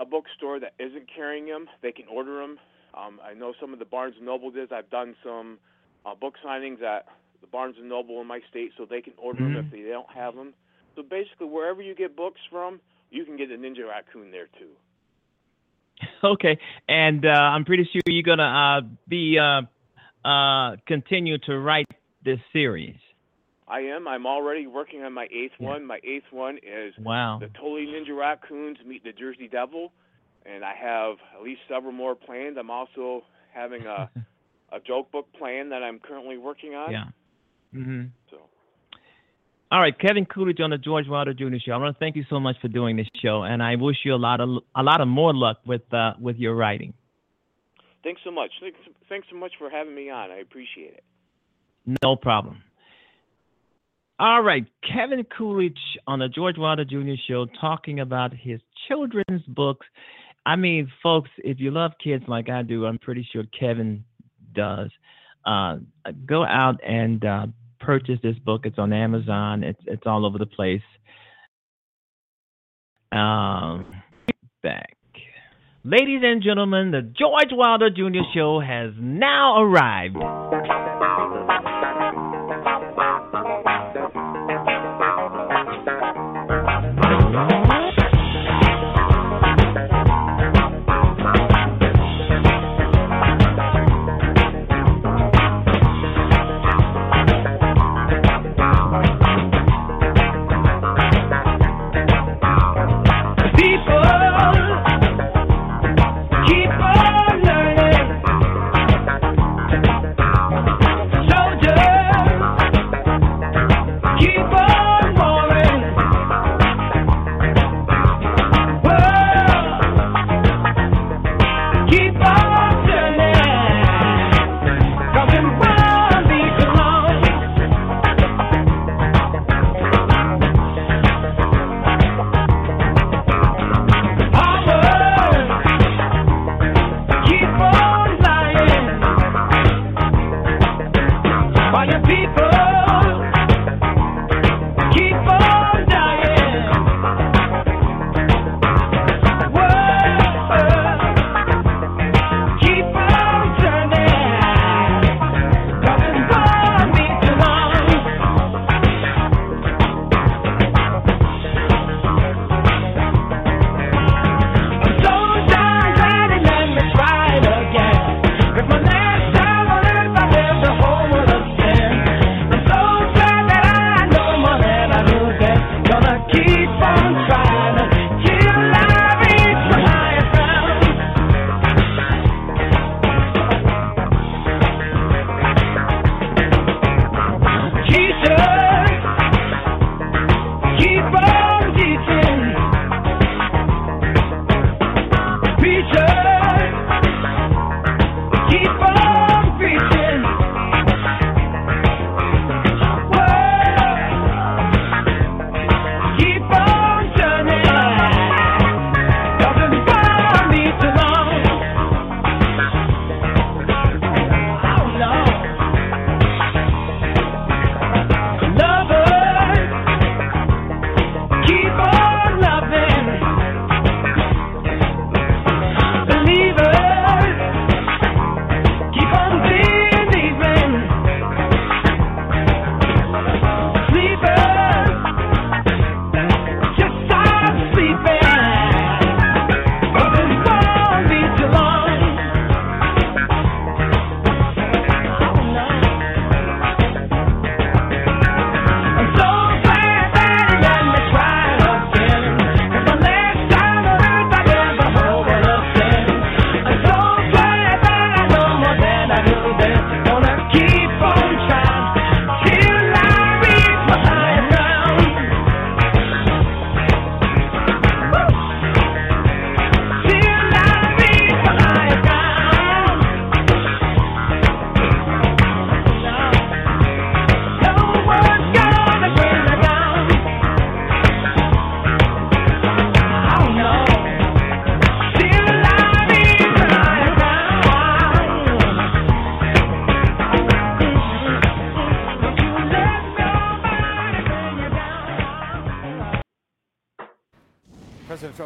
a 0.00 0.04
bookstore 0.04 0.60
that 0.60 0.74
isn't 0.78 1.08
carrying 1.12 1.46
them, 1.46 1.66
they 1.82 1.90
can 1.90 2.06
order 2.08 2.40
them. 2.40 2.58
Um, 2.94 3.20
I 3.22 3.34
know 3.34 3.52
some 3.60 3.72
of 3.72 3.78
the 3.80 3.84
Barnes 3.84 4.14
and 4.16 4.26
Noble 4.26 4.50
does. 4.50 4.68
I've 4.72 4.90
done 4.90 5.16
some 5.24 5.58
uh, 6.06 6.14
book 6.14 6.34
signings 6.44 6.82
at 6.82 7.06
the 7.40 7.46
Barnes 7.48 7.76
and 7.78 7.88
Noble 7.88 8.20
in 8.20 8.26
my 8.26 8.40
state, 8.48 8.72
so 8.76 8.84
they 8.84 9.00
can 9.00 9.14
order 9.18 9.42
them 9.42 9.54
Mhm. 9.54 9.64
if 9.64 9.70
they 9.70 9.82
don't 9.82 10.10
have 10.10 10.34
them. 10.36 10.54
So 10.94 11.02
basically, 11.02 11.46
wherever 11.48 11.82
you 11.82 11.94
get 11.94 12.16
books 12.16 12.40
from, 12.50 12.80
you 13.10 13.24
can 13.24 13.36
get 13.36 13.50
a 13.50 13.56
Ninja 13.56 13.88
Raccoon 13.88 14.30
there 14.30 14.48
too. 14.58 14.70
Okay, 16.22 16.58
and 16.88 17.24
uh, 17.24 17.28
I'm 17.28 17.64
pretty 17.64 17.84
sure 17.92 18.00
you're 18.06 18.22
gonna 18.22 18.42
uh, 18.42 18.80
be 19.08 19.38
uh, 19.38 19.62
uh, 20.28 20.76
continue 20.86 21.38
to 21.38 21.58
write 21.58 21.86
this 22.24 22.38
series. 22.52 22.96
I 23.68 23.80
am. 23.80 24.08
I'm 24.08 24.26
already 24.26 24.66
working 24.66 25.02
on 25.02 25.12
my 25.12 25.24
eighth 25.30 25.52
Yeah. 25.58 25.68
one. 25.68 25.84
My 25.84 26.00
eighth 26.02 26.30
one 26.30 26.58
is 26.58 26.94
Wow. 26.98 27.38
the 27.40 27.48
Totally 27.48 27.86
Ninja 27.86 28.16
Raccoons 28.16 28.78
meet 28.86 29.04
the 29.04 29.12
Jersey 29.12 29.46
Devil, 29.48 29.92
and 30.46 30.64
I 30.64 30.74
have 30.74 31.16
at 31.36 31.42
least 31.42 31.60
several 31.68 31.92
more 31.92 32.14
planned. 32.14 32.56
I'm 32.58 32.70
also 32.70 33.24
having 33.52 33.84
a 33.86 34.10
a 34.72 34.80
joke 34.80 35.10
book 35.12 35.32
plan 35.38 35.70
that 35.70 35.82
I'm 35.82 35.98
currently 35.98 36.38
working 36.38 36.74
on. 36.74 36.90
yeah. 36.92 37.04
Mm-hmm. 37.74 38.04
So 38.30 38.38
All 39.70 39.80
right, 39.80 39.98
Kevin 39.98 40.24
Coolidge 40.24 40.60
on 40.60 40.70
the 40.70 40.78
George 40.78 41.06
Wilder 41.08 41.34
Jr. 41.34 41.56
Show. 41.62 41.72
I 41.72 41.76
want 41.76 41.94
to 41.94 41.98
thank 41.98 42.16
you 42.16 42.24
so 42.30 42.40
much 42.40 42.56
for 42.62 42.68
doing 42.68 42.96
this 42.96 43.06
show, 43.22 43.42
and 43.42 43.62
I 43.62 43.76
wish 43.76 43.96
you 44.04 44.14
a 44.14 44.16
lot 44.16 44.40
of 44.40 44.48
a 44.74 44.82
lot 44.82 45.00
of 45.02 45.08
more 45.08 45.34
luck 45.34 45.58
with 45.66 45.82
uh, 45.92 46.14
with 46.18 46.36
your 46.36 46.54
writing. 46.54 46.94
thanks 48.02 48.22
so 48.24 48.30
much. 48.30 48.50
Thanks, 48.62 48.78
thanks 49.10 49.26
so 49.30 49.36
much 49.36 49.52
for 49.58 49.68
having 49.68 49.94
me 49.94 50.08
on. 50.08 50.30
I 50.30 50.36
appreciate 50.38 50.94
it. 50.94 51.04
No 52.02 52.16
problem. 52.16 52.62
All 54.20 54.42
right, 54.42 54.66
Kevin 54.82 55.24
Coolidge 55.24 55.78
on 56.06 56.18
the 56.18 56.28
George 56.28 56.58
Wilder 56.58 56.84
Jr. 56.84 57.14
Show 57.28 57.46
talking 57.60 58.00
about 58.00 58.32
his 58.34 58.60
children's 58.88 59.42
books. 59.46 59.86
I 60.44 60.56
mean, 60.56 60.90
folks, 61.02 61.30
if 61.38 61.60
you 61.60 61.70
love 61.70 61.92
kids 62.02 62.24
like 62.26 62.48
I 62.48 62.62
do, 62.62 62.84
I'm 62.84 62.98
pretty 62.98 63.26
sure 63.32 63.44
Kevin 63.58 64.04
does. 64.54 64.90
Uh, 65.46 65.76
go 66.26 66.42
out 66.42 66.80
and 66.84 67.24
uh, 67.24 67.46
purchase 67.78 68.18
this 68.22 68.36
book. 68.38 68.62
It's 68.64 68.78
on 68.78 68.92
Amazon. 68.92 69.62
It's 69.62 69.80
it's 69.86 70.02
all 70.04 70.26
over 70.26 70.38
the 70.38 70.46
place. 70.46 70.82
Um, 73.12 73.86
back. 74.62 74.96
Ladies 75.84 76.20
and 76.24 76.42
gentlemen, 76.42 76.90
the 76.90 77.02
George 77.02 77.50
Wilder 77.52 77.88
Jr. 77.88 78.24
Show 78.34 78.60
has 78.60 78.92
now 78.98 79.62
arrived. 79.62 80.16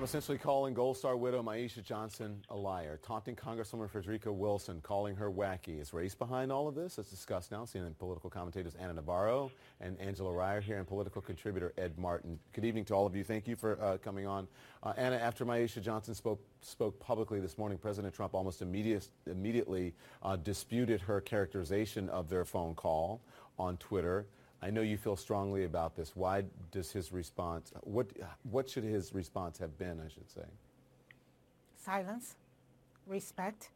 Trump 0.02 0.08
essentially 0.08 0.36
calling 0.38 0.74
Gold 0.74 0.96
Star 0.96 1.16
widow 1.16 1.44
Myeshia 1.44 1.84
Johnson 1.84 2.42
a 2.48 2.56
liar, 2.56 2.98
taunting 3.04 3.36
Congresswoman 3.36 3.88
Frederica 3.88 4.32
Wilson, 4.32 4.80
calling 4.80 5.14
her 5.14 5.30
wacky. 5.30 5.80
Is 5.80 5.92
race 5.92 6.12
behind 6.12 6.50
all 6.50 6.66
of 6.66 6.74
this? 6.74 6.98
Let's 6.98 7.08
discuss 7.08 7.52
now. 7.52 7.62
CNN 7.62 7.96
political 7.96 8.28
commentators 8.28 8.74
Ana 8.74 8.94
Navarro 8.94 9.52
and 9.80 9.96
Angela 10.00 10.32
Rye 10.32 10.58
here 10.58 10.78
and 10.78 10.88
political 10.88 11.22
contributor 11.22 11.72
Ed 11.78 11.96
Martin. 11.98 12.36
Good 12.52 12.64
evening 12.64 12.84
to 12.86 12.94
all 12.94 13.06
of 13.06 13.14
you. 13.14 13.22
Thank 13.22 13.46
you 13.46 13.54
for 13.54 13.80
uh, 13.80 13.98
coming 13.98 14.26
on. 14.26 14.48
Uh, 14.82 14.92
Ana, 14.96 15.18
after 15.18 15.46
Myeshia 15.46 15.80
Johnson 15.80 16.16
spoke, 16.16 16.44
spoke 16.62 16.98
publicly 16.98 17.38
this 17.38 17.56
morning, 17.56 17.78
President 17.78 18.12
Trump 18.12 18.34
almost 18.34 18.60
immediate, 18.60 19.06
immediately 19.26 19.94
uh, 20.24 20.34
disputed 20.34 21.00
her 21.02 21.20
characterization 21.20 22.08
of 22.08 22.28
their 22.28 22.44
phone 22.44 22.74
call 22.74 23.20
on 23.56 23.76
Twitter. 23.76 24.26
I 24.62 24.70
know 24.70 24.82
you 24.82 24.96
feel 24.96 25.16
strongly 25.16 25.64
about 25.64 25.96
this. 25.96 26.14
Why 26.14 26.44
does 26.70 26.92
his 26.92 27.12
response, 27.12 27.72
what, 27.82 28.06
what 28.44 28.70
should 28.70 28.84
his 28.84 29.12
response 29.12 29.58
have 29.58 29.76
been, 29.76 30.00
I 30.00 30.08
should 30.08 30.30
say? 30.30 30.44
Silence, 31.76 32.36
respect, 33.08 33.70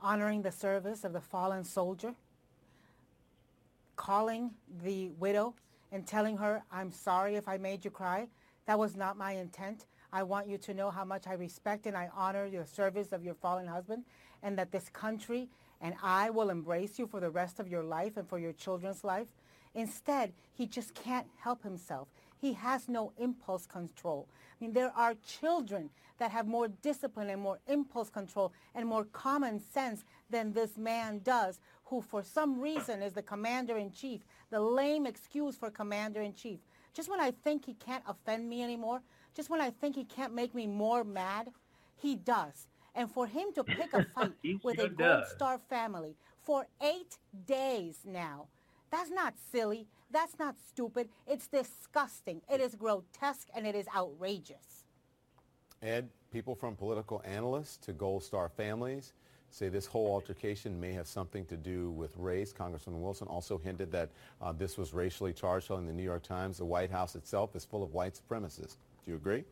honoring 0.00 0.40
the 0.40 0.50
service 0.50 1.04
of 1.04 1.12
the 1.12 1.20
fallen 1.20 1.64
soldier, 1.64 2.14
calling 3.96 4.52
the 4.82 5.10
widow 5.18 5.54
and 5.92 6.06
telling 6.06 6.38
her, 6.38 6.62
I'm 6.72 6.90
sorry 6.90 7.36
if 7.36 7.46
I 7.46 7.58
made 7.58 7.84
you 7.84 7.90
cry. 7.90 8.26
That 8.64 8.78
was 8.78 8.96
not 8.96 9.18
my 9.18 9.32
intent. 9.32 9.84
I 10.14 10.22
want 10.22 10.48
you 10.48 10.56
to 10.58 10.72
know 10.72 10.90
how 10.90 11.04
much 11.04 11.26
I 11.26 11.34
respect 11.34 11.86
and 11.86 11.94
I 11.94 12.08
honor 12.16 12.46
your 12.46 12.64
service 12.64 13.12
of 13.12 13.22
your 13.22 13.34
fallen 13.34 13.66
husband 13.66 14.04
and 14.42 14.56
that 14.58 14.72
this 14.72 14.88
country 14.88 15.48
and 15.82 15.94
I 16.02 16.30
will 16.30 16.48
embrace 16.48 16.98
you 16.98 17.06
for 17.06 17.20
the 17.20 17.30
rest 17.30 17.60
of 17.60 17.68
your 17.68 17.82
life 17.82 18.16
and 18.16 18.26
for 18.26 18.38
your 18.38 18.52
children's 18.52 19.04
life. 19.04 19.26
Instead, 19.74 20.32
he 20.52 20.66
just 20.66 20.94
can't 20.94 21.26
help 21.40 21.62
himself. 21.62 22.08
He 22.38 22.52
has 22.54 22.88
no 22.88 23.12
impulse 23.18 23.66
control. 23.66 24.28
I 24.30 24.64
mean, 24.64 24.72
there 24.72 24.92
are 24.96 25.14
children 25.26 25.90
that 26.18 26.30
have 26.30 26.46
more 26.46 26.68
discipline 26.68 27.30
and 27.30 27.40
more 27.40 27.58
impulse 27.66 28.10
control 28.10 28.52
and 28.74 28.86
more 28.86 29.04
common 29.04 29.60
sense 29.60 30.04
than 30.30 30.52
this 30.52 30.76
man 30.76 31.20
does, 31.24 31.60
who 31.84 32.00
for 32.00 32.22
some 32.22 32.60
reason 32.60 33.02
is 33.02 33.12
the 33.12 33.22
commander-in-chief, 33.22 34.20
the 34.50 34.60
lame 34.60 35.06
excuse 35.06 35.56
for 35.56 35.70
commander-in-chief. 35.70 36.58
Just 36.94 37.08
when 37.08 37.20
I 37.20 37.30
think 37.30 37.64
he 37.64 37.74
can't 37.74 38.04
offend 38.06 38.48
me 38.48 38.62
anymore, 38.62 39.02
just 39.34 39.48
when 39.50 39.60
I 39.60 39.70
think 39.70 39.96
he 39.96 40.04
can't 40.04 40.34
make 40.34 40.54
me 40.54 40.66
more 40.66 41.04
mad, 41.04 41.48
he 41.96 42.16
does. 42.16 42.66
And 42.94 43.10
for 43.10 43.26
him 43.26 43.52
to 43.54 43.64
pick 43.64 43.94
a 43.94 44.04
fight 44.14 44.32
with 44.62 44.78
a 44.78 44.88
Gold 44.88 45.24
Star 45.34 45.58
family 45.58 46.16
for 46.42 46.66
eight 46.82 47.18
days 47.46 48.00
now, 48.04 48.48
that's 48.92 49.10
not 49.10 49.34
silly. 49.50 49.88
That's 50.10 50.38
not 50.38 50.56
stupid. 50.68 51.08
It's 51.26 51.48
disgusting. 51.48 52.42
It 52.52 52.60
is 52.60 52.74
grotesque 52.74 53.48
and 53.56 53.66
it 53.66 53.74
is 53.74 53.86
outrageous. 53.96 54.84
Ed, 55.82 56.10
people 56.30 56.54
from 56.54 56.76
political 56.76 57.22
analysts 57.24 57.78
to 57.78 57.92
Gold 57.92 58.22
Star 58.22 58.48
families 58.48 59.14
say 59.50 59.68
this 59.68 59.86
whole 59.86 60.12
altercation 60.12 60.78
may 60.78 60.92
have 60.92 61.06
something 61.06 61.44
to 61.46 61.56
do 61.56 61.90
with 61.90 62.16
race. 62.16 62.52
Congressman 62.52 63.00
Wilson 63.00 63.26
also 63.28 63.58
hinted 63.58 63.90
that 63.92 64.10
uh, 64.40 64.52
this 64.52 64.78
was 64.78 64.94
racially 64.94 65.32
charged, 65.32 65.66
telling 65.66 65.86
the 65.86 65.92
New 65.92 66.02
York 66.02 66.22
Times 66.22 66.58
the 66.58 66.64
White 66.64 66.90
House 66.90 67.16
itself 67.16 67.56
is 67.56 67.64
full 67.64 67.82
of 67.82 67.92
white 67.92 68.14
supremacists. 68.14 68.76
Do 69.04 69.10
you 69.10 69.16
agree? 69.16 69.44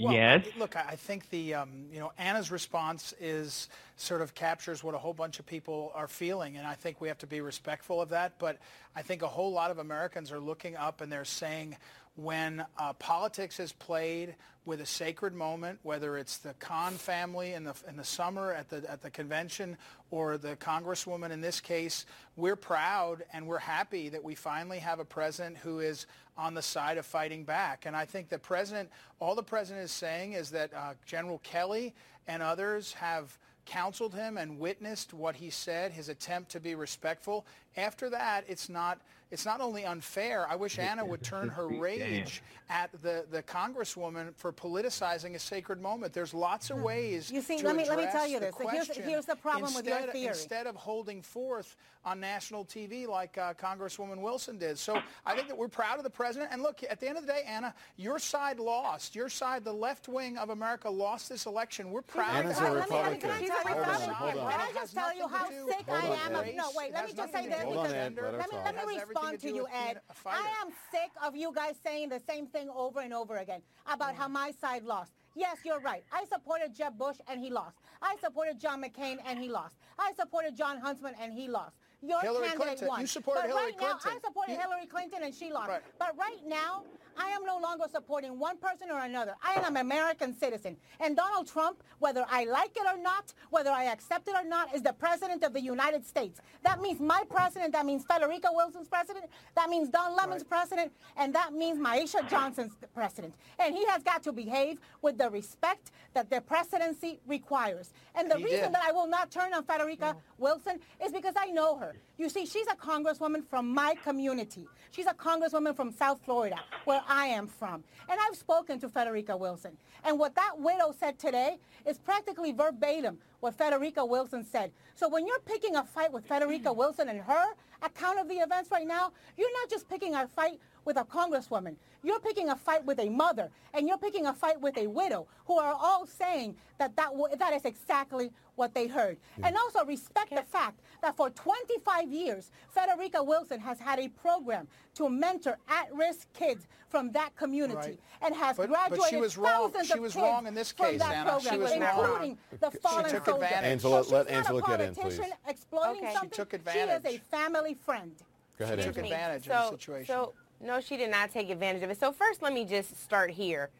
Well, 0.00 0.12
yes. 0.12 0.46
Look, 0.58 0.76
I 0.76 0.96
think 0.96 1.30
the 1.30 1.54
um, 1.54 1.86
you 1.92 2.00
know 2.00 2.12
Ana's 2.18 2.50
response 2.50 3.14
is 3.20 3.68
sort 3.96 4.22
of 4.22 4.34
captures 4.34 4.82
what 4.82 4.94
a 4.94 4.98
whole 4.98 5.14
bunch 5.14 5.38
of 5.38 5.46
people 5.46 5.92
are 5.94 6.08
feeling, 6.08 6.56
and 6.56 6.66
I 6.66 6.74
think 6.74 7.00
we 7.00 7.08
have 7.08 7.18
to 7.18 7.26
be 7.26 7.40
respectful 7.40 8.00
of 8.00 8.08
that. 8.10 8.38
But 8.38 8.58
I 8.96 9.02
think 9.02 9.22
a 9.22 9.28
whole 9.28 9.52
lot 9.52 9.70
of 9.70 9.78
Americans 9.78 10.32
are 10.32 10.40
looking 10.40 10.76
up 10.76 11.00
and 11.00 11.10
they're 11.10 11.24
saying, 11.24 11.76
when 12.16 12.64
uh, 12.78 12.92
politics 12.94 13.58
is 13.58 13.72
played 13.72 14.34
with 14.64 14.80
a 14.80 14.86
sacred 14.86 15.34
moment, 15.34 15.78
whether 15.82 16.16
it's 16.16 16.38
the 16.38 16.54
Khan 16.54 16.92
family 16.92 17.52
in 17.52 17.64
the 17.64 17.74
in 17.86 17.96
the 17.96 18.04
summer 18.04 18.52
at 18.52 18.70
the 18.70 18.88
at 18.90 19.02
the 19.02 19.10
convention 19.10 19.76
or 20.10 20.38
the 20.38 20.56
Congresswoman 20.56 21.30
in 21.30 21.40
this 21.40 21.60
case, 21.60 22.06
we're 22.36 22.56
proud 22.56 23.24
and 23.32 23.46
we're 23.46 23.58
happy 23.58 24.08
that 24.08 24.24
we 24.24 24.34
finally 24.34 24.78
have 24.78 25.00
a 25.00 25.04
president 25.04 25.58
who 25.58 25.80
is 25.80 26.06
on 26.36 26.54
the 26.54 26.62
side 26.62 26.98
of 26.98 27.04
fighting 27.04 27.44
back. 27.44 27.84
And 27.86 27.94
I 27.94 28.06
think 28.06 28.28
the 28.28 28.38
president, 28.38 28.90
all 29.20 29.34
the 29.34 29.42
president 29.42 29.84
is 29.84 29.92
saying 29.92 30.32
is 30.32 30.50
that 30.50 30.72
uh, 30.74 30.94
General 31.04 31.38
Kelly 31.44 31.94
and 32.26 32.42
others 32.42 32.94
have 32.94 33.36
counseled 33.66 34.14
him 34.14 34.36
and 34.36 34.58
witnessed 34.58 35.14
what 35.14 35.36
he 35.36 35.50
said, 35.50 35.92
his 35.92 36.08
attempt 36.08 36.50
to 36.52 36.60
be 36.60 36.74
respectful. 36.74 37.46
After 37.76 38.10
that, 38.10 38.44
it's 38.48 38.68
not 38.68 39.00
it's 39.34 39.44
not 39.44 39.60
only 39.60 39.84
unfair. 39.84 40.46
I 40.48 40.54
wish 40.54 40.78
Ana 40.78 41.04
would 41.04 41.24
turn 41.24 41.48
her 41.48 41.66
rage 41.66 42.40
at 42.70 42.90
the, 43.02 43.26
the 43.32 43.42
congresswoman 43.42 44.32
for 44.36 44.52
politicizing 44.52 45.34
a 45.34 45.40
sacred 45.40 45.82
moment. 45.82 46.12
There's 46.12 46.32
lots 46.32 46.70
of 46.70 46.80
ways. 46.80 47.32
You 47.32 47.42
see, 47.42 47.58
to 47.58 47.66
let 47.66 47.74
me 47.74 47.88
let 47.88 47.98
me 47.98 48.06
tell 48.12 48.28
you 48.28 48.38
this. 48.38 48.54
Here's, 48.70 48.96
here's 48.96 49.26
the 49.26 49.34
problem 49.34 49.74
with 49.74 49.86
your 49.86 49.96
instead- 49.96 50.12
theory. 50.12 50.28
Instead 50.28 50.66
of 50.68 50.76
holding 50.76 51.20
forth 51.20 51.76
on 52.04 52.20
national 52.20 52.64
TV 52.66 53.08
like 53.08 53.36
uh, 53.38 53.54
Congresswoman 53.54 54.18
Wilson 54.18 54.58
did. 54.58 54.78
So 54.78 55.00
I 55.24 55.34
think 55.34 55.48
that 55.48 55.56
we're 55.56 55.68
proud 55.68 55.96
of 55.96 56.04
the 56.04 56.10
president. 56.10 56.50
And 56.52 56.62
look, 56.62 56.82
at 56.88 57.00
the 57.00 57.08
end 57.08 57.16
of 57.16 57.26
the 57.26 57.32
day, 57.32 57.42
Ana, 57.48 57.74
your 57.96 58.18
side 58.18 58.60
lost. 58.60 59.14
Your 59.14 59.30
side, 59.30 59.64
the 59.64 59.72
left 59.72 60.06
wing 60.06 60.36
of 60.36 60.50
America, 60.50 60.88
lost 60.90 61.30
this 61.30 61.46
election. 61.46 61.90
We're 61.90 62.02
proud 62.02 62.44
Ana's 62.44 62.58
of 62.58 62.64
a 62.64 62.66
that. 62.66 62.74
Let 62.74 62.90
me- 62.90 62.96
let 62.96 63.10
me- 63.10 63.18
Republican. 63.18 63.20
Can 63.20 63.30
I 63.30 63.46
tell 63.46 63.70
you 63.70 63.74
Hold 63.74 63.88
on, 63.88 64.14
hold 64.14 64.38
on. 64.44 64.50
Can 64.50 64.60
I 64.60 64.72
just 64.74 64.94
tell 64.94 65.16
you 65.16 65.28
how 65.28 65.48
sick 65.48 65.84
I 65.88 66.06
am 66.26 66.34
of... 66.34 66.54
No, 66.54 66.70
wait, 66.76 66.92
let 66.92 67.06
me 67.06 67.12
just 67.14 67.32
say 67.32 67.48
this 67.48 67.64
with 67.64 67.64
Hold 67.64 67.76
on, 67.78 67.82
because... 67.84 67.94
Ed, 67.94 68.16
let 68.16 68.32
her 68.34 68.72
Let 68.76 68.86
me, 68.86 68.98
talk. 69.14 69.23
Let 69.24 69.34
It 69.34 69.42
has 69.42 69.44
me 69.44 69.48
everything 69.48 69.48
respond 69.48 69.48
to 69.48 69.48
to 69.48 69.54
you, 69.54 69.66
Ed. 69.72 70.00
I 70.26 70.62
am 70.62 70.72
sick 70.90 71.10
of 71.22 71.36
you 71.36 71.52
guys 71.54 71.74
saying 71.82 72.08
the 72.08 72.20
same 72.20 72.46
thing 72.46 72.68
over 72.70 73.00
and 73.00 73.12
over 73.14 73.38
again 73.38 73.62
about 73.86 74.14
how 74.14 74.28
my 74.28 74.52
side 74.60 74.84
lost. 74.84 75.12
Yes, 75.34 75.58
you're 75.64 75.80
right. 75.80 76.04
I 76.12 76.24
supported 76.24 76.74
Jeb 76.74 76.96
Bush 76.98 77.16
and 77.28 77.40
he 77.40 77.50
lost. 77.50 77.76
I 78.02 78.16
supported 78.22 78.60
John 78.60 78.82
McCain 78.82 79.18
and 79.26 79.38
he 79.38 79.48
lost. 79.48 79.76
I 79.98 80.12
supported 80.12 80.56
Jon 80.56 80.78
Huntsman 80.78 81.14
and 81.20 81.32
he 81.32 81.48
lost. 81.48 81.76
Your 82.06 82.20
Hillary 82.20 82.48
candidate 82.48 82.60
Clinton. 82.66 82.88
won. 82.88 83.00
You 83.00 83.06
supported 83.06 83.40
but 83.42 83.48
Hillary 83.48 83.64
right 83.72 83.80
now, 83.80 83.86
I 83.94 83.98
Clinton. 83.98 84.22
supported 84.24 84.52
You- 84.52 84.60
Hillary 84.60 84.86
Clinton 84.86 85.22
and 85.22 85.34
she 85.34 85.52
lost. 85.52 85.68
Right. 85.68 85.82
But 85.98 86.16
right 86.18 86.44
now, 86.46 86.84
I 87.16 87.28
am 87.28 87.44
no 87.44 87.58
longer 87.58 87.84
supporting 87.88 88.40
one 88.40 88.56
person 88.58 88.90
or 88.90 88.98
another. 88.98 89.36
I 89.42 89.54
am 89.54 89.76
an 89.76 89.80
American 89.80 90.36
citizen. 90.36 90.76
And 90.98 91.16
Donald 91.16 91.46
Trump, 91.46 91.82
whether 92.00 92.26
I 92.28 92.44
like 92.44 92.76
it 92.76 92.82
or 92.92 92.98
not, 93.00 93.32
whether 93.50 93.70
I 93.70 93.84
accept 93.84 94.26
it 94.28 94.34
or 94.34 94.42
not, 94.42 94.74
is 94.74 94.82
the 94.82 94.92
president 94.92 95.44
of 95.44 95.52
the 95.52 95.60
United 95.60 96.04
States. 96.04 96.40
That 96.64 96.80
means 96.80 97.00
my 97.00 97.22
president, 97.30 97.72
that 97.72 97.86
means 97.86 98.04
Federica 98.04 98.52
Wilson's 98.52 98.88
president, 98.88 99.26
that 99.54 99.68
means 99.70 99.90
Don 99.90 100.16
Lemon's 100.16 100.42
Right. 100.42 100.48
president, 100.50 100.92
and 101.16 101.32
that 101.36 101.52
means 101.52 101.78
Maisha 101.78 102.28
Johnson's 102.28 102.74
president. 102.94 103.34
And 103.60 103.76
he 103.76 103.84
has 103.86 104.02
got 104.02 104.24
to 104.24 104.32
behave 104.32 104.80
with 105.00 105.16
the 105.16 105.30
respect 105.30 105.92
that 106.14 106.30
the 106.30 106.40
presidency 106.40 107.20
requires. 107.26 107.92
And 108.16 108.28
the 108.28 108.38
He 108.38 108.44
reason 108.44 108.60
did. 108.64 108.74
that 108.74 108.82
I 108.84 108.90
will 108.90 109.06
not 109.06 109.30
turn 109.30 109.54
on 109.54 109.62
Federica 109.64 110.16
Wilson 110.38 110.80
is 111.00 111.12
because 111.12 111.34
I 111.36 111.46
know 111.52 111.76
her. 111.76 111.93
You 112.16 112.28
see, 112.28 112.46
she's 112.46 112.66
a 112.68 112.76
congresswoman 112.76 113.44
from 113.44 113.74
my 113.74 113.96
community. 114.04 114.66
She's 114.92 115.06
a 115.06 115.14
congresswoman 115.14 115.74
from 115.74 115.90
South 115.90 116.20
Florida, 116.24 116.56
where 116.84 117.02
I 117.08 117.26
am 117.26 117.48
from. 117.48 117.82
And 118.08 118.20
I've 118.20 118.36
spoken 118.36 118.78
to 118.80 118.88
Federica 118.88 119.36
Wilson. 119.36 119.76
And 120.04 120.18
what 120.18 120.34
that 120.36 120.52
widow 120.58 120.94
said 120.98 121.18
today 121.18 121.58
is 121.84 121.98
practically 121.98 122.52
verbatim 122.52 123.18
what 123.40 123.58
Federica 123.58 124.08
Wilson 124.08 124.44
said. 124.44 124.70
So 124.94 125.08
when 125.08 125.26
you're 125.26 125.40
picking 125.40 125.74
a 125.74 125.84
fight 125.84 126.12
with 126.12 126.28
Federica 126.28 126.74
Wilson 126.74 127.08
and 127.08 127.20
her 127.20 127.46
account 127.82 128.18
of 128.20 128.28
the 128.28 128.36
events 128.36 128.70
right 128.70 128.86
now, 128.86 129.12
you're 129.36 129.52
not 129.60 129.68
just 129.68 129.88
picking 129.88 130.14
a 130.14 130.28
fight 130.28 130.60
with 130.84 130.96
a 130.96 131.04
congresswoman. 131.04 131.76
You're 132.02 132.20
picking 132.20 132.50
a 132.50 132.56
fight 132.56 132.84
with 132.84 132.98
a 133.00 133.08
mother, 133.08 133.50
and 133.72 133.88
you're 133.88 133.98
picking 133.98 134.26
a 134.26 134.34
fight 134.34 134.60
with 134.60 134.76
a 134.76 134.86
widow, 134.86 135.26
who 135.46 135.58
are 135.58 135.72
all 135.78 136.06
saying 136.06 136.56
that 136.78 136.94
that, 136.96 137.10
w- 137.12 137.34
that 137.36 137.52
is 137.54 137.64
exactly 137.64 138.30
what 138.56 138.74
they 138.74 138.86
heard. 138.86 139.16
And 139.42 139.56
also 139.56 139.84
respect 139.84 140.30
the 140.30 140.42
fact 140.42 140.80
that 141.02 141.16
for 141.16 141.30
25 141.30 142.12
years, 142.12 142.50
Federica 142.76 143.24
Wilson 143.24 143.58
has 143.60 143.78
had 143.78 143.98
a 143.98 144.08
program 144.08 144.68
to 144.94 145.08
mentor 145.08 145.58
at-risk 145.68 146.32
kids 146.34 146.66
from 146.88 147.10
that 147.12 147.34
community 147.36 147.74
Right. 147.76 147.98
and 148.22 148.34
has 148.36 148.56
But- 148.56 148.68
but 148.70 148.76
she 148.84 148.88
graduated 148.90 149.20
was 149.20 149.36
wrong. 149.36 149.72
thousands 149.72 149.86
She 149.88 149.92
of 149.94 150.00
was 150.00 150.12
kids 150.12 150.22
wrong 150.22 150.46
in 150.46 150.54
this 150.54 150.70
from 150.70 150.98
that 150.98 151.16
Ana. 151.16 151.40
She 151.40 151.48
program, 151.48 151.60
was 151.62 151.72
including 151.72 152.28
wrong. 152.30 152.38
the 152.60 152.70
She 152.70 152.78
fallen 152.78 153.04
took 153.10 153.24
soldier. 153.24 153.44
advantage. 153.44 153.70
Angela, 153.72 154.04
So 154.04 154.14
let 154.16 154.28
Angela 154.28 154.62
get 154.62 154.80
in, 154.80 154.94
politician 154.94 155.24
please. 155.24 155.32
exploiting 155.48 155.96
Okay. 156.04 156.06
She 156.10 156.14
something. 156.14 156.30
took 156.30 156.50
She 156.72 156.78
is 156.78 157.04
a 157.04 157.18
family 157.18 157.74
friend. 157.74 158.14
Go 158.56 158.64
ahead, 158.66 158.78
Excuse 158.78 158.96
Angela. 158.98 159.02
me. 159.02 159.12
advantage 159.12 159.48
of 159.48 159.64
so, 159.64 159.70
the 159.72 159.78
situation. 159.78 160.06
So, 160.06 160.34
no, 160.60 160.80
she 160.80 160.96
did 160.96 161.10
not 161.10 161.32
take 161.32 161.50
advantage 161.50 161.82
of 161.82 161.90
it. 161.90 162.00
So 162.00 162.12
first, 162.12 162.42
let 162.42 162.52
me 162.52 162.64
just 162.64 163.00
start 163.02 163.30
here. 163.30 163.70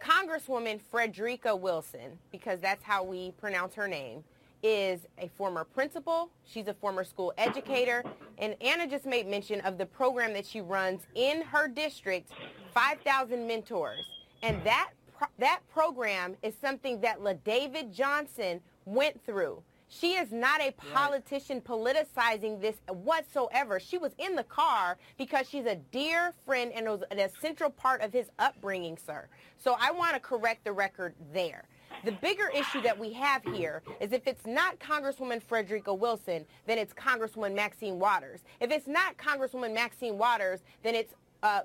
Congresswoman 0.00 0.80
Frederica 0.80 1.54
Wilson, 1.54 2.18
because 2.32 2.60
that's 2.60 2.82
how 2.82 3.02
we 3.04 3.32
pronounce 3.32 3.74
her 3.74 3.86
name, 3.86 4.24
is 4.62 5.00
a 5.18 5.28
former 5.28 5.64
principal. 5.64 6.30
She's 6.46 6.68
a 6.68 6.74
former 6.74 7.04
school 7.04 7.32
educator. 7.38 8.04
And 8.38 8.56
Ana 8.60 8.86
just 8.86 9.06
made 9.06 9.26
mention 9.26 9.60
of 9.62 9.78
the 9.78 9.86
program 9.86 10.32
that 10.34 10.46
she 10.46 10.60
runs 10.60 11.02
in 11.14 11.42
her 11.42 11.68
district, 11.68 12.30
5,000 12.72 13.46
Mentors. 13.46 14.06
And 14.42 14.62
that, 14.64 14.90
pro- 15.16 15.28
that 15.38 15.60
program 15.72 16.36
is 16.42 16.54
something 16.60 17.00
that 17.00 17.22
La 17.22 17.34
David 17.44 17.92
Johnson 17.92 18.60
went 18.84 19.24
through. 19.24 19.62
She 19.92 20.12
is 20.12 20.30
not 20.30 20.60
a 20.60 20.70
politician 20.70 21.60
politicizing 21.60 22.60
this 22.60 22.76
whatsoever. 22.88 23.80
She 23.80 23.98
was 23.98 24.12
in 24.18 24.36
the 24.36 24.44
car 24.44 24.96
because 25.18 25.48
she's 25.48 25.66
a 25.66 25.74
dear 25.74 26.32
friend 26.46 26.70
and 26.72 26.86
was 26.86 27.02
a 27.10 27.28
central 27.40 27.70
part 27.70 28.00
of 28.00 28.12
his 28.12 28.26
upbringing, 28.38 28.96
sir. 29.04 29.26
So 29.58 29.74
I 29.78 29.90
want 29.90 30.14
to 30.14 30.20
correct 30.20 30.64
the 30.64 30.72
record 30.72 31.14
there. 31.32 31.64
The 32.04 32.12
bigger 32.12 32.48
issue 32.54 32.80
that 32.82 32.96
we 32.96 33.12
have 33.14 33.42
here 33.42 33.82
is 34.00 34.12
if 34.12 34.28
it's 34.28 34.46
not 34.46 34.78
Congresswoman 34.78 35.42
Frederica 35.42 35.92
Wilson, 35.92 36.46
then 36.66 36.78
it's 36.78 36.94
Congresswoman 36.94 37.54
Maxine 37.54 37.98
Waters. 37.98 38.40
If 38.60 38.70
it's 38.70 38.86
not 38.86 39.18
Congresswoman 39.18 39.74
Maxine 39.74 40.16
Waters, 40.16 40.60
then 40.84 40.94
it's 40.94 41.14
uh, 41.42 41.62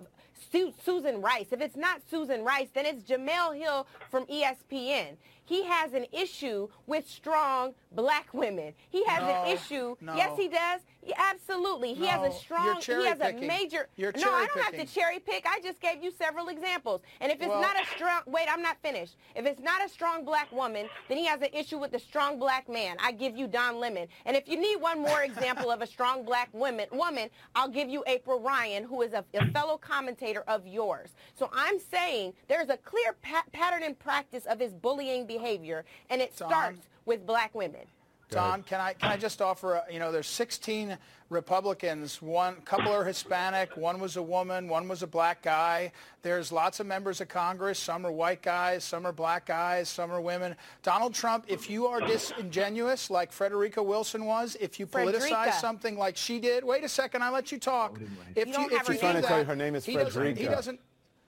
Susan 0.84 1.22
Rice. 1.22 1.48
If 1.52 1.62
it's 1.62 1.76
not 1.76 2.02
Susan 2.10 2.44
Rice, 2.44 2.70
then 2.74 2.86
it's 2.86 3.04
Jemele 3.04 3.58
Hill 3.58 3.88
from 4.10 4.26
ESPN. 4.26 5.18
He 5.46 5.64
has 5.66 5.94
an 5.94 6.06
issue 6.12 6.68
with 6.88 7.08
strong 7.08 7.74
black 7.92 8.34
women. 8.34 8.74
He 8.90 9.04
has 9.06 9.22
No, 9.22 9.28
an 9.30 9.48
issue. 9.56 9.96
no. 10.02 10.16
Yes, 10.16 10.38
he 10.38 10.48
does. 10.48 10.82
Yeah, 11.06 11.16
absolutely. 11.20 11.94
He 11.94 12.06
has 12.08 12.20
a 12.22 12.32
strong. 12.38 12.82
he 13.04 13.06
has 13.06 13.20
a 13.20 13.24
major. 13.48 13.88
No, 13.98 14.32
I 14.34 14.48
don't 14.48 14.64
have 14.64 14.74
to 14.74 14.86
cherry 14.94 15.20
pick. 15.20 15.46
I 15.48 15.60
just 15.62 15.80
gave 15.80 16.04
you 16.04 16.12
several 16.18 16.48
examples. 16.50 17.02
And 17.22 17.32
if 17.32 17.40
it's 17.40 17.48
Well- 17.50 17.62
not 17.62 17.80
a 17.80 17.86
strong, 17.88 18.22
wait, 18.26 18.48
I'm 18.52 18.62
not 18.62 18.78
finished. 18.82 19.16
If 19.36 19.46
it's 19.46 19.62
not 19.62 19.86
a 19.86 19.90
strong 19.90 20.26
black 20.26 20.52
woman, 20.52 20.90
then 21.08 21.18
he 21.18 21.26
has 21.26 21.42
an 21.42 21.50
issue 21.54 21.78
with 21.78 21.92
the 21.92 22.00
strong 22.00 22.40
black 22.40 22.68
man. 22.68 22.98
I 23.00 23.12
give 23.12 23.38
you 23.38 23.48
Don 23.48 23.80
Lemon. 23.80 24.08
And 24.26 24.36
if 24.36 24.48
you 24.48 24.58
need 24.58 24.78
one 24.78 25.00
more 25.00 25.22
example 25.22 25.70
of 25.70 25.82
a 25.82 25.88
strong 25.88 26.24
black 26.26 26.50
woman, 26.54 26.88
woman, 26.92 27.30
I'll 27.56 27.70
give 27.70 27.88
you 27.90 28.04
April 28.08 28.40
Ryan, 28.40 28.84
who 28.84 29.02
is 29.04 29.14
a, 29.14 29.24
a 29.36 29.46
fellow 29.52 29.78
commentator 29.78 30.44
of 30.48 30.66
yours. 30.66 31.12
So 31.36 31.50
I'm 31.54 31.80
saying 31.80 32.34
there's 32.48 32.70
a 32.70 32.78
clear 32.78 33.14
pa- 33.22 33.46
pattern 33.52 33.84
in 33.84 33.94
practice 33.96 34.46
of 34.46 34.60
his 34.60 34.74
bullying 34.74 35.26
behavior, 35.28 35.86
and 36.10 36.22
it 36.22 36.36
starts 36.36 36.80
with 37.06 37.26
black 37.28 37.54
women. 37.54 37.86
Don, 38.30 38.64
can 38.64 38.80
I 38.82 38.94
can 38.94 39.12
I 39.12 39.18
just 39.18 39.42
offer? 39.42 39.76
A, 39.76 39.84
you 39.92 40.00
know, 40.00 40.12
there's 40.12 40.28
16 40.28 40.98
Republicans. 41.30 42.22
One 42.22 42.56
couple 42.62 42.92
are 42.92 43.04
Hispanic. 43.04 43.78
One 43.78 44.00
was 44.00 44.18
a 44.18 44.22
woman. 44.22 44.68
One 44.68 44.88
was 44.88 45.04
a 45.04 45.08
black 45.08 45.42
guy. 45.42 45.92
There's 46.22 46.52
lots 46.52 46.80
of 46.80 46.88
members 46.88 47.22
of 47.22 47.28
Congress. 47.28 47.78
Some 47.80 48.06
are 48.06 48.12
white 48.12 48.42
guys. 48.42 48.84
Some 48.84 49.06
are 49.06 49.12
black 49.12 49.46
guys. 49.46 49.90
Some 49.90 50.12
are 50.12 50.22
women. 50.22 50.56
Donald 50.84 51.14
Trump, 51.14 51.46
if 51.48 51.70
you 51.70 51.88
are 51.88 52.02
disingenuous 52.02 53.10
like 53.10 53.32
Frederica 53.32 53.82
Wilson 53.82 54.26
was, 54.26 54.56
if 54.60 54.80
you 54.80 54.88
politicize 54.88 55.20
Frederica. 55.30 55.54
something 55.60 55.98
like 55.98 56.18
she 56.18 56.40
did, 56.40 56.64
wait 56.64 56.84
a 56.84 56.90
second, 56.90 57.24
I 57.24 57.30
let 57.30 57.52
you 57.52 57.58
talk. 57.60 58.00
Oh, 58.02 58.08
if 58.36 58.48
You 58.48 58.54
don't 58.54 58.66
if 58.66 58.72
you 58.72 58.78
do 58.80 58.92
She's 58.94 59.00
trying 59.00 59.16
to 59.16 59.22
tell 59.22 59.38
you 59.40 59.44
that, 59.44 59.50
her 59.50 59.56
name 59.56 59.76
is 59.76 59.86
he 59.86 59.94
doesn't- 59.94 60.08
He 60.26 60.34
Frederica. 60.34 60.56
doesn't. 60.56 60.80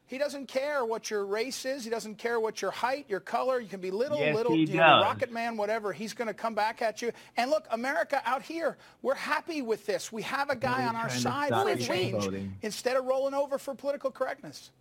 He 0.07 0.17
doesn't 0.17 0.47
care 0.47 0.85
what 0.85 1.09
your 1.09 1.25
race 1.25 1.65
is. 1.65 1.83
He 1.83 1.89
doesn't 1.89 2.17
care 2.17 2.39
what 2.39 2.61
your 2.61 2.71
height, 2.71 3.05
your 3.09 3.19
color. 3.19 3.59
You 3.59 3.67
can 3.67 3.81
be 3.81 3.91
little, 3.91 4.17
Yes, 4.17 4.33
little, 4.35 4.55
you 4.55 4.67
know, 4.67 5.01
rocket 5.01 5.33
man, 5.33 5.57
whatever. 5.57 5.91
He's 5.91 6.13
going 6.13 6.29
to 6.29 6.33
come 6.33 6.55
back 6.55 6.81
at 6.81 7.01
you. 7.01 7.11
And 7.35 7.51
look, 7.51 7.67
America 7.71 8.21
out 8.25 8.41
here, 8.41 8.77
we're 9.01 9.15
happy 9.15 9.61
with 9.61 9.85
this. 9.85 10.09
We 10.09 10.21
have 10.21 10.49
a 10.49 10.55
guy 10.55 10.83
we're 10.83 10.89
on 10.89 10.95
our 10.95 11.09
side 11.09 11.49
for 11.49 11.69
a 11.69 11.77
change 11.77 12.23
voting. 12.23 12.55
instead 12.61 12.95
of 12.95 13.03
rolling 13.05 13.33
over 13.33 13.57
for 13.57 13.75
political 13.75 14.09
correctness. 14.09 14.71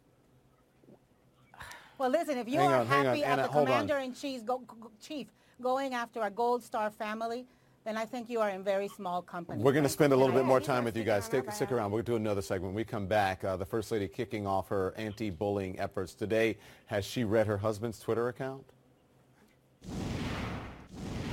Well, 1.99 2.11
listen, 2.11 2.39
if 2.39 2.49
you 2.49 2.59
Hang 2.61 2.69
are 2.69 2.77
on, 2.81 2.87
hang 2.87 2.99
on, 3.01 3.07
happy 3.07 3.25
as 3.25 3.39
Anna, 3.39 3.45
a 3.47 3.49
commander 3.49 3.99
in 3.99 4.15
chief, 4.15 4.45
go, 4.45 4.59
go- 4.59 4.91
chief 5.01 5.29
going 5.61 5.95
after 5.95 6.21
a 6.23 6.31
gold 6.31 6.63
star 6.63 6.91
family, 6.91 7.47
then 7.87 7.97
I 7.97 8.05
think 8.05 8.29
you 8.29 8.41
are 8.41 8.51
in 8.51 8.65
very 8.65 8.89
small 8.89 9.23
company. 9.23 9.63
We're 9.63 9.73
going 9.73 9.85
to 9.85 9.89
spend 9.89 10.13
a 10.13 10.17
little 10.17 10.35
bit 10.35 10.45
more 10.45 10.59
time 10.59 10.83
with 10.83 10.97
you 10.97 11.05
guys. 11.05 11.25
Stick, 11.25 11.53
stick 11.53 11.71
around. 11.71 11.93
We'll 11.93 12.03
do 12.03 12.17
another 12.17 12.43
segment. 12.43 12.71
When 12.71 12.75
we 12.75 12.83
come 12.83 13.07
back, 13.07 13.45
uh, 13.45 13.57
the 13.57 13.65
First 13.65 13.93
Lady 13.93 14.09
kicking 14.09 14.45
off 14.45 14.69
her 14.71 14.93
anti-bullying 14.97 15.79
efforts 15.79 16.13
today. 16.13 16.59
Has 16.87 17.05
she 17.05 17.23
read 17.23 17.47
her 17.47 17.59
husband's 17.59 18.01
Twitter 18.01 18.27
account? 18.27 18.65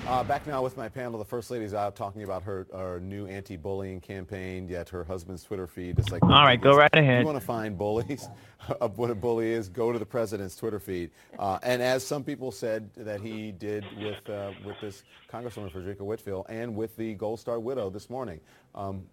Uh, 0.06 0.22
back 0.22 0.46
now 0.46 0.62
with 0.62 0.76
my 0.76 0.90
panel. 0.90 1.18
The 1.18 1.24
First 1.24 1.50
Lady's 1.50 1.74
out 1.74 1.96
talking 1.96 2.24
about 2.24 2.44
her, 2.44 2.68
her 2.74 3.00
new 3.00 3.26
anti-bullying 3.26 4.02
campaign, 4.02 4.68
yet 4.68 4.90
her 4.90 5.06
husband's 5.06 5.44
Twitter 5.44 5.66
feed 5.66 5.98
is 5.98 6.12
like... 6.12 6.22
All 6.24 6.30
right, 6.30 6.60
go 6.60 6.76
right 6.76 6.94
ahead. 6.94 7.20
If 7.20 7.22
you 7.22 7.26
want 7.26 7.40
to 7.40 7.46
find 7.46 7.78
bullies, 7.78 8.28
of 8.82 8.98
what 8.98 9.10
a 9.10 9.16
bully 9.16 9.52
is, 9.52 9.70
go 9.70 9.94
to 9.94 10.00
the 10.00 10.06
president's 10.06 10.58
Twitter 10.58 10.80
feed. 10.80 11.10
Uh, 11.40 11.58
and 11.64 11.82
as 11.82 12.06
some 12.06 12.22
people 12.22 12.52
said 12.52 12.94
that 12.96 13.22
he 13.22 13.54
did 13.54 13.86
with, 13.98 14.30
uh, 14.30 14.52
with 14.66 14.76
this 14.82 15.04
Congresswoman 15.32 15.72
Frederica 15.72 16.04
Whitfield 16.04 16.48
and 16.50 16.76
with 16.76 16.96
the 16.98 17.14
Gold 17.14 17.40
Star 17.40 17.58
widow 17.60 17.90
this 17.90 18.10
morning. 18.10 18.42
Um, 18.76 19.04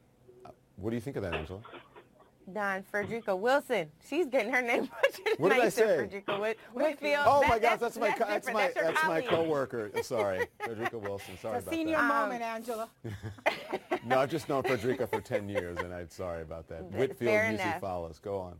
what 0.75 0.91
do 0.91 0.97
you 0.97 1.03
think 1.03 1.17
of 1.17 1.23
that, 1.23 1.35
Angela? 1.35 1.61
Don 2.51 2.83
Frederica 2.83 3.35
Wilson. 3.35 3.89
She's 4.09 4.27
getting 4.27 4.53
her 4.53 4.61
name 4.63 4.89
butchered. 5.03 5.39
What 5.39 5.51
did 5.55 5.61
I 5.63 5.69
say? 5.69 5.97
Frederica 5.97 6.39
Whit- 6.41 6.59
Whitfield. 6.75 7.25
Oh 7.27 7.41
That- 7.41 7.49
my 7.49 7.59
gosh, 7.59 7.79
that's, 7.81 7.99
my 7.99 8.11
co- 8.13 8.25
that's 8.27 8.47
different. 8.47 8.75
my 8.75 8.83
your 8.83 8.93
that's 8.93 9.07
my 9.07 9.21
colleague. 9.23 9.29
coworker. 9.29 9.91
Sorry, 10.03 10.47
Frederica 10.65 10.99
Wilson. 10.99 11.39
Sorry 11.41 11.57
A 11.57 11.59
about 11.61 11.73
senior 11.75 11.97
that. 11.97 12.09
moment, 12.09 12.43
Angela. 12.43 12.89
No, 14.07 14.19
I've 14.19 14.31
just 14.31 14.49
known 14.49 14.63
Frederica 14.63 15.07
for 15.07 15.21
10 15.21 15.49
years, 15.49 15.79
and 15.79 15.93
I'm 15.93 16.09
sorry 16.09 16.41
about 16.43 16.67
that. 16.69 16.91
Fair 16.91 17.01
Whitfield 17.01 17.33
usually 17.35 17.55
enough. 17.55 17.81
follows. 17.81 18.19
Go 18.19 18.39
on. 18.39 18.55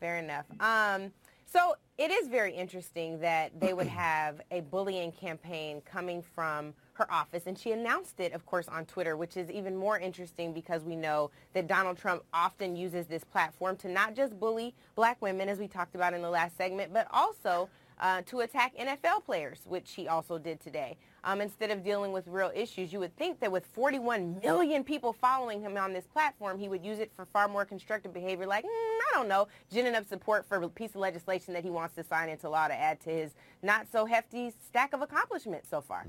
Fair 0.00 0.16
enough. 0.16 0.46
Um, 0.58 1.12
so 1.44 1.74
it 1.98 2.10
is 2.10 2.28
very 2.28 2.54
interesting 2.54 3.20
that 3.20 3.58
they 3.60 3.74
would 3.74 3.86
have 3.88 4.40
a 4.50 4.60
bullying 4.62 5.12
campaign 5.12 5.82
coming 5.84 6.22
from 6.22 6.72
her 7.00 7.12
office, 7.12 7.44
and 7.46 7.58
she 7.58 7.72
announced 7.72 8.20
it, 8.20 8.32
of 8.32 8.44
course, 8.44 8.68
on 8.68 8.84
Twitter, 8.84 9.16
which 9.16 9.36
is 9.36 9.50
even 9.50 9.74
more 9.74 9.98
interesting 9.98 10.52
because 10.52 10.84
we 10.84 10.94
know 10.94 11.30
that 11.54 11.66
Donald 11.66 11.96
Trump 11.96 12.22
often 12.32 12.76
uses 12.76 13.06
this 13.06 13.24
platform 13.24 13.74
to 13.76 13.88
not 13.88 14.14
just 14.14 14.38
bully 14.38 14.74
black 14.94 15.20
women, 15.22 15.48
as 15.48 15.58
we 15.58 15.66
talked 15.66 15.94
about 15.94 16.12
in 16.12 16.20
the 16.20 16.30
last 16.30 16.56
segment, 16.56 16.92
but 16.92 17.06
also 17.10 17.68
uh, 18.00 18.22
to 18.22 18.40
attack 18.40 18.76
NFL 18.76 19.24
players, 19.24 19.60
which 19.66 19.92
he 19.92 20.08
also 20.08 20.38
did 20.38 20.60
today. 20.60 20.96
Um, 21.22 21.40
instead 21.42 21.70
of 21.70 21.84
dealing 21.84 22.12
with 22.12 22.26
real 22.26 22.50
issues, 22.54 22.92
you 22.92 22.98
would 23.00 23.14
think 23.16 23.40
that 23.40 23.52
with 23.52 23.66
41 23.66 24.40
million 24.42 24.84
people 24.84 25.12
following 25.12 25.60
him 25.60 25.76
on 25.76 25.92
this 25.92 26.06
platform, 26.06 26.58
he 26.58 26.68
would 26.68 26.82
use 26.82 26.98
it 26.98 27.10
for 27.14 27.26
far 27.26 27.46
more 27.46 27.66
constructive 27.66 28.14
behavior, 28.14 28.46
like, 28.46 28.64
mm, 28.64 28.68
I 28.68 29.12
don't 29.14 29.28
know, 29.28 29.48
ginning 29.70 29.94
up 29.94 30.06
support 30.08 30.46
for 30.46 30.56
a 30.62 30.68
piece 30.68 30.90
of 30.90 30.96
legislation 30.96 31.52
that 31.54 31.62
he 31.62 31.70
wants 31.70 31.94
to 31.96 32.04
sign 32.04 32.30
into 32.30 32.48
law 32.48 32.68
to 32.68 32.74
add 32.74 33.00
to 33.00 33.10
his 33.10 33.32
not 33.62 33.86
so 33.92 34.06
hefty 34.06 34.52
stack 34.66 34.94
of 34.94 35.02
accomplishments 35.02 35.68
so 35.68 35.82
far. 35.82 36.06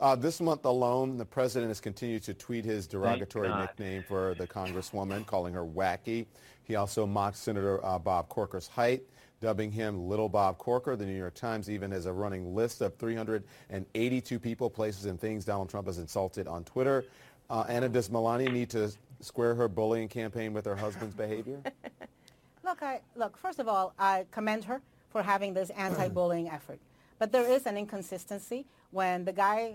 Uh, 0.00 0.14
this 0.14 0.40
month 0.40 0.64
alone, 0.64 1.16
the 1.16 1.24
president 1.24 1.70
has 1.70 1.80
continued 1.80 2.22
to 2.22 2.32
tweet 2.32 2.64
his 2.64 2.86
derogatory 2.86 3.48
nickname 3.48 4.04
for 4.06 4.34
the 4.34 4.46
congresswoman, 4.46 5.26
calling 5.26 5.52
her 5.52 5.64
wacky. 5.64 6.26
He 6.62 6.76
also 6.76 7.04
mocked 7.04 7.36
Senator 7.36 7.84
uh, 7.84 7.98
Bob 7.98 8.28
Corker's 8.28 8.68
height, 8.68 9.02
dubbing 9.40 9.72
him 9.72 10.08
Little 10.08 10.28
Bob 10.28 10.58
Corker. 10.58 10.94
The 10.94 11.04
New 11.04 11.16
York 11.16 11.34
Times 11.34 11.68
even 11.68 11.90
has 11.90 12.06
a 12.06 12.12
running 12.12 12.54
list 12.54 12.80
of 12.80 12.94
382 12.96 14.38
people, 14.38 14.70
places, 14.70 15.06
and 15.06 15.20
things 15.20 15.44
Donald 15.44 15.68
Trump 15.68 15.88
has 15.88 15.98
insulted 15.98 16.46
on 16.46 16.62
Twitter. 16.62 17.04
Uh, 17.50 17.64
Ana, 17.68 17.88
does 17.88 18.08
Melania 18.08 18.50
need 18.50 18.70
to 18.70 18.92
square 19.20 19.54
her 19.56 19.66
bullying 19.66 20.06
campaign 20.06 20.52
with 20.52 20.64
her 20.64 20.76
husband's 20.76 21.14
behavior? 21.16 21.60
Look, 22.62 22.82
I, 22.82 23.00
look, 23.16 23.36
first 23.36 23.58
of 23.58 23.66
all, 23.66 23.94
I 23.98 24.26
commend 24.30 24.64
her 24.64 24.80
for 25.10 25.22
having 25.24 25.54
this 25.54 25.70
anti-bullying 25.70 26.48
effort. 26.50 26.78
But 27.18 27.32
there 27.32 27.50
is 27.50 27.66
an 27.66 27.76
inconsistency 27.76 28.66
when 28.90 29.24
the 29.24 29.32
guy 29.32 29.74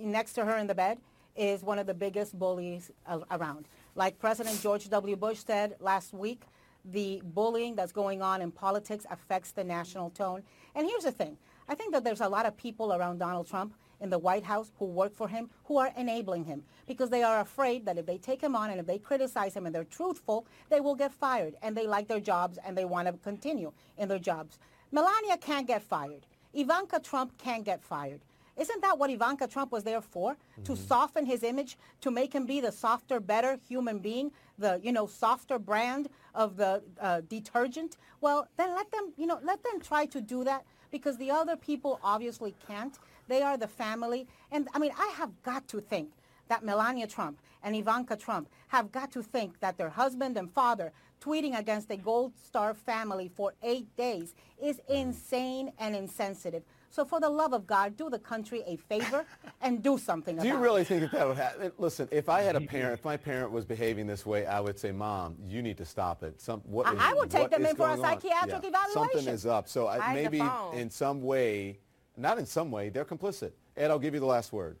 next 0.00 0.32
to 0.34 0.44
her 0.44 0.56
in 0.58 0.66
the 0.66 0.74
bed 0.74 0.98
is 1.36 1.62
one 1.62 1.78
of 1.78 1.86
the 1.86 1.94
biggest 1.94 2.38
bullies 2.38 2.90
around. 3.30 3.66
Like 3.94 4.18
President 4.18 4.60
George 4.60 4.88
W. 4.88 5.16
Bush 5.16 5.38
said 5.44 5.76
last 5.80 6.12
week, 6.12 6.42
the 6.84 7.22
bullying 7.24 7.74
that's 7.74 7.92
going 7.92 8.22
on 8.22 8.42
in 8.42 8.50
politics 8.50 9.06
affects 9.10 9.52
the 9.52 9.64
national 9.64 10.10
tone. 10.10 10.42
And 10.74 10.86
here's 10.86 11.04
the 11.04 11.12
thing. 11.12 11.38
I 11.68 11.74
think 11.74 11.92
that 11.92 12.04
there's 12.04 12.20
a 12.20 12.28
lot 12.28 12.44
of 12.44 12.56
people 12.56 12.92
around 12.92 13.18
Donald 13.18 13.48
Trump 13.48 13.74
in 14.00 14.10
the 14.10 14.18
White 14.18 14.44
House 14.44 14.70
who 14.78 14.84
work 14.84 15.14
for 15.14 15.28
him 15.28 15.48
who 15.64 15.78
are 15.78 15.90
enabling 15.96 16.44
him 16.44 16.62
because 16.86 17.08
they 17.08 17.22
are 17.22 17.40
afraid 17.40 17.86
that 17.86 17.96
if 17.96 18.04
they 18.04 18.18
take 18.18 18.42
him 18.42 18.54
on 18.54 18.70
and 18.70 18.78
if 18.78 18.86
they 18.86 18.98
criticize 18.98 19.54
him 19.54 19.64
and 19.64 19.74
they're 19.74 19.84
truthful, 19.84 20.46
they 20.68 20.80
will 20.80 20.94
get 20.94 21.12
fired 21.12 21.54
and 21.62 21.74
they 21.74 21.86
like 21.86 22.06
their 22.06 22.20
jobs 22.20 22.58
and 22.66 22.76
they 22.76 22.84
want 22.84 23.06
to 23.08 23.14
continue 23.14 23.72
in 23.96 24.08
their 24.08 24.18
jobs. 24.18 24.58
Melania 24.92 25.38
can't 25.38 25.66
get 25.66 25.82
fired. 25.82 26.26
Ivanka 26.54 27.00
Trump 27.00 27.36
can't 27.38 27.64
get 27.64 27.82
fired. 27.82 28.20
Isn't 28.56 28.82
that 28.82 28.98
what 28.98 29.10
Ivanka 29.10 29.48
Trump 29.48 29.72
was 29.72 29.82
there 29.82 30.00
for? 30.00 30.36
To 30.64 30.76
soften 30.76 31.26
his 31.26 31.42
image, 31.42 31.76
to 32.02 32.10
make 32.10 32.32
him 32.32 32.46
be 32.46 32.60
the 32.60 32.70
softer, 32.70 33.18
better 33.18 33.58
human 33.68 33.98
being, 33.98 34.30
the 34.58 34.80
you 34.82 34.92
know 34.92 35.06
softer 35.06 35.58
brand 35.58 36.08
of 36.34 36.56
the 36.56 36.82
uh, 37.00 37.22
detergent? 37.28 37.96
Well, 38.20 38.46
then 38.56 38.74
let 38.74 38.90
them 38.92 39.12
you 39.16 39.26
know 39.26 39.40
let 39.42 39.62
them 39.64 39.80
try 39.80 40.06
to 40.06 40.20
do 40.20 40.44
that 40.44 40.64
because 40.92 41.16
the 41.18 41.32
other 41.32 41.56
people 41.56 41.98
obviously 42.02 42.54
can't. 42.68 42.96
They 43.26 43.42
are 43.42 43.56
the 43.56 43.66
family, 43.66 44.28
and 44.52 44.68
I 44.72 44.78
mean 44.78 44.92
I 44.96 45.12
have 45.16 45.30
got 45.42 45.66
to 45.68 45.80
think 45.80 46.10
that 46.48 46.64
Melania 46.64 47.08
Trump 47.08 47.38
and 47.64 47.74
Ivanka 47.74 48.14
Trump 48.16 48.48
have 48.68 48.92
got 48.92 49.10
to 49.12 49.22
think 49.22 49.58
that 49.60 49.78
their 49.78 49.88
husband 49.90 50.36
and 50.36 50.52
father 50.52 50.92
tweeting 51.24 51.58
against 51.58 51.90
a 51.90 51.96
Gold 51.96 52.32
Star 52.36 52.74
family 52.74 53.30
for 53.34 53.54
eight 53.62 53.94
days 53.96 54.34
is 54.62 54.76
mm. 54.76 54.82
insane 54.88 55.72
and 55.78 55.96
insensitive. 55.96 56.62
So 56.90 57.04
for 57.04 57.18
the 57.18 57.28
love 57.28 57.52
of 57.52 57.66
God, 57.66 57.96
do 57.96 58.08
the 58.08 58.20
country 58.20 58.62
a 58.66 58.76
favor 58.76 59.24
and 59.60 59.82
do 59.82 59.98
something 59.98 60.36
Do 60.36 60.42
about 60.42 60.48
you 60.48 60.56
it. 60.56 60.60
really 60.60 60.84
think 60.84 61.00
that 61.02 61.12
that 61.12 61.26
would 61.26 61.36
happen? 61.36 61.72
Listen, 61.78 62.08
if 62.12 62.28
I 62.28 62.42
had 62.42 62.54
a 62.54 62.60
parent, 62.74 62.92
if 63.00 63.04
my 63.04 63.16
parent 63.16 63.50
was 63.50 63.64
behaving 63.64 64.06
this 64.06 64.24
way, 64.24 64.46
I 64.46 64.60
would 64.60 64.78
say, 64.78 64.92
"Mom, 64.92 65.36
you 65.48 65.60
need 65.62 65.76
to 65.78 65.84
stop 65.84 66.22
it." 66.22 66.40
Some, 66.40 66.60
what 66.60 66.86
I- 66.86 66.92
is- 66.92 66.98
I 67.00 67.14
would 67.14 67.30
take 67.30 67.42
what 67.42 67.50
them 67.50 67.66
in 67.66 67.74
for 67.74 67.90
a 67.90 67.96
psychiatric 67.96 68.62
Yeah, 68.62 68.68
evaluation. 68.68 68.92
Something 68.92 69.34
is 69.34 69.46
up. 69.46 69.68
So 69.68 69.88
I, 69.88 70.14
maybe 70.14 70.42
in 70.74 70.90
some 70.90 71.22
way, 71.22 71.78
not 72.16 72.38
in 72.38 72.46
some 72.46 72.70
way, 72.70 72.90
they're 72.90 73.04
complicit. 73.04 73.52
Ed, 73.76 73.90
I'll 73.90 73.98
give 73.98 74.14
you 74.14 74.20
the 74.20 74.26
last 74.26 74.52
word. 74.52 74.78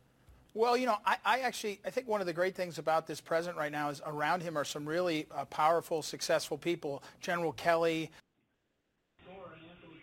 Well, 0.56 0.76
you 0.76 0.86
know, 0.86 0.96
I, 1.04 1.16
I, 1.24 1.40
actually 1.40 1.80
I 1.84 1.90
think 1.90 2.06
one 2.06 2.20
of 2.20 2.28
the 2.28 2.32
great 2.32 2.54
things 2.54 2.78
about 2.78 3.08
this 3.08 3.20
president 3.20 3.58
right 3.58 3.72
now 3.72 3.90
is 3.90 4.00
around 4.06 4.40
him 4.40 4.56
are 4.56 4.64
some 4.64 4.88
really 4.88 5.26
uh, 5.34 5.44
powerful, 5.46 6.00
successful 6.00 6.56
people. 6.56 7.02
General 7.20 7.52
Kelly. 7.52 8.12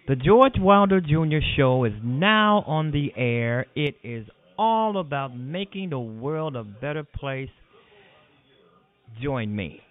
The 0.10 0.18
George 0.18 0.60
Wilder 0.60 1.00
Jr. 1.00 1.38
Show 1.56 1.86
is 1.86 1.94
now 2.04 2.66
on 2.68 2.92
the 2.92 3.14
air. 3.16 3.66
It 3.76 3.96
is 4.04 4.28
all 4.58 4.98
about 4.98 5.38
making 5.38 5.92
the 5.92 6.00
world 6.00 6.58
a 6.58 6.66
better 6.66 7.04
place. 7.04 7.50
Join 9.22 9.56
me. 9.56 9.82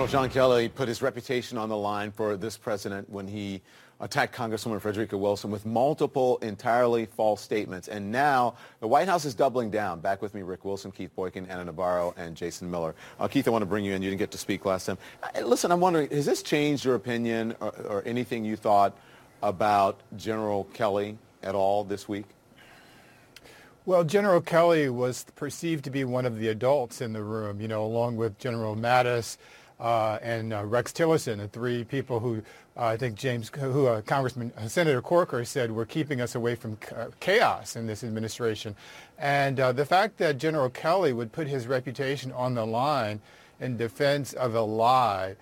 General 0.00 0.12
John 0.12 0.30
Kelly 0.30 0.68
put 0.70 0.88
his 0.88 1.02
reputation 1.02 1.58
on 1.58 1.68
the 1.68 1.76
line 1.76 2.10
for 2.10 2.34
this 2.34 2.56
president 2.56 3.10
when 3.10 3.28
he 3.28 3.60
attacked 4.00 4.34
Congresswoman 4.34 4.80
Frederica 4.80 5.18
Wilson 5.18 5.50
with 5.50 5.66
multiple 5.66 6.38
entirely 6.38 7.04
false 7.04 7.42
statements. 7.42 7.86
And 7.86 8.10
now 8.10 8.54
the 8.80 8.88
White 8.88 9.08
House 9.08 9.26
is 9.26 9.34
doubling 9.34 9.70
down. 9.70 10.00
Back 10.00 10.22
with 10.22 10.32
me, 10.32 10.40
Rick 10.40 10.64
Wilson, 10.64 10.90
Keith 10.90 11.14
Boykin, 11.14 11.44
Ana 11.50 11.66
Navarro, 11.66 12.14
and 12.16 12.34
Jason 12.34 12.70
Miller. 12.70 12.94
Uh, 13.18 13.28
Keith, 13.28 13.46
I 13.46 13.50
want 13.50 13.60
to 13.60 13.66
bring 13.66 13.84
you 13.84 13.92
in. 13.92 14.00
You 14.00 14.08
didn't 14.08 14.20
get 14.20 14.30
to 14.30 14.38
speak 14.38 14.64
last 14.64 14.86
time. 14.86 14.96
Uh, 15.22 15.42
listen, 15.42 15.70
I'm 15.70 15.80
wondering, 15.80 16.08
has 16.12 16.24
this 16.24 16.42
changed 16.42 16.82
your 16.82 16.94
opinion 16.94 17.54
or, 17.60 17.68
or 17.80 18.02
anything 18.06 18.42
you 18.42 18.56
thought 18.56 18.96
about 19.42 20.00
General 20.16 20.64
Kelly 20.72 21.18
at 21.42 21.54
all 21.54 21.84
this 21.84 22.08
week? 22.08 22.24
Well, 23.84 24.04
General 24.04 24.40
Kelly 24.40 24.88
was 24.88 25.26
perceived 25.36 25.84
to 25.84 25.90
be 25.90 26.04
one 26.04 26.24
of 26.24 26.38
the 26.38 26.48
adults 26.48 27.02
in 27.02 27.12
the 27.12 27.22
room, 27.22 27.60
you 27.60 27.68
know, 27.68 27.84
along 27.84 28.16
with 28.16 28.38
General 28.38 28.76
Mattis, 28.76 29.36
uh, 29.80 30.18
and 30.22 30.52
uh, 30.52 30.64
Rex 30.64 30.92
Tillerson, 30.92 31.38
the 31.38 31.48
three 31.48 31.84
people 31.84 32.20
who 32.20 32.42
uh, 32.76 32.84
I 32.84 32.96
think 32.96 33.16
James, 33.16 33.50
who 33.54 33.86
uh, 33.86 34.00
Congressman 34.02 34.52
uh, 34.56 34.68
Senator 34.68 35.02
Corker 35.02 35.44
said 35.44 35.72
were 35.72 35.84
keeping 35.84 36.20
us 36.20 36.34
away 36.34 36.54
from 36.54 36.78
chaos 37.18 37.76
in 37.76 37.86
this 37.86 38.04
administration. 38.04 38.76
And 39.18 39.58
uh, 39.58 39.72
the 39.72 39.84
fact 39.84 40.18
that 40.18 40.38
General 40.38 40.70
Kelly 40.70 41.12
would 41.12 41.32
put 41.32 41.46
his 41.46 41.66
reputation 41.66 42.30
on 42.32 42.54
the 42.54 42.64
line 42.64 43.20
in 43.58 43.76
defense 43.76 44.32
of 44.32 44.54
a 44.54 44.62
lie 44.62 45.36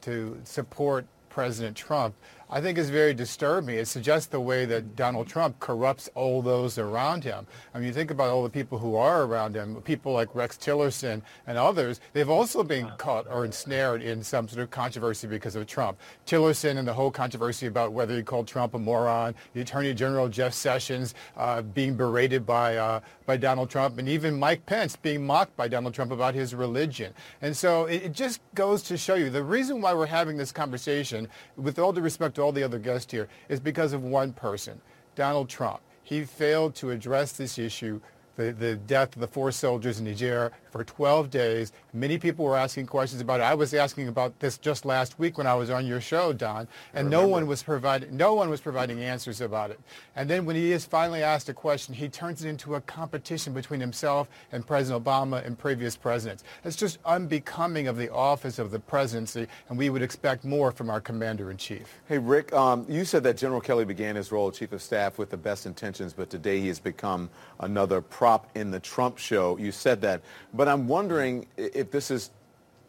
to 0.00 0.40
support 0.44 1.06
President 1.28 1.76
Trump, 1.76 2.14
I 2.50 2.60
think 2.60 2.78
is 2.78 2.88
very 2.88 3.12
disturbing. 3.12 3.76
It 3.76 3.88
suggests 3.88 4.28
the 4.28 4.40
way 4.40 4.64
that 4.64 4.96
Donald 4.96 5.28
Trump 5.28 5.60
corrupts 5.60 6.08
all 6.14 6.40
those 6.40 6.78
around 6.78 7.24
him. 7.24 7.46
I 7.74 7.78
mean, 7.78 7.88
you 7.88 7.92
think 7.92 8.10
about 8.10 8.30
all 8.30 8.42
the 8.42 8.48
people 8.48 8.78
who 8.78 8.96
are 8.96 9.24
around 9.24 9.54
him, 9.54 9.76
people 9.82 10.12
like 10.12 10.34
Rex 10.34 10.56
Tillerson 10.56 11.20
and 11.46 11.58
others, 11.58 12.00
they've 12.14 12.30
also 12.30 12.62
been 12.62 12.90
caught 12.96 13.26
or 13.30 13.44
ensnared 13.44 14.02
in 14.02 14.22
some 14.22 14.48
sort 14.48 14.62
of 14.62 14.70
controversy 14.70 15.26
because 15.26 15.56
of 15.56 15.66
Trump. 15.66 15.98
Tillerson 16.26 16.78
and 16.78 16.88
the 16.88 16.92
whole 16.94 17.10
controversy 17.10 17.66
about 17.66 17.92
whether 17.92 18.16
he 18.16 18.22
called 18.22 18.48
Trump 18.48 18.74
a 18.74 18.78
moron, 18.78 19.34
the 19.52 19.60
Attorney 19.60 19.92
General 19.92 20.28
Jeff 20.28 20.54
Sessions 20.54 21.14
uh, 21.36 21.60
being 21.60 21.96
berated 21.96 22.46
by, 22.46 22.76
uh, 22.76 23.00
by 23.26 23.36
Donald 23.36 23.68
Trump, 23.68 23.98
and 23.98 24.08
even 24.08 24.38
Mike 24.38 24.64
Pence 24.64 24.96
being 24.96 25.26
mocked 25.26 25.54
by 25.56 25.68
Donald 25.68 25.92
Trump 25.92 26.12
about 26.12 26.34
his 26.34 26.54
religion. 26.54 27.12
And 27.42 27.54
so 27.54 27.84
it, 27.84 28.04
it 28.04 28.12
just 28.12 28.40
goes 28.54 28.82
to 28.84 28.96
show 28.96 29.16
you 29.16 29.28
the 29.28 29.42
reason 29.42 29.82
why 29.82 29.92
we're 29.92 30.06
having 30.06 30.38
this 30.38 30.52
conversation, 30.52 31.28
with 31.56 31.78
all 31.78 31.92
due 31.92 32.00
respect 32.00 32.37
to 32.38 32.42
all 32.42 32.52
the 32.52 32.62
other 32.62 32.78
guests 32.78 33.12
here, 33.12 33.28
is 33.48 33.60
because 33.60 33.92
of 33.92 34.02
one 34.02 34.32
person, 34.32 34.80
Donald 35.14 35.48
Trump. 35.48 35.80
He 36.02 36.24
failed 36.24 36.74
to 36.76 36.90
address 36.90 37.32
this 37.32 37.58
issue 37.58 38.00
the, 38.38 38.52
the 38.52 38.76
death 38.76 39.16
of 39.16 39.20
the 39.20 39.26
four 39.26 39.50
soldiers 39.50 39.98
in 39.98 40.04
Niger 40.04 40.52
for 40.70 40.84
12 40.84 41.28
days. 41.28 41.72
Many 41.92 42.18
people 42.18 42.44
were 42.44 42.56
asking 42.56 42.86
questions 42.86 43.20
about 43.20 43.40
it. 43.40 43.42
I 43.42 43.54
was 43.54 43.74
asking 43.74 44.06
about 44.06 44.38
this 44.38 44.56
just 44.58 44.84
last 44.84 45.18
week 45.18 45.36
when 45.36 45.46
I 45.46 45.54
was 45.54 45.70
on 45.70 45.86
your 45.86 46.00
show, 46.00 46.32
Don, 46.32 46.68
and 46.94 47.10
no 47.10 47.26
one 47.26 47.48
was 47.48 47.62
providing 47.64 48.16
no 48.16 48.34
one 48.34 48.48
was 48.48 48.60
providing 48.60 49.02
answers 49.02 49.40
about 49.40 49.70
it. 49.70 49.80
And 50.14 50.30
then 50.30 50.44
when 50.44 50.54
he 50.54 50.70
is 50.70 50.84
finally 50.84 51.22
asked 51.22 51.48
a 51.48 51.54
question, 51.54 51.94
he 51.94 52.08
turns 52.08 52.44
it 52.44 52.48
into 52.48 52.76
a 52.76 52.80
competition 52.82 53.52
between 53.52 53.80
himself 53.80 54.28
and 54.52 54.64
President 54.64 55.04
Obama 55.04 55.44
and 55.44 55.58
previous 55.58 55.96
presidents. 55.96 56.44
It's 56.64 56.76
just 56.76 56.98
unbecoming 57.04 57.88
of 57.88 57.96
the 57.96 58.12
office 58.12 58.60
of 58.60 58.70
the 58.70 58.78
presidency, 58.78 59.48
and 59.68 59.76
we 59.76 59.90
would 59.90 60.02
expect 60.02 60.44
more 60.44 60.70
from 60.70 60.90
our 60.90 61.00
commander 61.00 61.50
in 61.50 61.56
chief. 61.56 61.98
Hey, 62.06 62.18
Rick, 62.18 62.52
um, 62.52 62.86
you 62.88 63.04
said 63.04 63.24
that 63.24 63.36
General 63.36 63.60
Kelly 63.60 63.84
began 63.84 64.14
his 64.14 64.30
role 64.30 64.48
as 64.48 64.58
chief 64.58 64.70
of 64.70 64.80
staff 64.80 65.18
with 65.18 65.30
the 65.30 65.36
best 65.36 65.66
intentions, 65.66 66.12
but 66.12 66.30
today 66.30 66.60
he 66.60 66.68
has 66.68 66.78
become 66.78 67.28
another 67.60 68.00
prop 68.00 68.48
in 68.56 68.70
the 68.70 68.80
Trump 68.80 69.18
show. 69.18 69.56
You 69.58 69.72
said 69.72 70.00
that. 70.02 70.22
But 70.54 70.68
I'm 70.68 70.88
wondering 70.88 71.46
if 71.56 71.90
this 71.90 72.10
is 72.10 72.30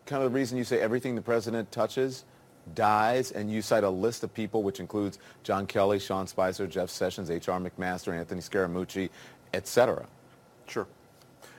kind 0.05 0.23
of 0.23 0.31
the 0.31 0.35
reason 0.35 0.57
you 0.57 0.63
say 0.63 0.79
everything 0.79 1.15
the 1.15 1.21
president 1.21 1.71
touches 1.71 2.25
dies, 2.75 3.31
and 3.31 3.51
you 3.51 3.61
cite 3.61 3.83
a 3.83 3.89
list 3.89 4.23
of 4.23 4.33
people, 4.33 4.63
which 4.63 4.79
includes 4.79 5.19
John 5.43 5.65
Kelly, 5.65 5.99
Sean 5.99 6.27
Spicer, 6.27 6.67
Jeff 6.67 6.89
Sessions, 6.89 7.31
H.R. 7.31 7.59
McMaster, 7.59 8.13
Anthony 8.13 8.41
Scaramucci, 8.41 9.09
et 9.53 9.67
cetera. 9.67 10.05
Sure. 10.67 10.87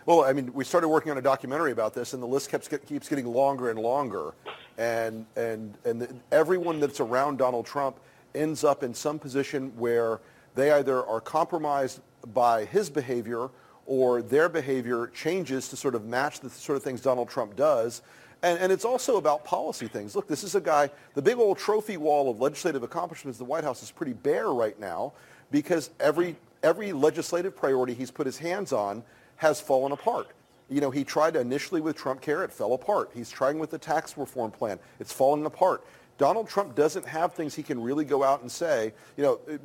Well, 0.06 0.24
I 0.24 0.32
mean, 0.32 0.52
we 0.52 0.64
started 0.64 0.88
working 0.88 1.10
on 1.10 1.18
a 1.18 1.22
documentary 1.22 1.72
about 1.72 1.94
this, 1.94 2.14
and 2.14 2.22
the 2.22 2.26
list 2.26 2.50
keeps, 2.50 2.68
keeps 2.68 3.08
getting 3.08 3.26
longer 3.26 3.70
and 3.70 3.78
longer. 3.78 4.34
And, 4.78 5.26
and, 5.36 5.76
and 5.84 6.02
the, 6.02 6.14
everyone 6.32 6.80
that's 6.80 7.00
around 7.00 7.38
Donald 7.38 7.66
Trump 7.66 7.98
ends 8.34 8.64
up 8.64 8.82
in 8.82 8.94
some 8.94 9.18
position 9.18 9.72
where 9.76 10.20
they 10.54 10.72
either 10.72 11.04
are 11.04 11.20
compromised 11.20 12.00
by 12.32 12.64
his 12.64 12.90
behavior 12.90 13.48
or 13.86 14.22
their 14.22 14.48
behavior 14.48 15.08
changes 15.08 15.68
to 15.68 15.76
sort 15.76 15.94
of 15.94 16.04
match 16.04 16.40
the 16.40 16.50
sort 16.50 16.76
of 16.76 16.82
things 16.82 17.00
Donald 17.00 17.28
Trump 17.28 17.56
does. 17.56 18.02
And, 18.42 18.58
and 18.58 18.72
it's 18.72 18.84
also 18.84 19.16
about 19.16 19.44
policy 19.44 19.88
things. 19.88 20.14
Look, 20.14 20.28
this 20.28 20.44
is 20.44 20.54
a 20.54 20.60
guy, 20.60 20.90
the 21.14 21.22
big 21.22 21.38
old 21.38 21.58
trophy 21.58 21.96
wall 21.96 22.30
of 22.30 22.40
legislative 22.40 22.82
accomplishments 22.82 23.38
the 23.38 23.44
White 23.44 23.64
House 23.64 23.82
is 23.82 23.90
pretty 23.90 24.12
bare 24.12 24.50
right 24.50 24.78
now 24.78 25.12
because 25.50 25.90
every, 25.98 26.36
every 26.62 26.92
legislative 26.92 27.56
priority 27.56 27.94
he's 27.94 28.10
put 28.10 28.26
his 28.26 28.38
hands 28.38 28.72
on 28.72 29.02
has 29.36 29.60
fallen 29.60 29.92
apart. 29.92 30.28
You 30.68 30.80
know, 30.80 30.90
he 30.90 31.02
tried 31.02 31.34
initially 31.34 31.80
with 31.80 31.96
Trump 31.96 32.20
Care, 32.20 32.44
it 32.44 32.52
fell 32.52 32.74
apart. 32.74 33.10
He's 33.12 33.28
trying 33.28 33.58
with 33.58 33.70
the 33.70 33.78
tax 33.78 34.16
reform 34.16 34.52
plan, 34.52 34.78
it's 35.00 35.12
fallen 35.12 35.44
apart. 35.44 35.84
Donald 36.16 36.48
Trump 36.48 36.74
doesn't 36.74 37.06
have 37.06 37.32
things 37.32 37.54
he 37.54 37.62
can 37.62 37.82
really 37.82 38.04
go 38.04 38.22
out 38.22 38.42
and 38.42 38.52
say. 38.52 38.92
You 39.16 39.24
know, 39.24 39.40
uh, 39.50 39.56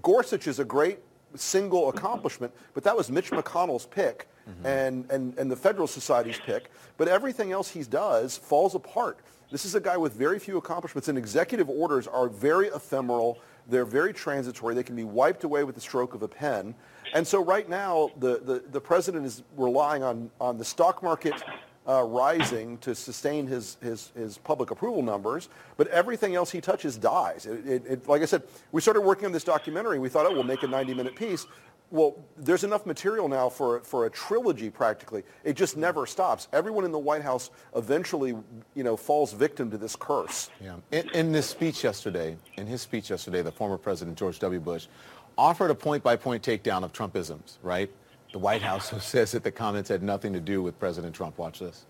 Gorsuch 0.00 0.46
is 0.46 0.60
a 0.60 0.64
great 0.64 1.00
single 1.34 1.88
accomplishment, 1.88 2.52
but 2.74 2.84
that 2.84 2.96
was 2.96 3.10
Mitch 3.10 3.30
McConnell's 3.30 3.86
pick 3.86 4.28
mm-hmm. 4.48 4.66
and, 4.66 5.10
and, 5.10 5.38
and 5.38 5.50
the 5.50 5.56
Federal 5.56 5.86
Society's 5.86 6.40
pick. 6.44 6.70
But 6.96 7.08
everything 7.08 7.52
else 7.52 7.70
he 7.70 7.82
does 7.82 8.36
falls 8.36 8.74
apart. 8.74 9.20
This 9.50 9.64
is 9.64 9.74
a 9.74 9.80
guy 9.80 9.96
with 9.96 10.12
very 10.12 10.38
few 10.38 10.58
accomplishments, 10.58 11.08
and 11.08 11.16
executive 11.16 11.70
orders 11.70 12.06
are 12.06 12.28
very 12.28 12.68
ephemeral. 12.68 13.38
They're 13.66 13.86
very 13.86 14.12
transitory. 14.12 14.74
They 14.74 14.82
can 14.82 14.96
be 14.96 15.04
wiped 15.04 15.44
away 15.44 15.64
with 15.64 15.74
the 15.74 15.80
stroke 15.80 16.14
of 16.14 16.22
a 16.22 16.28
pen. 16.28 16.74
And 17.14 17.26
so 17.26 17.42
right 17.42 17.68
now, 17.68 18.10
the, 18.18 18.40
the, 18.40 18.62
the 18.70 18.80
president 18.80 19.24
is 19.24 19.42
relying 19.56 20.02
on, 20.02 20.30
on 20.40 20.58
the 20.58 20.64
stock 20.64 21.02
market 21.02 21.42
uh, 21.88 22.02
rising 22.02 22.76
to 22.78 22.94
sustain 22.94 23.46
his, 23.46 23.78
his, 23.80 24.12
his 24.14 24.38
public 24.38 24.70
approval 24.70 25.02
numbers, 25.02 25.48
but 25.76 25.88
everything 25.88 26.34
else 26.34 26.50
he 26.50 26.60
touches 26.60 26.98
dies. 26.98 27.46
It, 27.46 27.66
it, 27.66 27.86
it, 27.86 28.08
like 28.08 28.20
I 28.20 28.26
said, 28.26 28.42
we 28.72 28.80
started 28.80 29.00
working 29.00 29.26
on 29.26 29.32
this 29.32 29.44
documentary. 29.44 29.98
We 29.98 30.08
thought, 30.08 30.26
oh, 30.26 30.32
we'll 30.32 30.42
make 30.42 30.62
a 30.62 30.66
90-minute 30.66 31.16
piece. 31.16 31.46
Well, 31.90 32.16
there's 32.36 32.64
enough 32.64 32.84
material 32.84 33.28
now 33.28 33.48
for, 33.48 33.80
for 33.80 34.04
a 34.04 34.10
trilogy 34.10 34.68
practically. 34.68 35.22
It 35.42 35.56
just 35.56 35.78
never 35.78 36.04
stops. 36.04 36.46
Everyone 36.52 36.84
in 36.84 36.92
the 36.92 36.98
White 36.98 37.22
House 37.22 37.50
eventually, 37.74 38.36
you 38.74 38.84
know, 38.84 38.94
falls 38.94 39.32
victim 39.32 39.70
to 39.70 39.78
this 39.78 39.96
curse. 39.96 40.50
Yeah. 40.60 40.76
In, 40.92 41.08
in 41.14 41.32
this 41.32 41.46
speech 41.46 41.82
yesterday, 41.82 42.36
in 42.58 42.66
his 42.66 42.82
speech 42.82 43.08
yesterday, 43.08 43.40
the 43.40 43.52
former 43.52 43.78
President 43.78 44.18
George 44.18 44.38
W. 44.40 44.60
Bush 44.60 44.86
offered 45.38 45.70
a 45.70 45.74
point-by-point 45.74 46.42
takedown 46.42 46.84
of 46.84 46.92
Trumpisms, 46.92 47.56
right? 47.62 47.90
The 48.32 48.38
White 48.38 48.62
House 48.62 48.92
says 49.04 49.32
that 49.32 49.44
the 49.44 49.52
comments 49.52 49.88
had 49.88 50.02
nothing 50.02 50.32
to 50.32 50.40
do 50.40 50.62
with 50.62 50.78
President 50.78 51.14
Trump. 51.14 51.38
Watch 51.38 51.60
this. 51.60 51.86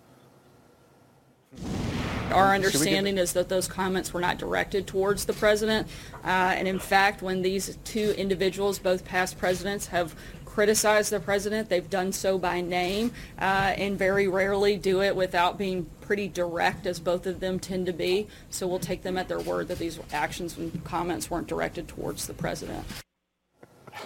Our 2.32 2.54
understanding 2.54 3.16
is 3.16 3.32
that 3.32 3.48
those 3.48 3.66
comments 3.66 4.12
were 4.12 4.20
not 4.20 4.38
directed 4.38 4.86
towards 4.86 5.24
the 5.24 5.32
president. 5.32 5.88
Uh, 6.22 6.52
and 6.56 6.68
in 6.68 6.78
fact, 6.78 7.22
when 7.22 7.40
these 7.40 7.78
two 7.84 8.14
individuals, 8.18 8.78
both 8.78 9.02
past 9.04 9.38
presidents, 9.38 9.86
have 9.86 10.14
criticized 10.44 11.10
the 11.10 11.20
president, 11.20 11.70
they've 11.70 11.88
done 11.88 12.12
so 12.12 12.36
by 12.36 12.60
name 12.60 13.12
uh, 13.38 13.72
and 13.78 13.98
very 13.98 14.28
rarely 14.28 14.76
do 14.76 15.02
it 15.02 15.16
without 15.16 15.56
being 15.56 15.86
pretty 16.02 16.28
direct, 16.28 16.86
as 16.86 17.00
both 17.00 17.26
of 17.26 17.40
them 17.40 17.58
tend 17.58 17.86
to 17.86 17.94
be. 17.94 18.26
So 18.50 18.66
we'll 18.66 18.78
take 18.78 19.02
them 19.02 19.16
at 19.16 19.28
their 19.28 19.40
word 19.40 19.68
that 19.68 19.78
these 19.78 19.98
actions 20.12 20.58
and 20.58 20.84
comments 20.84 21.30
weren't 21.30 21.46
directed 21.46 21.88
towards 21.88 22.26
the 22.26 22.34
president. 22.34 22.84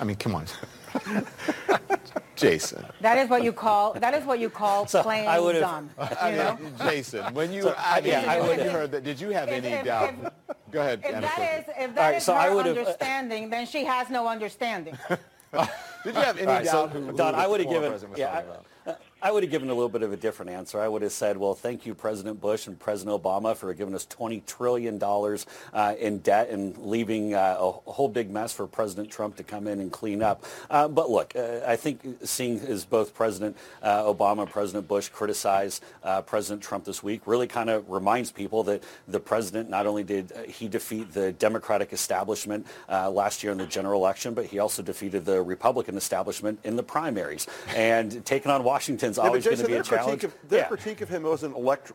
I 0.00 0.04
mean, 0.04 0.16
come 0.16 0.36
on. 0.36 0.46
Jason. 2.36 2.84
That 3.00 3.18
is 3.18 3.28
what 3.28 3.44
you 3.44 3.52
call 3.52 3.92
that 3.94 4.14
is 4.14 4.24
what 4.24 4.40
you 4.40 4.50
call 4.50 4.86
so 4.86 5.02
playing 5.02 5.26
dumb. 5.26 5.90
You 5.98 6.36
know? 6.36 6.58
Jason, 6.78 7.32
when 7.34 7.52
you 7.52 7.62
so, 7.62 7.74
I, 7.78 8.00
yeah, 8.04 8.24
I 8.26 8.40
when 8.40 8.58
you 8.58 8.70
heard 8.70 8.90
that, 8.92 9.04
did 9.04 9.20
you 9.20 9.30
have 9.30 9.48
if, 9.48 9.64
any 9.64 9.74
if, 9.74 9.84
doubt? 9.84 10.14
If, 10.22 10.32
Go 10.72 10.80
ahead. 10.80 11.00
If 11.04 11.20
that 11.20 11.58
is 11.58 11.74
if 11.76 11.94
that 11.94 12.00
right, 12.00 12.16
is 12.16 12.24
so 12.24 12.34
her 12.34 12.58
understanding, 12.58 13.50
then 13.50 13.66
she 13.66 13.84
has 13.84 14.08
no 14.08 14.26
understanding. 14.26 14.98
did 15.08 15.18
you 16.06 16.12
have 16.14 16.38
any 16.38 16.46
right, 16.46 16.64
doubt? 16.64 16.92
So, 16.92 17.00
who, 17.00 17.12
Don, 17.12 17.34
who 17.34 17.40
I 17.40 17.46
would 17.46 17.60
have 17.60 17.68
given. 17.68 17.92
Yeah, 18.16 18.42
I 19.24 19.30
would 19.30 19.44
have 19.44 19.52
given 19.52 19.70
a 19.70 19.74
little 19.74 19.88
bit 19.88 20.02
of 20.02 20.12
a 20.12 20.16
different 20.16 20.50
answer. 20.50 20.80
I 20.80 20.88
would 20.88 21.02
have 21.02 21.12
said, 21.12 21.36
well, 21.36 21.54
thank 21.54 21.86
you, 21.86 21.94
President 21.94 22.40
Bush 22.40 22.66
and 22.66 22.76
President 22.76 23.22
Obama, 23.22 23.56
for 23.56 23.72
giving 23.72 23.94
us 23.94 24.04
$20 24.06 24.44
trillion 24.46 25.00
uh, 25.00 25.94
in 26.00 26.18
debt 26.18 26.50
and 26.50 26.76
leaving 26.78 27.32
uh, 27.32 27.56
a 27.56 27.70
whole 27.92 28.08
big 28.08 28.32
mess 28.32 28.52
for 28.52 28.66
President 28.66 29.10
Trump 29.10 29.36
to 29.36 29.44
come 29.44 29.68
in 29.68 29.78
and 29.78 29.92
clean 29.92 30.24
up. 30.24 30.44
Uh, 30.68 30.88
but 30.88 31.08
look, 31.08 31.36
uh, 31.36 31.60
I 31.64 31.76
think 31.76 32.04
seeing 32.24 32.58
as 32.62 32.84
both 32.84 33.14
President 33.14 33.56
uh, 33.80 34.02
Obama 34.02 34.42
and 34.42 34.50
President 34.50 34.88
Bush 34.88 35.08
criticize 35.08 35.80
uh, 36.02 36.20
President 36.22 36.60
Trump 36.60 36.84
this 36.84 37.00
week 37.00 37.24
really 37.24 37.46
kind 37.46 37.70
of 37.70 37.88
reminds 37.88 38.32
people 38.32 38.64
that 38.64 38.82
the 39.06 39.20
president 39.20 39.70
not 39.70 39.86
only 39.86 40.02
did 40.02 40.32
he 40.48 40.66
defeat 40.66 41.12
the 41.12 41.30
Democratic 41.30 41.92
establishment 41.92 42.66
last 42.88 43.44
year 43.44 43.52
in 43.52 43.58
the 43.58 43.66
general 43.66 44.02
election, 44.02 44.34
but 44.34 44.46
he 44.46 44.58
also 44.58 44.82
defeated 44.82 45.24
the 45.24 45.40
Republican 45.40 45.96
establishment 45.96 46.58
in 46.64 46.74
the 46.74 46.82
primaries. 46.82 47.46
And 47.76 48.24
taking 48.24 48.50
on 48.50 48.64
Washington 48.64 49.11
yeah, 49.16 49.24
always 49.24 49.44
going 49.44 49.56
to 49.58 49.66
be 49.66 49.74
a 49.74 49.82
challenge. 49.82 50.24
Of, 50.24 50.34
their 50.48 50.60
yeah. 50.60 50.68
critique 50.68 51.00
of 51.00 51.08
him 51.08 51.22
wasn't 51.22 51.56
elect- 51.56 51.92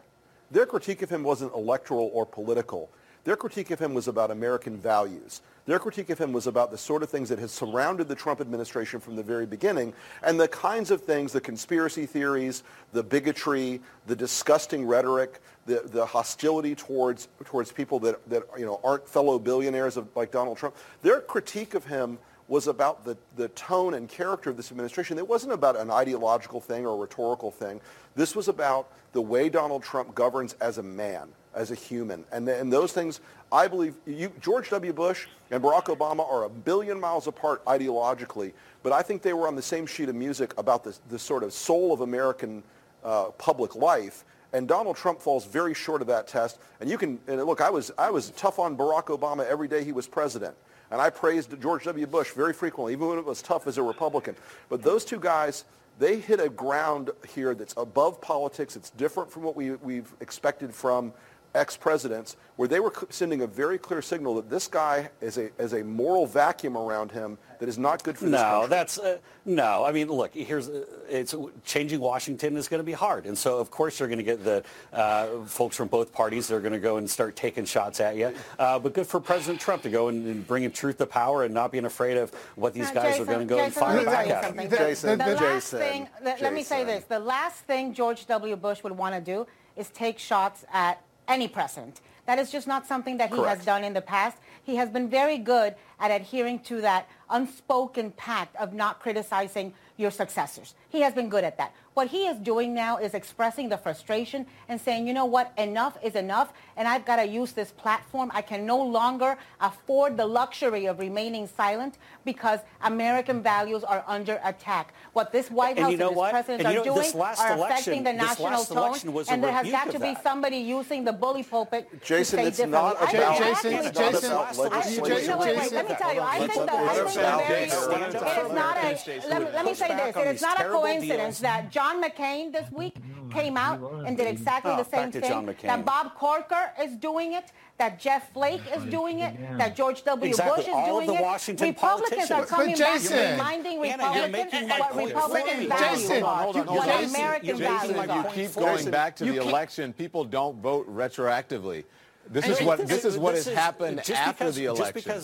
Their 0.52 0.66
critique 0.66 1.02
of 1.02 1.10
him 1.10 1.24
wasn't 1.24 1.54
electoral 1.54 2.10
or 2.14 2.26
political. 2.26 2.90
Their 3.24 3.36
critique 3.36 3.72
of 3.72 3.80
him 3.80 3.94
was 3.94 4.08
about 4.08 4.32
American 4.32 4.78
values. 4.78 5.42
Their 5.66 5.80
critique 5.80 6.10
of 6.10 6.18
him 6.18 6.32
was 6.32 6.48
about 6.48 6.72
the 6.72 6.78
sort 6.78 7.04
of 7.04 7.10
things 7.10 7.28
that 7.28 7.40
has 7.40 7.52
surrounded 7.52 8.08
the 8.08 8.16
Trump 8.16 8.40
administration 8.40 9.02
from 9.02 9.18
the 9.18 9.24
very 9.24 9.46
beginning 9.46 9.94
and 10.24 10.40
the 10.40 10.48
kinds 10.48 10.92
of 10.92 11.02
things, 11.02 11.34
the 11.34 11.42
conspiracy 11.42 12.06
theories, 12.06 12.64
the 12.94 13.04
bigotry, 13.04 13.82
the 14.06 14.16
disgusting 14.16 14.88
rhetoric, 14.88 15.42
the, 15.66 15.82
the 15.88 16.06
hostility 16.06 16.74
towards, 16.74 17.28
towards 17.44 17.70
people 17.70 18.00
that, 18.00 18.30
that 18.30 18.44
you 18.58 18.66
know, 18.66 18.80
aren't 18.82 19.06
fellow 19.10 19.38
billionaires 19.38 19.98
of, 19.98 20.08
like 20.16 20.32
Donald 20.32 20.58
Trump. 20.58 20.74
Their 21.02 21.20
critique 21.20 21.74
of 21.74 21.84
him 21.84 22.18
was 22.48 22.68
about 22.68 23.04
the, 23.04 23.18
the 23.36 23.50
tone 23.50 23.94
and 23.94 24.08
character 24.08 24.50
of 24.50 24.58
this 24.58 24.72
administration. 24.72 25.18
It 25.18 25.28
wasn't 25.28 25.54
about 25.54 25.78
an 25.78 25.92
ideological 25.92 26.62
thing 26.62 26.86
or 26.86 26.94
a 26.94 26.98
rhetorical 26.98 27.52
thing. 27.52 27.82
This 28.16 28.36
was 28.36 28.48
about 28.48 28.90
the 29.12 29.22
way 29.22 29.50
Donald 29.50 29.84
Trump 29.84 30.16
governs 30.16 30.54
as 30.62 30.78
a 30.78 30.84
man, 30.84 31.28
as 31.54 31.72
a 31.72 31.76
human. 31.76 32.24
And, 32.32 32.48
and 32.48 32.72
those 32.72 32.94
things, 32.94 33.20
I 33.52 33.68
believe, 33.68 33.96
you, 34.06 34.32
George 34.42 34.70
W. 34.70 34.94
Bush 34.94 35.28
and 35.52 35.62
Barack 35.62 35.86
Obama 35.86 36.30
are 36.30 36.46
a 36.46 36.50
billion 36.50 37.00
miles 37.00 37.28
apart 37.28 37.64
ideologically, 37.66 38.54
but 38.82 38.94
I 38.94 39.02
think 39.02 39.22
they 39.22 39.34
were 39.34 39.48
on 39.48 39.56
the 39.56 39.62
same 39.62 39.86
sheet 39.86 40.08
of 40.08 40.16
music 40.16 40.54
about 40.58 40.84
the, 40.84 40.98
the 41.10 41.20
sort 41.20 41.44
of 41.44 41.52
soul 41.52 41.92
of 41.92 42.02
American 42.02 42.64
uh, 43.04 43.26
public 43.38 43.76
life 43.76 44.24
And 44.54 44.68
Donald 44.68 44.96
Trump 44.96 45.22
falls 45.22 45.46
very 45.46 45.74
short 45.74 46.02
of 46.02 46.08
that 46.08 46.28
test. 46.28 46.60
And 46.80 46.90
you 46.90 46.98
can 46.98 47.20
and 47.28 47.44
look. 47.44 47.62
I 47.62 47.70
was 47.70 47.92
I 47.98 48.10
was 48.10 48.32
tough 48.32 48.60
on 48.60 48.78
Barack 48.78 49.06
Obama 49.06 49.46
every 49.46 49.68
day 49.68 49.84
he 49.84 49.92
was 49.92 50.08
president. 50.08 50.56
And 50.92 51.02
I 51.02 51.10
praised 51.10 51.60
George 51.62 51.84
W. 51.86 52.08
Bush 52.08 52.32
very 52.32 52.54
frequently, 52.54 52.94
even 52.94 53.08
when 53.10 53.18
it 53.18 53.26
was 53.26 53.42
tough 53.42 53.68
as 53.68 53.78
a 53.78 53.84
Republican. 53.84 54.36
But 54.70 54.84
those 54.84 55.04
two 55.04 55.20
guys, 55.20 55.66
they 56.00 56.20
hit 56.20 56.40
a 56.40 56.50
ground 56.50 57.10
here 57.28 57.54
that's 57.56 57.74
above 57.76 58.22
politics. 58.22 58.76
It's 58.76 58.92
different 58.92 59.32
from 59.32 59.44
what 59.44 59.56
we, 59.56 59.72
we've 59.72 60.14
expected 60.22 60.74
from 60.74 61.14
ex-presidents, 61.56 62.36
where 62.56 62.68
they 62.68 62.80
were 62.80 62.94
sending 63.10 63.42
a 63.42 63.48
very 63.48 63.78
clear 63.78 64.02
signal 64.02 64.36
that 64.36 64.50
this 64.50 64.68
guy 64.68 65.10
is 65.22 65.38
a, 65.38 65.50
is 65.62 65.74
a 65.74 65.84
moral 65.84 66.26
vacuum 66.26 66.78
around 66.78 67.12
him 67.12 67.38
that 67.60 67.68
is 67.70 67.78
not 67.78 68.04
good 68.04 68.18
for 68.18 68.26
this 68.26 68.32
No, 68.34 68.38
country. 68.42 68.70
that's 68.70 68.98
uh, 69.00 69.18
no. 69.46 69.84
I 69.84 69.92
mean, 69.92 70.08
look, 70.10 70.34
here's 70.34 70.70
uh, 70.70 70.86
it's 71.10 71.34
changing 71.66 72.00
Washington 72.00 72.56
is 72.58 72.68
going 72.68 72.80
to 72.80 72.84
be 72.86 72.92
hard, 72.94 73.26
and 73.26 73.36
so 73.38 73.58
of 73.60 73.72
course 73.72 74.00
you're 74.00 74.08
going 74.08 74.20
to 74.20 74.24
get 74.24 74.44
the 74.44 74.64
uh, 74.94 75.44
folks 75.46 75.76
from 75.76 75.88
both 75.88 76.12
parties. 76.14 76.48
They're 76.48 76.60
going 76.60 76.74
to 76.74 76.80
go 76.80 76.98
and 76.98 77.10
start 77.10 77.36
taking 77.36 77.66
shots 77.66 78.00
at 78.00 78.16
you. 78.16 78.34
Uh, 78.60 78.78
but 78.80 78.94
good 78.94 79.08
for 79.08 79.20
President 79.20 79.60
Trump 79.60 79.82
to 79.84 79.90
go 79.90 80.08
and, 80.10 80.26
and 80.28 80.46
bringing 80.48 80.72
truth 80.72 80.98
to 81.00 81.06
power 81.08 81.44
and 81.46 81.54
not 81.54 81.72
being 81.72 81.86
afraid 81.86 82.18
of 82.18 82.32
what 82.56 82.74
these 82.74 82.88
Now, 82.94 83.02
guys 83.02 83.18
Jason, 83.18 83.24
are 83.24 83.26
going 83.26 83.48
to 83.48 83.56
go 83.56 83.60
and 83.60 83.74
fire 83.74 84.06
back 84.06 84.28
at. 84.30 84.44
something. 84.46 84.64
him. 84.66 84.70
The- 84.70 84.78
Jason, 84.78 85.18
the 85.18 85.26
last 85.26 85.40
Jason, 85.42 85.80
thing, 85.80 86.08
let, 86.24 86.42
let 86.42 86.54
me 86.54 86.64
say 86.64 86.84
this. 86.84 87.06
The 87.06 87.20
last 87.20 87.56
thing 87.64 87.94
George 87.94 88.26
W. 88.28 88.56
Bush 88.56 88.84
would 88.84 88.96
want 88.96 89.16
to 89.16 89.22
do 89.22 89.48
is 89.76 89.90
take 89.90 90.18
shots 90.20 90.66
at 90.74 91.02
any 91.28 91.48
president. 91.48 92.02
That 92.26 92.40
is 92.40 92.52
just 92.52 92.68
not 92.68 92.86
something 92.86 93.18
that 93.18 93.30
he 93.30 93.38
Correct. 93.38 93.58
has 93.58 93.66
done 93.66 93.84
in 93.84 93.94
the 93.94 94.02
past. 94.02 94.38
He 94.64 94.76
has 94.76 94.90
been 94.90 95.10
very 95.10 95.38
good 95.38 95.76
at 96.00 96.12
adhering 96.12 96.60
to 96.60 96.82
that 96.82 97.08
unspoken 97.30 98.12
pact 98.12 98.56
of 98.58 98.74
not 98.74 99.00
criticizing 99.00 99.74
your 99.96 100.12
successors. 100.12 100.76
He 100.90 101.02
has 101.02 101.14
been 101.14 101.30
good 101.30 101.44
at 101.44 101.58
that. 101.58 101.74
What 101.94 102.08
he 102.10 102.28
is 102.28 102.38
doing 102.38 102.76
now 102.76 102.98
is 102.98 103.16
expressing 103.16 103.70
the 103.70 103.78
frustration 103.78 104.46
and 104.70 104.80
saying, 104.80 105.08
you 105.08 105.14
know 105.14 105.26
what, 105.26 105.52
enough 105.58 105.98
is 106.04 106.14
enough, 106.16 106.54
and 106.78 106.88
I've 106.88 107.06
got 107.06 107.16
to 107.16 107.26
use 107.26 107.54
this 107.54 107.72
platform. 107.72 108.30
I 108.36 108.44
can 108.44 108.68
no 108.68 108.78
longer 108.80 109.36
afford 109.60 110.16
the 110.16 110.26
luxury 110.28 110.86
of 110.86 111.00
remaining 111.00 111.48
silent 111.48 111.98
because 112.24 112.60
American 112.84 113.42
values 113.42 113.84
are 113.84 114.04
under 114.06 114.40
attack. 114.44 114.94
What 115.14 115.32
this 115.32 115.50
White 115.50 115.78
And 115.78 115.86
House 115.86 115.92
you 115.92 115.98
know 115.98 116.10
and 116.10 116.18
this 116.18 116.30
president 116.32 116.66
And 116.68 116.74
you 116.76 116.82
are 116.82 116.86
know, 116.86 116.94
doing 116.94 117.06
this 117.08 117.16
last 117.16 117.40
are 117.42 117.54
election- 117.58 117.74
affecting 117.94 118.04
the 118.04 118.14
national 118.14 118.64
tone, 118.64 119.26
and 119.30 119.44
there 119.44 119.52
has 119.52 119.68
got 119.72 119.86
to 119.90 120.00
be 120.00 120.14
that. 120.14 120.22
somebody 120.22 120.58
using 120.58 121.04
the 121.04 121.14
bully 121.14 121.42
pulpit 121.42 121.90
Jason, 122.04 122.38
to 122.38 122.44
say 122.44 122.48
it's 122.48 122.58
differently. 122.58 122.78
not 122.80 123.02
I 123.02 123.12
about- 123.12 123.38
think 123.38 123.48
Jason, 123.48 123.74
actually- 123.74 124.12
Jason, 124.12 124.32
I- 124.32 124.52
Jason, 124.54 125.06
Jason, 125.06 125.40
wait, 125.40 125.58
wait, 125.58 125.72
let 125.72 125.90
me 125.90 125.96
tell 125.96 126.14
you, 126.14 126.22
I 126.22 126.38
think 126.48 126.54
the, 126.54 126.76
I 126.78 126.94
think 126.94 127.08
the 127.08 127.44
very, 127.48 127.64
it 127.64 127.68
is 127.68 128.54
not 128.54 128.78
a, 128.78 129.28
let 129.30 129.42
me, 129.42 129.48
let 129.52 129.66
me 129.66 129.74
say 129.74 129.88
this, 129.96 130.16
it 130.16 130.28
is 130.36 130.42
not 130.44 130.60
a 130.62 130.70
coincidence 130.82 131.40
that 131.40 131.72
John 131.72 132.02
McCain 132.04 132.52
this 132.52 132.70
week 132.72 132.96
came 133.32 133.58
out 133.58 133.80
and 134.06 134.16
did 134.18 134.28
exactly 134.28 134.72
Oh, 134.72 134.78
the 134.78 134.84
same 134.86 135.12
back 135.12 135.22
to 135.22 135.22
John 135.28 135.46
thing, 135.46 135.56
that 135.64 135.86
Bob 135.86 136.16
Corker 136.16 136.72
is 136.82 136.96
doing 136.96 137.34
it, 137.34 137.52
that 137.78 138.00
Jeff 138.00 138.32
Flake 138.34 138.62
is 138.76 138.84
doing 138.86 139.20
it, 139.20 139.36
that 139.58 139.76
George 139.76 140.04
W. 140.04 140.30
Exactly, 140.30 140.56
Bush 140.58 140.68
is 140.68 140.74
all 140.74 141.00
of 141.00 141.06
doing 141.06 141.18
the 141.18 141.22
it. 141.22 141.26
Washington 141.26 141.68
Republicans 141.68 142.32
are 142.32 142.46
coming 142.46 142.72
But 142.72 142.80
back 142.80 142.94
to 143.02 143.02
Jason- 143.10 143.32
reminding 143.32 143.80
Republicans 143.82 144.32
making 144.32 144.70
what 144.70 144.80
that 144.80 144.92
point. 144.92 145.08
Republican 145.10 145.68
values 145.70 146.02
Jason, 146.02 146.24
are, 146.24 146.44
hold 146.44 146.56
on, 146.58 146.68
hold 146.68 146.80
what. 146.80 147.04
American 147.10 147.48
Jason, 147.58 147.64
values 147.64 147.94
Jason, 147.98 148.10
are. 148.10 148.18
you 148.18 148.30
keep 148.48 148.56
going 148.56 148.92
back 148.92 149.16
to 149.18 149.26
the 149.26 149.36
election. 149.38 149.94
People 149.94 150.24
don't 150.24 150.60
vote 150.62 150.88
retroactively. 150.94 151.84
This 152.30 152.48
is 152.48 152.62
what 152.62 152.80
this 152.80 152.90
this 152.90 153.06
is 153.06 153.18
what 153.18 153.36
has 153.36 153.48
happened 153.48 154.00
after 154.10 154.52
the 154.52 154.66
Just 154.66 154.80
election. 154.80 155.22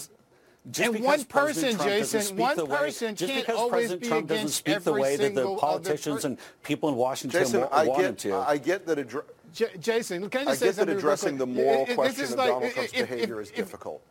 Because, 0.66 0.78
just 0.78 0.96
And 0.96 1.04
one 1.04 1.24
person, 1.26 1.78
Jason, 1.78 2.38
one 2.38 2.56
the 2.56 2.66
way- 2.66 2.78
person 2.78 3.16
just 3.16 3.32
can't 3.32 3.46
because 3.46 3.60
always 3.60 3.72
President 3.72 4.02
be 4.02 4.08
Trump 4.08 4.28
doesn't 4.28 4.40
against 4.42 4.56
speak 4.58 4.80
the 4.82 4.94
way 4.94 5.16
that 5.18 5.36
the 5.36 5.56
politicians 5.56 6.22
per- 6.22 6.28
and 6.28 6.38
people 6.64 6.90
in 6.90 6.96
Washington 6.96 7.40
Jason, 7.42 7.62
wa- 7.62 7.70
I 7.72 7.86
want 7.88 8.02
him 8.02 8.12
get, 8.14 8.18
to. 8.20 8.36
I 8.36 8.58
get 8.58 8.86
that. 8.88 8.98
Addre- 8.98 9.24
J- 9.54 9.78
Jason, 9.80 10.30
can 10.30 10.40
I 10.40 10.42
I 10.42 10.46
just 10.46 10.60
say 10.62 10.66
get 10.68 10.70
that 10.72 10.76
something 10.82 10.96
real 10.96 10.98
addressing 11.06 11.38
the 11.38 11.46
moral 11.46 11.74
It- 11.74 11.82
it- 11.82 11.88
this 11.88 11.96
question 11.96 12.24
is 12.24 12.32
of 12.32 12.38
like- 12.38 12.48
Donald 12.48 12.64
if- 12.64 12.74
Trump's 12.76 12.94
if- 12.94 13.10
behavior 13.10 13.42
if- 13.42 13.48
is 13.48 13.52
difficult. 13.54 14.02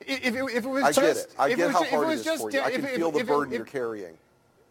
If, 0.00 0.24
if, 0.24 0.34
it- 0.34 0.44
if 0.56 0.64
it 0.64 0.68
was 0.68 0.82
I 0.84 0.92
just, 0.92 0.98
get 0.98 1.16
it. 1.16 1.34
I 1.38 1.48
get 1.54 1.58
was 1.66 1.72
how 1.76 1.82
if 1.84 1.90
hard 1.90 2.06
was 2.08 2.14
it 2.14 2.18
is 2.20 2.24
just 2.24 2.42
for 2.42 2.50
you. 2.50 2.58
de- 2.58 2.64
I 2.64 2.70
can 2.72 2.84
it- 2.84 2.96
feel 2.96 3.10
the 3.12 3.18
if 3.20 3.26
burden 3.26 3.52
if- 3.52 3.56
you're 3.58 3.66
carrying. 3.66 4.18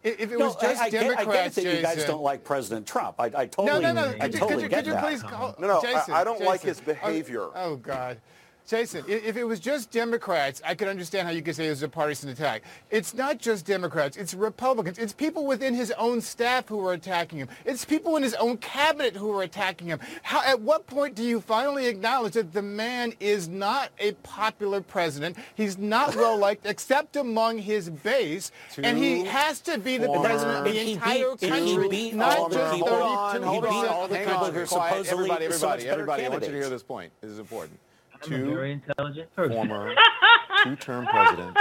If 0.02 0.20
it 0.20 0.38
No, 0.38 0.46
was 0.48 0.56
just 0.56 0.82
I, 0.82 0.84
I, 0.84 0.90
get, 0.90 1.00
I 1.02 1.06
get 1.08 1.16
Democrats, 1.16 1.54
that 1.54 1.64
you 1.64 1.80
guys 1.80 2.04
don't 2.04 2.22
like 2.22 2.44
President 2.44 2.86
Trump. 2.86 3.14
I, 3.18 3.24
I 3.34 3.46
totally, 3.46 3.80
no, 3.80 3.92
no. 3.92 4.02
I 4.02 4.18
Could 4.18 4.34
you, 4.34 4.38
totally 4.40 4.54
could 4.54 4.62
you, 4.64 4.68
get 4.68 4.76
could 4.76 4.86
you 4.88 4.92
that. 4.92 5.02
please 5.04 5.22
call, 5.22 5.54
No, 5.58 5.66
no, 5.66 5.78
I- 5.78 5.80
Jason, 5.80 6.12
I 6.12 6.24
don't 6.24 6.42
like 6.42 6.60
his 6.60 6.78
oh, 6.80 6.84
behavior. 6.84 7.44
Oh, 7.44 7.52
oh, 7.54 7.76
God. 7.76 8.18
Jason, 8.66 9.04
if 9.06 9.36
it 9.36 9.44
was 9.44 9.60
just 9.60 9.90
Democrats, 9.90 10.62
I 10.64 10.74
could 10.74 10.88
understand 10.88 11.28
how 11.28 11.34
you 11.34 11.42
could 11.42 11.54
say 11.54 11.66
it 11.66 11.70
was 11.70 11.82
a 11.82 11.88
partisan 11.88 12.30
attack. 12.30 12.62
It's 12.90 13.12
not 13.12 13.38
just 13.38 13.66
Democrats. 13.66 14.16
It's 14.16 14.32
Republicans. 14.32 14.98
It's 14.98 15.12
people 15.12 15.44
within 15.46 15.74
his 15.74 15.90
own 15.98 16.22
staff 16.22 16.66
who 16.68 16.86
are 16.86 16.94
attacking 16.94 17.40
him. 17.40 17.48
It's 17.66 17.84
people 17.84 18.16
in 18.16 18.22
his 18.22 18.32
own 18.34 18.56
cabinet 18.56 19.16
who 19.16 19.30
are 19.38 19.42
attacking 19.42 19.88
him. 19.88 20.00
How, 20.22 20.42
at 20.42 20.62
what 20.62 20.86
point 20.86 21.14
do 21.14 21.22
you 21.22 21.42
finally 21.42 21.86
acknowledge 21.88 22.32
that 22.34 22.54
the 22.54 22.62
man 22.62 23.12
is 23.20 23.48
not 23.48 23.90
a 23.98 24.12
popular 24.22 24.80
president? 24.80 25.36
He's 25.54 25.76
not 25.76 26.16
well 26.16 26.38
liked 26.38 26.64
except 26.64 27.16
among 27.16 27.58
his 27.58 27.90
base, 27.90 28.50
and 28.78 28.96
he 28.96 29.24
has 29.26 29.60
to 29.60 29.76
be 29.78 29.98
the 29.98 30.08
president 30.08 30.66
of 30.66 30.72
the 30.72 30.92
entire 30.92 31.36
beat- 31.36 31.50
country, 31.50 31.88
beat 31.90 32.14
not 32.14 32.38
all 32.38 32.48
just 32.48 32.74
people- 32.74 32.88
32 32.88 33.04
Hold 33.04 33.12
on, 33.18 33.42
hold 33.42 33.64
on. 33.66 33.70
percent. 33.72 33.92
all 33.94 34.08
the 34.08 34.16
Hang 34.16 34.24
people 34.26 34.44
on, 34.44 34.66
quiet, 34.66 35.06
everybody, 35.08 35.44
everybody, 35.44 35.82
better 35.82 35.92
everybody. 35.92 36.24
I 36.24 36.28
want 36.30 36.44
you 36.44 36.50
to 36.50 36.56
hear 36.56 36.70
this 36.70 36.82
point. 36.82 37.12
This 37.20 37.30
is 37.30 37.38
important. 37.38 37.78
I'm 38.26 38.46
very 38.46 38.72
intelligent 38.72 39.34
person. 39.34 39.54
former 39.54 39.94
two-term 40.64 41.06
presidents, 41.06 41.60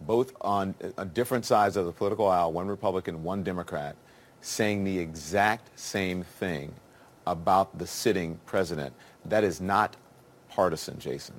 both 0.00 0.32
on, 0.40 0.74
on 0.98 1.08
different 1.10 1.44
sides 1.44 1.76
of 1.76 1.86
the 1.86 1.92
political 1.92 2.28
aisle, 2.28 2.52
one 2.52 2.68
Republican, 2.68 3.22
one 3.22 3.42
Democrat, 3.42 3.96
saying 4.40 4.84
the 4.84 4.98
exact 4.98 5.78
same 5.78 6.22
thing 6.22 6.72
about 7.26 7.76
the 7.78 7.86
sitting 7.86 8.38
president. 8.46 8.94
That 9.24 9.42
is 9.44 9.60
not 9.60 9.96
partisan, 10.48 10.98
Jason. 10.98 11.34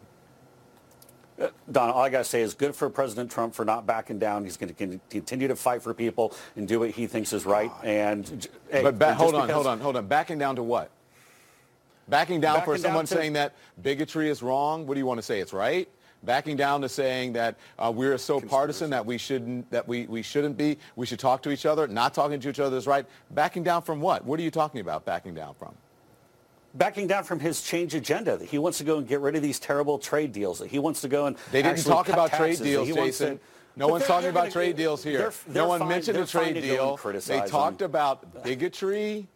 Don, 1.72 1.92
all 1.92 2.02
I 2.02 2.10
got 2.10 2.18
to 2.20 2.24
say 2.24 2.42
is 2.42 2.56
good 2.56 2.76
for 2.76 2.90
President 2.90 3.30
Trump 3.30 3.54
for 3.54 3.64
not 3.64 3.86
backing 3.86 4.18
down. 4.18 4.44
He's 4.44 4.58
going 4.58 4.74
to 4.74 5.00
continue 5.12 5.48
to 5.48 5.56
fight 5.56 5.84
for 5.84 5.94
people 5.94 6.34
and 6.56 6.68
do 6.68 6.80
what 6.80 6.90
he 6.90 7.06
thinks 7.06 7.32
is 7.32 7.46
right. 7.46 7.72
And 7.84 8.48
hey, 8.72 8.82
but 8.82 8.98
ba- 8.98 9.10
just 9.10 9.20
hold 9.22 9.36
on, 9.36 9.42
because- 9.44 9.54
hold 9.54 9.68
on, 9.68 9.80
hold 9.80 9.96
on. 9.98 10.08
Backing 10.08 10.40
down 10.40 10.56
to 10.56 10.64
what? 10.64 10.90
Backing 12.10 12.40
down 12.40 12.56
for 12.62 12.72
Backing 12.72 12.74
down 12.74 12.82
someone 12.90 13.06
to- 13.06 13.14
saying 13.16 13.34
that 13.34 13.54
bigotry 13.82 14.30
is 14.30 14.42
wrong. 14.42 14.88
What 14.88 14.94
do 14.94 15.00
you 15.00 15.06
want 15.06 15.18
to 15.20 15.24
say? 15.24 15.40
It's 15.40 15.54
right. 15.54 15.90
Backing 16.24 16.56
down 16.58 16.82
to 16.82 16.90
saying 16.90 17.34
that 17.34 17.56
uh, 17.78 17.92
we're 17.94 18.18
so 18.18 18.42
partisan 18.42 18.90
that 18.90 19.06
we 19.06 19.18
shouldn't 19.20 19.70
that 19.72 19.88
we, 19.88 20.08
we 20.08 20.22
shouldn't 20.24 20.58
be. 20.58 20.78
We 20.96 21.06
should 21.06 21.20
talk 21.20 21.44
to 21.44 21.52
each 21.52 21.66
other. 21.66 21.88
Not 21.88 22.14
talking 22.14 22.40
to 22.40 22.50
each 22.50 22.60
other 22.60 22.76
is 22.78 22.88
right. 22.88 23.06
Backing 23.32 23.64
down 23.64 23.84
from 23.84 24.02
what? 24.02 24.26
What 24.26 24.40
are 24.40 24.44
you 24.44 24.50
talking 24.52 24.82
about? 24.82 25.06
Backing 25.06 25.34
down 25.36 25.54
from? 25.56 25.74
backing 26.74 27.08
down 27.08 27.24
from 27.24 27.40
his 27.40 27.62
change 27.64 27.96
agenda. 27.96 28.38
That 28.38 28.48
he 28.48 28.58
wants 28.60 28.78
to 28.80 28.84
go 28.84 28.98
and 29.00 29.08
get 29.08 29.20
rid 29.20 29.36
of 29.36 29.42
these 29.42 29.60
terrible 29.60 29.98
trade 29.98 30.32
deals. 30.32 30.60
That 30.60 30.68
he 30.70 30.78
wants 30.80 31.02
to 31.02 31.08
go 31.08 31.26
and 31.26 31.36
They 31.52 31.62
didn't 31.64 31.84
talk 31.84 32.08
about 32.10 32.30
taxes, 32.32 32.60
trade 32.60 32.70
deals, 32.70 32.88
Jason. 32.90 33.38
to- 33.38 33.44
no 33.76 33.88
one's 33.88 34.06
talking 34.06 34.30
about 34.30 34.42
gonna- 34.42 34.52
trade 34.52 34.76
deals 34.76 35.04
here. 35.04 35.18
they're- 35.20 35.34
they're 35.48 35.64
no 35.64 35.70
one 35.70 35.80
fine- 35.80 35.88
mentioned 35.90 36.18
a 36.18 36.26
trade 36.26 36.44
fine 36.46 36.54
to 36.56 36.62
go 36.62 36.96
and 37.04 37.14
deal. 37.14 37.22
They 37.42 37.48
talked 37.50 37.82
about 37.82 38.44
bigotry, 38.44 39.28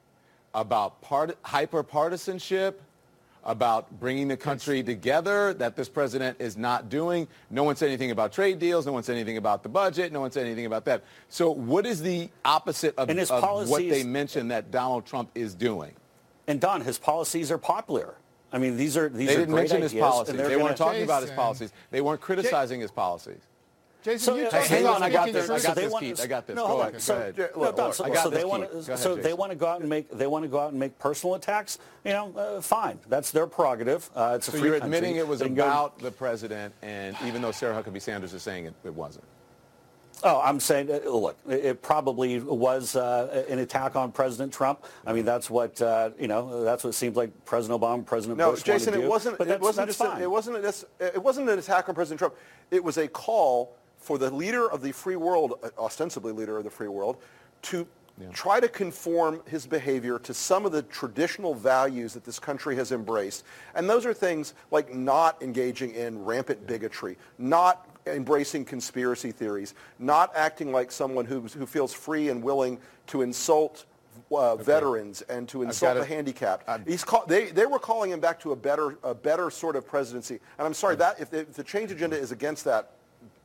about 0.53 1.01
part, 1.01 1.37
hyper 1.43 1.83
partisanship, 1.83 2.81
about 3.43 3.99
bringing 3.99 4.27
the 4.27 4.37
country 4.37 4.83
together 4.83 5.53
that 5.55 5.75
this 5.75 5.89
president 5.89 6.39
is 6.39 6.57
not 6.57 6.89
doing. 6.89 7.27
No 7.49 7.63
one 7.63 7.75
said 7.75 7.87
anything 7.87 8.11
about 8.11 8.31
trade 8.31 8.59
deals. 8.59 8.85
No 8.85 8.91
one 8.91 9.01
said 9.01 9.15
anything 9.15 9.37
about 9.37 9.63
the 9.63 9.69
budget. 9.69 10.11
No 10.11 10.19
one 10.19 10.31
said 10.31 10.45
anything 10.45 10.67
about 10.67 10.85
that. 10.85 11.03
So 11.29 11.49
what 11.49 11.85
is 11.87 12.01
the 12.01 12.29
opposite 12.45 12.95
of, 12.97 13.09
And 13.09 13.17
his 13.17 13.31
of 13.31 13.41
what 13.69 13.81
they 13.81 14.03
mentioned 14.03 14.51
that 14.51 14.69
Donald 14.69 15.05
Trump 15.05 15.31
is 15.33 15.55
doing? 15.55 15.93
And 16.47 16.61
Don, 16.61 16.81
his 16.81 16.99
policies 16.99 17.51
are 17.51 17.57
popular. 17.57 18.15
I 18.51 18.57
mean, 18.57 18.77
these 18.77 18.97
are 18.97 19.07
these 19.09 19.29
they 19.29 19.35
are 19.35 19.39
didn't 19.39 19.53
great 19.53 19.61
mention 19.61 19.77
ideas, 19.77 19.91
his 19.93 20.01
policies. 20.01 20.35
They 20.35 20.43
weren't 20.43 20.59
gonna- 20.61 20.75
talking 20.75 21.03
about 21.03 21.21
his 21.23 21.31
policies. 21.31 21.71
They 21.89 22.01
weren't 22.01 22.21
criticizing 22.21 22.81
his 22.81 22.91
policies. 22.91 23.41
Jason, 24.03 24.19
So, 24.19 24.35
you 24.35 24.47
uh, 24.47 24.49
talk 24.49 24.63
hang 24.63 24.85
on, 24.87 25.03
I 25.03 25.09
got 25.11 25.31
this. 25.31 25.49
I 25.49 25.59
got 25.59 25.75
this, 25.75 25.91
want- 25.91 26.03
Keith. 26.03 26.21
I 26.21 26.25
got 26.27 26.47
this. 26.47 26.55
No, 26.55 26.63
Go 26.63 26.67
hold 26.67 26.79
ahead. 26.81 26.87
on. 26.87 26.93
Go 26.93 26.99
So, 26.99 27.15
ahead. 27.15 27.37
Look, 27.37 27.55
no, 27.55 27.71
Don, 27.71 27.93
so, 27.93 28.03
I 28.03 28.09
got 28.09 28.23
so 28.23 28.29
this, 28.31 28.39
they 28.39 28.45
want 28.45 28.63
Go 28.63 28.69
to, 28.69 28.77
ahead, 28.79 28.99
so 28.99 29.15
they 29.15 29.33
want 29.33 29.51
to 29.51 29.55
go 29.55 29.67
out 29.67 29.79
and 29.81 29.89
make 29.89 30.09
they 30.09 30.27
want 30.27 30.43
to 30.43 30.49
go 30.49 30.59
out 30.59 30.71
and 30.71 30.79
make 30.79 30.97
personal 30.97 31.35
attacks. 31.35 31.77
You 32.03 32.11
know, 32.13 32.33
uh, 32.35 32.61
fine. 32.61 32.99
That's 33.09 33.29
their 33.31 33.45
prerogative. 33.45 34.09
Uh, 34.15 34.33
it's 34.37 34.47
a 34.47 34.51
So 34.51 34.57
free 34.57 34.69
you're 34.69 34.79
country. 34.79 34.97
admitting 34.97 35.17
it 35.17 35.27
was 35.27 35.39
They 35.39 35.45
can 35.47 35.55
go- 35.55 35.63
about 35.65 35.99
the 35.99 36.11
president, 36.11 36.73
and 36.81 37.15
even 37.25 37.41
though 37.43 37.51
Sarah 37.51 37.81
Huckabee 37.81 38.01
Sanders 38.01 38.33
is 38.33 38.41
saying 38.41 38.65
it, 38.65 38.73
it 38.83 38.93
wasn't. 38.93 39.25
Oh, 40.23 40.39
I'm 40.39 40.59
saying, 40.59 40.91
uh, 40.91 41.09
look, 41.09 41.35
it 41.49 41.65
it 41.65 41.81
probably 41.81 42.39
was 42.39 42.95
uh, 42.95 43.45
an 43.49 43.57
attack 43.59 43.95
on 43.95 44.11
President 44.11 44.53
Trump. 44.53 44.83
I 45.05 45.13
mean, 45.13 45.25
that's 45.25 45.49
what 45.49 45.81
uh, 45.81 46.11
you 46.19 46.27
know. 46.27 46.63
That's 46.63 46.83
what 46.83 46.91
it 46.91 46.93
seems 46.93 47.15
like 47.15 47.31
President 47.45 47.79
Obama, 47.81 48.05
President 48.05 48.37
No, 48.37 48.51
Bush 48.51 48.61
Jason, 48.63 48.93
want 48.93 48.95
to 48.95 48.99
it 48.99 49.03
do. 49.03 49.09
wasn't. 49.09 49.37
But 49.39 49.47
it 49.47 49.49
that's, 49.51 49.61
wasn't 49.61 49.87
that's 49.87 49.97
just. 49.97 50.11
fine. 50.11 50.21
A, 50.21 50.23
it 50.25 50.29
wasn't. 50.31 50.57
A, 50.99 51.05
it 51.15 51.23
wasn't 51.23 51.49
an 51.49 51.57
attack 51.59 51.89
on 51.89 51.95
President 51.95 52.19
Trump. 52.19 52.35
It 52.69 52.83
was 52.83 52.97
a 52.97 53.07
call 53.07 53.75
for 54.01 54.17
the 54.17 54.29
leader 54.29 54.69
of 54.69 54.81
the 54.81 54.91
free 54.91 55.15
world, 55.15 55.53
uh, 55.63 55.69
ostensibly 55.79 56.33
leader 56.33 56.57
of 56.57 56.63
the 56.65 56.69
free 56.69 56.89
world, 56.89 57.17
to 57.61 57.87
try 58.33 58.59
to 58.59 58.67
conform 58.67 59.41
his 59.47 59.65
behavior 59.65 60.19
to 60.19 60.33
some 60.33 60.65
of 60.65 60.71
the 60.71 60.83
traditional 60.83 61.55
values 61.55 62.13
that 62.13 62.23
this 62.23 62.39
country 62.39 62.75
has 62.75 62.91
embraced. 62.91 63.43
And 63.73 63.89
those 63.89 64.05
are 64.05 64.13
things 64.13 64.53
like 64.69 64.93
not 64.93 65.41
engaging 65.41 65.95
in 65.95 66.23
rampant 66.23 66.67
bigotry, 66.67 67.17
not 67.37 67.87
embracing 68.05 68.65
conspiracy 68.65 69.31
theories, 69.31 69.73
not 69.97 70.31
acting 70.35 70.71
like 70.71 70.91
someone 70.91 71.25
who, 71.25 71.41
who 71.41 71.65
feels 71.65 71.93
free 71.93 72.29
and 72.29 72.43
willing 72.43 72.79
to 73.07 73.21
insult 73.21 73.85
uh, 74.31 74.55
veterans 74.55 75.21
and 75.23 75.47
to 75.49 75.63
insult 75.63 75.97
the 75.97 76.05
handicapped. 76.05 76.87
He's 76.87 77.03
call, 77.03 77.25
they, 77.25 77.51
they 77.51 77.65
were 77.65 77.79
calling 77.79 78.11
him 78.11 78.19
back 78.19 78.39
to 78.41 78.51
a 78.51 78.55
better, 78.55 78.97
a 79.03 79.15
better 79.15 79.49
sort 79.49 79.75
of 79.75 79.87
presidency. 79.87 80.39
And 80.57 80.67
I'm 80.67 80.73
sorry, 80.73 80.95
that 80.97 81.19
if 81.19 81.33
if 81.33 81.53
the 81.53 81.63
change 81.63 81.91
agenda 81.91 82.17
is 82.17 82.31
against 82.31 82.65
that, 82.65 82.91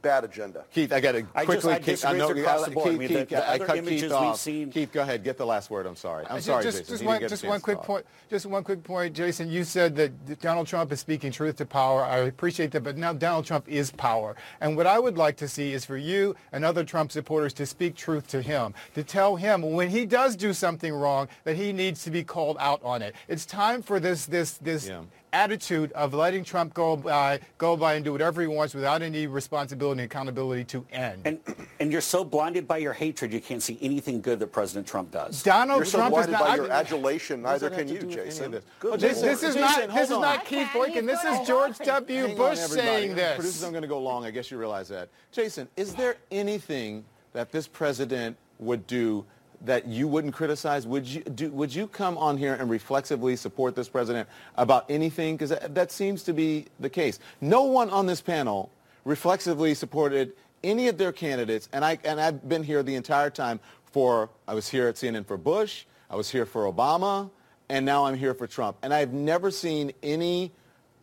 bad 0.06 0.24
agenda. 0.24 0.64
Keith, 0.72 0.92
I 0.92 1.00
got 1.00 1.12
to 1.12 1.18
I 1.34 1.44
just- 1.44 1.46
quickly. 1.46 1.72
I 1.72 1.76
Keith, 1.78 1.86
disagree 1.86 2.18
know- 2.18 2.28
across 2.30 2.64
the 2.64 2.70
board. 2.70 2.86
I 2.86 2.90
Keith, 2.90 2.98
mean, 3.00 3.08
Keith, 3.08 3.28
the- 3.28 3.34
the 3.36 3.50
I 3.50 3.58
cut 3.58 3.76
images 3.78 4.02
Keith 4.02 4.10
we've 4.10 4.12
off. 4.12 4.38
seen- 4.40 4.70
Keith, 4.70 4.92
go 4.92 5.02
ahead. 5.02 5.24
Get 5.24 5.36
the 5.36 5.46
last 5.46 5.68
word. 5.70 5.86
I'm 5.86 5.96
sorry. 5.96 6.24
I'm 6.28 6.36
Just- 6.36 6.46
sorry, 6.46 6.62
just, 6.62 6.78
Jason. 6.78 6.94
Just 6.94 7.04
one, 7.04 7.14
didn't 7.14 7.20
get 7.22 7.26
a 7.26 7.30
just 7.30 7.44
one 7.44 7.60
quick 7.60 7.78
point. 7.82 8.06
Just 8.30 8.46
one 8.46 8.62
quick 8.64 8.84
point, 8.84 9.14
Jason. 9.14 9.50
You 9.50 9.64
said 9.64 9.96
that 9.96 10.40
Donald 10.40 10.66
Trump 10.68 10.92
is 10.92 11.00
speaking 11.00 11.32
truth 11.32 11.56
to 11.56 11.66
power. 11.66 12.04
I 12.04 12.18
appreciate 12.18 12.70
that, 12.72 12.82
but 12.84 12.96
now 12.96 13.12
Donald 13.12 13.44
Trump 13.46 13.68
is 13.68 13.90
power. 13.90 14.36
And 14.60 14.76
what 14.76 14.86
I 14.86 14.98
would 14.98 15.16
like 15.18 15.36
to 15.38 15.48
see 15.48 15.72
is 15.72 15.84
for 15.84 15.96
you 15.96 16.36
and 16.52 16.64
other 16.64 16.84
Trump 16.84 17.10
supporters 17.12 17.52
to 17.54 17.66
speak 17.66 17.96
truth 17.96 18.28
to 18.28 18.42
him, 18.42 18.74
to 18.94 19.02
tell 19.02 19.36
him 19.36 19.62
when 19.72 19.90
he 19.90 20.06
does 20.06 20.36
do 20.36 20.52
something 20.52 20.92
wrong 20.94 21.28
that 21.44 21.56
he 21.56 21.72
needs 21.72 22.04
to 22.04 22.10
be 22.10 22.22
called 22.22 22.56
out 22.60 22.80
on 22.84 23.02
it. 23.02 23.14
It's 23.28 23.44
time 23.46 23.82
for 23.82 23.98
this 24.00 24.26
this 24.26 24.54
this 24.58 24.90
attitude 25.32 25.92
of 25.92 26.14
letting 26.14 26.44
Trump 26.44 26.74
go 26.74 26.96
by 26.96 27.40
go 27.58 27.76
by 27.76 27.94
and 27.94 28.04
do 28.04 28.12
whatever 28.12 28.40
he 28.40 28.46
wants 28.46 28.74
without 28.74 29.02
any 29.02 29.26
responsibility 29.26 30.02
and 30.02 30.10
accountability 30.10 30.64
to 30.64 30.86
end. 30.90 31.22
And 31.24 31.40
and 31.80 31.92
you're 31.92 32.00
so 32.00 32.24
blinded 32.24 32.66
by 32.66 32.78
your 32.78 32.92
hatred, 32.92 33.32
you 33.32 33.40
can't 33.40 33.62
see 33.62 33.78
anything 33.80 34.20
good 34.20 34.38
that 34.40 34.52
President 34.52 34.86
Trump 34.86 35.10
does. 35.10 35.42
Donald 35.42 35.78
You're 35.78 35.86
so 35.86 35.98
Trump 35.98 36.12
is 36.12 36.26
blinded 36.26 36.32
not 36.32 36.40
by 36.40 36.52
I- 36.52 36.56
your 36.56 36.70
adulation. 36.70 37.42
Neither 37.42 37.70
can 37.70 37.88
you, 37.88 38.00
do 38.00 38.06
with 38.06 38.16
any 38.16 38.24
Jason. 38.26 38.50
this. 38.52 38.64
Good 38.80 39.00
This, 39.00 39.20
this 39.20 39.42
is 39.42 39.54
Jason, 39.54 39.60
not 39.60 39.74
hold 39.90 39.90
this 39.98 40.10
is 40.10 40.18
not 40.18 40.44
Keith 40.44 40.68
Boykin. 40.72 41.06
This 41.06 41.22
is 41.24 41.46
George 41.46 41.78
W. 41.78 42.26
Hang 42.26 42.36
Bush 42.36 42.58
on, 42.58 42.68
saying 42.68 43.14
this. 43.14 43.36
Producers, 43.36 43.62
I'm 43.62 43.72
going 43.72 43.82
to 43.82 43.88
go 43.88 44.00
long. 44.00 44.24
I 44.24 44.30
guess 44.30 44.50
you 44.50 44.58
realize 44.58 44.88
that. 44.88 45.08
Jason, 45.32 45.68
is 45.76 45.94
there 45.94 46.16
anything 46.30 47.04
that 47.32 47.52
this 47.52 47.68
president 47.68 48.36
would 48.58 48.86
do 48.86 49.24
that 49.62 49.86
you 49.86 50.08
wouldn't 50.08 50.34
criticize? 50.34 50.86
Would 50.86 51.06
you 51.06 51.22
do? 51.22 51.50
Would 51.50 51.74
you 51.74 51.86
come 51.86 52.18
on 52.18 52.36
here 52.36 52.54
and 52.54 52.70
reflexively 52.70 53.36
support 53.36 53.74
this 53.74 53.88
president 53.88 54.28
about 54.56 54.84
anything? 54.88 55.36
Because 55.36 55.50
that, 55.50 55.74
that 55.74 55.92
seems 55.92 56.22
to 56.24 56.32
be 56.32 56.66
the 56.80 56.90
case. 56.90 57.18
No 57.40 57.62
one 57.62 57.90
on 57.90 58.06
this 58.06 58.20
panel 58.20 58.70
reflexively 59.04 59.74
supported 59.74 60.32
any 60.64 60.88
of 60.88 60.98
their 60.98 61.12
candidates, 61.12 61.68
and 61.72 61.84
I 61.84 61.98
and 62.04 62.20
I've 62.20 62.48
been 62.48 62.62
here 62.62 62.82
the 62.82 62.94
entire 62.94 63.30
time. 63.30 63.60
For 63.92 64.28
I 64.46 64.52
was 64.52 64.68
here 64.68 64.88
at 64.88 64.96
CNN 64.96 65.26
for 65.26 65.38
Bush. 65.38 65.84
I 66.10 66.16
was 66.16 66.30
here 66.30 66.44
for 66.44 66.70
Obama, 66.70 67.30
and 67.68 67.86
now 67.86 68.04
I'm 68.04 68.16
here 68.16 68.34
for 68.34 68.46
Trump. 68.46 68.76
And 68.82 68.92
I've 68.92 69.12
never 69.12 69.50
seen 69.50 69.92
any 70.02 70.52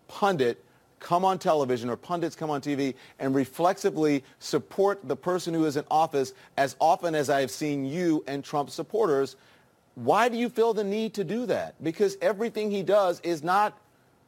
pundit 0.07 0.62
come 1.03 1.23
on 1.23 1.38
television 1.38 1.89
or 1.89 1.97
pundits 1.97 2.35
come 2.35 2.49
on 2.49 2.61
TV 2.61 2.95
and 3.19 3.35
reflexively 3.35 4.23
support 4.39 4.99
the 5.07 5.15
person 5.15 5.53
who 5.53 5.65
is 5.65 5.77
in 5.77 5.84
office 5.91 6.34
as 6.57 6.75
often 6.80 7.13
as 7.13 7.30
I 7.30 7.41
have 7.41 7.51
seen 7.51 7.85
you 7.85 8.23
and 8.25 8.43
Trump 8.43 8.71
supporters. 8.71 9.35
Why 9.95 10.30
do 10.30 10.38
you 10.38 10.49
feel 10.49 10.73
the 10.73 10.84
need 10.84 11.13
to 11.15 11.23
do 11.23 11.45
that? 11.45 11.75
Because 11.84 12.17
everything 12.21 12.71
he 12.71 12.81
does 12.81 13.19
is 13.19 13.43
not 13.43 13.77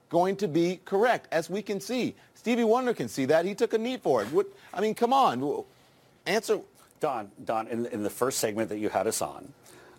going 0.09 0.35
to 0.35 0.47
be 0.47 0.79
correct, 0.85 1.27
as 1.31 1.49
we 1.49 1.63
can 1.63 1.79
see. 1.79 2.13
Stevie 2.35 2.63
Wonder 2.63 2.93
can 2.93 3.07
see 3.07 3.25
that. 3.25 3.45
He 3.45 3.55
took 3.55 3.73
a 3.73 3.77
knee 3.77 3.97
for 3.97 4.21
it. 4.21 4.31
What, 4.31 4.45
I 4.73 4.81
mean, 4.81 4.93
come 4.93 5.13
on. 5.13 5.63
Answer. 6.27 6.59
Don, 6.99 7.31
Don, 7.43 7.67
in, 7.67 7.85
in 7.87 8.03
the 8.03 8.09
first 8.09 8.37
segment 8.39 8.69
that 8.69 8.77
you 8.77 8.89
had 8.89 9.07
us 9.07 9.21
on, 9.21 9.51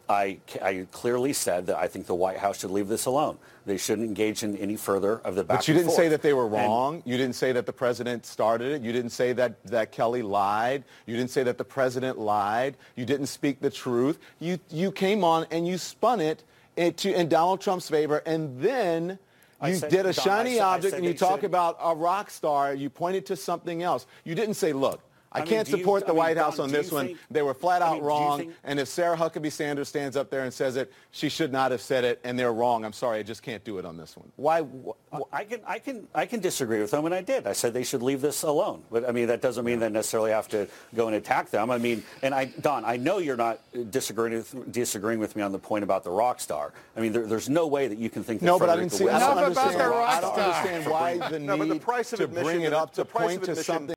I, 0.09 0.39
I 0.62 0.87
clearly 0.93 1.33
said 1.33 1.66
that 1.66 1.77
I 1.77 1.89
think 1.89 2.07
the 2.07 2.15
White 2.15 2.39
House 2.39 2.61
should 2.61 2.70
leave 2.70 2.89
this 2.89 3.07
alone. 3.07 3.39
They 3.65 3.77
shouldn't 3.77 4.07
engage 4.07 4.43
in 4.45 4.57
any 4.57 4.77
further 4.77 5.19
of 5.24 5.35
the 5.35 5.43
back 5.43 5.59
But 5.59 5.69
you 5.69 5.74
didn't 5.74 5.87
forth. 5.87 5.97
say 5.97 6.09
that 6.09 6.23
they 6.23 6.33
were 6.33 6.45
And- 6.45 6.53
wrong. 6.53 7.03
you 7.05 7.16
didn't 7.16 7.35
say 7.35 7.51
that 7.53 7.66
the 7.66 7.73
president 7.73 8.24
started 8.24 8.70
it. 8.73 8.83
You 8.83 8.93
didn't 8.93 9.11
say 9.11 9.33
that, 9.33 9.62
that 9.66 9.91
Kelly 9.91 10.23
lied. 10.23 10.85
You 11.07 11.16
didn't 11.16 11.31
say 11.31 11.43
that 11.43 11.59
the 11.59 11.65
president 11.65 12.19
lied. 12.19 12.77
You 12.95 13.05
didn't 13.05 13.27
speak 13.27 13.61
the 13.61 13.70
truth. 13.70 14.19
You, 14.39 14.61
you 14.70 14.93
came 14.93 15.24
on 15.24 15.47
and 15.51 15.66
you 15.66 15.78
spun 15.78 16.20
it 16.20 16.45
into, 16.77 17.12
in 17.12 17.28
Donald 17.28 17.61
Trump's 17.61 17.89
favor. 17.91 18.19
And 18.27 18.61
then 18.61 19.19
you 19.65 19.74
said- 19.74 19.91
did 19.91 20.07
a 20.07 20.12
Don, 20.12 20.24
shiny 20.24 20.55
said- 20.55 20.62
object 20.62 20.95
and 20.95 21.05
you 21.05 21.15
talk 21.15 21.43
about 21.43 21.78
a 21.83 21.95
rock 21.97 22.31
star. 22.31 22.73
You 22.74 22.91
pointed 22.91 23.27
to 23.27 23.37
something 23.37 23.83
else. 23.83 24.07
You 24.23 24.37
didn't 24.37 24.55
say, 24.55 24.73
look, 24.73 25.01
I, 25.32 25.39
I 25.39 25.40
mean, 25.43 25.48
can't 25.51 25.66
do 25.66 25.73
you- 25.73 25.78
support 25.78 26.05
I 26.05 26.07
the 26.07 26.12
mean, 26.12 26.19
White 26.19 26.36
House 26.39 26.57
Don, 26.57 26.66
on 26.66 26.73
this 26.73 26.90
one. 26.93 27.07
think- 27.09 27.19
They 27.31 27.43
were 27.43 27.53
flat 27.55 27.82
I 27.82 27.89
out 27.89 27.94
mean, 27.97 28.05
wrong. 28.05 28.39
think- 28.39 28.55
and 28.65 28.81
if 28.81 28.89
Sarah 28.89 29.16
Huckabee 29.16 29.53
Sanders 29.53 29.89
stands 29.89 30.16
up 30.16 30.31
there 30.31 30.43
and 30.44 30.53
says 30.55 30.77
it, 30.77 30.93
she 31.11 31.28
should 31.28 31.53
not 31.53 31.70
have 31.73 31.82
said 31.82 32.05
it, 32.05 32.20
and 32.24 32.39
they're 32.39 32.53
wrong. 32.53 32.85
I'm 32.85 32.93
sorry, 32.93 33.19
I 33.19 33.23
just 33.23 33.43
can't 33.43 33.62
do 33.65 33.78
it 33.78 33.85
on 33.85 33.97
this 33.97 34.16
one. 34.16 34.31
Why? 34.36 34.62
wh- 34.62 35.19
I 35.32 35.44
can, 35.44 35.61
I 35.66 35.78
can, 35.78 36.07
I 36.15 36.27
can 36.27 36.40
disagree 36.40 36.81
with 36.81 36.90
them, 36.90 37.05
and 37.07 37.15
I 37.15 37.23
did. 37.23 37.47
I 37.47 37.53
said 37.53 37.74
they 37.74 37.85
should 37.85 38.03
leave 38.03 38.20
this 38.20 38.43
alone. 38.43 38.82
But 38.90 39.09
I 39.09 39.12
mean, 39.12 39.27
that 39.28 39.40
doesn't 39.43 39.65
mean 39.65 39.78
they 39.81 39.89
necessarily 39.89 40.31
have 40.31 40.48
to 40.48 40.69
go 40.94 41.07
and 41.07 41.16
attack 41.16 41.51
them. 41.51 41.70
I 41.70 41.78
mean, 41.78 42.03
and 42.23 42.35
I, 42.35 42.47
Don, 42.47 42.85
I 42.85 42.97
know 42.97 43.19
you're 43.19 43.36
not 43.36 43.61
disagreeing 43.90 44.35
with, 44.36 44.73
disagreeing 44.73 45.19
with 45.19 45.36
me 45.36 45.43
on 45.43 45.53
the 45.53 45.59
point 45.59 45.85
about 45.85 46.05
the 46.05 46.11
rock 46.11 46.40
star. 46.40 46.73
I 46.97 47.01
mean, 47.01 47.12
there, 47.12 47.27
there's 47.27 47.48
no 47.48 47.66
way 47.66 47.89
that 47.89 47.98
you 47.98 48.11
can 48.11 48.23
think 48.23 48.40
that 48.40 48.47
No, 48.47 48.59
but 48.59 48.69
I 48.69 48.74
Frederica 48.77 48.97
didn't 48.98 49.09
see. 49.11 49.15
I 49.15 49.19
don't 49.19 49.39
understand. 49.39 49.82
I 49.82 50.20
don't 50.20 50.39
understand 50.39 50.86
why 50.90 51.28
the 51.31 51.39
No, 51.39 51.57
but 51.59 51.69
the 51.69 51.74
need 51.74 51.82
price 51.82 52.12
of 52.12 52.19
to 52.19 52.24
admission 52.24 52.44
bring 52.44 52.61
it 52.62 52.73
up 52.73 52.93
to 52.94 53.05
point 53.05 53.43
to 53.44 53.57
something. 53.57 53.95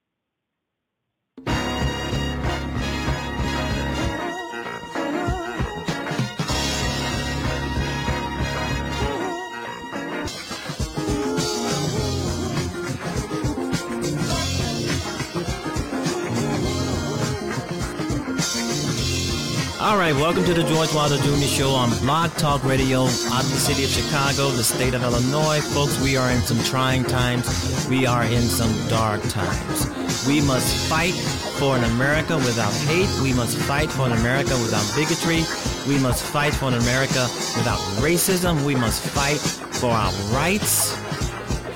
All 19.90 19.98
right, 19.98 20.14
welcome 20.14 20.46
to 20.46 20.54
the 20.54 20.62
George 20.66 20.94
Wilder 20.94 21.18
Jr. 21.18 21.48
Show 21.48 21.72
on 21.72 21.90
Blog 22.02 22.30
Talk 22.34 22.64
Radio 22.64 23.06
out 23.06 23.44
of 23.44 23.50
the 23.50 23.58
city 23.58 23.84
of 23.84 23.90
Chicago, 23.90 24.50
the 24.52 24.64
state 24.64 24.94
of 24.94 25.02
Illinois. 25.02 25.62
Folks, 25.62 26.00
we 26.00 26.16
are 26.16 26.30
in 26.30 26.42
some 26.42 26.64
trying 26.64 27.04
times. 27.04 27.88
We 27.90 28.06
are 28.06 28.24
in 28.24 28.44
some 28.44 28.72
dark 28.88 29.20
times. 29.30 29.88
We 30.28 30.42
must 30.42 30.88
fight 30.88 31.16
for 31.58 31.76
an 31.76 31.84
America 31.86 32.38
without 32.38 32.72
hate. 32.86 33.10
We 33.24 33.34
must 33.34 33.58
fight 33.58 33.90
for 33.90 34.04
an 34.04 34.12
America 34.12 34.52
without 34.62 34.86
bigotry. 34.96 35.42
We 35.88 35.98
must 35.98 36.24
fight 36.24 36.54
for 36.54 36.66
an 36.68 36.76
America 36.76 37.26
without 37.58 37.80
racism. 37.98 38.64
We 38.64 38.76
must 38.76 39.02
fight 39.02 39.40
for 39.80 39.90
our 39.90 40.14
rights. 40.32 40.96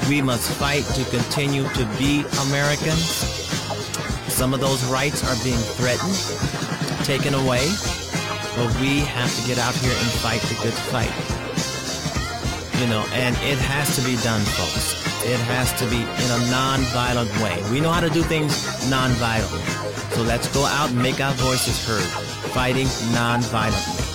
We 0.08 0.22
must 0.22 0.52
fight 0.52 0.84
to 0.94 1.04
continue 1.10 1.64
to 1.64 1.86
be 1.98 2.24
Americans. 2.46 3.10
Some 4.32 4.54
of 4.54 4.60
those 4.60 4.86
rights 4.86 5.24
are 5.24 5.44
being 5.44 5.58
threatened, 5.58 6.14
taken 7.06 7.34
away, 7.34 7.70
but 8.56 8.68
we 8.80 9.00
have 9.00 9.34
to 9.40 9.48
get 9.48 9.58
out 9.58 9.76
here 9.76 9.92
and 9.92 10.10
fight 10.22 10.42
the 10.42 10.56
good 10.62 10.74
fight. 10.92 11.14
You 12.82 12.88
know, 12.88 13.06
and 13.14 13.36
it 13.38 13.58
has 13.58 13.96
to 13.96 14.02
be 14.02 14.16
done, 14.24 14.42
folks. 14.42 14.94
It 15.26 15.40
has 15.40 15.72
to 15.80 15.86
be 15.90 16.02
in 16.02 16.30
a 16.32 16.52
non-violent 16.52 17.32
way. 17.42 17.62
We 17.72 17.80
know 17.80 17.92
how 17.92 18.02
to 18.02 18.10
do 18.10 18.24
things 18.24 18.54
non-violently. 18.90 19.62
So 20.16 20.22
let's 20.22 20.54
go 20.54 20.66
out 20.66 20.90
and 20.90 21.02
make 21.02 21.22
our 21.22 21.34
voices 21.34 21.86
heard, 21.88 22.04
fighting 22.52 22.88
non-violently. 23.14 24.13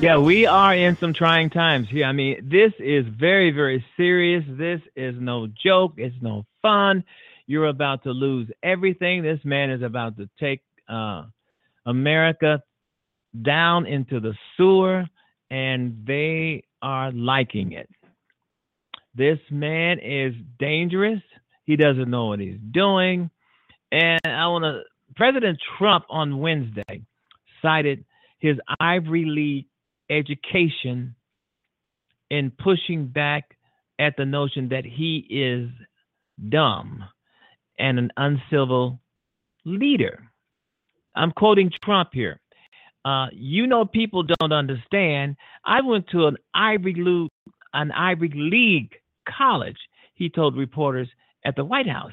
Yeah, 0.00 0.18
we 0.18 0.46
are 0.46 0.76
in 0.76 0.96
some 0.96 1.12
trying 1.12 1.50
times 1.50 1.88
here. 1.90 2.04
I 2.04 2.12
mean, 2.12 2.48
this 2.48 2.72
is 2.78 3.04
very, 3.18 3.50
very 3.50 3.84
serious. 3.96 4.44
This 4.46 4.80
is 4.94 5.16
no 5.18 5.48
joke. 5.48 5.94
It's 5.96 6.14
no 6.22 6.46
fun. 6.62 7.02
You're 7.48 7.66
about 7.66 8.04
to 8.04 8.12
lose 8.12 8.48
everything. 8.62 9.22
This 9.22 9.40
man 9.42 9.70
is 9.70 9.82
about 9.82 10.16
to 10.18 10.30
take 10.38 10.62
uh, 10.88 11.24
America 11.84 12.62
down 13.42 13.86
into 13.86 14.20
the 14.20 14.34
sewer, 14.56 15.04
and 15.50 16.04
they 16.06 16.62
are 16.80 17.10
liking 17.10 17.72
it. 17.72 17.90
This 19.16 19.40
man 19.50 19.98
is 19.98 20.32
dangerous. 20.60 21.20
He 21.64 21.74
doesn't 21.74 22.08
know 22.08 22.26
what 22.26 22.38
he's 22.38 22.60
doing. 22.70 23.30
And 23.90 24.20
I 24.24 24.46
want 24.46 24.62
to, 24.62 24.82
President 25.16 25.58
Trump 25.76 26.04
on 26.08 26.38
Wednesday 26.38 27.02
cited 27.60 28.04
his 28.38 28.58
Ivory 28.78 29.24
League 29.24 29.66
education 30.10 31.14
in 32.30 32.50
pushing 32.50 33.06
back 33.06 33.56
at 33.98 34.14
the 34.16 34.24
notion 34.24 34.68
that 34.68 34.84
he 34.84 35.26
is 35.28 35.70
dumb 36.48 37.04
and 37.78 37.98
an 37.98 38.10
uncivil 38.16 39.00
leader. 39.64 40.30
I'm 41.14 41.32
quoting 41.32 41.70
Trump 41.82 42.10
here. 42.12 42.40
Uh, 43.04 43.26
you 43.32 43.66
know, 43.66 43.84
people 43.84 44.22
don't 44.22 44.52
understand. 44.52 45.36
I 45.64 45.80
went 45.80 46.08
to 46.10 46.26
an 46.26 46.36
Ivy 46.54 46.94
League, 46.94 47.30
an 47.72 47.90
Ivy 47.92 48.30
League 48.34 48.94
college. 49.28 49.78
He 50.14 50.28
told 50.28 50.56
reporters 50.56 51.08
at 51.44 51.56
the 51.56 51.64
White 51.64 51.88
House, 51.88 52.12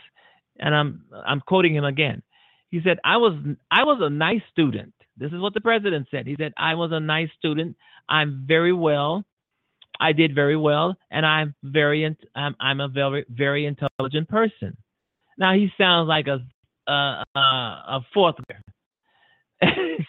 and 0.60 0.74
I'm 0.74 1.06
I'm 1.26 1.42
quoting 1.42 1.76
him 1.76 1.84
again. 1.84 2.22
He 2.70 2.82
said, 2.84 3.00
"I 3.04 3.18
was 3.18 3.34
I 3.72 3.84
was 3.84 4.00
a 4.02 4.10
nice 4.10 4.42
student. 4.52 4.94
This 5.18 5.32
is 5.32 5.40
what 5.40 5.54
the 5.54 5.62
president 5.62 6.08
said. 6.12 6.28
He 6.28 6.36
said, 6.38 6.54
I 6.58 6.76
was 6.76 6.92
a 6.92 7.00
nice 7.00 7.30
student. 7.38 7.76
I'm 8.10 8.46
very 8.48 8.74
well 8.74 9.24
I 10.00 10.12
did 10.12 10.36
very 10.36 10.58
well, 10.58 10.96
and 11.12 11.26
I'm 11.26 11.56
very 11.64 12.06
I'm, 12.36 12.56
I'm 12.60 12.80
a 12.80 12.88
very 12.88 13.26
very 13.30 13.66
intelligent 13.66 14.30
person. 14.30 14.78
Now 15.38 15.54
he 15.54 15.72
sounds 15.78 16.08
like 16.08 16.28
a 16.28 16.40
a, 16.92 17.24
a, 17.36 17.40
a 17.40 18.02
fourth 18.14 18.36
grader. 18.48 18.64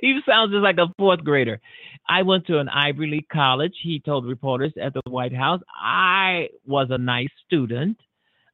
he 0.00 0.20
sounds 0.26 0.52
just 0.52 0.62
like 0.62 0.78
a 0.78 0.92
fourth 0.98 1.24
grader. 1.24 1.60
I 2.08 2.22
went 2.22 2.46
to 2.46 2.58
an 2.58 2.68
Ivy 2.68 3.06
League 3.06 3.28
college. 3.28 3.74
He 3.82 4.00
told 4.00 4.26
reporters 4.26 4.72
at 4.80 4.94
the 4.94 5.02
White 5.06 5.34
House, 5.34 5.60
I 5.74 6.48
was 6.66 6.88
a 6.90 6.98
nice 6.98 7.28
student. 7.46 7.98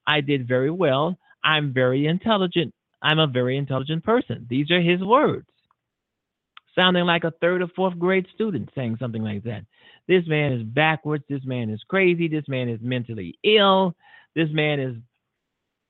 I 0.07 0.21
did 0.21 0.47
very 0.47 0.71
well. 0.71 1.17
I'm 1.45 1.73
very 1.73 2.07
intelligent. 2.07 2.75
I'm 3.03 3.19
a 3.19 3.27
very 3.27 3.57
intelligent 3.57 4.03
person. 4.05 4.47
These 4.49 4.71
are 4.71 4.81
his 4.81 5.03
words. 5.03 5.47
Sounding 6.75 7.05
like 7.05 7.25
a 7.25 7.33
third 7.41 7.63
or 7.63 7.69
fourth 7.69 7.99
grade 7.99 8.27
student 8.35 8.71
saying 8.75 8.97
something 8.99 9.23
like 9.23 9.45
that. 9.45 9.65
This 10.09 10.27
man 10.27 10.53
is 10.53 10.63
backwards. 10.63 11.25
This 11.29 11.45
man 11.45 11.71
is 11.71 11.81
crazy. 11.89 12.29
This 12.29 12.45
man 12.49 12.69
is 12.69 12.81
mentally 12.83 13.39
ill. 13.45 13.95
This 14.35 14.49
man 14.51 14.81
is 14.81 14.97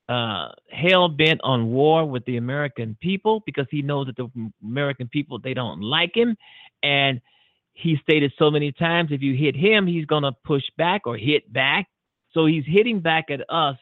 uh, 0.08 0.48
hell 0.70 1.08
bent 1.08 1.40
on 1.42 1.70
war 1.70 2.04
with 2.04 2.24
the 2.26 2.36
American 2.36 2.96
people 3.00 3.42
because 3.46 3.66
he 3.70 3.82
knows 3.82 4.06
that 4.06 4.16
the 4.16 4.28
American 4.62 5.08
people 5.08 5.38
they 5.38 5.54
don't 5.54 5.80
like 5.80 6.14
him, 6.14 6.36
and 6.82 7.20
he 7.72 7.96
stated 8.02 8.32
so 8.38 8.50
many 8.50 8.70
times 8.70 9.10
if 9.10 9.22
you 9.22 9.34
hit 9.34 9.56
him, 9.56 9.86
he's 9.86 10.06
gonna 10.06 10.32
push 10.44 10.62
back 10.76 11.06
or 11.06 11.16
hit 11.16 11.50
back. 11.52 11.86
So 12.32 12.46
he's 12.46 12.64
hitting 12.66 13.00
back 13.00 13.30
at 13.30 13.40
us 13.48 13.76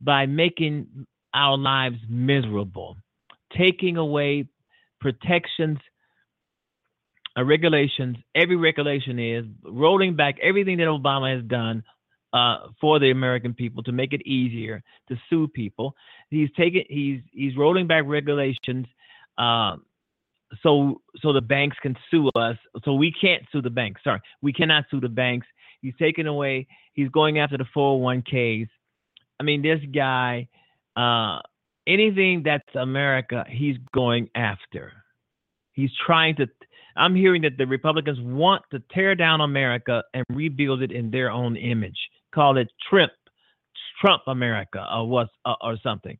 by 0.00 0.26
making 0.26 1.06
our 1.34 1.56
lives 1.56 1.98
miserable, 2.08 2.96
taking 3.56 3.96
away 3.96 4.48
protections, 5.00 5.78
regulations. 7.44 8.16
Every 8.34 8.56
regulation 8.56 9.18
is 9.18 9.44
rolling 9.64 10.16
back 10.16 10.36
everything 10.42 10.78
that 10.78 10.86
Obama 10.86 11.34
has 11.34 11.44
done 11.44 11.82
uh, 12.32 12.68
for 12.80 12.98
the 12.98 13.10
American 13.10 13.54
people 13.54 13.82
to 13.84 13.92
make 13.92 14.12
it 14.12 14.26
easier 14.26 14.82
to 15.08 15.16
sue 15.30 15.48
people. 15.48 15.94
He's 16.30 16.50
taking 16.56 16.84
he's 16.88 17.20
he's 17.32 17.56
rolling 17.56 17.86
back 17.86 18.04
regulations 18.06 18.86
uh, 19.38 19.76
so 20.62 21.00
so 21.20 21.32
the 21.32 21.40
banks 21.40 21.76
can 21.82 21.96
sue 22.10 22.28
us. 22.34 22.56
So 22.84 22.94
we 22.94 23.12
can't 23.12 23.42
sue 23.52 23.62
the 23.62 23.70
banks. 23.70 24.02
Sorry, 24.04 24.20
we 24.42 24.52
cannot 24.52 24.84
sue 24.90 25.00
the 25.00 25.08
banks. 25.08 25.46
He's 25.80 25.94
taking 25.98 26.26
away. 26.26 26.66
He's 26.92 27.08
going 27.10 27.38
after 27.38 27.56
the 27.56 27.66
401ks. 27.76 28.68
I 29.38 29.42
mean, 29.44 29.62
this 29.62 29.78
guy, 29.94 30.48
uh, 30.96 31.38
anything 31.86 32.42
that's 32.44 32.74
America, 32.74 33.44
he's 33.48 33.76
going 33.94 34.28
after. 34.34 34.92
He's 35.72 35.90
trying 36.04 36.36
to. 36.36 36.48
I'm 36.98 37.14
hearing 37.14 37.42
that 37.42 37.56
the 37.56 37.66
Republicans 37.66 38.18
want 38.20 38.62
to 38.72 38.82
tear 38.92 39.14
down 39.14 39.40
America 39.40 40.02
and 40.14 40.24
rebuild 40.30 40.82
it 40.82 40.92
in 40.92 41.10
their 41.10 41.30
own 41.30 41.56
image 41.56 41.96
call 42.34 42.56
it 42.56 42.68
Trump, 42.88 43.12
Trump 44.00 44.22
America 44.26 44.86
or 44.92 45.08
what 45.08 45.28
uh, 45.44 45.54
or 45.60 45.76
something. 45.82 46.18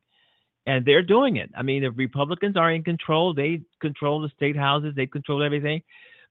And 0.65 0.85
they're 0.85 1.03
doing 1.03 1.37
it. 1.37 1.49
I 1.57 1.63
mean, 1.63 1.81
the 1.81 1.91
Republicans 1.91 2.55
are 2.55 2.71
in 2.71 2.83
control. 2.83 3.33
They 3.33 3.61
control 3.81 4.21
the 4.21 4.29
state 4.35 4.55
houses. 4.55 4.93
They 4.95 5.07
control 5.07 5.41
everything. 5.43 5.81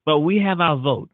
But 0.04 0.20
we 0.20 0.38
have 0.38 0.60
our 0.60 0.76
vote. 0.76 1.10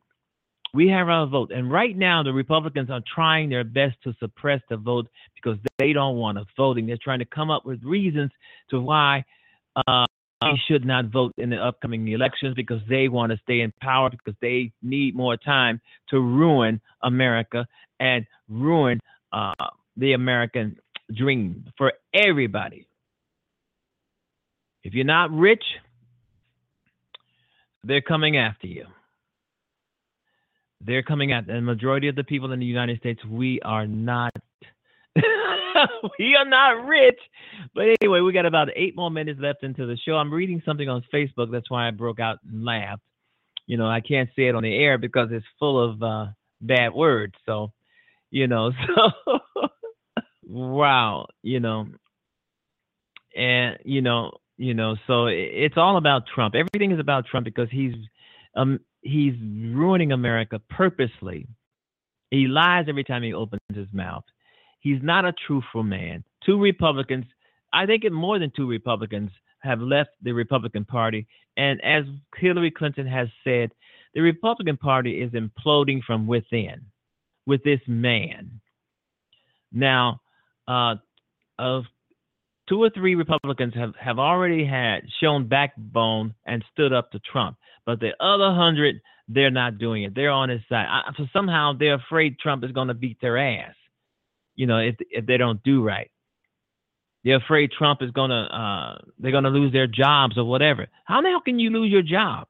We 0.74 0.88
have 0.88 1.08
our 1.08 1.26
vote. 1.26 1.52
And 1.52 1.70
right 1.70 1.96
now, 1.96 2.22
the 2.22 2.32
Republicans 2.32 2.90
are 2.90 3.00
trying 3.14 3.48
their 3.48 3.64
best 3.64 3.96
to 4.02 4.12
suppress 4.18 4.60
the 4.68 4.76
vote 4.76 5.06
because 5.36 5.58
they 5.78 5.92
don't 5.92 6.16
want 6.16 6.36
us 6.36 6.46
voting. 6.56 6.86
They're 6.86 6.98
trying 7.02 7.20
to 7.20 7.24
come 7.24 7.50
up 7.50 7.64
with 7.64 7.82
reasons 7.84 8.30
to 8.70 8.80
why 8.80 9.24
uh, 9.86 10.06
we 10.42 10.60
should 10.68 10.84
not 10.84 11.06
vote 11.06 11.32
in 11.38 11.50
the 11.50 11.56
upcoming 11.56 12.06
elections 12.08 12.54
because 12.54 12.80
they 12.88 13.08
want 13.08 13.32
to 13.32 13.38
stay 13.38 13.60
in 13.60 13.72
power 13.80 14.10
because 14.10 14.34
they 14.40 14.72
need 14.82 15.14
more 15.14 15.36
time 15.36 15.80
to 16.08 16.20
ruin 16.20 16.80
America 17.02 17.66
and 18.00 18.26
ruin 18.48 19.00
uh, 19.32 19.54
the 19.96 20.12
American 20.12 20.76
dream 21.14 21.66
for 21.78 21.92
everybody. 22.12 22.86
If 24.82 24.92
you're 24.92 25.04
not 25.04 25.30
rich, 25.30 25.64
they're 27.82 28.02
coming 28.02 28.36
after 28.36 28.66
you. 28.66 28.86
They're 30.80 31.02
coming 31.02 31.32
at 31.32 31.46
the 31.46 31.60
majority 31.60 32.08
of 32.08 32.16
the 32.16 32.24
people 32.24 32.52
in 32.52 32.60
the 32.60 32.66
United 32.66 32.98
States. 32.98 33.24
We 33.24 33.60
are 33.62 33.86
not. 33.86 34.32
we 36.18 36.34
are 36.36 36.44
not 36.44 36.86
rich. 36.86 37.18
But 37.74 37.86
anyway, 38.00 38.20
we 38.20 38.32
got 38.32 38.46
about 38.46 38.68
eight 38.76 38.96
more 38.96 39.10
minutes 39.10 39.40
left 39.40 39.62
into 39.62 39.86
the 39.86 39.96
show. 39.96 40.14
I'm 40.14 40.32
reading 40.32 40.62
something 40.64 40.88
on 40.88 41.04
Facebook. 41.12 41.50
That's 41.50 41.70
why 41.70 41.88
I 41.88 41.90
broke 41.90 42.20
out 42.20 42.38
and 42.48 42.64
laughed. 42.64 43.02
You 43.66 43.76
know, 43.76 43.86
I 43.86 44.00
can't 44.00 44.28
say 44.36 44.48
it 44.48 44.54
on 44.54 44.62
the 44.62 44.74
air 44.74 44.98
because 44.98 45.28
it's 45.32 45.46
full 45.58 45.82
of 45.82 46.02
uh, 46.02 46.26
bad 46.60 46.92
words. 46.92 47.34
So 47.46 47.72
you 48.34 48.48
know 48.48 48.72
so 48.96 49.68
wow 50.46 51.26
you 51.42 51.60
know 51.60 51.86
and 53.34 53.78
you 53.84 54.02
know 54.02 54.32
you 54.58 54.74
know 54.74 54.96
so 55.06 55.26
it's 55.26 55.76
all 55.76 55.96
about 55.96 56.24
trump 56.26 56.54
everything 56.56 56.90
is 56.90 56.98
about 56.98 57.26
trump 57.26 57.44
because 57.44 57.68
he's 57.70 57.94
um 58.56 58.80
he's 59.02 59.34
ruining 59.72 60.10
america 60.10 60.60
purposely 60.68 61.46
he 62.30 62.48
lies 62.48 62.86
every 62.88 63.04
time 63.04 63.22
he 63.22 63.32
opens 63.32 63.60
his 63.72 63.86
mouth 63.92 64.24
he's 64.84 65.02
not 65.02 65.24
a 65.24 65.34
truthful 65.46 65.82
man 65.82 66.22
two 66.46 66.60
republicans 66.60 67.24
i 67.72 67.84
think 67.84 68.04
it 68.04 68.12
more 68.12 68.38
than 68.38 68.52
two 68.54 68.68
republicans 68.68 69.30
have 69.58 69.80
left 69.80 70.10
the 70.22 70.32
republican 70.32 70.84
party 70.84 71.26
and 71.56 71.82
as 71.82 72.04
hillary 72.36 72.70
clinton 72.70 73.06
has 73.06 73.26
said 73.42 73.70
the 74.14 74.20
republican 74.20 74.76
party 74.76 75.20
is 75.20 75.32
imploding 75.32 76.00
from 76.04 76.28
within 76.28 76.80
with 77.46 77.62
this 77.64 77.80
man. 77.86 78.60
Now, 79.72 80.20
uh, 80.68 80.96
of 81.58 81.84
two 82.68 82.82
or 82.82 82.90
three 82.90 83.14
Republicans 83.14 83.74
have, 83.74 83.92
have 84.00 84.18
already 84.18 84.64
had 84.64 85.02
shown 85.20 85.48
backbone 85.48 86.34
and 86.46 86.64
stood 86.72 86.92
up 86.92 87.10
to 87.12 87.18
Trump, 87.20 87.56
but 87.84 88.00
the 88.00 88.12
other 88.20 88.52
hundred 88.52 89.00
they're 89.26 89.50
not 89.50 89.78
doing 89.78 90.02
it. 90.02 90.14
They're 90.14 90.30
on 90.30 90.50
his 90.50 90.60
side. 90.68 90.86
I, 90.86 91.10
so 91.16 91.26
somehow 91.32 91.72
they're 91.72 91.94
afraid 91.94 92.38
Trump 92.38 92.62
is 92.62 92.72
going 92.72 92.88
to 92.88 92.94
beat 92.94 93.18
their 93.22 93.38
ass. 93.38 93.74
You 94.56 94.66
know, 94.66 94.78
if 94.78 94.96
if 95.10 95.26
they 95.26 95.36
don't 95.36 95.62
do 95.62 95.82
right, 95.82 96.10
they're 97.24 97.36
afraid 97.36 97.72
Trump 97.72 98.02
is 98.02 98.10
to 98.30 98.36
uh, 98.36 98.98
they're 99.18 99.32
to 99.44 99.50
lose 99.50 99.72
their 99.72 99.86
jobs 99.86 100.36
or 100.36 100.44
whatever. 100.44 100.86
How 101.04 101.22
the 101.22 101.28
hell 101.28 101.40
can 101.40 101.58
you 101.58 101.70
lose 101.70 101.90
your 101.90 102.02
job? 102.02 102.46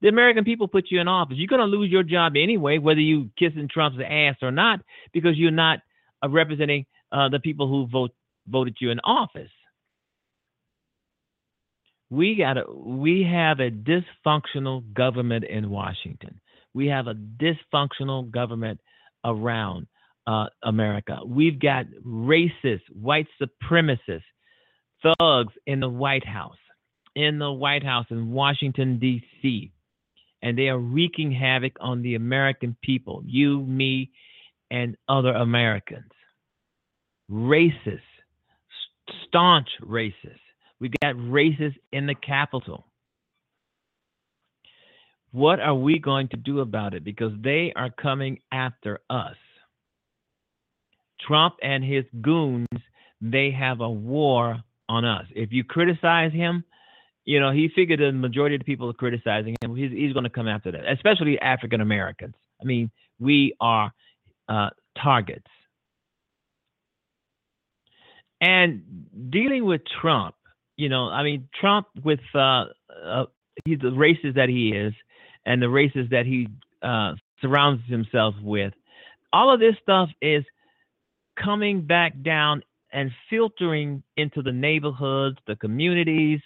The 0.00 0.08
American 0.08 0.44
people 0.44 0.66
put 0.66 0.86
you 0.90 1.00
in 1.00 1.06
office. 1.06 1.36
You're 1.36 1.46
to 1.60 1.66
lose 1.66 1.90
your 1.90 2.02
job 2.02 2.32
anyway, 2.36 2.78
whether 2.78 3.00
you 3.00 3.30
kissing 3.38 3.68
Trump's 3.72 3.98
ass 4.04 4.34
or 4.42 4.50
not, 4.50 4.80
because 5.12 5.36
you're 5.36 5.52
not 5.52 5.78
uh, 6.24 6.28
representing 6.28 6.86
uh, 7.12 7.28
the 7.28 7.38
people 7.38 7.68
who 7.68 7.86
vote 7.86 8.10
voted 8.48 8.76
you 8.80 8.90
in 8.90 8.98
office. 9.00 9.50
We 12.10 12.34
got 12.34 12.56
we 12.74 13.22
have 13.22 13.60
a 13.60 13.70
dysfunctional 13.70 14.92
government 14.92 15.44
in 15.44 15.70
Washington. 15.70 16.40
We 16.74 16.88
have 16.88 17.06
a 17.06 17.14
dysfunctional 17.14 18.30
government 18.30 18.80
around 19.24 19.86
uh, 20.26 20.46
America. 20.62 21.20
We've 21.26 21.58
got 21.58 21.86
racist, 22.06 22.82
white 22.92 23.26
supremacists, 23.40 24.22
thugs 25.18 25.52
in 25.66 25.80
the 25.80 25.88
White 25.88 26.26
House, 26.26 26.56
in 27.14 27.38
the 27.38 27.52
White 27.52 27.84
House 27.84 28.06
in 28.10 28.30
Washington 28.30 28.98
D.C 28.98 29.72
and 30.42 30.58
they 30.58 30.68
are 30.68 30.78
wreaking 30.78 31.32
havoc 31.32 31.72
on 31.80 32.02
the 32.02 32.16
American 32.16 32.76
people, 32.82 33.22
you, 33.24 33.60
me, 33.60 34.10
and 34.70 34.96
other 35.08 35.32
Americans. 35.32 36.10
Racist, 37.30 38.00
staunch 39.26 39.68
racist. 39.80 40.40
We've 40.80 40.92
got 41.00 41.14
racists 41.14 41.76
in 41.92 42.06
the 42.06 42.16
Capitol. 42.16 42.86
What 45.30 45.60
are 45.60 45.74
we 45.74 45.98
going 45.98 46.28
to 46.28 46.36
do 46.36 46.60
about 46.60 46.92
it? 46.92 47.04
Because 47.04 47.32
they 47.40 47.72
are 47.76 47.90
coming 47.90 48.40
after 48.50 49.00
us. 49.08 49.36
Trump 51.26 51.54
and 51.62 51.84
his 51.84 52.04
goons, 52.20 52.66
they 53.20 53.50
have 53.50 53.80
a 53.80 53.90
war 53.90 54.62
on 54.88 55.04
us. 55.04 55.26
If 55.34 55.52
you 55.52 55.64
criticize 55.64 56.32
him, 56.32 56.64
you 57.24 57.38
know, 57.38 57.52
he 57.52 57.70
figured 57.74 58.00
the 58.00 58.12
majority 58.12 58.56
of 58.56 58.60
the 58.60 58.64
people 58.64 58.90
are 58.90 58.94
criticizing 58.94 59.54
him. 59.62 59.76
He's, 59.76 59.92
he's 59.92 60.12
going 60.12 60.24
to 60.24 60.30
come 60.30 60.48
after 60.48 60.72
that, 60.72 60.90
especially 60.90 61.38
African 61.40 61.80
Americans. 61.80 62.34
I 62.60 62.64
mean, 62.64 62.90
we 63.20 63.54
are 63.60 63.92
uh, 64.48 64.70
targets. 65.00 65.46
And 68.40 68.82
dealing 69.30 69.64
with 69.64 69.82
Trump, 70.00 70.34
you 70.76 70.88
know, 70.88 71.08
I 71.08 71.22
mean, 71.22 71.48
Trump 71.60 71.86
with 72.02 72.18
uh, 72.34 72.64
uh, 73.04 73.26
he's 73.64 73.78
the 73.78 73.90
racist 73.90 74.34
that 74.34 74.48
he 74.48 74.70
is, 74.70 74.92
and 75.46 75.62
the 75.62 75.68
races 75.68 76.08
that 76.10 76.26
he 76.26 76.48
uh, 76.82 77.14
surrounds 77.40 77.82
himself 77.88 78.34
with. 78.42 78.72
All 79.32 79.52
of 79.52 79.60
this 79.60 79.76
stuff 79.80 80.08
is 80.20 80.44
coming 81.36 81.82
back 81.82 82.14
down 82.22 82.62
and 82.92 83.10
filtering 83.30 84.02
into 84.16 84.42
the 84.42 84.52
neighborhoods, 84.52 85.38
the 85.46 85.56
communities, 85.56 86.40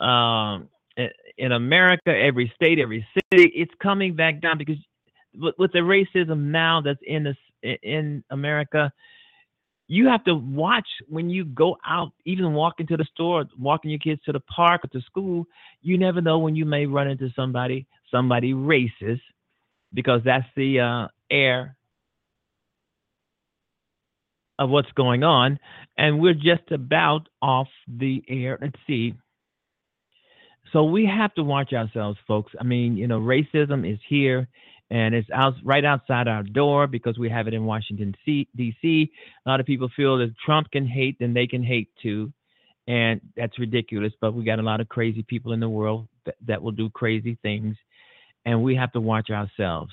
um, 0.00 0.68
in 1.38 1.52
America, 1.52 2.10
every 2.10 2.52
state, 2.56 2.78
every 2.78 3.06
city, 3.14 3.50
it's 3.54 3.72
coming 3.80 4.14
back 4.14 4.40
down 4.40 4.58
because 4.58 4.76
with, 5.34 5.72
the 5.72 5.78
racism 5.78 6.46
now 6.46 6.80
that's 6.80 6.98
in 7.06 7.24
this 7.24 7.36
in 7.82 8.22
America, 8.30 8.92
you 9.88 10.06
have 10.06 10.22
to 10.24 10.34
watch 10.34 10.86
when 11.08 11.30
you 11.30 11.44
go 11.44 11.76
out, 11.86 12.12
even 12.24 12.52
walk 12.52 12.74
into 12.78 12.96
the 12.96 13.06
store, 13.12 13.44
walking 13.58 13.90
your 13.90 13.98
kids 13.98 14.20
to 14.24 14.32
the 14.32 14.40
park 14.40 14.84
or 14.84 14.88
to 14.88 15.00
school. 15.04 15.46
You 15.82 15.98
never 15.98 16.20
know 16.20 16.38
when 16.38 16.54
you 16.54 16.64
may 16.64 16.86
run 16.86 17.08
into 17.08 17.30
somebody, 17.34 17.86
somebody 18.10 18.52
racist, 18.52 19.20
because 19.94 20.20
that's 20.24 20.46
the 20.56 20.80
uh, 20.80 21.08
air 21.30 21.76
of 24.58 24.70
what's 24.70 24.90
going 24.92 25.24
on. 25.24 25.58
And 25.96 26.20
we're 26.20 26.34
just 26.34 26.70
about 26.70 27.28
off 27.40 27.68
the 27.86 28.22
air. 28.28 28.58
Let's 28.60 28.78
see. 28.86 29.14
So 30.72 30.84
we 30.84 31.06
have 31.06 31.32
to 31.34 31.42
watch 31.42 31.72
ourselves, 31.72 32.18
folks. 32.26 32.52
I 32.60 32.64
mean, 32.64 32.96
you 32.96 33.06
know, 33.06 33.20
racism 33.20 33.90
is 33.90 33.98
here 34.08 34.48
and 34.90 35.14
it's 35.14 35.28
out 35.34 35.54
right 35.64 35.84
outside 35.84 36.28
our 36.28 36.42
door 36.42 36.86
because 36.86 37.18
we 37.18 37.28
have 37.28 37.46
it 37.46 37.54
in 37.54 37.64
Washington 37.64 38.14
D.C. 38.26 39.12
A 39.46 39.48
lot 39.48 39.60
of 39.60 39.66
people 39.66 39.88
feel 39.94 40.18
that 40.18 40.34
Trump 40.44 40.70
can 40.70 40.86
hate, 40.86 41.16
then 41.18 41.34
they 41.34 41.46
can 41.46 41.62
hate 41.62 41.90
too, 42.02 42.32
and 42.86 43.20
that's 43.36 43.58
ridiculous. 43.58 44.12
But 44.20 44.34
we 44.34 44.44
got 44.44 44.58
a 44.58 44.62
lot 44.62 44.80
of 44.80 44.88
crazy 44.88 45.22
people 45.22 45.52
in 45.52 45.60
the 45.60 45.68
world 45.68 46.08
that, 46.24 46.36
that 46.46 46.62
will 46.62 46.72
do 46.72 46.88
crazy 46.90 47.38
things, 47.42 47.76
and 48.46 48.62
we 48.62 48.74
have 48.76 48.92
to 48.92 49.00
watch 49.00 49.30
ourselves. 49.30 49.92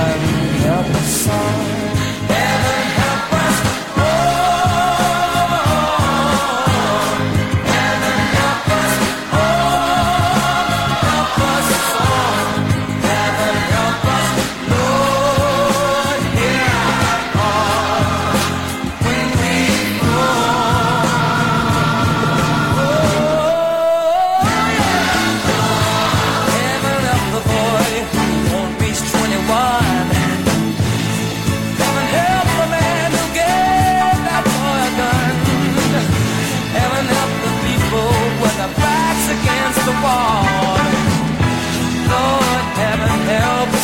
crawl. 0.00 0.20
Heaven 0.60 0.94
help 0.94 1.79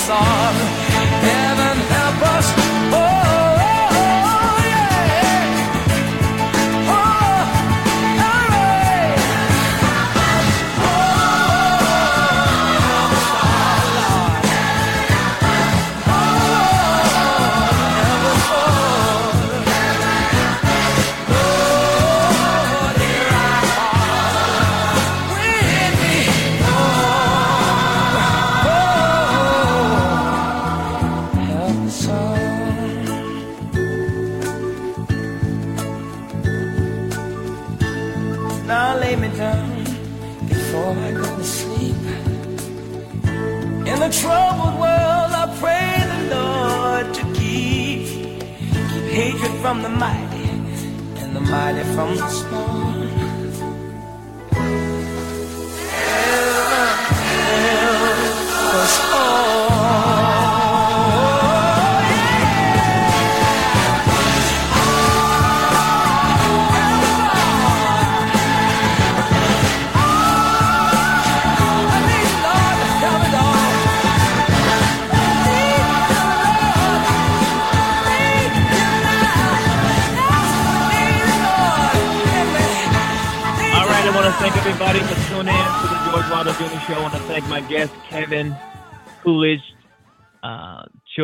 help 0.08 0.65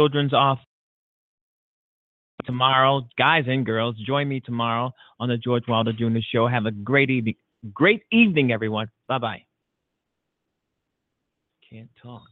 Children's 0.02 0.34
Off. 0.34 0.58
Tomorrow, 2.44 3.06
guys 3.16 3.44
and 3.46 3.64
girls, 3.64 3.94
join 4.04 4.28
me 4.28 4.40
tomorrow 4.40 4.90
on 5.20 5.28
the 5.28 5.36
George 5.36 5.62
Wilder 5.68 5.92
Jr. 5.92 6.18
Show. 6.28 6.48
Have 6.48 6.66
a 6.66 6.72
great 6.72 7.08
evening, 7.08 7.36
great 7.72 8.02
evening, 8.10 8.50
everyone. 8.50 8.88
Bye 9.06 9.18
bye. 9.18 9.42
Can't 11.70 11.88
talk. 12.02 12.31